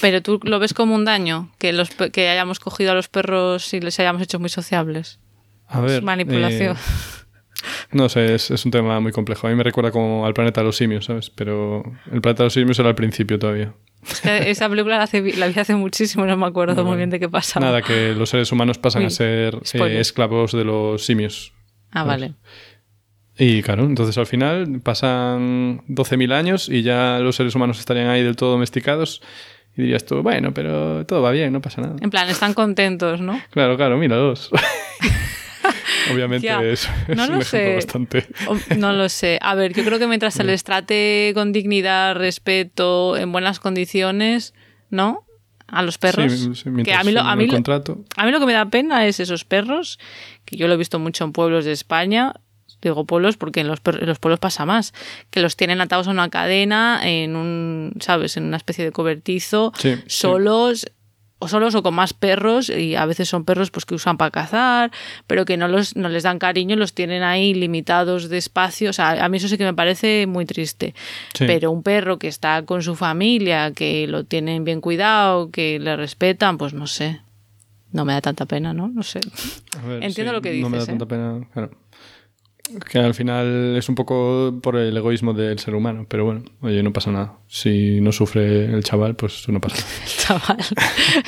Pero 0.00 0.22
tú 0.22 0.40
lo 0.42 0.58
ves 0.58 0.74
como 0.74 0.94
un 0.94 1.04
daño 1.04 1.50
que 1.58 1.72
los 1.72 1.90
que 1.90 2.28
hayamos 2.28 2.60
cogido 2.60 2.92
a 2.92 2.94
los 2.94 3.08
perros 3.08 3.72
y 3.72 3.80
les 3.80 3.98
hayamos 4.00 4.22
hecho 4.22 4.38
muy 4.38 4.50
sociables. 4.50 5.20
A 5.66 5.80
ver. 5.80 6.02
manipulación. 6.02 6.76
Eh, 6.76 7.28
no 7.92 8.08
sé, 8.08 8.34
es, 8.34 8.64
un 8.64 8.70
tema 8.70 9.00
muy 9.00 9.12
complejo. 9.12 9.46
A 9.46 9.50
mí 9.50 9.56
me 9.56 9.64
recuerda 9.64 9.90
como 9.90 10.26
al 10.26 10.34
planeta 10.34 10.60
de 10.60 10.66
los 10.66 10.76
simios, 10.76 11.06
¿sabes? 11.06 11.30
Pero 11.30 11.82
el 12.12 12.20
planeta 12.20 12.42
de 12.42 12.46
los 12.46 12.52
simios 12.52 12.78
era 12.78 12.88
al 12.88 12.94
principio 12.94 13.38
todavía. 13.38 13.74
esa 14.24 14.68
película 14.68 14.98
la, 14.98 15.48
vi 15.48 15.58
hace 15.58 15.74
muchísimo, 15.74 16.24
no 16.26 16.36
me 16.36 16.46
acuerdo 16.46 16.84
muy 16.84 16.96
bien 16.96 17.10
de 17.10 17.18
qué 17.18 17.28
pasaba. 17.28 17.66
Nada, 17.66 17.82
que 17.82 18.14
los 18.14 18.30
seres 18.30 18.52
humanos 18.52 18.78
pasan 18.78 19.04
a 19.04 19.10
ser 19.10 19.58
eh, 19.74 20.00
esclavos 20.00 20.52
de 20.52 20.64
los 20.64 21.04
simios. 21.04 21.52
Ah, 21.90 22.04
vale. 22.04 22.34
Y 23.38 23.62
claro, 23.62 23.84
entonces 23.84 24.18
al 24.18 24.26
final 24.26 24.80
pasan 24.82 25.82
12.000 25.86 26.32
años 26.32 26.68
y 26.68 26.82
ya 26.82 27.20
los 27.20 27.36
seres 27.36 27.54
humanos 27.54 27.78
estarían 27.78 28.08
ahí 28.08 28.22
del 28.22 28.34
todo 28.34 28.50
domesticados. 28.50 29.22
Y 29.76 29.82
dirías 29.82 30.04
tú, 30.04 30.22
bueno, 30.22 30.52
pero 30.52 31.06
todo 31.06 31.22
va 31.22 31.30
bien, 31.30 31.52
no 31.52 31.60
pasa 31.60 31.80
nada. 31.80 31.94
En 32.00 32.10
plan, 32.10 32.28
están 32.28 32.52
contentos, 32.52 33.20
¿no? 33.20 33.40
Claro, 33.50 33.76
claro, 33.76 33.96
míralos. 33.96 34.50
Obviamente 36.12 36.72
es, 36.72 36.88
no 37.14 37.26
lo 37.26 37.42
sé. 37.42 37.76
bastante. 37.76 38.26
No 38.76 38.92
lo 38.92 39.08
sé. 39.08 39.38
A 39.40 39.54
ver, 39.54 39.74
yo 39.74 39.84
creo 39.84 39.98
que 39.98 40.06
mientras 40.08 40.34
se 40.34 40.42
les 40.44 40.64
trate 40.64 41.32
con 41.34 41.52
dignidad, 41.52 42.16
respeto, 42.16 43.16
en 43.16 43.30
buenas 43.30 43.60
condiciones, 43.60 44.54
¿no? 44.90 45.26
A 45.68 45.82
los 45.82 45.98
perros. 45.98 46.32
Sí, 46.32 46.70
que 46.82 46.94
a 46.94 47.04
mí, 47.04 47.12
lo, 47.12 47.20
a, 47.20 47.36
mí, 47.36 47.44
a 47.44 48.24
mí 48.24 48.32
lo 48.32 48.40
que 48.40 48.46
me 48.46 48.52
da 48.54 48.66
pena 48.66 49.06
es 49.06 49.20
esos 49.20 49.44
perros, 49.44 49.98
que 50.46 50.56
yo 50.56 50.66
lo 50.66 50.74
he 50.74 50.78
visto 50.78 50.98
mucho 50.98 51.24
en 51.24 51.32
pueblos 51.32 51.66
de 51.66 51.72
España, 51.72 52.32
digo 52.82 53.04
polos 53.04 53.36
porque 53.36 53.60
en 53.60 53.68
los, 53.68 53.80
los 53.84 54.18
polos 54.18 54.38
pasa 54.38 54.66
más, 54.66 54.94
que 55.30 55.40
los 55.40 55.56
tienen 55.56 55.80
atados 55.80 56.08
a 56.08 56.10
una 56.10 56.28
cadena, 56.28 57.00
en 57.02 57.36
un, 57.36 57.94
¿sabes? 58.00 58.36
En 58.36 58.44
una 58.44 58.56
especie 58.56 58.84
de 58.84 58.92
cobertizo, 58.92 59.72
solos 60.06 60.86
o 61.40 61.48
solos 61.48 61.74
o 61.74 61.82
con 61.82 61.94
más 61.94 62.14
perros 62.14 62.68
y 62.68 62.96
a 62.96 63.06
veces 63.06 63.28
son 63.28 63.44
perros 63.44 63.70
pues 63.70 63.86
que 63.86 63.94
usan 63.94 64.16
para 64.16 64.30
cazar, 64.30 64.90
pero 65.26 65.44
que 65.44 65.56
no 65.56 65.68
los 65.68 65.96
no 65.96 66.08
les 66.08 66.24
dan 66.24 66.38
cariño, 66.38 66.76
los 66.76 66.94
tienen 66.94 67.22
ahí 67.22 67.54
limitados 67.54 68.28
de 68.28 68.38
espacio, 68.38 68.90
o 68.90 68.92
sea, 68.92 69.24
a 69.24 69.28
mí 69.28 69.36
eso 69.36 69.48
sí 69.48 69.56
que 69.56 69.64
me 69.64 69.74
parece 69.74 70.26
muy 70.26 70.46
triste. 70.46 70.94
Pero 71.38 71.70
un 71.70 71.82
perro 71.82 72.18
que 72.18 72.28
está 72.28 72.64
con 72.64 72.82
su 72.82 72.96
familia, 72.96 73.72
que 73.72 74.06
lo 74.08 74.24
tienen 74.24 74.64
bien 74.64 74.80
cuidado, 74.80 75.50
que 75.50 75.78
le 75.78 75.96
respetan, 75.96 76.58
pues 76.58 76.74
no 76.74 76.86
sé. 76.86 77.20
No 77.90 78.04
me 78.04 78.12
da 78.12 78.20
tanta 78.20 78.44
pena, 78.44 78.74
¿no? 78.74 78.88
No 78.88 79.02
sé. 79.02 79.20
Entiendo 80.00 80.32
lo 80.32 80.42
que 80.42 80.50
dices. 80.50 80.62
No 80.62 80.68
me 80.68 80.76
da 80.76 80.84
¿eh? 80.84 80.86
tanta 80.86 81.06
pena, 81.06 81.40
claro. 81.54 81.70
Que 82.90 82.98
al 82.98 83.14
final 83.14 83.76
es 83.76 83.88
un 83.88 83.94
poco 83.94 84.58
por 84.62 84.76
el 84.76 84.96
egoísmo 84.96 85.32
del 85.32 85.58
ser 85.58 85.74
humano, 85.74 86.06
pero 86.08 86.24
bueno, 86.24 86.44
oye, 86.60 86.82
no 86.82 86.92
pasa 86.92 87.10
nada. 87.10 87.38
Si 87.46 88.00
no 88.00 88.12
sufre 88.12 88.66
el 88.66 88.84
chaval, 88.84 89.16
pues 89.16 89.48
no 89.48 89.60
pasa 89.60 89.76
nada. 89.76 89.88
el 90.04 90.18
chaval, 90.18 90.58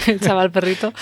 el 0.07 0.21
chaval 0.21 0.51
perrito. 0.51 0.93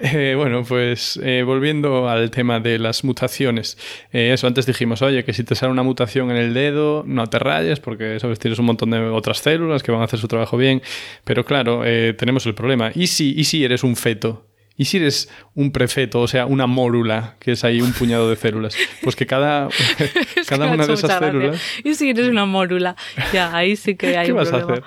Eh, 0.00 0.34
bueno, 0.36 0.62
pues 0.62 1.18
eh, 1.22 1.42
volviendo 1.42 2.08
al 2.08 2.30
tema 2.30 2.60
de 2.60 2.78
las 2.78 3.02
mutaciones. 3.02 3.76
Eh, 4.12 4.32
eso, 4.32 4.46
antes 4.46 4.66
dijimos, 4.66 5.02
oye, 5.02 5.24
que 5.24 5.32
si 5.32 5.42
te 5.42 5.54
sale 5.54 5.72
una 5.72 5.82
mutación 5.82 6.30
en 6.30 6.36
el 6.36 6.54
dedo, 6.54 7.02
no 7.06 7.26
te 7.26 7.38
rayes 7.38 7.80
porque, 7.80 8.20
sabes, 8.20 8.38
tienes 8.38 8.58
un 8.58 8.66
montón 8.66 8.90
de 8.90 9.00
otras 9.00 9.38
células 9.38 9.82
que 9.82 9.90
van 9.90 10.00
a 10.00 10.04
hacer 10.04 10.20
su 10.20 10.28
trabajo 10.28 10.56
bien. 10.56 10.82
Pero 11.24 11.44
claro, 11.44 11.82
tenemos 12.16 12.46
el 12.46 12.54
problema. 12.54 12.92
¿Y 12.94 13.08
si, 13.08 13.34
¿Y 13.36 13.44
si 13.44 13.64
eres 13.64 13.82
un 13.82 13.96
feto? 13.96 14.47
¿Y 14.78 14.84
si 14.84 14.98
eres 14.98 15.28
un 15.54 15.72
prefeto, 15.72 16.20
o 16.20 16.28
sea, 16.28 16.46
una 16.46 16.68
mórula, 16.68 17.34
que 17.40 17.52
es 17.52 17.64
ahí 17.64 17.80
un 17.80 17.92
puñado 17.92 18.30
de 18.30 18.36
células? 18.36 18.76
Pues 19.02 19.16
que 19.16 19.26
cada, 19.26 19.68
cada 20.48 20.66
una 20.72 20.86
de 20.86 20.94
esas 20.94 21.18
células... 21.18 21.60
¿Y 21.82 21.94
si 21.94 22.10
eres 22.10 22.28
una 22.28 22.46
mórula? 22.46 22.94
Ya, 23.32 23.54
ahí 23.54 23.74
sí 23.74 23.96
que 23.96 24.16
hay 24.16 24.26
¿Qué 24.26 24.32
un 24.32 24.38
vas 24.38 24.50
problema. 24.50 24.70
a 24.70 24.76
hacer? 24.76 24.84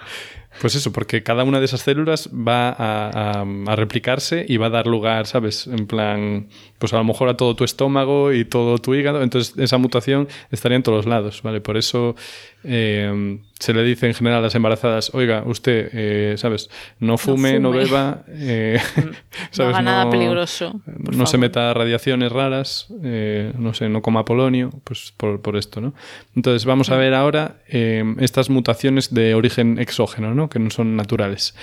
Pues 0.60 0.76
eso, 0.76 0.92
porque 0.94 1.24
cada 1.24 1.44
una 1.44 1.60
de 1.60 1.66
esas 1.66 1.82
células 1.82 2.30
va 2.30 2.70
a, 2.70 3.42
a, 3.42 3.76
replicarse 3.76 4.46
y 4.48 4.58
va 4.58 4.68
a 4.68 4.70
dar 4.70 4.86
lugar, 4.86 5.26
¿sabes? 5.26 5.66
En 5.68 5.88
plan, 5.88 6.48
pues 6.78 6.94
a 6.94 6.98
lo 6.98 7.04
mejor 7.04 7.30
a 7.30 7.38
todo 7.38 7.56
tu 7.56 7.64
estómago 7.64 8.34
y 8.34 8.46
todo 8.46 8.78
tu 8.78 8.94
hígado. 8.94 9.24
Entonces 9.24 9.58
esa 9.58 9.78
mutación 9.78 10.28
estaría 10.52 10.76
en 10.76 10.84
todos 10.84 11.06
lados, 11.06 11.42
¿vale? 11.42 11.62
Por 11.62 11.78
eso 11.78 12.16
eh, 12.64 13.40
se 13.60 13.74
le 13.74 13.84
dice 13.84 14.08
en 14.08 14.14
general 14.14 14.40
a 14.40 14.42
las 14.42 14.56
embarazadas, 14.56 15.14
oiga, 15.14 15.44
usted, 15.46 15.90
eh, 15.94 16.34
¿sabes? 16.38 16.70
No 17.00 17.18
fume, 17.18 17.60
no, 17.60 17.70
fume. 17.70 17.82
no 17.84 17.92
beba, 17.92 18.24
eh, 18.28 18.80
¿sabes? 19.52 19.72
No 19.74 19.78
haga 19.78 19.82
nada 19.82 20.10
peligroso. 20.10 20.82
no 20.86 21.12
favor. 21.12 21.28
se 21.28 21.38
meta 21.38 21.74
radiaciones 21.74 22.32
raras, 22.32 22.88
no 22.90 23.74
sé, 23.74 23.90
no 23.90 24.02
coma 24.02 24.26
polonio, 24.26 24.72
pues 24.84 25.14
por, 25.16 25.42
por 25.42 25.58
esto, 25.58 25.82
¿no? 25.82 25.94
Entonces 26.36 26.66
vamos 26.66 26.90
a 26.90 26.98
ver 26.98 27.14
ahora 27.14 27.58
estas 27.68 28.50
mutaciones 28.50 29.14
de 29.14 29.36
origen 29.36 29.80
exógeno, 29.80 30.34
¿no? 30.34 30.50
Que 30.50 30.60
no 30.60 30.70
son 30.70 30.96
naturales. 30.96 31.56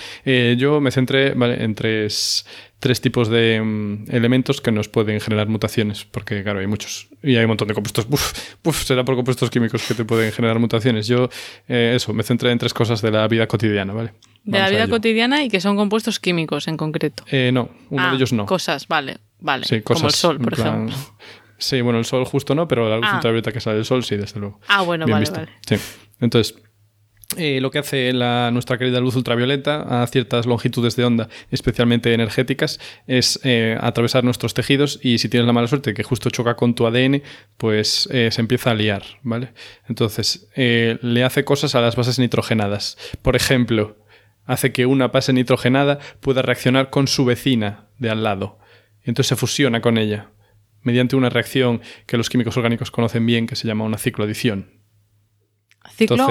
Yo 0.57 0.81
me 0.81 0.91
centré 0.91 1.33
¿vale? 1.33 1.63
en 1.63 1.75
tres 1.75 2.45
tres 2.79 3.01
tipos 3.01 3.27
de 3.27 3.59
um, 3.61 4.05
elementos 4.09 4.61
que 4.61 4.71
nos 4.71 4.87
pueden 4.87 5.19
generar 5.19 5.47
mutaciones, 5.47 6.05
porque 6.05 6.43
claro, 6.43 6.59
hay 6.59 6.67
muchos 6.67 7.09
y 7.21 7.35
hay 7.35 7.43
un 7.43 7.49
montón 7.49 7.67
de 7.67 7.73
compuestos. 7.73 8.07
Uf, 8.09 8.33
uf, 8.63 8.83
será 8.83 9.03
por 9.03 9.15
compuestos 9.15 9.49
químicos 9.49 9.83
que 9.87 9.93
te 9.93 10.05
pueden 10.05 10.31
generar 10.31 10.59
mutaciones. 10.59 11.07
Yo, 11.07 11.29
eh, 11.67 11.93
eso, 11.95 12.13
me 12.13 12.23
centré 12.23 12.51
en 12.51 12.57
tres 12.57 12.73
cosas 12.73 13.01
de 13.01 13.11
la 13.11 13.27
vida 13.27 13.47
cotidiana, 13.47 13.93
¿vale? 13.93 14.13
De 14.43 14.57
la 14.57 14.69
vida 14.69 14.87
cotidiana 14.87 15.43
y 15.43 15.49
que 15.49 15.59
son 15.59 15.75
compuestos 15.75 16.19
químicos 16.19 16.67
en 16.67 16.77
concreto. 16.77 17.23
Eh, 17.29 17.51
no, 17.53 17.69
uno 17.89 18.03
ah, 18.03 18.09
de 18.11 18.15
ellos 18.15 18.31
no. 18.33 18.45
Cosas, 18.45 18.87
vale, 18.87 19.17
vale. 19.39 19.65
Sí, 19.65 19.81
cosas, 19.81 19.99
Como 20.01 20.07
el 20.09 20.13
sol, 20.15 20.39
por 20.39 20.55
plan... 20.55 20.67
ejemplo. 20.87 20.95
Sí, 21.57 21.81
bueno, 21.81 21.99
el 21.99 22.05
sol 22.05 22.23
justo 22.23 22.55
no, 22.55 22.67
pero 22.69 22.89
la 22.89 22.95
luz 22.95 23.05
Ah. 23.09 23.15
ultravioleta 23.15 23.51
que 23.51 23.59
sale 23.59 23.75
del 23.75 23.85
sol, 23.85 24.03
sí, 24.05 24.15
desde 24.15 24.39
luego. 24.39 24.61
Ah, 24.69 24.81
bueno, 24.81 25.05
Bien 25.05 25.15
vale, 25.15 25.23
visto. 25.23 25.35
vale. 25.41 25.51
Sí. 25.67 25.75
Entonces, 26.21 26.55
eh, 27.37 27.61
lo 27.61 27.69
que 27.69 27.77
hace 27.77 28.11
la, 28.11 28.49
nuestra 28.51 28.79
querida 28.79 28.99
luz 28.99 29.15
ultravioleta 29.15 30.01
a 30.01 30.07
ciertas 30.07 30.47
longitudes 30.47 30.95
de 30.95 31.05
onda, 31.05 31.29
especialmente 31.51 32.13
energéticas, 32.13 32.79
es 33.05 33.39
eh, 33.43 33.77
atravesar 33.79 34.23
nuestros 34.23 34.55
tejidos 34.55 34.99
y 35.03 35.19
si 35.19 35.29
tienes 35.29 35.45
la 35.45 35.53
mala 35.53 35.67
suerte 35.67 35.93
que 35.93 36.03
justo 36.03 36.31
choca 36.31 36.55
con 36.55 36.73
tu 36.73 36.87
ADN, 36.87 37.21
pues 37.57 38.09
eh, 38.11 38.29
se 38.31 38.41
empieza 38.41 38.71
a 38.71 38.73
liar, 38.73 39.03
¿vale? 39.21 39.53
Entonces, 39.87 40.49
le 40.55 41.23
hace 41.23 41.45
cosas 41.45 41.75
a 41.75 41.81
las 41.81 41.95
bases 41.95 42.17
nitrogenadas. 42.17 42.97
Por 43.21 43.35
ejemplo, 43.35 43.97
hace 44.45 44.71
que 44.71 44.87
una 44.87 45.09
base 45.09 45.31
nitrogenada 45.31 45.99
pueda 46.21 46.41
reaccionar 46.41 46.89
con 46.89 47.07
su 47.07 47.25
vecina 47.25 47.89
de 47.99 48.09
al 48.09 48.23
lado. 48.23 48.57
Y 49.05 49.09
entonces 49.09 49.27
se 49.27 49.35
fusiona 49.35 49.81
con 49.81 49.97
ella 49.99 50.31
mediante 50.81 51.15
una 51.15 51.29
reacción 51.29 51.81
que 52.07 52.17
los 52.17 52.29
químicos 52.29 52.57
orgánicos 52.57 52.89
conocen 52.89 53.25
bien, 53.25 53.45
que 53.47 53.55
se 53.55 53.67
llama 53.67 53.85
una 53.85 53.97
cicloadición. 53.97 54.79
Ciclo, 55.95 56.27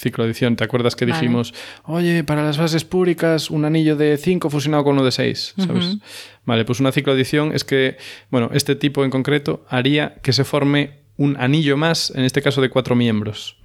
Cicloadición. 0.00 0.56
¿Te 0.56 0.64
acuerdas 0.64 0.96
que 0.96 1.04
Vale. 1.04 1.16
dijimos, 1.20 1.52
oye, 1.84 2.24
para 2.24 2.42
las 2.42 2.56
bases 2.56 2.84
púricas, 2.84 3.50
un 3.50 3.64
anillo 3.66 3.96
de 3.96 4.16
5 4.16 4.48
fusionado 4.48 4.82
con 4.84 4.94
uno 4.94 5.04
de 5.04 5.12
6? 5.12 5.54
¿Sabes? 5.58 5.98
Vale, 6.46 6.64
pues 6.64 6.80
una 6.80 6.90
cicloadición 6.90 7.52
es 7.54 7.64
que, 7.64 7.98
bueno, 8.30 8.50
este 8.54 8.74
tipo 8.76 9.04
en 9.04 9.10
concreto 9.10 9.64
haría 9.68 10.14
que 10.22 10.32
se 10.32 10.44
forme 10.44 11.00
un 11.16 11.36
anillo 11.38 11.76
más, 11.76 12.10
en 12.16 12.24
este 12.24 12.40
caso 12.40 12.62
de 12.62 12.70
cuatro 12.70 12.96
miembros. 12.96 13.58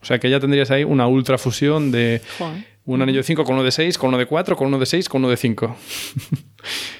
O 0.00 0.04
sea 0.04 0.18
que 0.20 0.30
ya 0.30 0.38
tendrías 0.38 0.70
ahí 0.70 0.84
una 0.84 1.06
ultrafusión 1.08 1.90
de 1.90 2.20
Joder. 2.38 2.64
un 2.84 3.02
anillo 3.02 3.18
de 3.18 3.24
5 3.24 3.44
con 3.44 3.54
uno 3.54 3.64
de 3.64 3.72
6, 3.72 3.98
con 3.98 4.08
uno 4.08 4.18
de 4.18 4.26
4, 4.26 4.56
con 4.56 4.68
uno 4.68 4.78
de 4.78 4.86
6, 4.86 5.08
con 5.08 5.20
uno 5.22 5.30
de 5.30 5.36
5. 5.36 5.76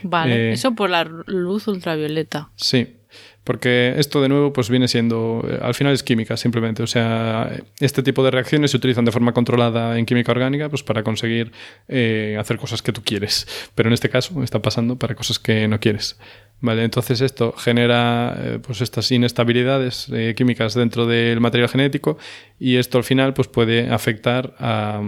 Vale, 0.03 0.35
Eh, 0.51 0.53
eso 0.55 0.74
por 0.74 0.91
la 0.91 1.05
luz 1.05 1.68
ultravioleta. 1.68 2.51
Sí, 2.57 2.97
porque 3.45 3.95
esto 3.97 4.20
de 4.20 4.28
nuevo 4.28 4.53
pues 4.53 4.70
viene 4.70 4.88
siendo, 4.88 5.45
eh, 5.49 5.59
al 5.61 5.74
final 5.74 5.93
es 5.93 6.03
química 6.03 6.36
simplemente, 6.36 6.82
o 6.82 6.86
sea, 6.86 7.51
este 7.80 8.03
tipo 8.03 8.22
de 8.22 8.30
reacciones 8.30 8.70
se 8.70 8.76
utilizan 8.76 9.05
de 9.05 9.12
forma 9.12 9.32
controlada 9.32 9.99
en 9.99 10.07
química 10.07 10.32
orgánica 10.32 10.68
pues 10.68 10.82
para 10.82 11.03
conseguir 11.03 11.53
eh, 11.88 12.36
hacer 12.38 12.59
cosas 12.59 12.82
que 12.82 12.93
tú 12.93 13.03
quieres, 13.03 13.47
pero 13.74 13.88
en 13.88 13.95
este 13.95 14.09
caso 14.09 14.43
está 14.43 14.62
pasando 14.62 14.97
para 14.97 15.14
cosas 15.14 15.38
que 15.38 15.66
no 15.68 15.80
quieres. 15.80 16.18
Vale, 16.61 16.84
entonces 16.84 17.20
esto 17.20 17.53
genera 17.53 18.36
eh, 18.38 18.59
pues 18.64 18.80
estas 18.82 19.11
inestabilidades 19.11 20.09
químicas 20.36 20.74
dentro 20.74 21.07
del 21.07 21.40
material 21.40 21.68
genético 21.68 22.18
y 22.61 22.76
esto 22.76 22.99
al 22.99 23.05
final 23.05 23.34
pues 23.34 23.49
puede 23.49 23.90
afectar 23.90 24.55
a, 24.61 25.03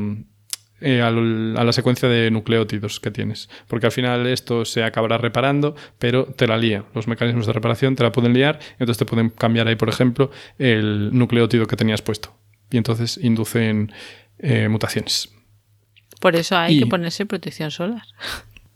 eh, 0.81 1.01
a 1.03 1.11
la 1.11 1.72
secuencia 1.72 2.09
de 2.09 2.31
nucleótidos 2.31 3.01
que 3.01 3.11
tienes. 3.11 3.49
Porque 3.68 3.87
al 3.87 3.93
final 3.93 4.27
esto 4.27 4.64
se 4.64 4.83
acabará 4.85 5.18
reparando, 5.18 5.75
pero 5.99 6.27
te 6.27 6.47
la 6.47 6.57
lía. 6.59 6.85
Los 6.95 7.09
mecanismos 7.09 7.47
de 7.47 7.53
reparación 7.53 7.97
te 7.97 8.03
la 8.03 8.12
pueden 8.12 8.33
liar, 8.35 8.59
entonces 8.72 8.99
te 8.99 9.05
pueden 9.07 9.31
cambiar 9.31 9.68
ahí, 9.68 9.77
por 9.77 9.89
ejemplo, 9.89 10.31
el 10.59 11.11
nucleótido 11.16 11.66
que 11.66 11.77
tenías 11.77 12.03
puesto. 12.03 12.35
Y 12.70 12.77
entonces 12.77 13.18
inducen 13.22 13.93
eh, 14.39 14.68
mutaciones. 14.68 15.33
Por 16.20 16.37
eso 16.37 16.57
hay 16.57 16.77
Y- 16.77 16.81
que 16.81 16.87
ponerse 16.87 17.25
protección 17.27 17.70
solar. 17.70 18.03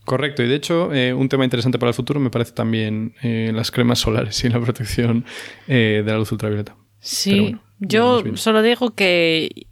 Correcto, 0.05 0.43
y 0.43 0.49
de 0.49 0.55
hecho, 0.55 0.93
eh, 0.95 1.13
un 1.13 1.29
tema 1.29 1.45
interesante 1.45 1.79
para 1.79 1.91
el 1.91 1.95
futuro 1.95 2.19
me 2.19 2.31
parece 2.31 2.53
también 2.53 3.15
las 3.23 3.71
cremas 3.71 3.99
solares 3.99 4.43
y 4.43 4.49
la 4.49 4.59
protección 4.61 5.27
de 5.67 6.03
la 6.07 6.17
luz 6.17 6.33
ultravioleta. 6.33 6.77
Sí, 6.99 7.41
bueno, 7.41 7.63
yo 7.81 8.23
solo 8.37 8.63
digo 8.63 8.95
que 8.95 9.67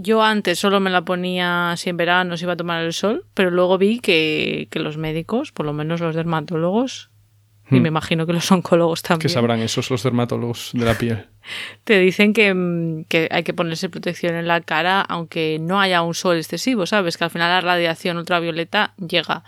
yo 0.00 0.22
antes 0.22 0.58
solo 0.58 0.80
me 0.80 0.90
la 0.90 1.02
ponía 1.04 1.74
si 1.76 1.90
en 1.90 1.96
verano 1.96 2.36
se 2.36 2.44
iba 2.44 2.54
a 2.54 2.56
tomar 2.56 2.82
el 2.82 2.92
sol, 2.92 3.24
pero 3.34 3.50
luego 3.50 3.78
vi 3.78 4.00
que, 4.00 4.68
que 4.70 4.78
los 4.80 4.96
médicos, 4.96 5.52
por 5.52 5.66
lo 5.66 5.72
menos 5.72 6.00
los 6.00 6.14
dermatólogos, 6.14 7.10
y 7.70 7.76
Hmm. 7.76 7.82
me 7.82 7.88
imagino 7.88 8.26
que 8.26 8.32
los 8.32 8.50
oncólogos 8.50 9.00
¿Qué 9.02 9.08
también, 9.08 9.28
sabrán 9.30 9.60
esos 9.60 9.90
los 9.90 10.02
dermatólogos 10.02 10.70
de 10.74 10.84
la 10.84 10.94
piel? 10.98 11.26
te 11.84 12.00
dicen 12.00 12.32
que, 12.32 12.52
mm, 12.52 13.04
que 13.04 13.28
hay 13.30 13.44
que 13.44 13.54
ponerse 13.54 13.88
protección 13.88 14.34
en 14.34 14.48
la 14.48 14.60
cara 14.60 15.00
aunque 15.02 15.58
no 15.60 15.80
haya 15.80 16.02
un 16.02 16.14
sol 16.14 16.36
excesivo, 16.36 16.86
¿sabes? 16.86 17.16
Que 17.16 17.24
al 17.24 17.30
final 17.30 17.48
la 17.50 17.60
radiación 17.60 18.16
ultravioleta 18.16 18.94
llega 18.96 19.44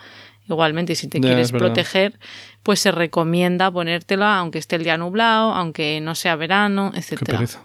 igualmente 0.47 0.93
y 0.93 0.95
si 0.95 1.07
te 1.07 1.19
quieres 1.19 1.51
proteger, 1.51 2.19
pues 2.63 2.79
se 2.79 2.91
recomienda 2.91 3.71
ponértela 3.71 4.37
aunque 4.39 4.59
esté 4.59 4.77
el 4.77 4.83
día 4.83 4.97
nublado, 4.97 5.53
aunque 5.53 5.99
no 6.01 6.15
sea 6.15 6.35
verano, 6.37 6.91
Qué 6.93 6.99
etcétera. 6.99 7.37
pereza. 7.39 7.63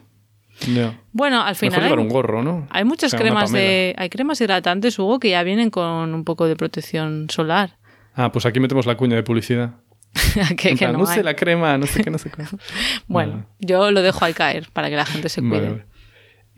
Bueno, 1.12 1.42
al 1.42 1.54
Mejor 1.54 1.56
final 1.56 1.82
llevar 1.82 1.98
hay, 1.98 2.04
un 2.04 2.10
gorro, 2.10 2.42
¿no? 2.42 2.66
hay 2.70 2.84
muchas 2.84 3.14
O 3.14 3.16
sea, 3.16 3.20
una 3.20 3.30
cremas 3.30 3.52
de 3.52 3.94
hay 3.96 4.08
cremas 4.08 4.40
hidratantes, 4.40 4.98
Hugo, 4.98 5.18
que 5.18 5.30
ya 5.30 5.42
vienen 5.42 5.70
con 5.70 6.14
un 6.14 6.24
poco 6.24 6.46
de 6.46 6.56
protección 6.56 7.28
solar. 7.30 7.76
Ah, 8.14 8.32
pues 8.32 8.46
aquí 8.46 8.60
metemos 8.60 8.86
la 8.86 8.96
cuña 8.96 9.16
de 9.16 9.22
publicidad. 9.22 9.76
que, 10.56 10.74
plan, 10.74 10.94
no 10.94 11.22
la 11.22 11.36
crema, 11.36 11.78
no 11.78 11.86
sé 11.86 12.02
qué, 12.02 12.10
no 12.10 12.18
sé 12.18 12.30
qué. 12.30 12.42
Bueno, 13.06 13.32
Vale. 13.32 13.44
yo 13.60 13.90
lo 13.90 14.02
dejo 14.02 14.24
ahí 14.24 14.32
caer 14.32 14.68
para 14.72 14.88
que 14.88 14.96
la 14.96 15.04
gente 15.04 15.28
se 15.28 15.40
cuide. 15.40 15.70
Vale. 15.70 15.84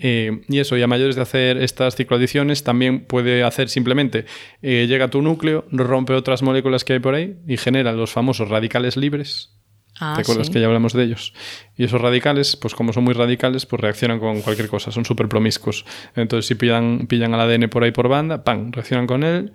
Eh, 0.03 0.41
y 0.49 0.59
eso, 0.59 0.79
y 0.79 0.83
a 0.83 0.87
mayores 0.87 1.17
de 1.17 1.23
hacer 1.23 1.59
estas 1.59 1.95
cicloadiciones, 1.95 2.65
también 2.65 3.05
puede 3.05 3.43
hacer 3.43 3.69
simplemente, 3.69 4.25
eh, 4.63 4.87
llega 4.89 5.07
a 5.07 5.09
tu 5.09 5.21
núcleo, 5.21 5.67
rompe 5.71 6.15
otras 6.15 6.43
moléculas 6.43 6.85
que 6.85 6.95
hay 6.95 7.01
por 7.01 7.15
ahí 7.15 7.37
y 7.47 7.59
genera 7.59 7.93
los 7.93 8.11
famosos 8.11 8.49
radicales 8.49 8.97
libres. 8.97 9.60
Ah, 10.01 10.15
¿Te 10.17 10.23
acuerdas 10.23 10.47
sí. 10.47 10.53
que 10.53 10.61
ya 10.61 10.67
hablamos 10.67 10.93
de 10.95 11.05
ellos? 11.05 11.35
Y 11.77 11.85
esos 11.85 12.01
radicales, 12.01 12.57
pues 12.57 12.75
como 12.75 12.93
son 12.93 13.05
muy 13.05 13.15
radicales, 13.15 13.67
pues 13.67 13.81
reaccionan 13.81 14.19
con 14.19 14.41
cualquier 14.41 14.69
cosa, 14.69 14.91
son 14.91 15.05
súper 15.05 15.29
promiscuos. 15.29 15.85
Entonces, 16.17 16.47
si 16.47 16.55
pillan, 16.55 17.07
pillan 17.07 17.35
al 17.35 17.41
ADN 17.41 17.69
por 17.69 17.85
ahí 17.85 17.93
por 17.93 18.09
banda, 18.09 18.43
¡pam! 18.43 18.73
reaccionan 18.73 19.07
con 19.07 19.23
él 19.23 19.53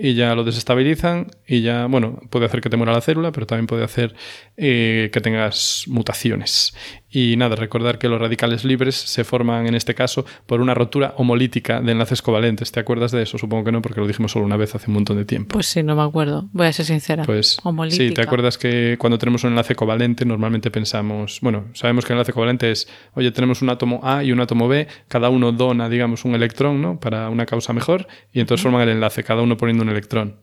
y 0.00 0.14
ya 0.14 0.34
lo 0.36 0.44
desestabilizan 0.44 1.26
y 1.44 1.62
ya, 1.62 1.86
bueno, 1.86 2.20
puede 2.30 2.46
hacer 2.46 2.60
que 2.60 2.70
te 2.70 2.76
muera 2.76 2.92
la 2.92 3.00
célula, 3.00 3.32
pero 3.32 3.46
también 3.46 3.66
puede 3.66 3.82
hacer 3.82 4.14
eh, 4.56 5.10
que 5.12 5.20
tengas 5.20 5.84
mutaciones. 5.88 6.72
Y 7.10 7.36
nada, 7.36 7.56
recordar 7.56 7.98
que 7.98 8.08
los 8.08 8.20
radicales 8.20 8.64
libres 8.64 8.94
se 8.94 9.24
forman 9.24 9.66
en 9.66 9.74
este 9.74 9.94
caso 9.94 10.26
por 10.46 10.60
una 10.60 10.74
rotura 10.74 11.14
homolítica 11.16 11.80
de 11.80 11.92
enlaces 11.92 12.20
covalentes. 12.20 12.70
¿Te 12.70 12.80
acuerdas 12.80 13.12
de 13.12 13.22
eso? 13.22 13.38
Supongo 13.38 13.64
que 13.64 13.72
no, 13.72 13.80
porque 13.80 14.00
lo 14.00 14.06
dijimos 14.06 14.32
solo 14.32 14.44
una 14.44 14.56
vez 14.56 14.74
hace 14.74 14.88
un 14.88 14.94
montón 14.94 15.16
de 15.16 15.24
tiempo. 15.24 15.54
Pues 15.54 15.66
sí, 15.66 15.82
no 15.82 15.96
me 15.96 16.02
acuerdo. 16.02 16.48
Voy 16.52 16.66
a 16.66 16.72
ser 16.72 16.84
sincera. 16.84 17.24
Pues 17.24 17.58
sí, 17.90 18.10
¿te 18.12 18.20
acuerdas 18.20 18.58
que 18.58 18.96
cuando 18.98 19.18
tenemos 19.18 19.42
un 19.44 19.50
enlace 19.50 19.74
covalente 19.74 20.26
normalmente 20.26 20.70
pensamos, 20.70 21.38
bueno, 21.40 21.66
sabemos 21.72 22.04
que 22.04 22.12
el 22.12 22.18
enlace 22.18 22.32
covalente 22.32 22.70
es, 22.70 22.88
oye, 23.14 23.30
tenemos 23.30 23.62
un 23.62 23.70
átomo 23.70 24.00
A 24.02 24.22
y 24.22 24.32
un 24.32 24.40
átomo 24.40 24.68
B, 24.68 24.86
cada 25.08 25.30
uno 25.30 25.52
dona, 25.52 25.88
digamos, 25.88 26.24
un 26.26 26.34
electrón, 26.34 26.82
¿no? 26.82 27.00
Para 27.00 27.30
una 27.30 27.46
causa 27.46 27.72
mejor 27.72 28.06
y 28.32 28.40
entonces 28.40 28.62
forman 28.62 28.82
el 28.82 28.90
enlace, 28.90 29.24
cada 29.24 29.40
uno 29.40 29.56
poniendo 29.56 29.82
un 29.82 29.90
electrón. 29.90 30.36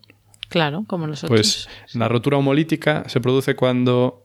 Claro, 0.49 0.85
como 0.87 1.07
nosotros. 1.07 1.29
Pues 1.29 1.69
la 1.93 2.07
rotura 2.07 2.37
homolítica 2.37 3.03
se 3.07 3.19
produce 3.19 3.55
cuando 3.55 4.24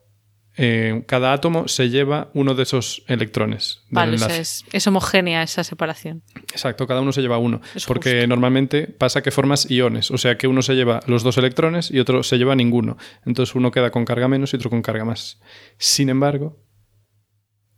eh, 0.63 1.05
cada 1.07 1.33
átomo 1.33 1.69
se 1.69 1.89
lleva 1.89 2.31
uno 2.35 2.55
de 2.55 2.65
esos 2.65 3.03
electrones. 3.07 3.83
Vale, 3.89 4.17
es, 4.17 4.87
homogénea 4.87 5.43
esa 5.43 5.65
separación. 5.65 6.23
Exacto, 6.53 6.87
cada 6.87 7.01
uno 7.01 7.13
se 7.13 7.23
lleva 7.23 7.39
uno. 7.39 7.63
porque 7.87 8.27
normalmente 8.27 8.87
pasa 8.87 9.23
que 9.23 9.31
formas 9.31 9.71
iones, 9.71 10.11
o 10.11 10.19
sea 10.19 10.37
que 10.37 10.49
uno 10.49 10.61
se 10.61 10.75
lleva 10.75 11.01
los 11.07 11.23
dos 11.23 11.39
electrones 11.39 11.91
y 11.91 11.99
otro 11.99 12.23
se 12.23 12.37
lleva 12.37 12.55
ninguno. 12.55 12.99
Entonces 13.25 13.55
uno 13.55 13.71
queda 13.71 13.91
con 13.91 14.05
carga 14.05 14.29
menos 14.29 14.53
y 14.53 14.57
otro 14.57 14.69
con 14.69 14.83
carga 14.83 15.07
más. 15.07 15.41
Sin 15.79 16.11
embargo, 16.11 16.63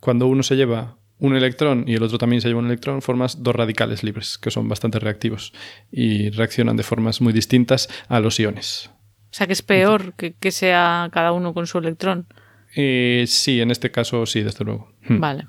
cuando 0.00 0.26
uno 0.26 0.42
se 0.42 0.56
lleva 0.56 0.98
un 1.18 1.36
electrón 1.36 1.84
y 1.86 1.94
el 1.94 2.02
otro 2.02 2.18
también 2.18 2.42
se 2.42 2.48
lleva 2.48 2.58
un 2.58 2.66
electrón, 2.66 3.00
formas 3.00 3.44
dos 3.44 3.54
radicales 3.54 4.02
libres, 4.02 4.38
que 4.38 4.50
son 4.50 4.68
bastante 4.68 4.98
reactivos 4.98 5.52
y 5.92 6.30
reaccionan 6.30 6.76
de 6.76 6.82
formas 6.82 7.20
muy 7.20 7.32
distintas 7.32 7.88
a 8.08 8.18
los 8.18 8.40
iones. 8.40 8.90
O 9.30 9.34
sea 9.34 9.46
que 9.46 9.52
es 9.52 9.62
peor 9.62 10.14
que, 10.14 10.34
que 10.34 10.50
sea 10.50 11.08
cada 11.12 11.30
uno 11.30 11.54
con 11.54 11.68
su 11.68 11.78
electrón. 11.78 12.26
Eh, 12.74 13.24
sí, 13.26 13.60
en 13.60 13.70
este 13.70 13.90
caso 13.90 14.26
sí, 14.26 14.42
desde 14.42 14.64
luego. 14.64 14.92
Hmm. 15.08 15.20
Vale. 15.20 15.46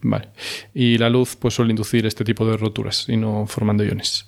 Vale. 0.00 0.28
Y 0.74 0.96
la 0.98 1.10
luz 1.10 1.34
pues 1.34 1.54
suele 1.54 1.70
inducir 1.70 2.06
este 2.06 2.24
tipo 2.24 2.46
de 2.46 2.56
roturas 2.56 3.08
y 3.08 3.16
no 3.16 3.46
formando 3.46 3.84
iones. 3.84 4.26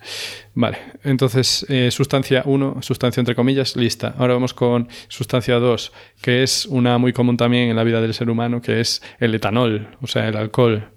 Vale. 0.55 0.79
Entonces, 1.05 1.65
eh, 1.69 1.91
sustancia 1.93 2.43
1, 2.45 2.79
sustancia 2.83 3.21
entre 3.21 3.37
comillas, 3.37 3.77
lista. 3.77 4.15
Ahora 4.19 4.35
vamos 4.35 4.53
con 4.53 4.89
sustancia 5.09 5.57
2, 5.57 5.93
que 6.23 6.43
es 6.43 6.67
una 6.67 6.99
muy 6.99 7.13
común 7.13 7.37
también 7.37 7.71
en 7.71 7.77
la 7.77 7.85
vida 7.85 8.01
del 8.01 8.15
ser 8.15 8.31
humano, 8.31 8.61
que 8.61 8.81
es 8.81 9.01
el 9.21 9.35
etanol, 9.35 9.97
o 10.01 10.09
sea, 10.09 10.27
el 10.27 10.37
alcohol. 10.37 10.91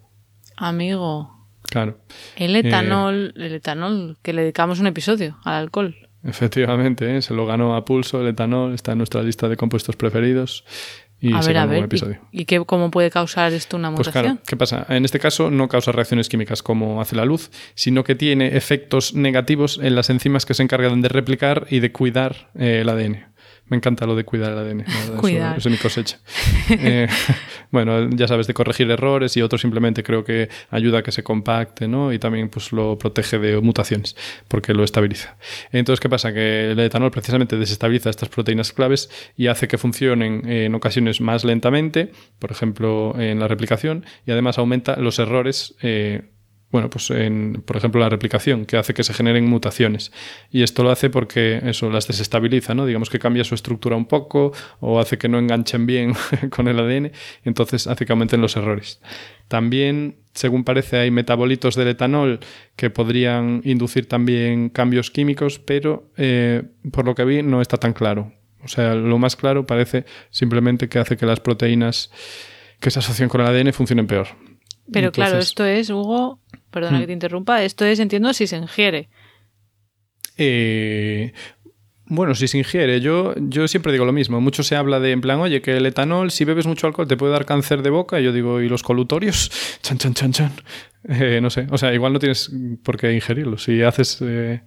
Amigo. 0.58 1.30
Claro. 1.70 2.00
El 2.36 2.56
etanol, 2.56 3.34
el 3.36 3.54
etanol, 3.54 4.18
que 4.22 4.34
le 4.34 4.42
dedicamos 4.42 4.80
un 4.80 4.88
episodio 4.88 5.38
al 5.44 5.56
alcohol. 5.56 5.96
Efectivamente, 6.24 7.18
¿eh? 7.18 7.22
se 7.22 7.34
lo 7.34 7.46
ganó 7.46 7.76
a 7.76 7.84
pulso 7.84 8.22
el 8.22 8.28
etanol, 8.28 8.74
está 8.74 8.94
en 8.94 9.00
nuestra 9.00 9.22
lista 9.22 9.50
de 9.50 9.58
compuestos 9.58 9.98
preferidos 9.98 10.64
a 11.32 11.42
ver, 11.42 11.58
a 11.58 11.66
ver, 11.66 11.90
¿Y, 12.32 12.46
qué, 12.46 12.64
cómo 12.66 12.92
puede 12.92 13.10
causar 13.10 13.54
esto 13.54 13.78
una 13.78 13.92
mutación? 13.92 14.14
Pues 14.14 14.24
claro, 14.24 14.40
¿qué 14.46 14.58
pasa? 14.58 14.86
En 14.90 15.06
este 15.06 15.20
caso 15.20 15.50
no 15.50 15.68
causa 15.70 15.92
reacciones 15.92 16.28
químicas 16.28 16.62
como 16.62 17.02
hace 17.02 17.16
la 17.16 17.26
luz, 17.26 17.52
sino 17.76 18.04
que 18.04 18.16
tiene 18.16 18.58
efectos 18.58 19.14
negativos 19.14 19.80
en 19.82 19.96
las 19.96 20.10
enzimas 20.10 20.46
que 20.46 20.54
se 20.54 20.64
encargan 20.64 21.02
de 21.02 21.10
replicar 21.10 21.68
y 21.70 21.80
de 21.80 21.92
cuidar 21.92 22.50
eh, 22.56 22.80
el 22.82 22.90
ADN. 22.90 23.33
Me 23.68 23.78
encanta 23.78 24.06
lo 24.06 24.16
de 24.16 24.26
cuidar 24.26 24.52
el 24.52 24.58
ADN. 24.60 24.86
cuidar. 25.18 25.58
Eso, 25.58 25.70
es 25.70 25.72
mi 25.72 25.78
cosecha. 25.78 26.20
Eh, 26.70 27.08
bueno, 27.72 28.10
ya 28.10 28.28
sabes, 28.28 28.48
de 28.48 28.54
corregir 28.54 28.90
errores 28.90 29.36
y 29.36 29.42
otro 29.42 29.58
simplemente 29.58 30.02
creo 30.02 30.24
que 30.24 30.50
ayuda 30.70 31.00
a 31.00 31.04
que 31.04 31.12
se 31.12 31.24
compacte, 31.24 31.88
¿no? 31.88 32.14
Y 32.14 32.20
también 32.20 32.50
pues 32.50 32.72
lo 32.72 32.98
protege 32.98 33.38
de 33.38 33.60
mutaciones, 33.60 34.16
porque 34.48 34.74
lo 34.74 34.84
estabiliza. 34.84 35.38
Entonces, 35.72 36.00
¿qué 36.00 36.10
pasa? 36.10 36.34
Que 36.34 36.72
el 36.72 36.80
etanol 36.80 37.12
precisamente 37.12 37.58
desestabiliza 37.58 38.10
estas 38.10 38.30
proteínas 38.30 38.72
claves 38.72 39.10
y 39.36 39.48
hace 39.48 39.68
que 39.68 39.78
funcionen 39.78 40.48
en 40.50 40.74
ocasiones 40.74 41.22
más 41.22 41.44
lentamente, 41.44 42.12
por 42.40 42.52
ejemplo, 42.52 43.14
en 43.20 43.40
la 43.40 43.48
replicación, 43.48 44.06
y 44.26 44.32
además 44.32 44.58
aumenta 44.58 44.96
los 44.98 45.20
errores 45.20 45.76
eh, 45.82 46.33
bueno, 46.74 46.90
pues 46.90 47.12
en, 47.12 47.62
por 47.66 47.78
ejemplo, 47.78 48.02
la 48.02 48.10
replicación, 48.10 48.66
que 48.66 48.78
hace 48.78 48.96
que 48.96 49.04
se 49.04 49.14
generen 49.14 49.46
mutaciones. 49.46 50.12
Y 50.50 50.64
esto 50.64 50.84
lo 50.84 50.90
hace 50.90 51.12
porque 51.12 51.62
eso 51.64 51.92
las 51.92 52.08
desestabiliza, 52.08 52.74
¿no? 52.74 52.88
Digamos 52.88 53.12
que 53.12 53.20
cambia 53.20 53.44
su 53.44 53.54
estructura 53.54 53.96
un 53.96 54.08
poco 54.08 54.54
o 54.80 55.00
hace 55.00 55.20
que 55.20 55.30
no 55.30 55.38
enganchen 55.38 55.86
bien 55.86 56.16
con 56.50 56.68
el 56.68 56.80
ADN, 56.80 57.12
entonces 57.46 57.86
hace 57.86 58.08
que 58.08 58.12
aumenten 58.12 58.42
los 58.42 58.58
errores. 58.58 59.00
También, 59.48 60.16
según 60.34 60.64
parece, 60.64 60.98
hay 60.98 61.12
metabolitos 61.12 61.76
del 61.76 61.90
etanol 61.90 62.40
que 62.76 62.90
podrían 62.90 63.62
inducir 63.64 64.08
también 64.08 64.70
cambios 64.70 65.12
químicos, 65.12 65.60
pero 65.60 66.10
eh, 66.18 66.64
por 66.92 67.06
lo 67.06 67.14
que 67.14 67.24
vi 67.24 67.44
no 67.44 67.62
está 67.62 67.78
tan 67.78 67.94
claro. 67.94 68.34
O 68.64 68.68
sea, 68.68 68.96
lo 68.96 69.20
más 69.20 69.36
claro 69.36 69.68
parece 69.68 70.06
simplemente 70.32 70.90
que 70.90 70.98
hace 70.98 71.18
que 71.18 71.28
las 71.28 71.40
proteínas 71.40 72.10
que 72.80 72.90
se 72.90 72.98
asocian 72.98 73.30
con 73.30 73.42
el 73.42 73.48
ADN 73.48 73.74
funcionen 73.74 74.08
peor. 74.08 74.30
Pero 74.92 75.12
claro, 75.12 75.40
esto 75.40 75.66
es, 75.66 75.90
Hugo, 75.90 76.40
perdona 76.72 77.00
que 77.00 77.06
hmm. 77.06 77.08
te 77.08 77.14
interrumpa, 77.14 77.64
esto 77.64 77.86
es, 77.86 78.00
entiendo, 78.00 78.34
si 78.34 78.48
se 78.48 78.58
ingiere. 78.58 79.10
Eh, 80.38 81.34
bueno, 82.06 82.36
si 82.36 82.48
se 82.48 82.58
ingiere, 82.58 83.00
yo, 83.00 83.34
yo 83.38 83.68
siempre 83.68 83.92
digo 83.92 84.06
lo 84.06 84.12
mismo. 84.12 84.42
Mucho 84.42 84.62
se 84.62 84.76
habla 84.76 85.00
de, 85.00 85.12
en 85.12 85.22
plan, 85.22 85.40
oye, 85.40 85.62
que 85.62 85.78
el 85.78 85.86
etanol, 85.86 86.32
si 86.32 86.44
bebes 86.44 86.68
mucho 86.68 86.86
alcohol, 86.86 87.08
te 87.08 87.18
puede 87.18 87.32
dar 87.32 87.46
cáncer 87.46 87.82
de 87.82 87.90
boca. 87.90 88.20
Y 88.20 88.24
yo 88.24 88.34
digo, 88.34 88.62
¿y 88.62 88.68
los 88.68 88.84
colutorios? 88.84 89.52
Chan, 89.82 89.98
chan, 89.98 90.14
chan, 90.14 90.32
chan. 90.32 90.52
Eh, 91.08 91.40
no 91.42 91.50
sé, 91.50 91.68
o 91.70 91.78
sea, 91.78 91.94
igual 91.94 92.14
no 92.14 92.20
tienes 92.20 92.52
por 92.84 92.98
qué 92.98 93.14
ingerirlo. 93.14 93.58
Si 93.58 93.82
haces 93.82 94.20
eh, 94.22 94.62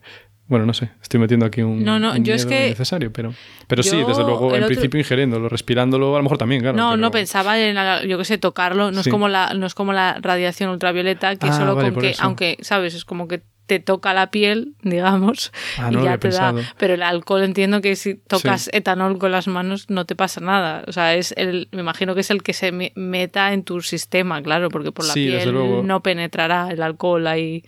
bueno, 0.48 0.64
no 0.64 0.74
sé, 0.74 0.90
estoy 1.02 1.18
metiendo 1.18 1.44
aquí 1.44 1.62
un, 1.62 1.84
no, 1.84 1.98
no, 1.98 2.16
yo 2.18 2.34
es 2.34 2.46
que 2.46 2.68
necesario, 2.68 3.12
pero, 3.12 3.34
pero 3.66 3.82
sí, 3.82 3.96
desde 4.06 4.22
luego, 4.22 4.54
en 4.54 4.66
principio 4.66 5.00
ingiriéndolo, 5.00 5.48
respirándolo, 5.48 6.14
a 6.14 6.18
lo 6.18 6.22
mejor 6.22 6.38
también, 6.38 6.62
claro. 6.62 6.76
No, 6.76 6.96
no 6.96 7.10
pensaba 7.10 7.58
en, 7.58 7.76
yo 8.08 8.18
qué 8.18 8.24
sé, 8.24 8.38
tocarlo, 8.38 8.92
no, 8.92 9.00
es 9.00 9.08
como 9.08 9.28
la, 9.28 9.54
no 9.54 9.66
es 9.66 9.74
como 9.74 9.92
la 9.92 10.18
radiación 10.20 10.70
ultravioleta, 10.70 11.34
que 11.36 11.48
ah, 11.48 11.52
solo 11.52 11.74
con 11.74 11.96
que, 11.96 12.14
aunque, 12.20 12.58
¿sabes? 12.60 12.94
Es 12.94 13.04
como 13.04 13.26
que 13.26 13.42
te 13.66 13.80
toca 13.80 14.14
la 14.14 14.30
piel, 14.30 14.74
digamos, 14.82 15.52
ah, 15.78 15.90
y 15.92 16.02
ya 16.02 16.18
te 16.18 16.30
da. 16.30 16.54
Pero 16.78 16.94
el 16.94 17.02
alcohol 17.02 17.42
entiendo 17.42 17.80
que 17.80 17.96
si 17.96 18.14
tocas 18.14 18.70
etanol 18.72 19.18
con 19.18 19.32
las 19.32 19.48
manos 19.48 19.90
no 19.90 20.04
te 20.06 20.14
pasa 20.14 20.40
nada. 20.40 20.84
O 20.86 20.92
sea, 20.92 21.14
es 21.14 21.34
el, 21.36 21.68
me 21.72 21.80
imagino 21.80 22.14
que 22.14 22.20
es 22.20 22.30
el 22.30 22.42
que 22.42 22.52
se 22.52 22.72
meta 22.94 23.52
en 23.52 23.64
tu 23.64 23.80
sistema, 23.80 24.40
claro, 24.42 24.68
porque 24.70 24.92
por 24.92 25.04
la 25.04 25.14
piel 25.14 25.52
no 25.84 26.02
penetrará 26.02 26.68
el 26.70 26.82
alcohol 26.82 27.26
ahí. 27.26 27.64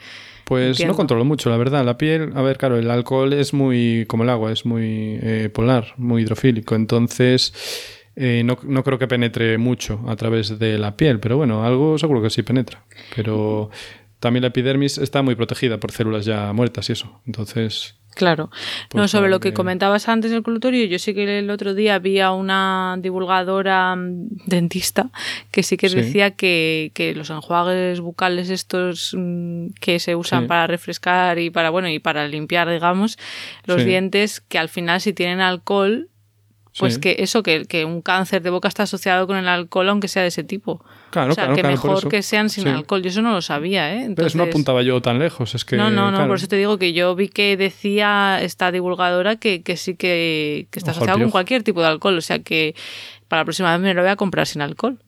Pues 0.49 0.83
no 0.87 0.95
controlo 0.95 1.27
mucho, 1.27 1.51
la 1.51 1.59
verdad. 1.59 1.85
La 1.85 1.99
piel, 1.99 2.33
a 2.35 2.41
ver, 2.41 2.57
claro, 2.57 2.79
el 2.79 2.91
alcohol 2.91 3.35
es 3.35 3.53
muy, 3.53 4.07
como 4.09 4.23
el 4.23 4.31
agua, 4.31 4.51
es 4.51 4.65
muy 4.65 5.19
eh, 5.21 5.51
polar, 5.53 5.93
muy 5.99 6.23
hidrofílico. 6.23 6.75
Entonces, 6.75 7.53
eh, 8.17 8.41
no, 8.47 8.59
no, 8.63 8.83
creo 8.83 8.99
que 8.99 9.07
penetre 9.07 9.59
mucho 9.59 10.01
a 10.09 10.17
través 10.17 10.59
de 10.59 10.79
la 10.79 10.97
piel, 10.97 11.21
pero 11.21 11.37
bueno, 11.37 11.65
algo 11.65 11.99
seguro 11.99 12.23
que 12.23 12.31
sí 12.31 12.43
penetra. 12.43 12.83
Pero 13.15 13.69
también 14.21 14.41
la 14.41 14.49
epidermis 14.49 14.97
está 14.97 15.21
muy 15.21 15.35
protegida 15.35 15.79
por 15.79 15.93
células 15.93 16.25
ya 16.25 16.51
muertas 16.55 16.89
y 16.89 16.93
eso. 16.93 17.21
Entonces, 17.27 17.98
Claro. 18.19 18.51
no, 18.51 19.03
pues 19.03 19.13
sobre 19.13 19.31
lo 19.31 19.39
que 19.39 19.53
comentabas 19.53 20.09
antes 20.09 20.33
del 20.33 20.43
colutorio, 20.43 20.85
yo 20.87 20.99
sí 20.99 21.15
que 21.15 21.39
el 21.39 21.49
otro 21.51 21.73
día 21.73 21.95
había 21.95 22.33
una 22.33 22.97
divulgadora 22.99 23.95
mm, 23.95 24.41
dentista 24.47 25.11
que 25.53 25.63
sí 25.63 25.77
que 25.77 25.89
decía 25.89 26.33
que, 26.33 26.91
que, 26.95 27.15
los 27.15 27.31
enjuagues 27.31 28.01
bucales 28.01 28.51
estos 28.51 29.15
mm, 29.17 29.69
que 29.81 30.01
se 30.01 30.17
usan 30.17 30.49
para 30.49 30.67
refrescar 30.67 31.39
y 31.39 31.51
para, 31.51 31.71
bueno, 31.71 31.89
y 31.89 32.01
para 32.01 32.27
limpiar, 32.27 32.69
digamos, 32.69 33.19
los 33.67 33.85
dientes, 33.85 34.41
que 34.41 34.59
al 34.59 34.69
final 34.69 35.01
si 35.01 35.13
tienen 35.13 35.41
alcohol, 35.41 36.09
pues 36.79 36.99
que 36.99 37.17
eso, 37.19 37.43
que, 37.43 37.65
que, 37.67 37.85
un 37.85 38.03
cáncer 38.03 38.43
de 38.43 38.51
boca 38.51 38.69
está 38.69 38.85
asociado 38.85 39.27
con 39.27 39.37
el 39.37 39.49
alcohol, 39.49 39.89
aunque 39.89 40.09
sea 40.09 40.23
de 40.23 40.29
ese 40.29 40.45
tipo. 40.45 40.85
Claro, 41.11 41.33
o 41.33 41.35
sea, 41.35 41.53
que 41.53 41.63
mejor 41.63 42.09
que 42.09 42.23
sean 42.23 42.51
sin 42.51 42.69
alcohol. 42.69 43.03
Yo 43.03 43.09
eso 43.09 43.23
no 43.23 43.33
lo 43.33 43.43
sabía, 43.43 43.95
¿eh? 43.95 44.05
Entonces... 44.05 44.33
Pero 44.33 44.45
no 44.45 44.51
apuntaba 44.51 44.83
yo 44.83 45.01
tan 45.01 45.19
lejos, 45.19 45.55
es 45.55 45.65
que... 45.65 45.77
No, 45.77 45.91
no, 45.91 46.11
no, 46.11 46.27
por 46.27 46.37
eso 46.37 46.49
te 46.49 46.57
digo 46.57 46.79
que 46.79 46.93
yo 46.93 47.15
vi 47.15 47.29
que 47.29 47.57
decía 47.57 48.39
esta 48.43 48.71
divulgadora 48.73 49.37
que, 49.37 49.63
que 49.63 49.77
sí 49.77 49.95
que, 49.95 50.69
que 50.71 50.79
está 50.79 50.93
asociado 50.93 51.19
con 51.19 51.31
cualquier 51.31 51.63
tipo 51.63 51.81
de 51.81 51.89
alcohol, 51.89 52.17
o 52.17 52.23
sea 52.23 52.39
que 52.41 52.75
para 53.29 53.43
la 53.43 53.45
próxima 53.45 53.73
vez 53.73 53.81
me 53.81 53.95
lo 53.95 54.03
voy 54.03 54.11
a 54.11 54.17
comprar 54.17 54.47
sin 54.47 54.63
alcohol. 54.63 54.99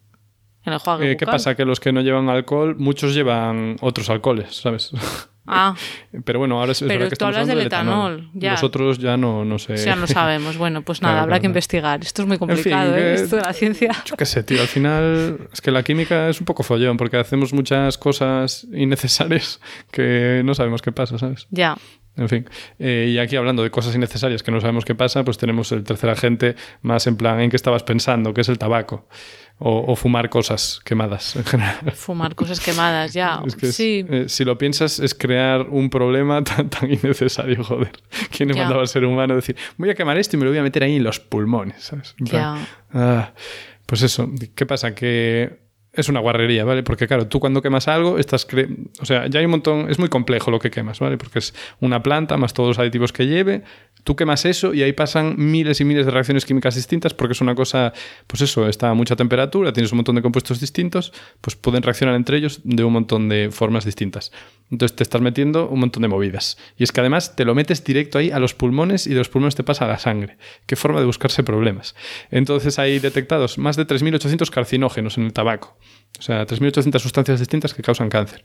En 0.64 0.74
el 0.74 0.78
juego 0.78 1.02
eh, 1.02 1.16
¿Qué 1.16 1.26
pasa? 1.26 1.54
Que 1.54 1.64
los 1.64 1.80
que 1.80 1.92
no 1.92 2.02
llevan 2.02 2.28
alcohol, 2.28 2.76
muchos 2.76 3.14
llevan 3.14 3.76
otros 3.80 4.10
alcoholes, 4.10 4.54
¿sabes? 4.56 4.92
Ah. 5.46 5.74
Pero 6.24 6.38
bueno, 6.38 6.60
ahora 6.60 6.72
es, 6.72 6.80
Pero 6.80 7.08
que 7.08 7.16
tú 7.16 7.24
hablas 7.24 7.46
del 7.46 7.60
etanol. 7.60 8.30
Ya. 8.34 8.52
Nosotros 8.52 8.98
ya 8.98 9.16
no, 9.16 9.44
no 9.44 9.58
sé. 9.58 9.76
Ya 9.76 9.96
no 9.96 10.06
sabemos. 10.06 10.56
Bueno, 10.56 10.82
pues 10.82 11.02
nada, 11.02 11.22
habrá 11.22 11.40
que 11.40 11.46
investigar. 11.46 12.00
Esto 12.02 12.22
es 12.22 12.28
muy 12.28 12.38
complicado, 12.38 12.96
¿eh? 12.96 13.14
Esto 13.14 13.36
de 13.36 13.42
la 13.42 13.52
ciencia. 13.52 13.90
Yo 14.04 14.16
qué 14.16 14.26
sé, 14.26 14.42
tío. 14.42 14.60
Al 14.60 14.68
final 14.68 15.48
es 15.52 15.60
que 15.60 15.70
la 15.70 15.82
química 15.82 16.28
es 16.28 16.40
un 16.40 16.46
poco 16.46 16.62
follón 16.62 16.96
porque 16.96 17.16
hacemos 17.16 17.52
muchas 17.52 17.98
cosas 17.98 18.66
innecesarias 18.72 19.60
que 19.90 20.42
no 20.44 20.54
sabemos 20.54 20.82
qué 20.82 20.92
pasa, 20.92 21.18
¿sabes? 21.18 21.46
Ya. 21.50 21.76
En 22.20 22.28
fin, 22.28 22.46
eh, 22.78 23.12
y 23.14 23.18
aquí 23.18 23.34
hablando 23.36 23.62
de 23.62 23.70
cosas 23.70 23.94
innecesarias 23.94 24.42
que 24.42 24.50
no 24.50 24.60
sabemos 24.60 24.84
qué 24.84 24.94
pasa, 24.94 25.24
pues 25.24 25.38
tenemos 25.38 25.72
el 25.72 25.84
tercer 25.84 26.10
agente 26.10 26.54
más 26.82 27.06
en 27.06 27.16
plan 27.16 27.40
en 27.40 27.48
qué 27.48 27.56
estabas 27.56 27.82
pensando, 27.82 28.34
que 28.34 28.42
es 28.42 28.48
el 28.50 28.58
tabaco. 28.58 29.08
O, 29.62 29.94
fumar 29.94 30.30
cosas 30.30 30.80
quemadas 30.84 31.36
en 31.36 31.44
general. 31.44 31.92
Fumar 31.94 32.34
cosas 32.34 32.60
quemadas, 32.60 33.12
ya. 33.12 33.42
sí. 33.70 34.06
Eh, 34.08 34.24
si 34.26 34.44
lo 34.46 34.56
piensas, 34.56 34.98
es 34.98 35.14
crear 35.14 35.62
un 35.68 35.90
problema 35.90 36.42
tan, 36.44 36.70
tan 36.70 36.90
innecesario, 36.90 37.62
joder. 37.62 37.92
¿Quién 38.34 38.48
le 38.48 38.54
mandaba 38.54 38.80
al 38.80 38.88
ser 38.88 39.04
humano 39.04 39.34
decir, 39.34 39.56
voy 39.76 39.90
a 39.90 39.94
quemar 39.94 40.16
esto 40.16 40.36
y 40.36 40.38
me 40.38 40.44
lo 40.46 40.50
voy 40.50 40.60
a 40.60 40.62
meter 40.62 40.82
ahí 40.82 40.96
en 40.96 41.04
los 41.04 41.20
pulmones? 41.20 41.82
¿sabes? 41.82 42.14
Ya. 42.18 42.56
Ah, 42.92 43.32
pues 43.84 44.00
eso, 44.00 44.30
¿qué 44.54 44.64
pasa? 44.64 44.94
Que 44.94 45.69
es 45.92 46.08
una 46.08 46.20
guarrería, 46.20 46.64
¿vale? 46.64 46.82
Porque 46.82 47.06
claro, 47.06 47.26
tú 47.26 47.40
cuando 47.40 47.62
quemas 47.62 47.88
algo, 47.88 48.18
estás... 48.18 48.46
O 49.00 49.04
sea, 49.04 49.26
ya 49.26 49.40
hay 49.40 49.44
un 49.44 49.50
montón... 49.50 49.90
Es 49.90 49.98
muy 49.98 50.08
complejo 50.08 50.50
lo 50.50 50.58
que 50.58 50.70
quemas, 50.70 51.00
¿vale? 51.00 51.18
Porque 51.18 51.40
es 51.40 51.54
una 51.80 52.02
planta 52.02 52.36
más 52.36 52.54
todos 52.54 52.68
los 52.68 52.78
aditivos 52.78 53.12
que 53.12 53.26
lleve. 53.26 53.62
Tú 54.04 54.16
quemas 54.16 54.44
eso 54.44 54.74
y 54.74 54.82
ahí 54.82 54.92
pasan 54.92 55.34
miles 55.36 55.80
y 55.80 55.84
miles 55.84 56.06
de 56.06 56.12
reacciones 56.12 56.44
químicas 56.44 56.74
distintas 56.74 57.14
porque 57.14 57.32
es 57.32 57.40
una 57.40 57.54
cosa... 57.54 57.92
Pues 58.26 58.42
eso, 58.42 58.68
está 58.68 58.90
a 58.90 58.94
mucha 58.94 59.16
temperatura, 59.16 59.72
tienes 59.72 59.92
un 59.92 59.96
montón 59.96 60.16
de 60.16 60.22
compuestos 60.22 60.60
distintos, 60.60 61.12
pues 61.40 61.56
pueden 61.56 61.82
reaccionar 61.82 62.14
entre 62.14 62.38
ellos 62.38 62.60
de 62.64 62.84
un 62.84 62.92
montón 62.92 63.28
de 63.28 63.50
formas 63.50 63.84
distintas. 63.84 64.32
Entonces 64.70 64.96
te 64.96 65.02
estás 65.02 65.20
metiendo 65.20 65.68
un 65.68 65.80
montón 65.80 66.02
de 66.02 66.08
movidas. 66.08 66.58
Y 66.76 66.84
es 66.84 66.92
que 66.92 67.00
además 67.00 67.36
te 67.36 67.44
lo 67.44 67.54
metes 67.54 67.84
directo 67.84 68.18
ahí 68.18 68.30
a 68.30 68.38
los 68.38 68.54
pulmones 68.54 69.06
y 69.06 69.10
de 69.10 69.16
los 69.16 69.28
pulmones 69.28 69.54
te 69.54 69.64
pasa 69.64 69.84
a 69.84 69.88
la 69.88 69.98
sangre. 69.98 70.38
Qué 70.66 70.76
forma 70.76 71.00
de 71.00 71.06
buscarse 71.06 71.42
problemas. 71.42 71.94
Entonces 72.30 72.78
hay 72.78 72.98
detectados 72.98 73.58
más 73.58 73.76
de 73.76 73.86
3.800 73.86 74.50
carcinógenos 74.50 75.18
en 75.18 75.24
el 75.24 75.32
tabaco. 75.32 75.76
O 76.18 76.22
sea, 76.22 76.46
3.800 76.46 76.98
sustancias 76.98 77.40
distintas 77.40 77.74
que 77.74 77.82
causan 77.82 78.08
cáncer. 78.08 78.44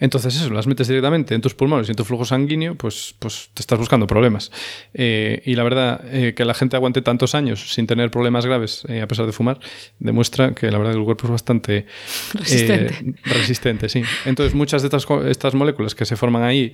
Entonces 0.00 0.34
eso, 0.34 0.50
las 0.50 0.66
metes 0.66 0.88
directamente 0.88 1.34
en 1.34 1.42
tus 1.42 1.54
pulmones 1.54 1.88
y 1.88 1.92
en 1.92 1.96
tu 1.96 2.04
flujo 2.04 2.24
sanguíneo, 2.24 2.74
pues, 2.74 3.14
pues 3.18 3.50
te 3.52 3.60
estás 3.60 3.78
buscando 3.78 4.06
problemas. 4.06 4.50
Eh, 4.94 5.42
y 5.44 5.54
la 5.54 5.62
verdad, 5.62 6.00
eh, 6.10 6.32
que 6.34 6.44
la 6.46 6.54
gente 6.54 6.76
aguante 6.76 7.02
tantos 7.02 7.34
años 7.34 7.74
sin 7.74 7.86
tener 7.86 8.10
problemas 8.10 8.46
graves, 8.46 8.82
eh, 8.88 9.02
a 9.02 9.06
pesar 9.06 9.26
de 9.26 9.32
fumar, 9.32 9.60
demuestra 9.98 10.54
que 10.54 10.70
la 10.70 10.78
verdad 10.78 10.94
el 10.94 11.04
cuerpo 11.04 11.26
es 11.26 11.30
bastante 11.32 11.86
resistente. 12.32 13.14
resistente, 13.24 13.88
sí. 13.90 14.02
Entonces 14.24 14.54
muchas 14.54 14.82
de 14.82 14.88
estas, 14.88 15.06
estas 15.28 15.54
moléculas 15.54 15.94
que 15.94 16.06
se 16.06 16.16
forman 16.16 16.42
ahí, 16.42 16.72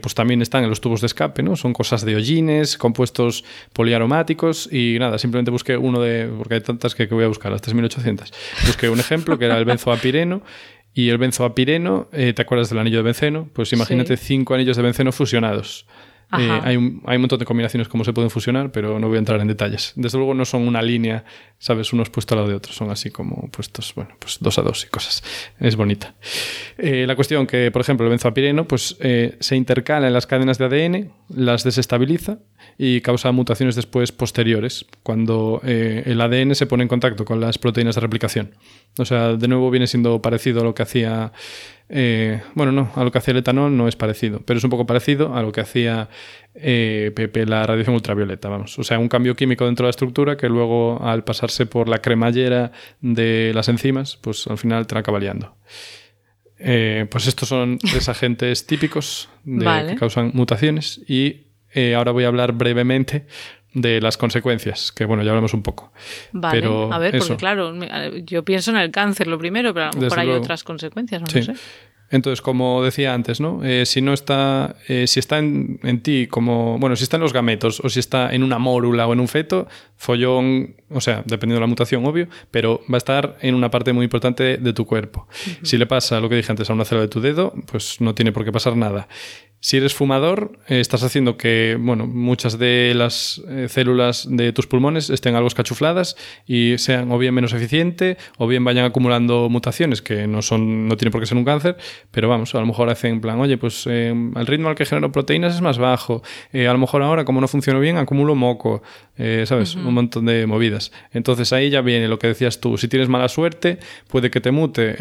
pues 0.00 0.14
también 0.14 0.40
están 0.40 0.62
en 0.62 0.70
los 0.70 0.80
tubos 0.80 1.00
de 1.00 1.08
escape, 1.08 1.42
¿no? 1.42 1.56
Son 1.56 1.72
cosas 1.72 2.04
de 2.04 2.14
hollines, 2.14 2.78
compuestos 2.78 3.44
poliaromáticos 3.72 4.68
y 4.72 4.96
nada, 5.00 5.18
simplemente 5.18 5.50
busqué 5.50 5.76
uno 5.76 6.00
de, 6.00 6.30
porque 6.38 6.54
hay 6.54 6.60
tantas 6.60 6.94
que, 6.94 7.08
que 7.08 7.14
voy 7.14 7.24
a 7.24 7.28
buscar, 7.28 7.50
las 7.50 7.62
3800. 7.62 8.32
Busqué 8.66 8.88
un 8.88 9.00
ejemplo 9.00 9.38
que 9.38 9.46
era 9.46 9.58
el 9.58 9.64
benzoapireno 9.64 10.42
y 10.94 11.08
el 11.08 11.18
benzoapireno, 11.18 12.08
eh, 12.12 12.32
¿te 12.32 12.42
acuerdas 12.42 12.68
del 12.68 12.78
anillo 12.78 12.98
de 12.98 13.04
benceno? 13.04 13.48
Pues 13.52 13.72
imagínate 13.72 14.16
cinco 14.16 14.54
anillos 14.54 14.76
de 14.76 14.82
benceno 14.82 15.12
fusionados. 15.12 15.86
Eh, 16.38 16.60
hay, 16.62 16.76
un, 16.76 17.02
hay, 17.04 17.16
un, 17.16 17.22
montón 17.22 17.38
de 17.38 17.44
combinaciones 17.44 17.88
como 17.88 18.04
se 18.04 18.12
pueden 18.14 18.30
fusionar, 18.30 18.72
pero 18.72 18.98
no 18.98 19.08
voy 19.08 19.16
a 19.16 19.18
entrar 19.18 19.40
en 19.40 19.48
detalles. 19.48 19.92
Desde 19.96 20.16
luego 20.16 20.32
no 20.32 20.46
son 20.46 20.66
una 20.66 20.80
línea, 20.80 21.24
¿sabes? 21.58 21.92
Unos 21.92 22.08
puestos 22.08 22.32
al 22.32 22.38
lado 22.38 22.48
de 22.48 22.56
otros. 22.56 22.74
Son 22.74 22.90
así 22.90 23.10
como 23.10 23.50
puestos, 23.50 23.92
bueno, 23.94 24.16
pues 24.18 24.38
dos 24.40 24.58
a 24.58 24.62
dos 24.62 24.84
y 24.84 24.88
cosas. 24.88 25.22
Es 25.60 25.76
bonita. 25.76 26.14
Eh, 26.78 27.04
la 27.06 27.16
cuestión 27.16 27.46
que, 27.46 27.70
por 27.70 27.82
ejemplo, 27.82 28.06
el 28.06 28.10
benzoapireno 28.10 28.66
pues, 28.66 28.96
eh, 29.00 29.36
se 29.40 29.56
intercala 29.56 30.06
en 30.06 30.14
las 30.14 30.26
cadenas 30.26 30.56
de 30.56 30.64
ADN, 30.64 31.12
las 31.28 31.64
desestabiliza 31.64 32.38
y 32.78 33.00
causa 33.00 33.32
mutaciones 33.32 33.76
después 33.76 34.12
posteriores, 34.12 34.86
cuando 35.02 35.60
el 35.62 36.20
ADN 36.20 36.54
se 36.54 36.66
pone 36.66 36.82
en 36.82 36.88
contacto 36.88 37.24
con 37.24 37.40
las 37.40 37.58
proteínas 37.58 37.94
de 37.94 38.00
replicación. 38.00 38.54
O 38.98 39.04
sea, 39.04 39.34
de 39.34 39.48
nuevo 39.48 39.70
viene 39.70 39.86
siendo 39.86 40.20
parecido 40.20 40.60
a 40.60 40.64
lo 40.64 40.74
que 40.74 40.82
hacía 40.82 41.32
eh, 41.94 42.40
bueno, 42.54 42.72
no, 42.72 42.90
a 42.94 43.04
lo 43.04 43.12
que 43.12 43.18
hacía 43.18 43.32
el 43.32 43.38
etanol 43.38 43.76
no 43.76 43.86
es 43.86 43.96
parecido, 43.96 44.40
pero 44.46 44.56
es 44.56 44.64
un 44.64 44.70
poco 44.70 44.86
parecido 44.86 45.34
a 45.34 45.42
lo 45.42 45.52
que 45.52 45.60
hacía 45.60 46.08
eh, 46.54 47.12
la 47.46 47.66
radiación 47.66 47.94
ultravioleta, 47.94 48.48
vamos. 48.48 48.78
O 48.78 48.82
sea, 48.82 48.98
un 48.98 49.08
cambio 49.08 49.36
químico 49.36 49.66
dentro 49.66 49.84
de 49.84 49.88
la 49.88 49.90
estructura 49.90 50.38
que 50.38 50.48
luego 50.48 51.02
al 51.02 51.22
pasarse 51.22 51.66
por 51.66 51.90
la 51.90 52.00
cremallera 52.00 52.72
de 53.02 53.52
las 53.54 53.68
enzimas, 53.68 54.16
pues 54.16 54.46
al 54.46 54.56
final 54.56 54.86
te 54.86 54.94
la 54.94 55.00
acaba 55.00 55.18
liando. 55.18 55.54
Eh, 56.58 57.06
pues 57.10 57.26
estos 57.26 57.50
son 57.50 57.76
tres 57.90 58.08
agentes 58.08 58.66
típicos 58.66 59.28
que 59.44 59.96
causan 59.98 60.30
mutaciones 60.32 60.98
y 61.06 61.48
ahora 61.96 62.12
voy 62.12 62.24
a 62.24 62.28
hablar 62.28 62.52
brevemente 62.52 63.26
de 63.74 64.00
las 64.00 64.16
consecuencias, 64.16 64.92
que 64.92 65.04
bueno, 65.04 65.22
ya 65.22 65.30
hablamos 65.30 65.54
un 65.54 65.62
poco. 65.62 65.92
Vale, 66.32 66.60
pero 66.60 66.92
a 66.92 66.98
ver, 66.98 67.18
porque 67.18 67.36
claro, 67.36 67.74
yo 68.24 68.44
pienso 68.44 68.70
en 68.70 68.76
el 68.76 68.90
cáncer 68.90 69.26
lo 69.26 69.38
primero, 69.38 69.72
pero 69.72 69.86
a 69.86 69.90
lo 69.92 70.00
mejor 70.00 70.20
hay 70.20 70.30
otras 70.30 70.62
consecuencias, 70.64 71.22
no, 71.22 71.28
sé. 71.28 71.54
Entonces, 72.12 72.42
como 72.42 72.82
decía 72.84 73.14
antes, 73.14 73.40
¿no? 73.40 73.64
Eh, 73.64 73.86
si 73.86 74.02
no 74.02 74.12
está, 74.12 74.76
eh, 74.86 75.06
si 75.06 75.18
está 75.18 75.38
en, 75.38 76.02
ti 76.02 76.26
como, 76.26 76.78
bueno, 76.78 76.94
si 76.94 77.04
está 77.04 77.16
en 77.16 77.22
los 77.22 77.32
gametos 77.32 77.80
o 77.80 77.88
si 77.88 78.00
está 78.00 78.34
en 78.34 78.42
una 78.42 78.58
mórula 78.58 79.06
o 79.06 79.14
en 79.14 79.20
un 79.20 79.28
feto, 79.28 79.66
follón, 79.96 80.76
o 80.90 81.00
sea, 81.00 81.22
dependiendo 81.24 81.54
de 81.54 81.60
la 81.62 81.66
mutación, 81.68 82.04
obvio, 82.04 82.28
pero 82.50 82.82
va 82.82 82.96
a 82.96 82.98
estar 82.98 83.38
en 83.40 83.54
una 83.54 83.70
parte 83.70 83.94
muy 83.94 84.04
importante 84.04 84.58
de 84.58 84.72
tu 84.74 84.84
cuerpo. 84.84 85.26
Si 85.62 85.78
le 85.78 85.86
pasa 85.86 86.20
lo 86.20 86.28
que 86.28 86.36
dije 86.36 86.52
antes 86.52 86.68
a 86.68 86.74
una 86.74 86.84
célula 86.84 87.06
de 87.06 87.08
tu 87.08 87.22
dedo, 87.22 87.54
pues 87.70 87.98
no 88.02 88.14
tiene 88.14 88.30
por 88.30 88.44
qué 88.44 88.52
pasar 88.52 88.76
nada. 88.76 89.08
Si 89.64 89.76
eres 89.76 89.94
fumador, 89.94 90.58
eh, 90.66 90.80
estás 90.80 91.04
haciendo 91.04 91.36
que 91.36 91.78
bueno, 91.78 92.08
muchas 92.08 92.58
de 92.58 92.94
las 92.96 93.40
eh, 93.48 93.68
células 93.68 94.26
de 94.28 94.52
tus 94.52 94.66
pulmones 94.66 95.08
estén 95.08 95.36
algo 95.36 95.46
escachufladas 95.46 96.16
y 96.44 96.78
sean 96.78 97.12
o 97.12 97.18
bien 97.18 97.32
menos 97.32 97.52
eficiente 97.52 98.16
o 98.38 98.48
bien 98.48 98.64
vayan 98.64 98.84
acumulando 98.84 99.48
mutaciones 99.48 100.02
que 100.02 100.26
no 100.26 100.42
son 100.42 100.88
no 100.88 100.96
tiene 100.96 101.12
por 101.12 101.20
qué 101.20 101.28
ser 101.28 101.38
un 101.38 101.44
cáncer, 101.44 101.76
pero 102.10 102.28
vamos, 102.28 102.52
a 102.56 102.58
lo 102.58 102.66
mejor 102.66 102.90
hacen 102.90 103.12
en 103.12 103.20
plan, 103.20 103.38
oye, 103.38 103.56
pues 103.56 103.86
eh, 103.88 104.08
el 104.08 104.46
ritmo 104.48 104.68
al 104.68 104.74
que 104.74 104.84
genero 104.84 105.12
proteínas 105.12 105.54
es 105.54 105.60
más 105.60 105.78
bajo, 105.78 106.24
a 106.52 106.72
lo 106.72 106.78
mejor 106.78 107.00
ahora 107.04 107.24
como 107.24 107.40
no 107.40 107.46
funciona 107.46 107.78
bien 107.78 107.98
acumulo 107.98 108.34
moco, 108.34 108.82
¿sabes? 109.44 109.76
Un 109.76 109.94
montón 109.94 110.26
de 110.26 110.46
movidas. 110.46 110.92
Entonces 111.12 111.52
ahí 111.52 111.70
ya 111.70 111.80
viene 111.80 112.08
lo 112.08 112.18
que 112.18 112.28
decías 112.28 112.60
tú, 112.60 112.76
si 112.78 112.88
tienes 112.88 113.08
mala 113.08 113.28
suerte 113.28 113.78
puede 114.08 114.30
que 114.30 114.40
te 114.40 114.50
mute 114.50 114.96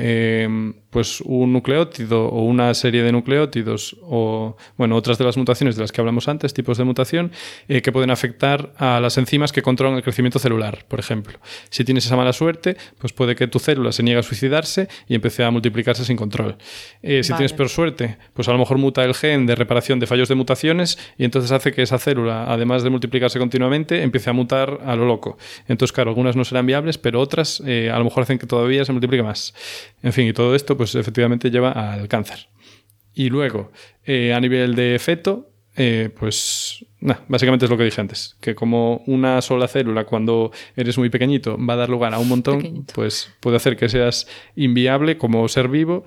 pues 0.92 1.22
un 1.22 1.54
nucleótido 1.54 2.26
o 2.26 2.44
una 2.44 2.74
serie 2.74 3.02
de 3.02 3.12
nucleótidos 3.12 3.96
o 4.04 4.58
bueno, 4.78 4.96
otras 4.96 5.18
de 5.18 5.24
las 5.24 5.38
mutaciones 5.38 5.76
de 5.76 5.82
las 5.82 5.92
que 5.92 6.02
hablamos 6.02 6.28
antes, 6.28 6.54
tipos 6.54 6.78
de 6.78 6.84
mutación, 6.84 7.32
eh, 7.68 7.82
que 7.82 7.92
pueden 7.92 8.12
afectar 8.12 8.74
a 8.78 9.00
las 9.00 9.18
enzimas 9.18 9.52
que 9.52 9.62
controlan 9.62 9.96
el 9.96 10.04
crecimiento 10.04 10.38
celular, 10.38 10.86
por 10.88 11.00
ejemplo. 11.00 11.40
Si 11.70 11.84
tienes 11.86 12.06
esa 12.06 12.18
mala 12.18 12.34
suerte, 12.34 12.76
pues 13.00 13.14
puede 13.14 13.36
que 13.36 13.48
tu 13.48 13.60
célula 13.60 13.92
se 13.94 14.04
niegue 14.04 14.20
a 14.20 14.24
suicidarse 14.24 14.90
y 15.08 15.16
empiece 15.16 15.44
a 15.44 15.52
multiplicarse 15.52 16.04
sin 16.04 16.18
control. 16.18 16.58
Eh, 17.02 17.24
si 17.24 17.34
tienes 17.34 17.54
peor 17.54 17.70
suerte, 17.70 18.18
pues 18.34 18.48
a 18.50 18.52
lo 18.52 18.58
mejor 18.58 18.78
muta 18.78 19.04
el 19.04 19.14
gen 19.14 19.46
de 19.46 19.56
reparación 19.56 20.00
de 20.00 20.08
fallos 20.08 20.28
de 20.28 20.36
mutaciones 20.36 21.00
y 21.18 21.24
entonces 21.24 21.52
hace 21.52 21.72
que 21.72 21.82
esa 21.82 21.98
célula, 21.98 22.46
además 22.52 22.84
de 22.84 22.90
multiplicarse 22.90 23.40
continuamente, 23.40 24.04
empiece 24.12 24.30
a 24.30 24.34
mutar 24.34 24.80
a 24.86 24.96
lo 24.96 25.06
loco. 25.06 25.38
Entonces, 25.68 25.94
claro, 25.94 26.12
algunas 26.12 26.36
no 26.36 26.46
serán 26.46 26.66
viables, 26.66 26.98
pero 26.98 27.20
otras 27.20 27.64
eh, 27.66 27.90
a 27.90 27.98
lo 27.98 28.06
mejor 28.06 28.24
hacen 28.24 28.38
que 28.38 28.48
todavía 28.48 28.86
se 28.86 28.92
multiplique 28.92 29.24
más. 29.24 29.54
En 30.04 30.14
fin, 30.14 30.28
y 30.28 30.34
todo 30.34 30.56
esto, 30.56 30.78
pues 30.78 30.96
efectivamente 30.96 31.50
lleva 31.50 31.72
al 31.72 32.08
cáncer. 32.08 32.48
Y 33.14 33.30
luego, 33.30 33.72
eh, 34.06 34.34
a 34.34 34.40
nivel 34.40 34.76
de 34.76 34.98
feto, 35.00 35.52
eh, 35.76 36.10
pues 36.18 36.86
básicamente 37.28 37.66
es 37.66 37.72
lo 37.72 37.78
que 37.78 37.86
dije 37.86 38.02
antes, 38.02 38.36
que 38.42 38.56
como 38.56 39.04
una 39.08 39.42
sola 39.42 39.68
célula 39.68 40.04
cuando 40.04 40.52
eres 40.76 40.98
muy 40.98 41.10
pequeñito 41.10 41.58
va 41.58 41.74
a 41.74 41.78
dar 41.78 41.90
lugar 41.90 42.14
a 42.14 42.20
un 42.20 42.28
montón, 42.28 42.86
pues 42.94 43.32
puede 43.40 43.58
hacer 43.58 43.78
que 43.78 43.88
seas 43.88 44.28
inviable 44.56 45.18
como 45.18 45.48
ser 45.48 45.70
vivo 45.70 46.04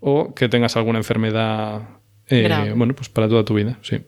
o 0.00 0.34
que 0.34 0.48
tengas 0.48 0.76
alguna 0.76 0.98
enfermedad, 0.98 1.82
eh, 2.28 2.72
bueno, 2.76 2.94
pues 2.94 3.08
para 3.08 3.28
toda 3.28 3.44
tu 3.44 3.54
vida, 3.54 3.78
sí. 3.82 4.02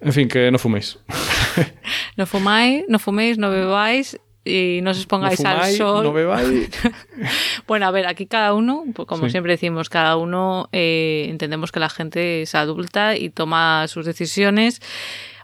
En 0.00 0.12
fin, 0.12 0.28
que 0.28 0.50
no 0.50 0.58
fuméis. 0.58 0.98
no 2.16 2.26
fumáis, 2.26 2.84
no 2.88 2.98
fuméis, 2.98 3.38
no 3.38 3.50
bebáis 3.50 4.18
y 4.44 4.80
no 4.82 4.92
os 4.92 4.98
expongáis 4.98 5.44
al 5.44 5.72
sol. 5.72 6.04
No 6.04 6.12
bebáis. 6.12 6.70
bueno, 7.66 7.86
a 7.86 7.90
ver, 7.90 8.06
aquí 8.06 8.26
cada 8.26 8.54
uno, 8.54 8.84
pues 8.94 9.08
como 9.08 9.28
siempre 9.28 9.52
decimos, 9.52 9.88
cada 9.88 10.16
uno 10.16 10.68
eh, 10.72 11.26
entendemos 11.28 11.72
que 11.72 11.80
la 11.80 11.88
gente 11.88 12.42
es 12.42 12.54
adulta 12.54 13.16
y 13.16 13.30
toma 13.30 13.88
sus 13.88 14.06
decisiones 14.06 14.80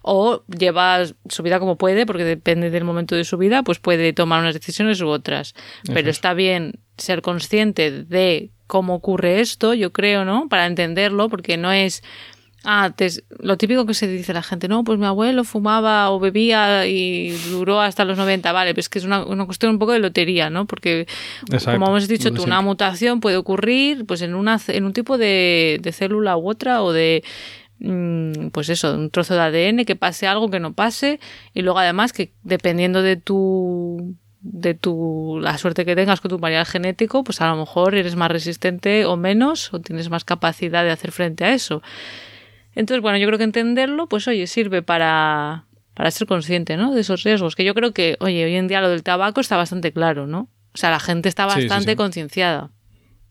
o 0.03 0.43
lleva 0.47 1.05
su 1.29 1.43
vida 1.43 1.59
como 1.59 1.77
puede, 1.77 2.07
porque 2.07 2.25
depende 2.25 2.71
del 2.71 2.85
momento 2.85 3.15
de 3.15 3.25
su 3.25 3.39
vida, 3.39 3.63
pues 3.63 3.79
puede 3.79 4.13
tomar 4.13 4.41
unas 4.41 4.55
decisiones 4.55 5.01
u 5.01 5.09
otras. 5.09 5.55
Pero 5.93 6.11
está 6.11 6.35
bien 6.35 6.81
ser 6.97 7.23
consciente 7.23 7.91
de 7.91 8.51
cómo 8.67 8.95
ocurre 8.95 9.41
esto, 9.41 9.75
yo 9.75 9.93
creo, 9.93 10.25
¿no? 10.25 10.49
Para 10.49 10.67
entenderlo, 10.67 11.29
porque 11.29 11.57
no 11.57 11.73
es 11.73 12.03
Ah, 12.65 12.93
lo 13.41 13.57
típico 13.57 13.87
que 13.87 13.95
se 13.95 14.07
dice 14.07 14.33
la 14.33 14.43
gente, 14.43 14.69
no, 14.69 14.85
pues 14.85 14.97
mi 14.97 15.07
abuelo 15.07 15.43
fumaba 15.43 16.11
o 16.11 16.21
bebía 16.21 16.87
y 16.87 17.31
duró 17.51 17.81
hasta 17.81 18.05
los 18.05 18.17
90, 18.17 18.53
vale, 18.53 18.73
pues 18.73 18.89
que 18.89 19.01
es 19.01 19.05
una, 19.05 19.25
cuestión 19.47 19.73
un 19.73 19.79
poco 19.81 19.93
de 19.93 19.99
lotería, 19.99 20.49
¿no? 20.49 20.67
Porque, 20.67 21.09
como 21.65 21.89
hemos 21.89 22.07
dicho 22.07 22.33
tú, 22.33 22.45
una 22.45 22.61
mutación 22.61 23.19
puede 23.19 23.37
ocurrir 23.37 24.07
pues 24.07 24.23
en, 24.23 24.35
una, 24.35 24.61
en 24.69 24.85
un 24.85 24.93
tipo 24.93 25.19
de, 25.19 25.81
célula 25.93 26.37
u 26.37 26.49
otra 26.49 26.83
o 26.83 26.93
de, 26.93 27.25
mm, 27.81 28.49
pues 28.53 28.69
eso, 28.69 28.95
un 28.95 29.11
trozo 29.11 29.35
de 29.35 29.41
ADN, 29.41 29.85
que 29.85 29.97
pase 29.97 30.29
algo, 30.29 30.49
que 30.49 30.61
no 30.61 30.73
pase, 30.73 31.19
y 31.55 31.63
luego 31.63 31.81
además 31.81 32.13
que 32.13 32.33
dependiendo 32.45 33.03
de 33.03 33.17
tu 33.17 34.15
de 34.45 34.75
tu 34.75 35.39
la 35.41 35.57
suerte 35.57 35.85
que 35.85 35.95
tengas 35.95 36.21
con 36.21 36.29
tu 36.29 36.39
material 36.39 36.67
genético, 36.67 37.23
pues 37.25 37.41
a 37.41 37.49
lo 37.49 37.57
mejor 37.57 37.95
eres 37.95 38.17
más 38.17 38.31
resistente 38.31 39.05
o 39.05 39.17
menos 39.17 39.73
o 39.73 39.81
tienes 39.81 40.11
más 40.11 40.25
capacidad 40.25 40.83
de 40.83 40.91
hacer 40.91 41.13
frente 41.13 41.45
a 41.45 41.55
eso. 41.55 41.81
Entonces, 42.75 43.03
bueno, 43.03 43.19
yo 43.19 43.27
creo 43.27 43.39
que 43.39 43.45
entenderlo, 43.45 44.09
pues 44.09 44.27
oye, 44.29 44.47
sirve 44.47 44.83
para, 44.83 45.67
para 45.95 46.11
ser 46.11 46.27
consciente, 46.27 46.77
¿no? 46.77 46.95
De 46.95 47.03
esos 47.03 47.23
riesgos. 47.23 47.55
Que 47.55 47.65
yo 47.65 47.75
creo 47.75 47.93
que, 47.93 48.17
oye, 48.21 48.45
hoy 48.45 48.55
en 48.55 48.69
día 48.69 48.81
lo 48.81 48.89
del 48.89 49.03
tabaco 49.03 49.41
está 49.41 49.57
bastante 49.57 49.93
claro, 49.93 50.27
¿no? 50.27 50.49
O 50.75 50.79
sea, 50.79 50.91
la 50.91 51.01
gente 51.01 51.29
está 51.29 51.47
bastante 51.47 51.97
concienciada. 51.97 52.71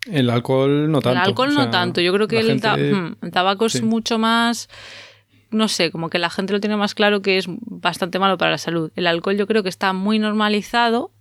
El 0.09 0.29
alcohol 0.29 0.91
no 0.91 1.01
tanto. 1.01 1.19
El 1.19 1.27
alcohol 1.27 1.53
no 1.53 1.69
tanto. 1.69 2.01
Yo 2.01 2.13
creo 2.13 2.27
que 2.27 2.39
el, 2.39 2.57
hmm, 2.57 3.29
tabaco 3.31 3.65
es 3.65 3.81
mucho 3.83 4.17
más 4.17 4.69
no 5.51 5.67
sé, 5.67 5.91
como 5.91 6.09
que 6.09 6.17
la 6.17 6.29
gente 6.29 6.53
lo 6.53 6.59
tiene 6.59 6.77
más 6.77 6.95
claro 6.95 7.21
que 7.21 7.37
es 7.37 7.45
bastante 7.47 8.19
malo 8.19 8.37
para 8.37 8.51
la 8.51 8.57
salud. 8.57 8.91
El 8.95 9.05
alcohol 9.05 9.35
yo 9.37 9.47
creo 9.47 9.63
que 9.63 9.69
está 9.69 9.93
muy 9.93 10.17
normalizado, 10.17 11.11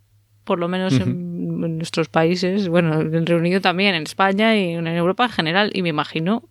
por 0.45 0.59
lo 0.59 0.69
menos 0.69 0.95
en, 0.95 1.77
nuestros 1.77 2.09
países, 2.09 2.69
bueno, 2.69 3.01
en 3.01 3.15
el 3.15 3.27
Reino 3.27 3.41
Unido 3.41 3.61
también, 3.61 3.95
en 3.95 4.05
España 4.05 4.57
y 4.57 4.71
en 4.71 4.87
Europa 4.87 5.25
en 5.25 5.31
general, 5.31 5.71
y 5.75 5.83
me 5.83 5.91
imagino, 5.91 6.49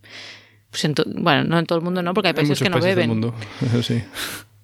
pues 0.69 0.87
bueno, 1.15 1.43
no 1.43 1.59
en 1.59 1.65
todo 1.65 1.79
el 1.79 1.83
mundo 1.83 2.01
no, 2.03 2.13
porque 2.13 2.29
hay 2.29 2.33
países 2.33 2.61
que 2.61 2.69
no 2.69 2.79
beben. 2.79 3.09
mundo. 3.09 3.33
sí. 3.81 4.03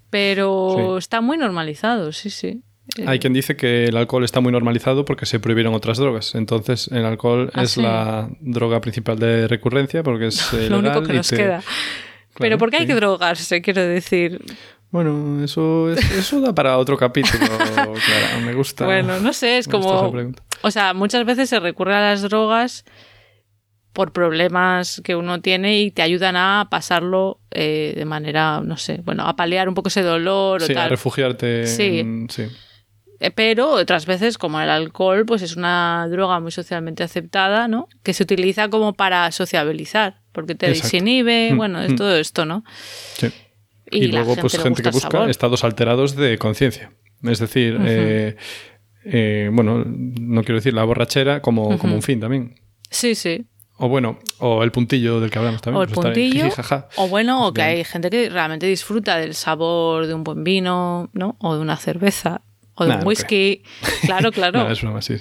Pero 0.10 0.98
está 0.98 1.22
muy 1.22 1.38
normalizado, 1.38 2.12
sí, 2.12 2.30
sí. 2.30 2.62
Hay 3.08 3.20
quien 3.20 3.34
dice 3.34 3.58
que 3.58 3.86
el 3.86 3.98
alcohol 3.98 4.24
está 4.24 4.40
muy 4.40 4.52
normalizado 4.52 5.06
porque 5.06 5.26
se 5.26 5.40
prohibieron 5.40 5.74
otras 5.74 5.98
drogas. 5.98 6.36
Entonces, 6.36 6.88
el 6.92 7.04
alcohol 7.04 7.52
ah, 7.54 7.64
es 7.64 7.78
la 7.78 8.30
droga 8.40 8.80
principal 8.80 9.18
de 9.18 9.48
recurrencia 9.48 10.04
porque 10.04 10.28
es 10.28 10.54
lo 10.70 10.80
único 10.80 11.02
que 11.02 11.14
nos 11.14 11.30
queda. 11.30 11.64
Pero 12.38 12.58
¿por 12.58 12.70
qué 12.70 12.78
hay 12.78 12.88
que 12.88 12.96
drogarse? 12.96 13.62
Quiero 13.62 13.82
decir. 13.82 14.42
Bueno, 14.92 15.44
eso, 15.44 15.92
eso 15.92 16.40
da 16.42 16.54
para 16.54 16.78
otro 16.78 16.96
capítulo, 16.96 17.46
Me 18.46 18.54
gusta. 18.54 18.86
Bueno, 18.86 19.20
no 19.20 19.34
sé, 19.34 19.58
es 19.58 19.68
como. 19.68 20.14
O 20.62 20.72
sea, 20.72 20.94
muchas 20.94 21.26
veces 21.26 21.50
se 21.50 21.60
recurre 21.60 21.96
a 21.96 22.02
las 22.02 22.22
drogas 22.22 22.86
por 23.96 24.12
problemas 24.12 25.02
que 25.04 25.16
uno 25.16 25.42
tiene 25.42 25.80
y 25.80 25.90
te 25.90 26.02
ayudan 26.04 26.36
a 26.36 26.68
pasarlo 26.70 27.40
eh, 27.50 27.94
de 27.96 28.06
manera, 28.06 28.62
no 28.62 28.78
sé, 28.78 29.02
bueno, 29.04 29.26
a 29.26 29.36
paliar 29.36 29.70
un 29.70 29.74
poco 29.74 29.88
ese 29.88 30.04
dolor 30.04 30.62
sí, 30.62 30.74
o 30.74 30.80
a 30.80 30.90
refugiarte. 30.90 31.66
Sí. 31.66 32.06
sí. 32.30 32.44
Eh, 33.22 33.32
pero 33.32 33.70
otras 33.72 34.06
veces, 34.06 34.38
como 34.38 34.60
el 34.60 34.70
alcohol, 34.70 35.26
pues 35.26 35.42
es 35.42 35.56
una 35.56 36.08
droga 36.10 36.42
muy 36.42 36.52
socialmente 36.52 37.04
aceptada, 37.04 37.70
¿no? 37.70 37.88
Que 38.04 38.14
se 38.14 38.24
utiliza 38.24 38.68
como 38.70 38.94
para 38.94 39.32
sociabilizar, 39.32 40.22
porque 40.34 40.56
te 40.56 40.68
desinhibe, 40.68 41.54
mm, 41.54 41.58
bueno, 41.58 41.82
es 41.82 41.94
mm. 41.94 41.96
todo 41.96 42.16
esto, 42.18 42.46
¿no? 42.46 42.66
Sí. 43.18 43.32
Y, 43.92 44.08
luego, 44.08 44.36
pues 44.36 44.62
gente 44.62 44.84
que 44.84 44.90
busca 44.90 45.30
estados 45.30 45.64
alterados 45.64 46.18
de 46.18 46.38
conciencia. 46.38 46.92
Es 47.24 47.40
decir, 47.40 47.80
eh, 47.86 48.36
eh, 49.06 49.50
bueno, 49.54 49.86
no 49.86 50.44
quiero 50.44 50.56
decir 50.56 50.74
la 50.74 50.84
borrachera 50.84 51.42
como, 51.42 51.78
como 51.78 51.96
un 51.96 52.02
fin 52.02 52.20
también. 52.20 52.56
Sí, 52.90 53.16
sí. 53.16 53.46
O 53.78 53.90
bueno, 53.90 54.20
o 54.40 54.64
el 54.64 54.72
puntillo 54.72 55.20
del 55.20 55.30
que 55.30 55.38
hablamos 55.38 55.62
también. 55.62 55.80
O 55.80 55.84
el 55.84 55.90
pues 55.90 56.06
puntillo. 56.06 56.46
o 56.96 57.08
bueno, 57.08 57.48
o 57.48 57.54
que 57.54 57.62
hay 57.62 57.84
gente 57.84 58.10
que 58.10 58.30
realmente 58.30 58.68
disfruta 58.68 59.18
del 59.18 59.34
sabor 59.34 60.08
de 60.08 60.14
un 60.14 60.24
buen 60.24 60.44
vino, 60.44 61.10
¿no? 61.14 61.36
O 61.40 61.56
de 61.56 61.62
una 61.62 61.76
cerveza 61.76 62.42
o 62.76 62.86
de 62.86 62.96
un 62.96 63.06
whisky. 63.06 63.64
Claro, 64.02 64.32
claro. 64.34 64.70
es 64.70 64.80
sí, 65.06 65.16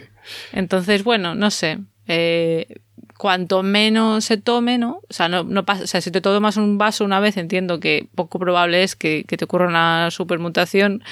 Entonces, 0.53 1.03
bueno, 1.03 1.35
no 1.35 1.51
sé. 1.51 1.79
Eh, 2.07 2.81
cuanto 3.17 3.63
menos 3.63 4.25
se 4.25 4.37
tome, 4.37 4.79
¿no? 4.79 5.01
O 5.09 5.13
sea, 5.13 5.29
no, 5.29 5.45
no 5.45 5.65
pasa, 5.65 5.85
o 5.85 5.87
sea, 5.87 6.01
si 6.01 6.11
te 6.11 6.21
tomas 6.21 6.57
un 6.57 6.79
vaso 6.79 7.05
una 7.05 7.21
vez, 7.21 7.37
entiendo 7.37 7.81
que 7.81 8.09
poco 8.15 8.39
probable 8.39 8.83
es 8.83 8.97
que, 8.97 9.25
te 9.25 9.45
ocurra 9.45 9.67
una 9.67 10.11
supermutación, 10.11 11.03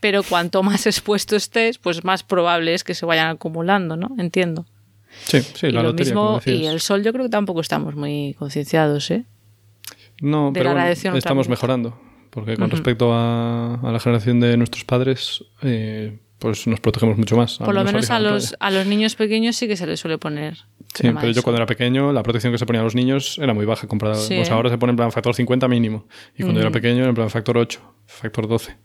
pero 0.00 0.22
cuanto 0.22 0.62
más 0.64 0.86
expuesto 0.86 1.36
estés, 1.36 1.78
pues 1.78 2.04
más 2.04 2.22
probable 2.22 2.74
es 2.74 2.84
que 2.84 2.94
se 2.94 3.06
vayan 3.06 3.28
acumulando, 3.28 3.96
¿no? 3.96 4.10
Entiendo. 4.18 4.66
Sí, 5.24 5.40
sí, 5.40 5.66
y 5.66 5.70
lo 5.70 5.92
mismo, 5.92 6.40
y 6.44 6.66
el 6.66 6.80
sol 6.80 7.02
yo 7.02 7.12
creo 7.12 7.24
que 7.24 7.30
tampoco 7.30 7.60
estamos 7.60 7.94
muy 7.94 8.34
concienciados, 8.38 9.10
¿eh? 9.10 9.24
No, 10.20 10.50
pero 10.52 10.78
estamos 10.78 11.48
mejorando. 11.48 11.98
Porque 12.30 12.56
con 12.56 12.70
respecto 12.70 13.10
a, 13.12 13.78
la 13.82 13.98
generación 13.98 14.38
de 14.38 14.56
nuestros 14.56 14.84
padres, 14.84 15.44
eh, 15.62 16.18
pues 16.38 16.66
nos 16.68 16.78
protegemos 16.78 17.18
mucho 17.18 17.36
más. 17.36 17.58
Por 17.58 17.74
lo 17.74 17.82
menos 17.82 18.10
a 18.10 18.20
los, 18.20 18.54
a 18.60 18.70
los 18.70 18.86
niños 18.86 19.16
pequeños 19.16 19.56
sí 19.56 19.66
que 19.66 19.76
se 19.76 19.86
les 19.86 19.98
suele 19.98 20.16
poner. 20.16 20.58
Sí, 20.94 21.10
pero 21.20 21.30
yo 21.32 21.42
cuando 21.42 21.58
era 21.58 21.66
pequeño, 21.66 22.12
la 22.12 22.22
protección 22.22 22.52
que 22.52 22.58
se 22.58 22.66
ponía 22.66 22.80
a 22.80 22.84
los 22.84 22.94
niños 22.94 23.38
era 23.38 23.52
muy 23.52 23.66
baja 23.66 23.88
comparada. 23.88 24.22
Pues 24.26 24.50
ahora 24.50 24.70
se 24.70 24.78
pone 24.78 24.90
en 24.90 24.96
plan 24.96 25.10
factor 25.10 25.34
50 25.34 25.66
mínimo. 25.66 26.06
Y 26.36 26.42
cuando 26.42 26.60
era 26.60 26.70
pequeño, 26.70 27.04
en 27.04 27.14
plan 27.14 27.30
factor 27.30 27.58
8, 27.58 27.80
factor 28.06 28.46
12. 28.46 28.76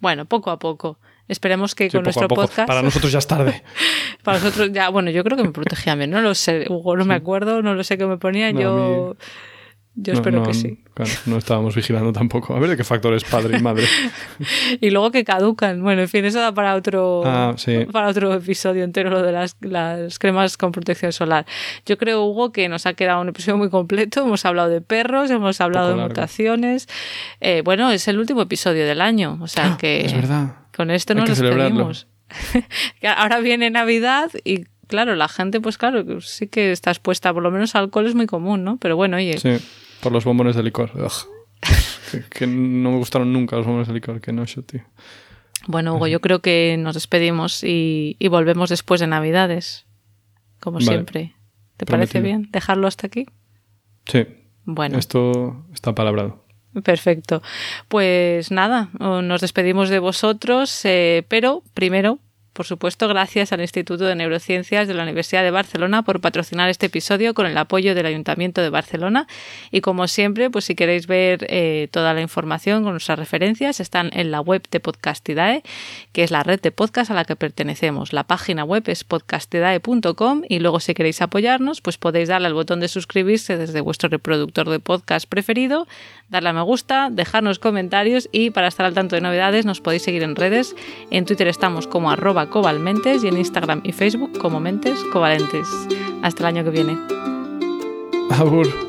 Bueno, 0.00 0.26
poco 0.26 0.50
a 0.50 0.58
poco. 0.58 0.98
Esperemos 1.28 1.74
que 1.74 1.90
con 1.90 2.02
nuestro 2.02 2.26
podcast. 2.26 2.66
Para 2.66 2.82
nosotros 2.82 3.12
ya 3.12 3.18
es 3.18 3.26
tarde. 3.26 3.62
para 4.22 4.38
nosotros 4.38 4.70
ya, 4.72 4.88
bueno, 4.88 5.10
yo 5.10 5.24
creo 5.24 5.36
que 5.36 5.44
me 5.44 5.52
protegía 5.52 5.94
bien, 5.94 6.10
no 6.10 6.20
lo 6.20 6.34
sé, 6.34 6.66
Hugo, 6.68 6.96
no 6.96 7.04
me 7.04 7.14
acuerdo, 7.14 7.62
no 7.62 7.74
lo 7.74 7.84
sé 7.84 7.98
qué 7.98 8.06
me 8.06 8.18
ponía. 8.18 8.50
yo. 8.50 9.16
Yo 10.00 10.12
espero 10.12 10.44
que 10.44 10.54
sí. 10.54 10.78
Claro, 10.94 11.10
no 11.26 11.38
estábamos 11.38 11.74
vigilando 11.74 12.12
tampoco. 12.12 12.54
A 12.54 12.60
ver 12.60 12.70
de 12.70 12.76
qué 12.76 12.84
factores 12.84 13.24
padre 13.24 13.58
y 13.58 13.62
madre. 13.62 13.84
y 14.80 14.90
luego 14.90 15.10
que 15.10 15.24
caducan. 15.24 15.82
Bueno, 15.82 16.02
en 16.02 16.08
fin, 16.08 16.24
eso 16.24 16.38
da 16.38 16.52
para 16.52 16.76
otro, 16.76 17.22
ah, 17.26 17.56
para 17.90 18.06
otro 18.06 18.32
episodio 18.32 18.84
entero 18.84 19.10
lo 19.10 19.22
de 19.22 19.32
las, 19.32 19.56
las, 19.60 20.20
cremas 20.20 20.56
con 20.56 20.70
protección 20.70 21.12
solar. 21.12 21.46
Yo 21.84 21.98
creo, 21.98 22.24
Hugo, 22.24 22.52
que 22.52 22.68
nos 22.68 22.86
ha 22.86 22.94
quedado 22.94 23.20
un 23.20 23.30
episodio 23.30 23.58
muy 23.58 23.70
completo. 23.70 24.22
Hemos 24.22 24.44
hablado 24.44 24.68
de 24.68 24.80
perros, 24.80 25.32
hemos 25.32 25.60
hablado 25.60 25.96
de 25.96 25.96
mutaciones. 25.96 26.88
Eh, 27.40 27.62
bueno, 27.64 27.90
es 27.90 28.06
el 28.06 28.20
último 28.20 28.42
episodio 28.42 28.86
del 28.86 29.00
año. 29.00 29.38
O 29.40 29.48
sea 29.48 29.76
que. 29.78 30.06
Es 30.06 30.14
verdad. 30.14 30.54
Con 30.76 30.92
esto 30.92 31.14
nos 31.16 31.28
despedimos. 31.28 32.06
Ahora 33.16 33.40
viene 33.40 33.70
Navidad 33.70 34.30
y 34.44 34.64
claro, 34.86 35.16
la 35.16 35.28
gente, 35.28 35.60
pues 35.60 35.78
claro, 35.78 36.20
sí 36.20 36.48
que 36.48 36.72
está 36.72 36.90
expuesta, 36.90 37.32
por 37.32 37.42
lo 37.42 37.50
menos 37.50 37.74
alcohol 37.74 38.06
es 38.06 38.14
muy 38.14 38.26
común, 38.26 38.64
¿no? 38.64 38.76
Pero 38.78 38.96
bueno, 38.96 39.16
oye. 39.16 39.38
Sí 39.38 39.58
por 40.00 40.12
los 40.12 40.24
bombones 40.24 40.56
de 40.56 40.62
licor. 40.62 40.90
que, 42.30 42.46
no 42.46 42.92
me 42.92 42.96
gustaron 42.96 43.32
nunca 43.32 43.56
los 43.56 43.66
bombones 43.66 43.88
de 43.88 43.94
licor, 43.94 44.20
que 44.20 44.32
no, 44.32 44.44
yo, 44.44 44.62
tío. 44.62 44.82
Bueno, 45.66 45.94
Hugo, 45.94 46.06
yo 46.06 46.20
creo 46.20 46.40
que 46.40 46.76
nos 46.78 46.94
despedimos 46.94 47.62
y, 47.64 48.16
volvemos 48.30 48.70
después 48.70 49.00
de 49.00 49.06
Navidades, 49.06 49.86
como 50.60 50.80
siempre. 50.80 51.34
¿Te 51.76 51.86
parece 51.86 52.20
bien 52.20 52.48
dejarlo 52.50 52.86
hasta 52.86 53.06
aquí? 53.06 53.26
Sí. 54.06 54.26
Bueno. 54.64 54.98
Esto 54.98 55.66
está 55.72 55.94
palabrado. 55.94 56.44
Perfecto. 56.82 57.42
Pues 57.88 58.50
nada, 58.50 58.88
nos 58.98 59.40
despedimos 59.40 59.88
de 59.88 59.98
vosotros, 59.98 60.84
eh, 60.84 61.24
pero 61.28 61.62
primero 61.74 62.18
por 62.58 62.66
supuesto, 62.66 63.06
gracias 63.06 63.52
al 63.52 63.60
Instituto 63.60 64.04
de 64.04 64.16
Neurociencias 64.16 64.88
de 64.88 64.94
la 64.94 65.04
Universidad 65.04 65.44
de 65.44 65.52
Barcelona 65.52 66.02
por 66.02 66.20
patrocinar 66.20 66.68
este 66.68 66.86
episodio 66.86 67.32
con 67.32 67.46
el 67.46 67.56
apoyo 67.56 67.94
del 67.94 68.04
Ayuntamiento 68.04 68.60
de 68.60 68.68
Barcelona. 68.68 69.28
Y 69.70 69.80
como 69.80 70.08
siempre, 70.08 70.50
pues 70.50 70.64
si 70.64 70.74
queréis 70.74 71.06
ver 71.06 71.46
eh, 71.50 71.86
toda 71.92 72.14
la 72.14 72.20
información 72.20 72.82
con 72.82 72.94
nuestras 72.94 73.16
referencias, 73.16 73.78
están 73.78 74.10
en 74.12 74.32
la 74.32 74.40
web 74.40 74.64
de 74.72 74.80
Podcastidae, 74.80 75.62
que 76.10 76.24
es 76.24 76.32
la 76.32 76.42
red 76.42 76.60
de 76.60 76.72
podcast 76.72 77.12
a 77.12 77.14
la 77.14 77.24
que 77.24 77.36
pertenecemos. 77.36 78.12
La 78.12 78.24
página 78.24 78.64
web 78.64 78.82
es 78.88 79.04
podcastidae.com 79.04 80.42
y 80.48 80.58
luego 80.58 80.80
si 80.80 80.94
queréis 80.94 81.22
apoyarnos, 81.22 81.80
pues 81.80 81.96
podéis 81.96 82.28
darle 82.28 82.48
al 82.48 82.54
botón 82.54 82.80
de 82.80 82.88
suscribirse 82.88 83.56
desde 83.56 83.80
vuestro 83.80 84.08
reproductor 84.08 84.68
de 84.68 84.80
podcast 84.80 85.28
preferido, 85.28 85.86
darle 86.28 86.48
a 86.48 86.54
me 86.54 86.62
gusta, 86.62 87.08
dejarnos 87.08 87.60
comentarios 87.60 88.28
y 88.32 88.50
para 88.50 88.66
estar 88.66 88.84
al 88.84 88.94
tanto 88.94 89.14
de 89.14 89.22
novedades 89.22 89.64
nos 89.64 89.80
podéis 89.80 90.02
seguir 90.02 90.24
en 90.24 90.34
redes. 90.34 90.74
En 91.12 91.24
Twitter 91.24 91.46
estamos 91.46 91.86
como 91.86 92.10
arroba 92.10 92.47
covalmentes 92.48 93.24
y 93.24 93.28
en 93.28 93.38
Instagram 93.38 93.80
y 93.84 93.92
Facebook 93.92 94.38
como 94.38 94.60
mentes 94.60 94.98
covalentes. 95.12 95.68
Hasta 96.22 96.42
el 96.42 96.56
año 96.56 96.64
que 96.64 96.70
viene. 96.70 96.98
Abur. 98.30 98.87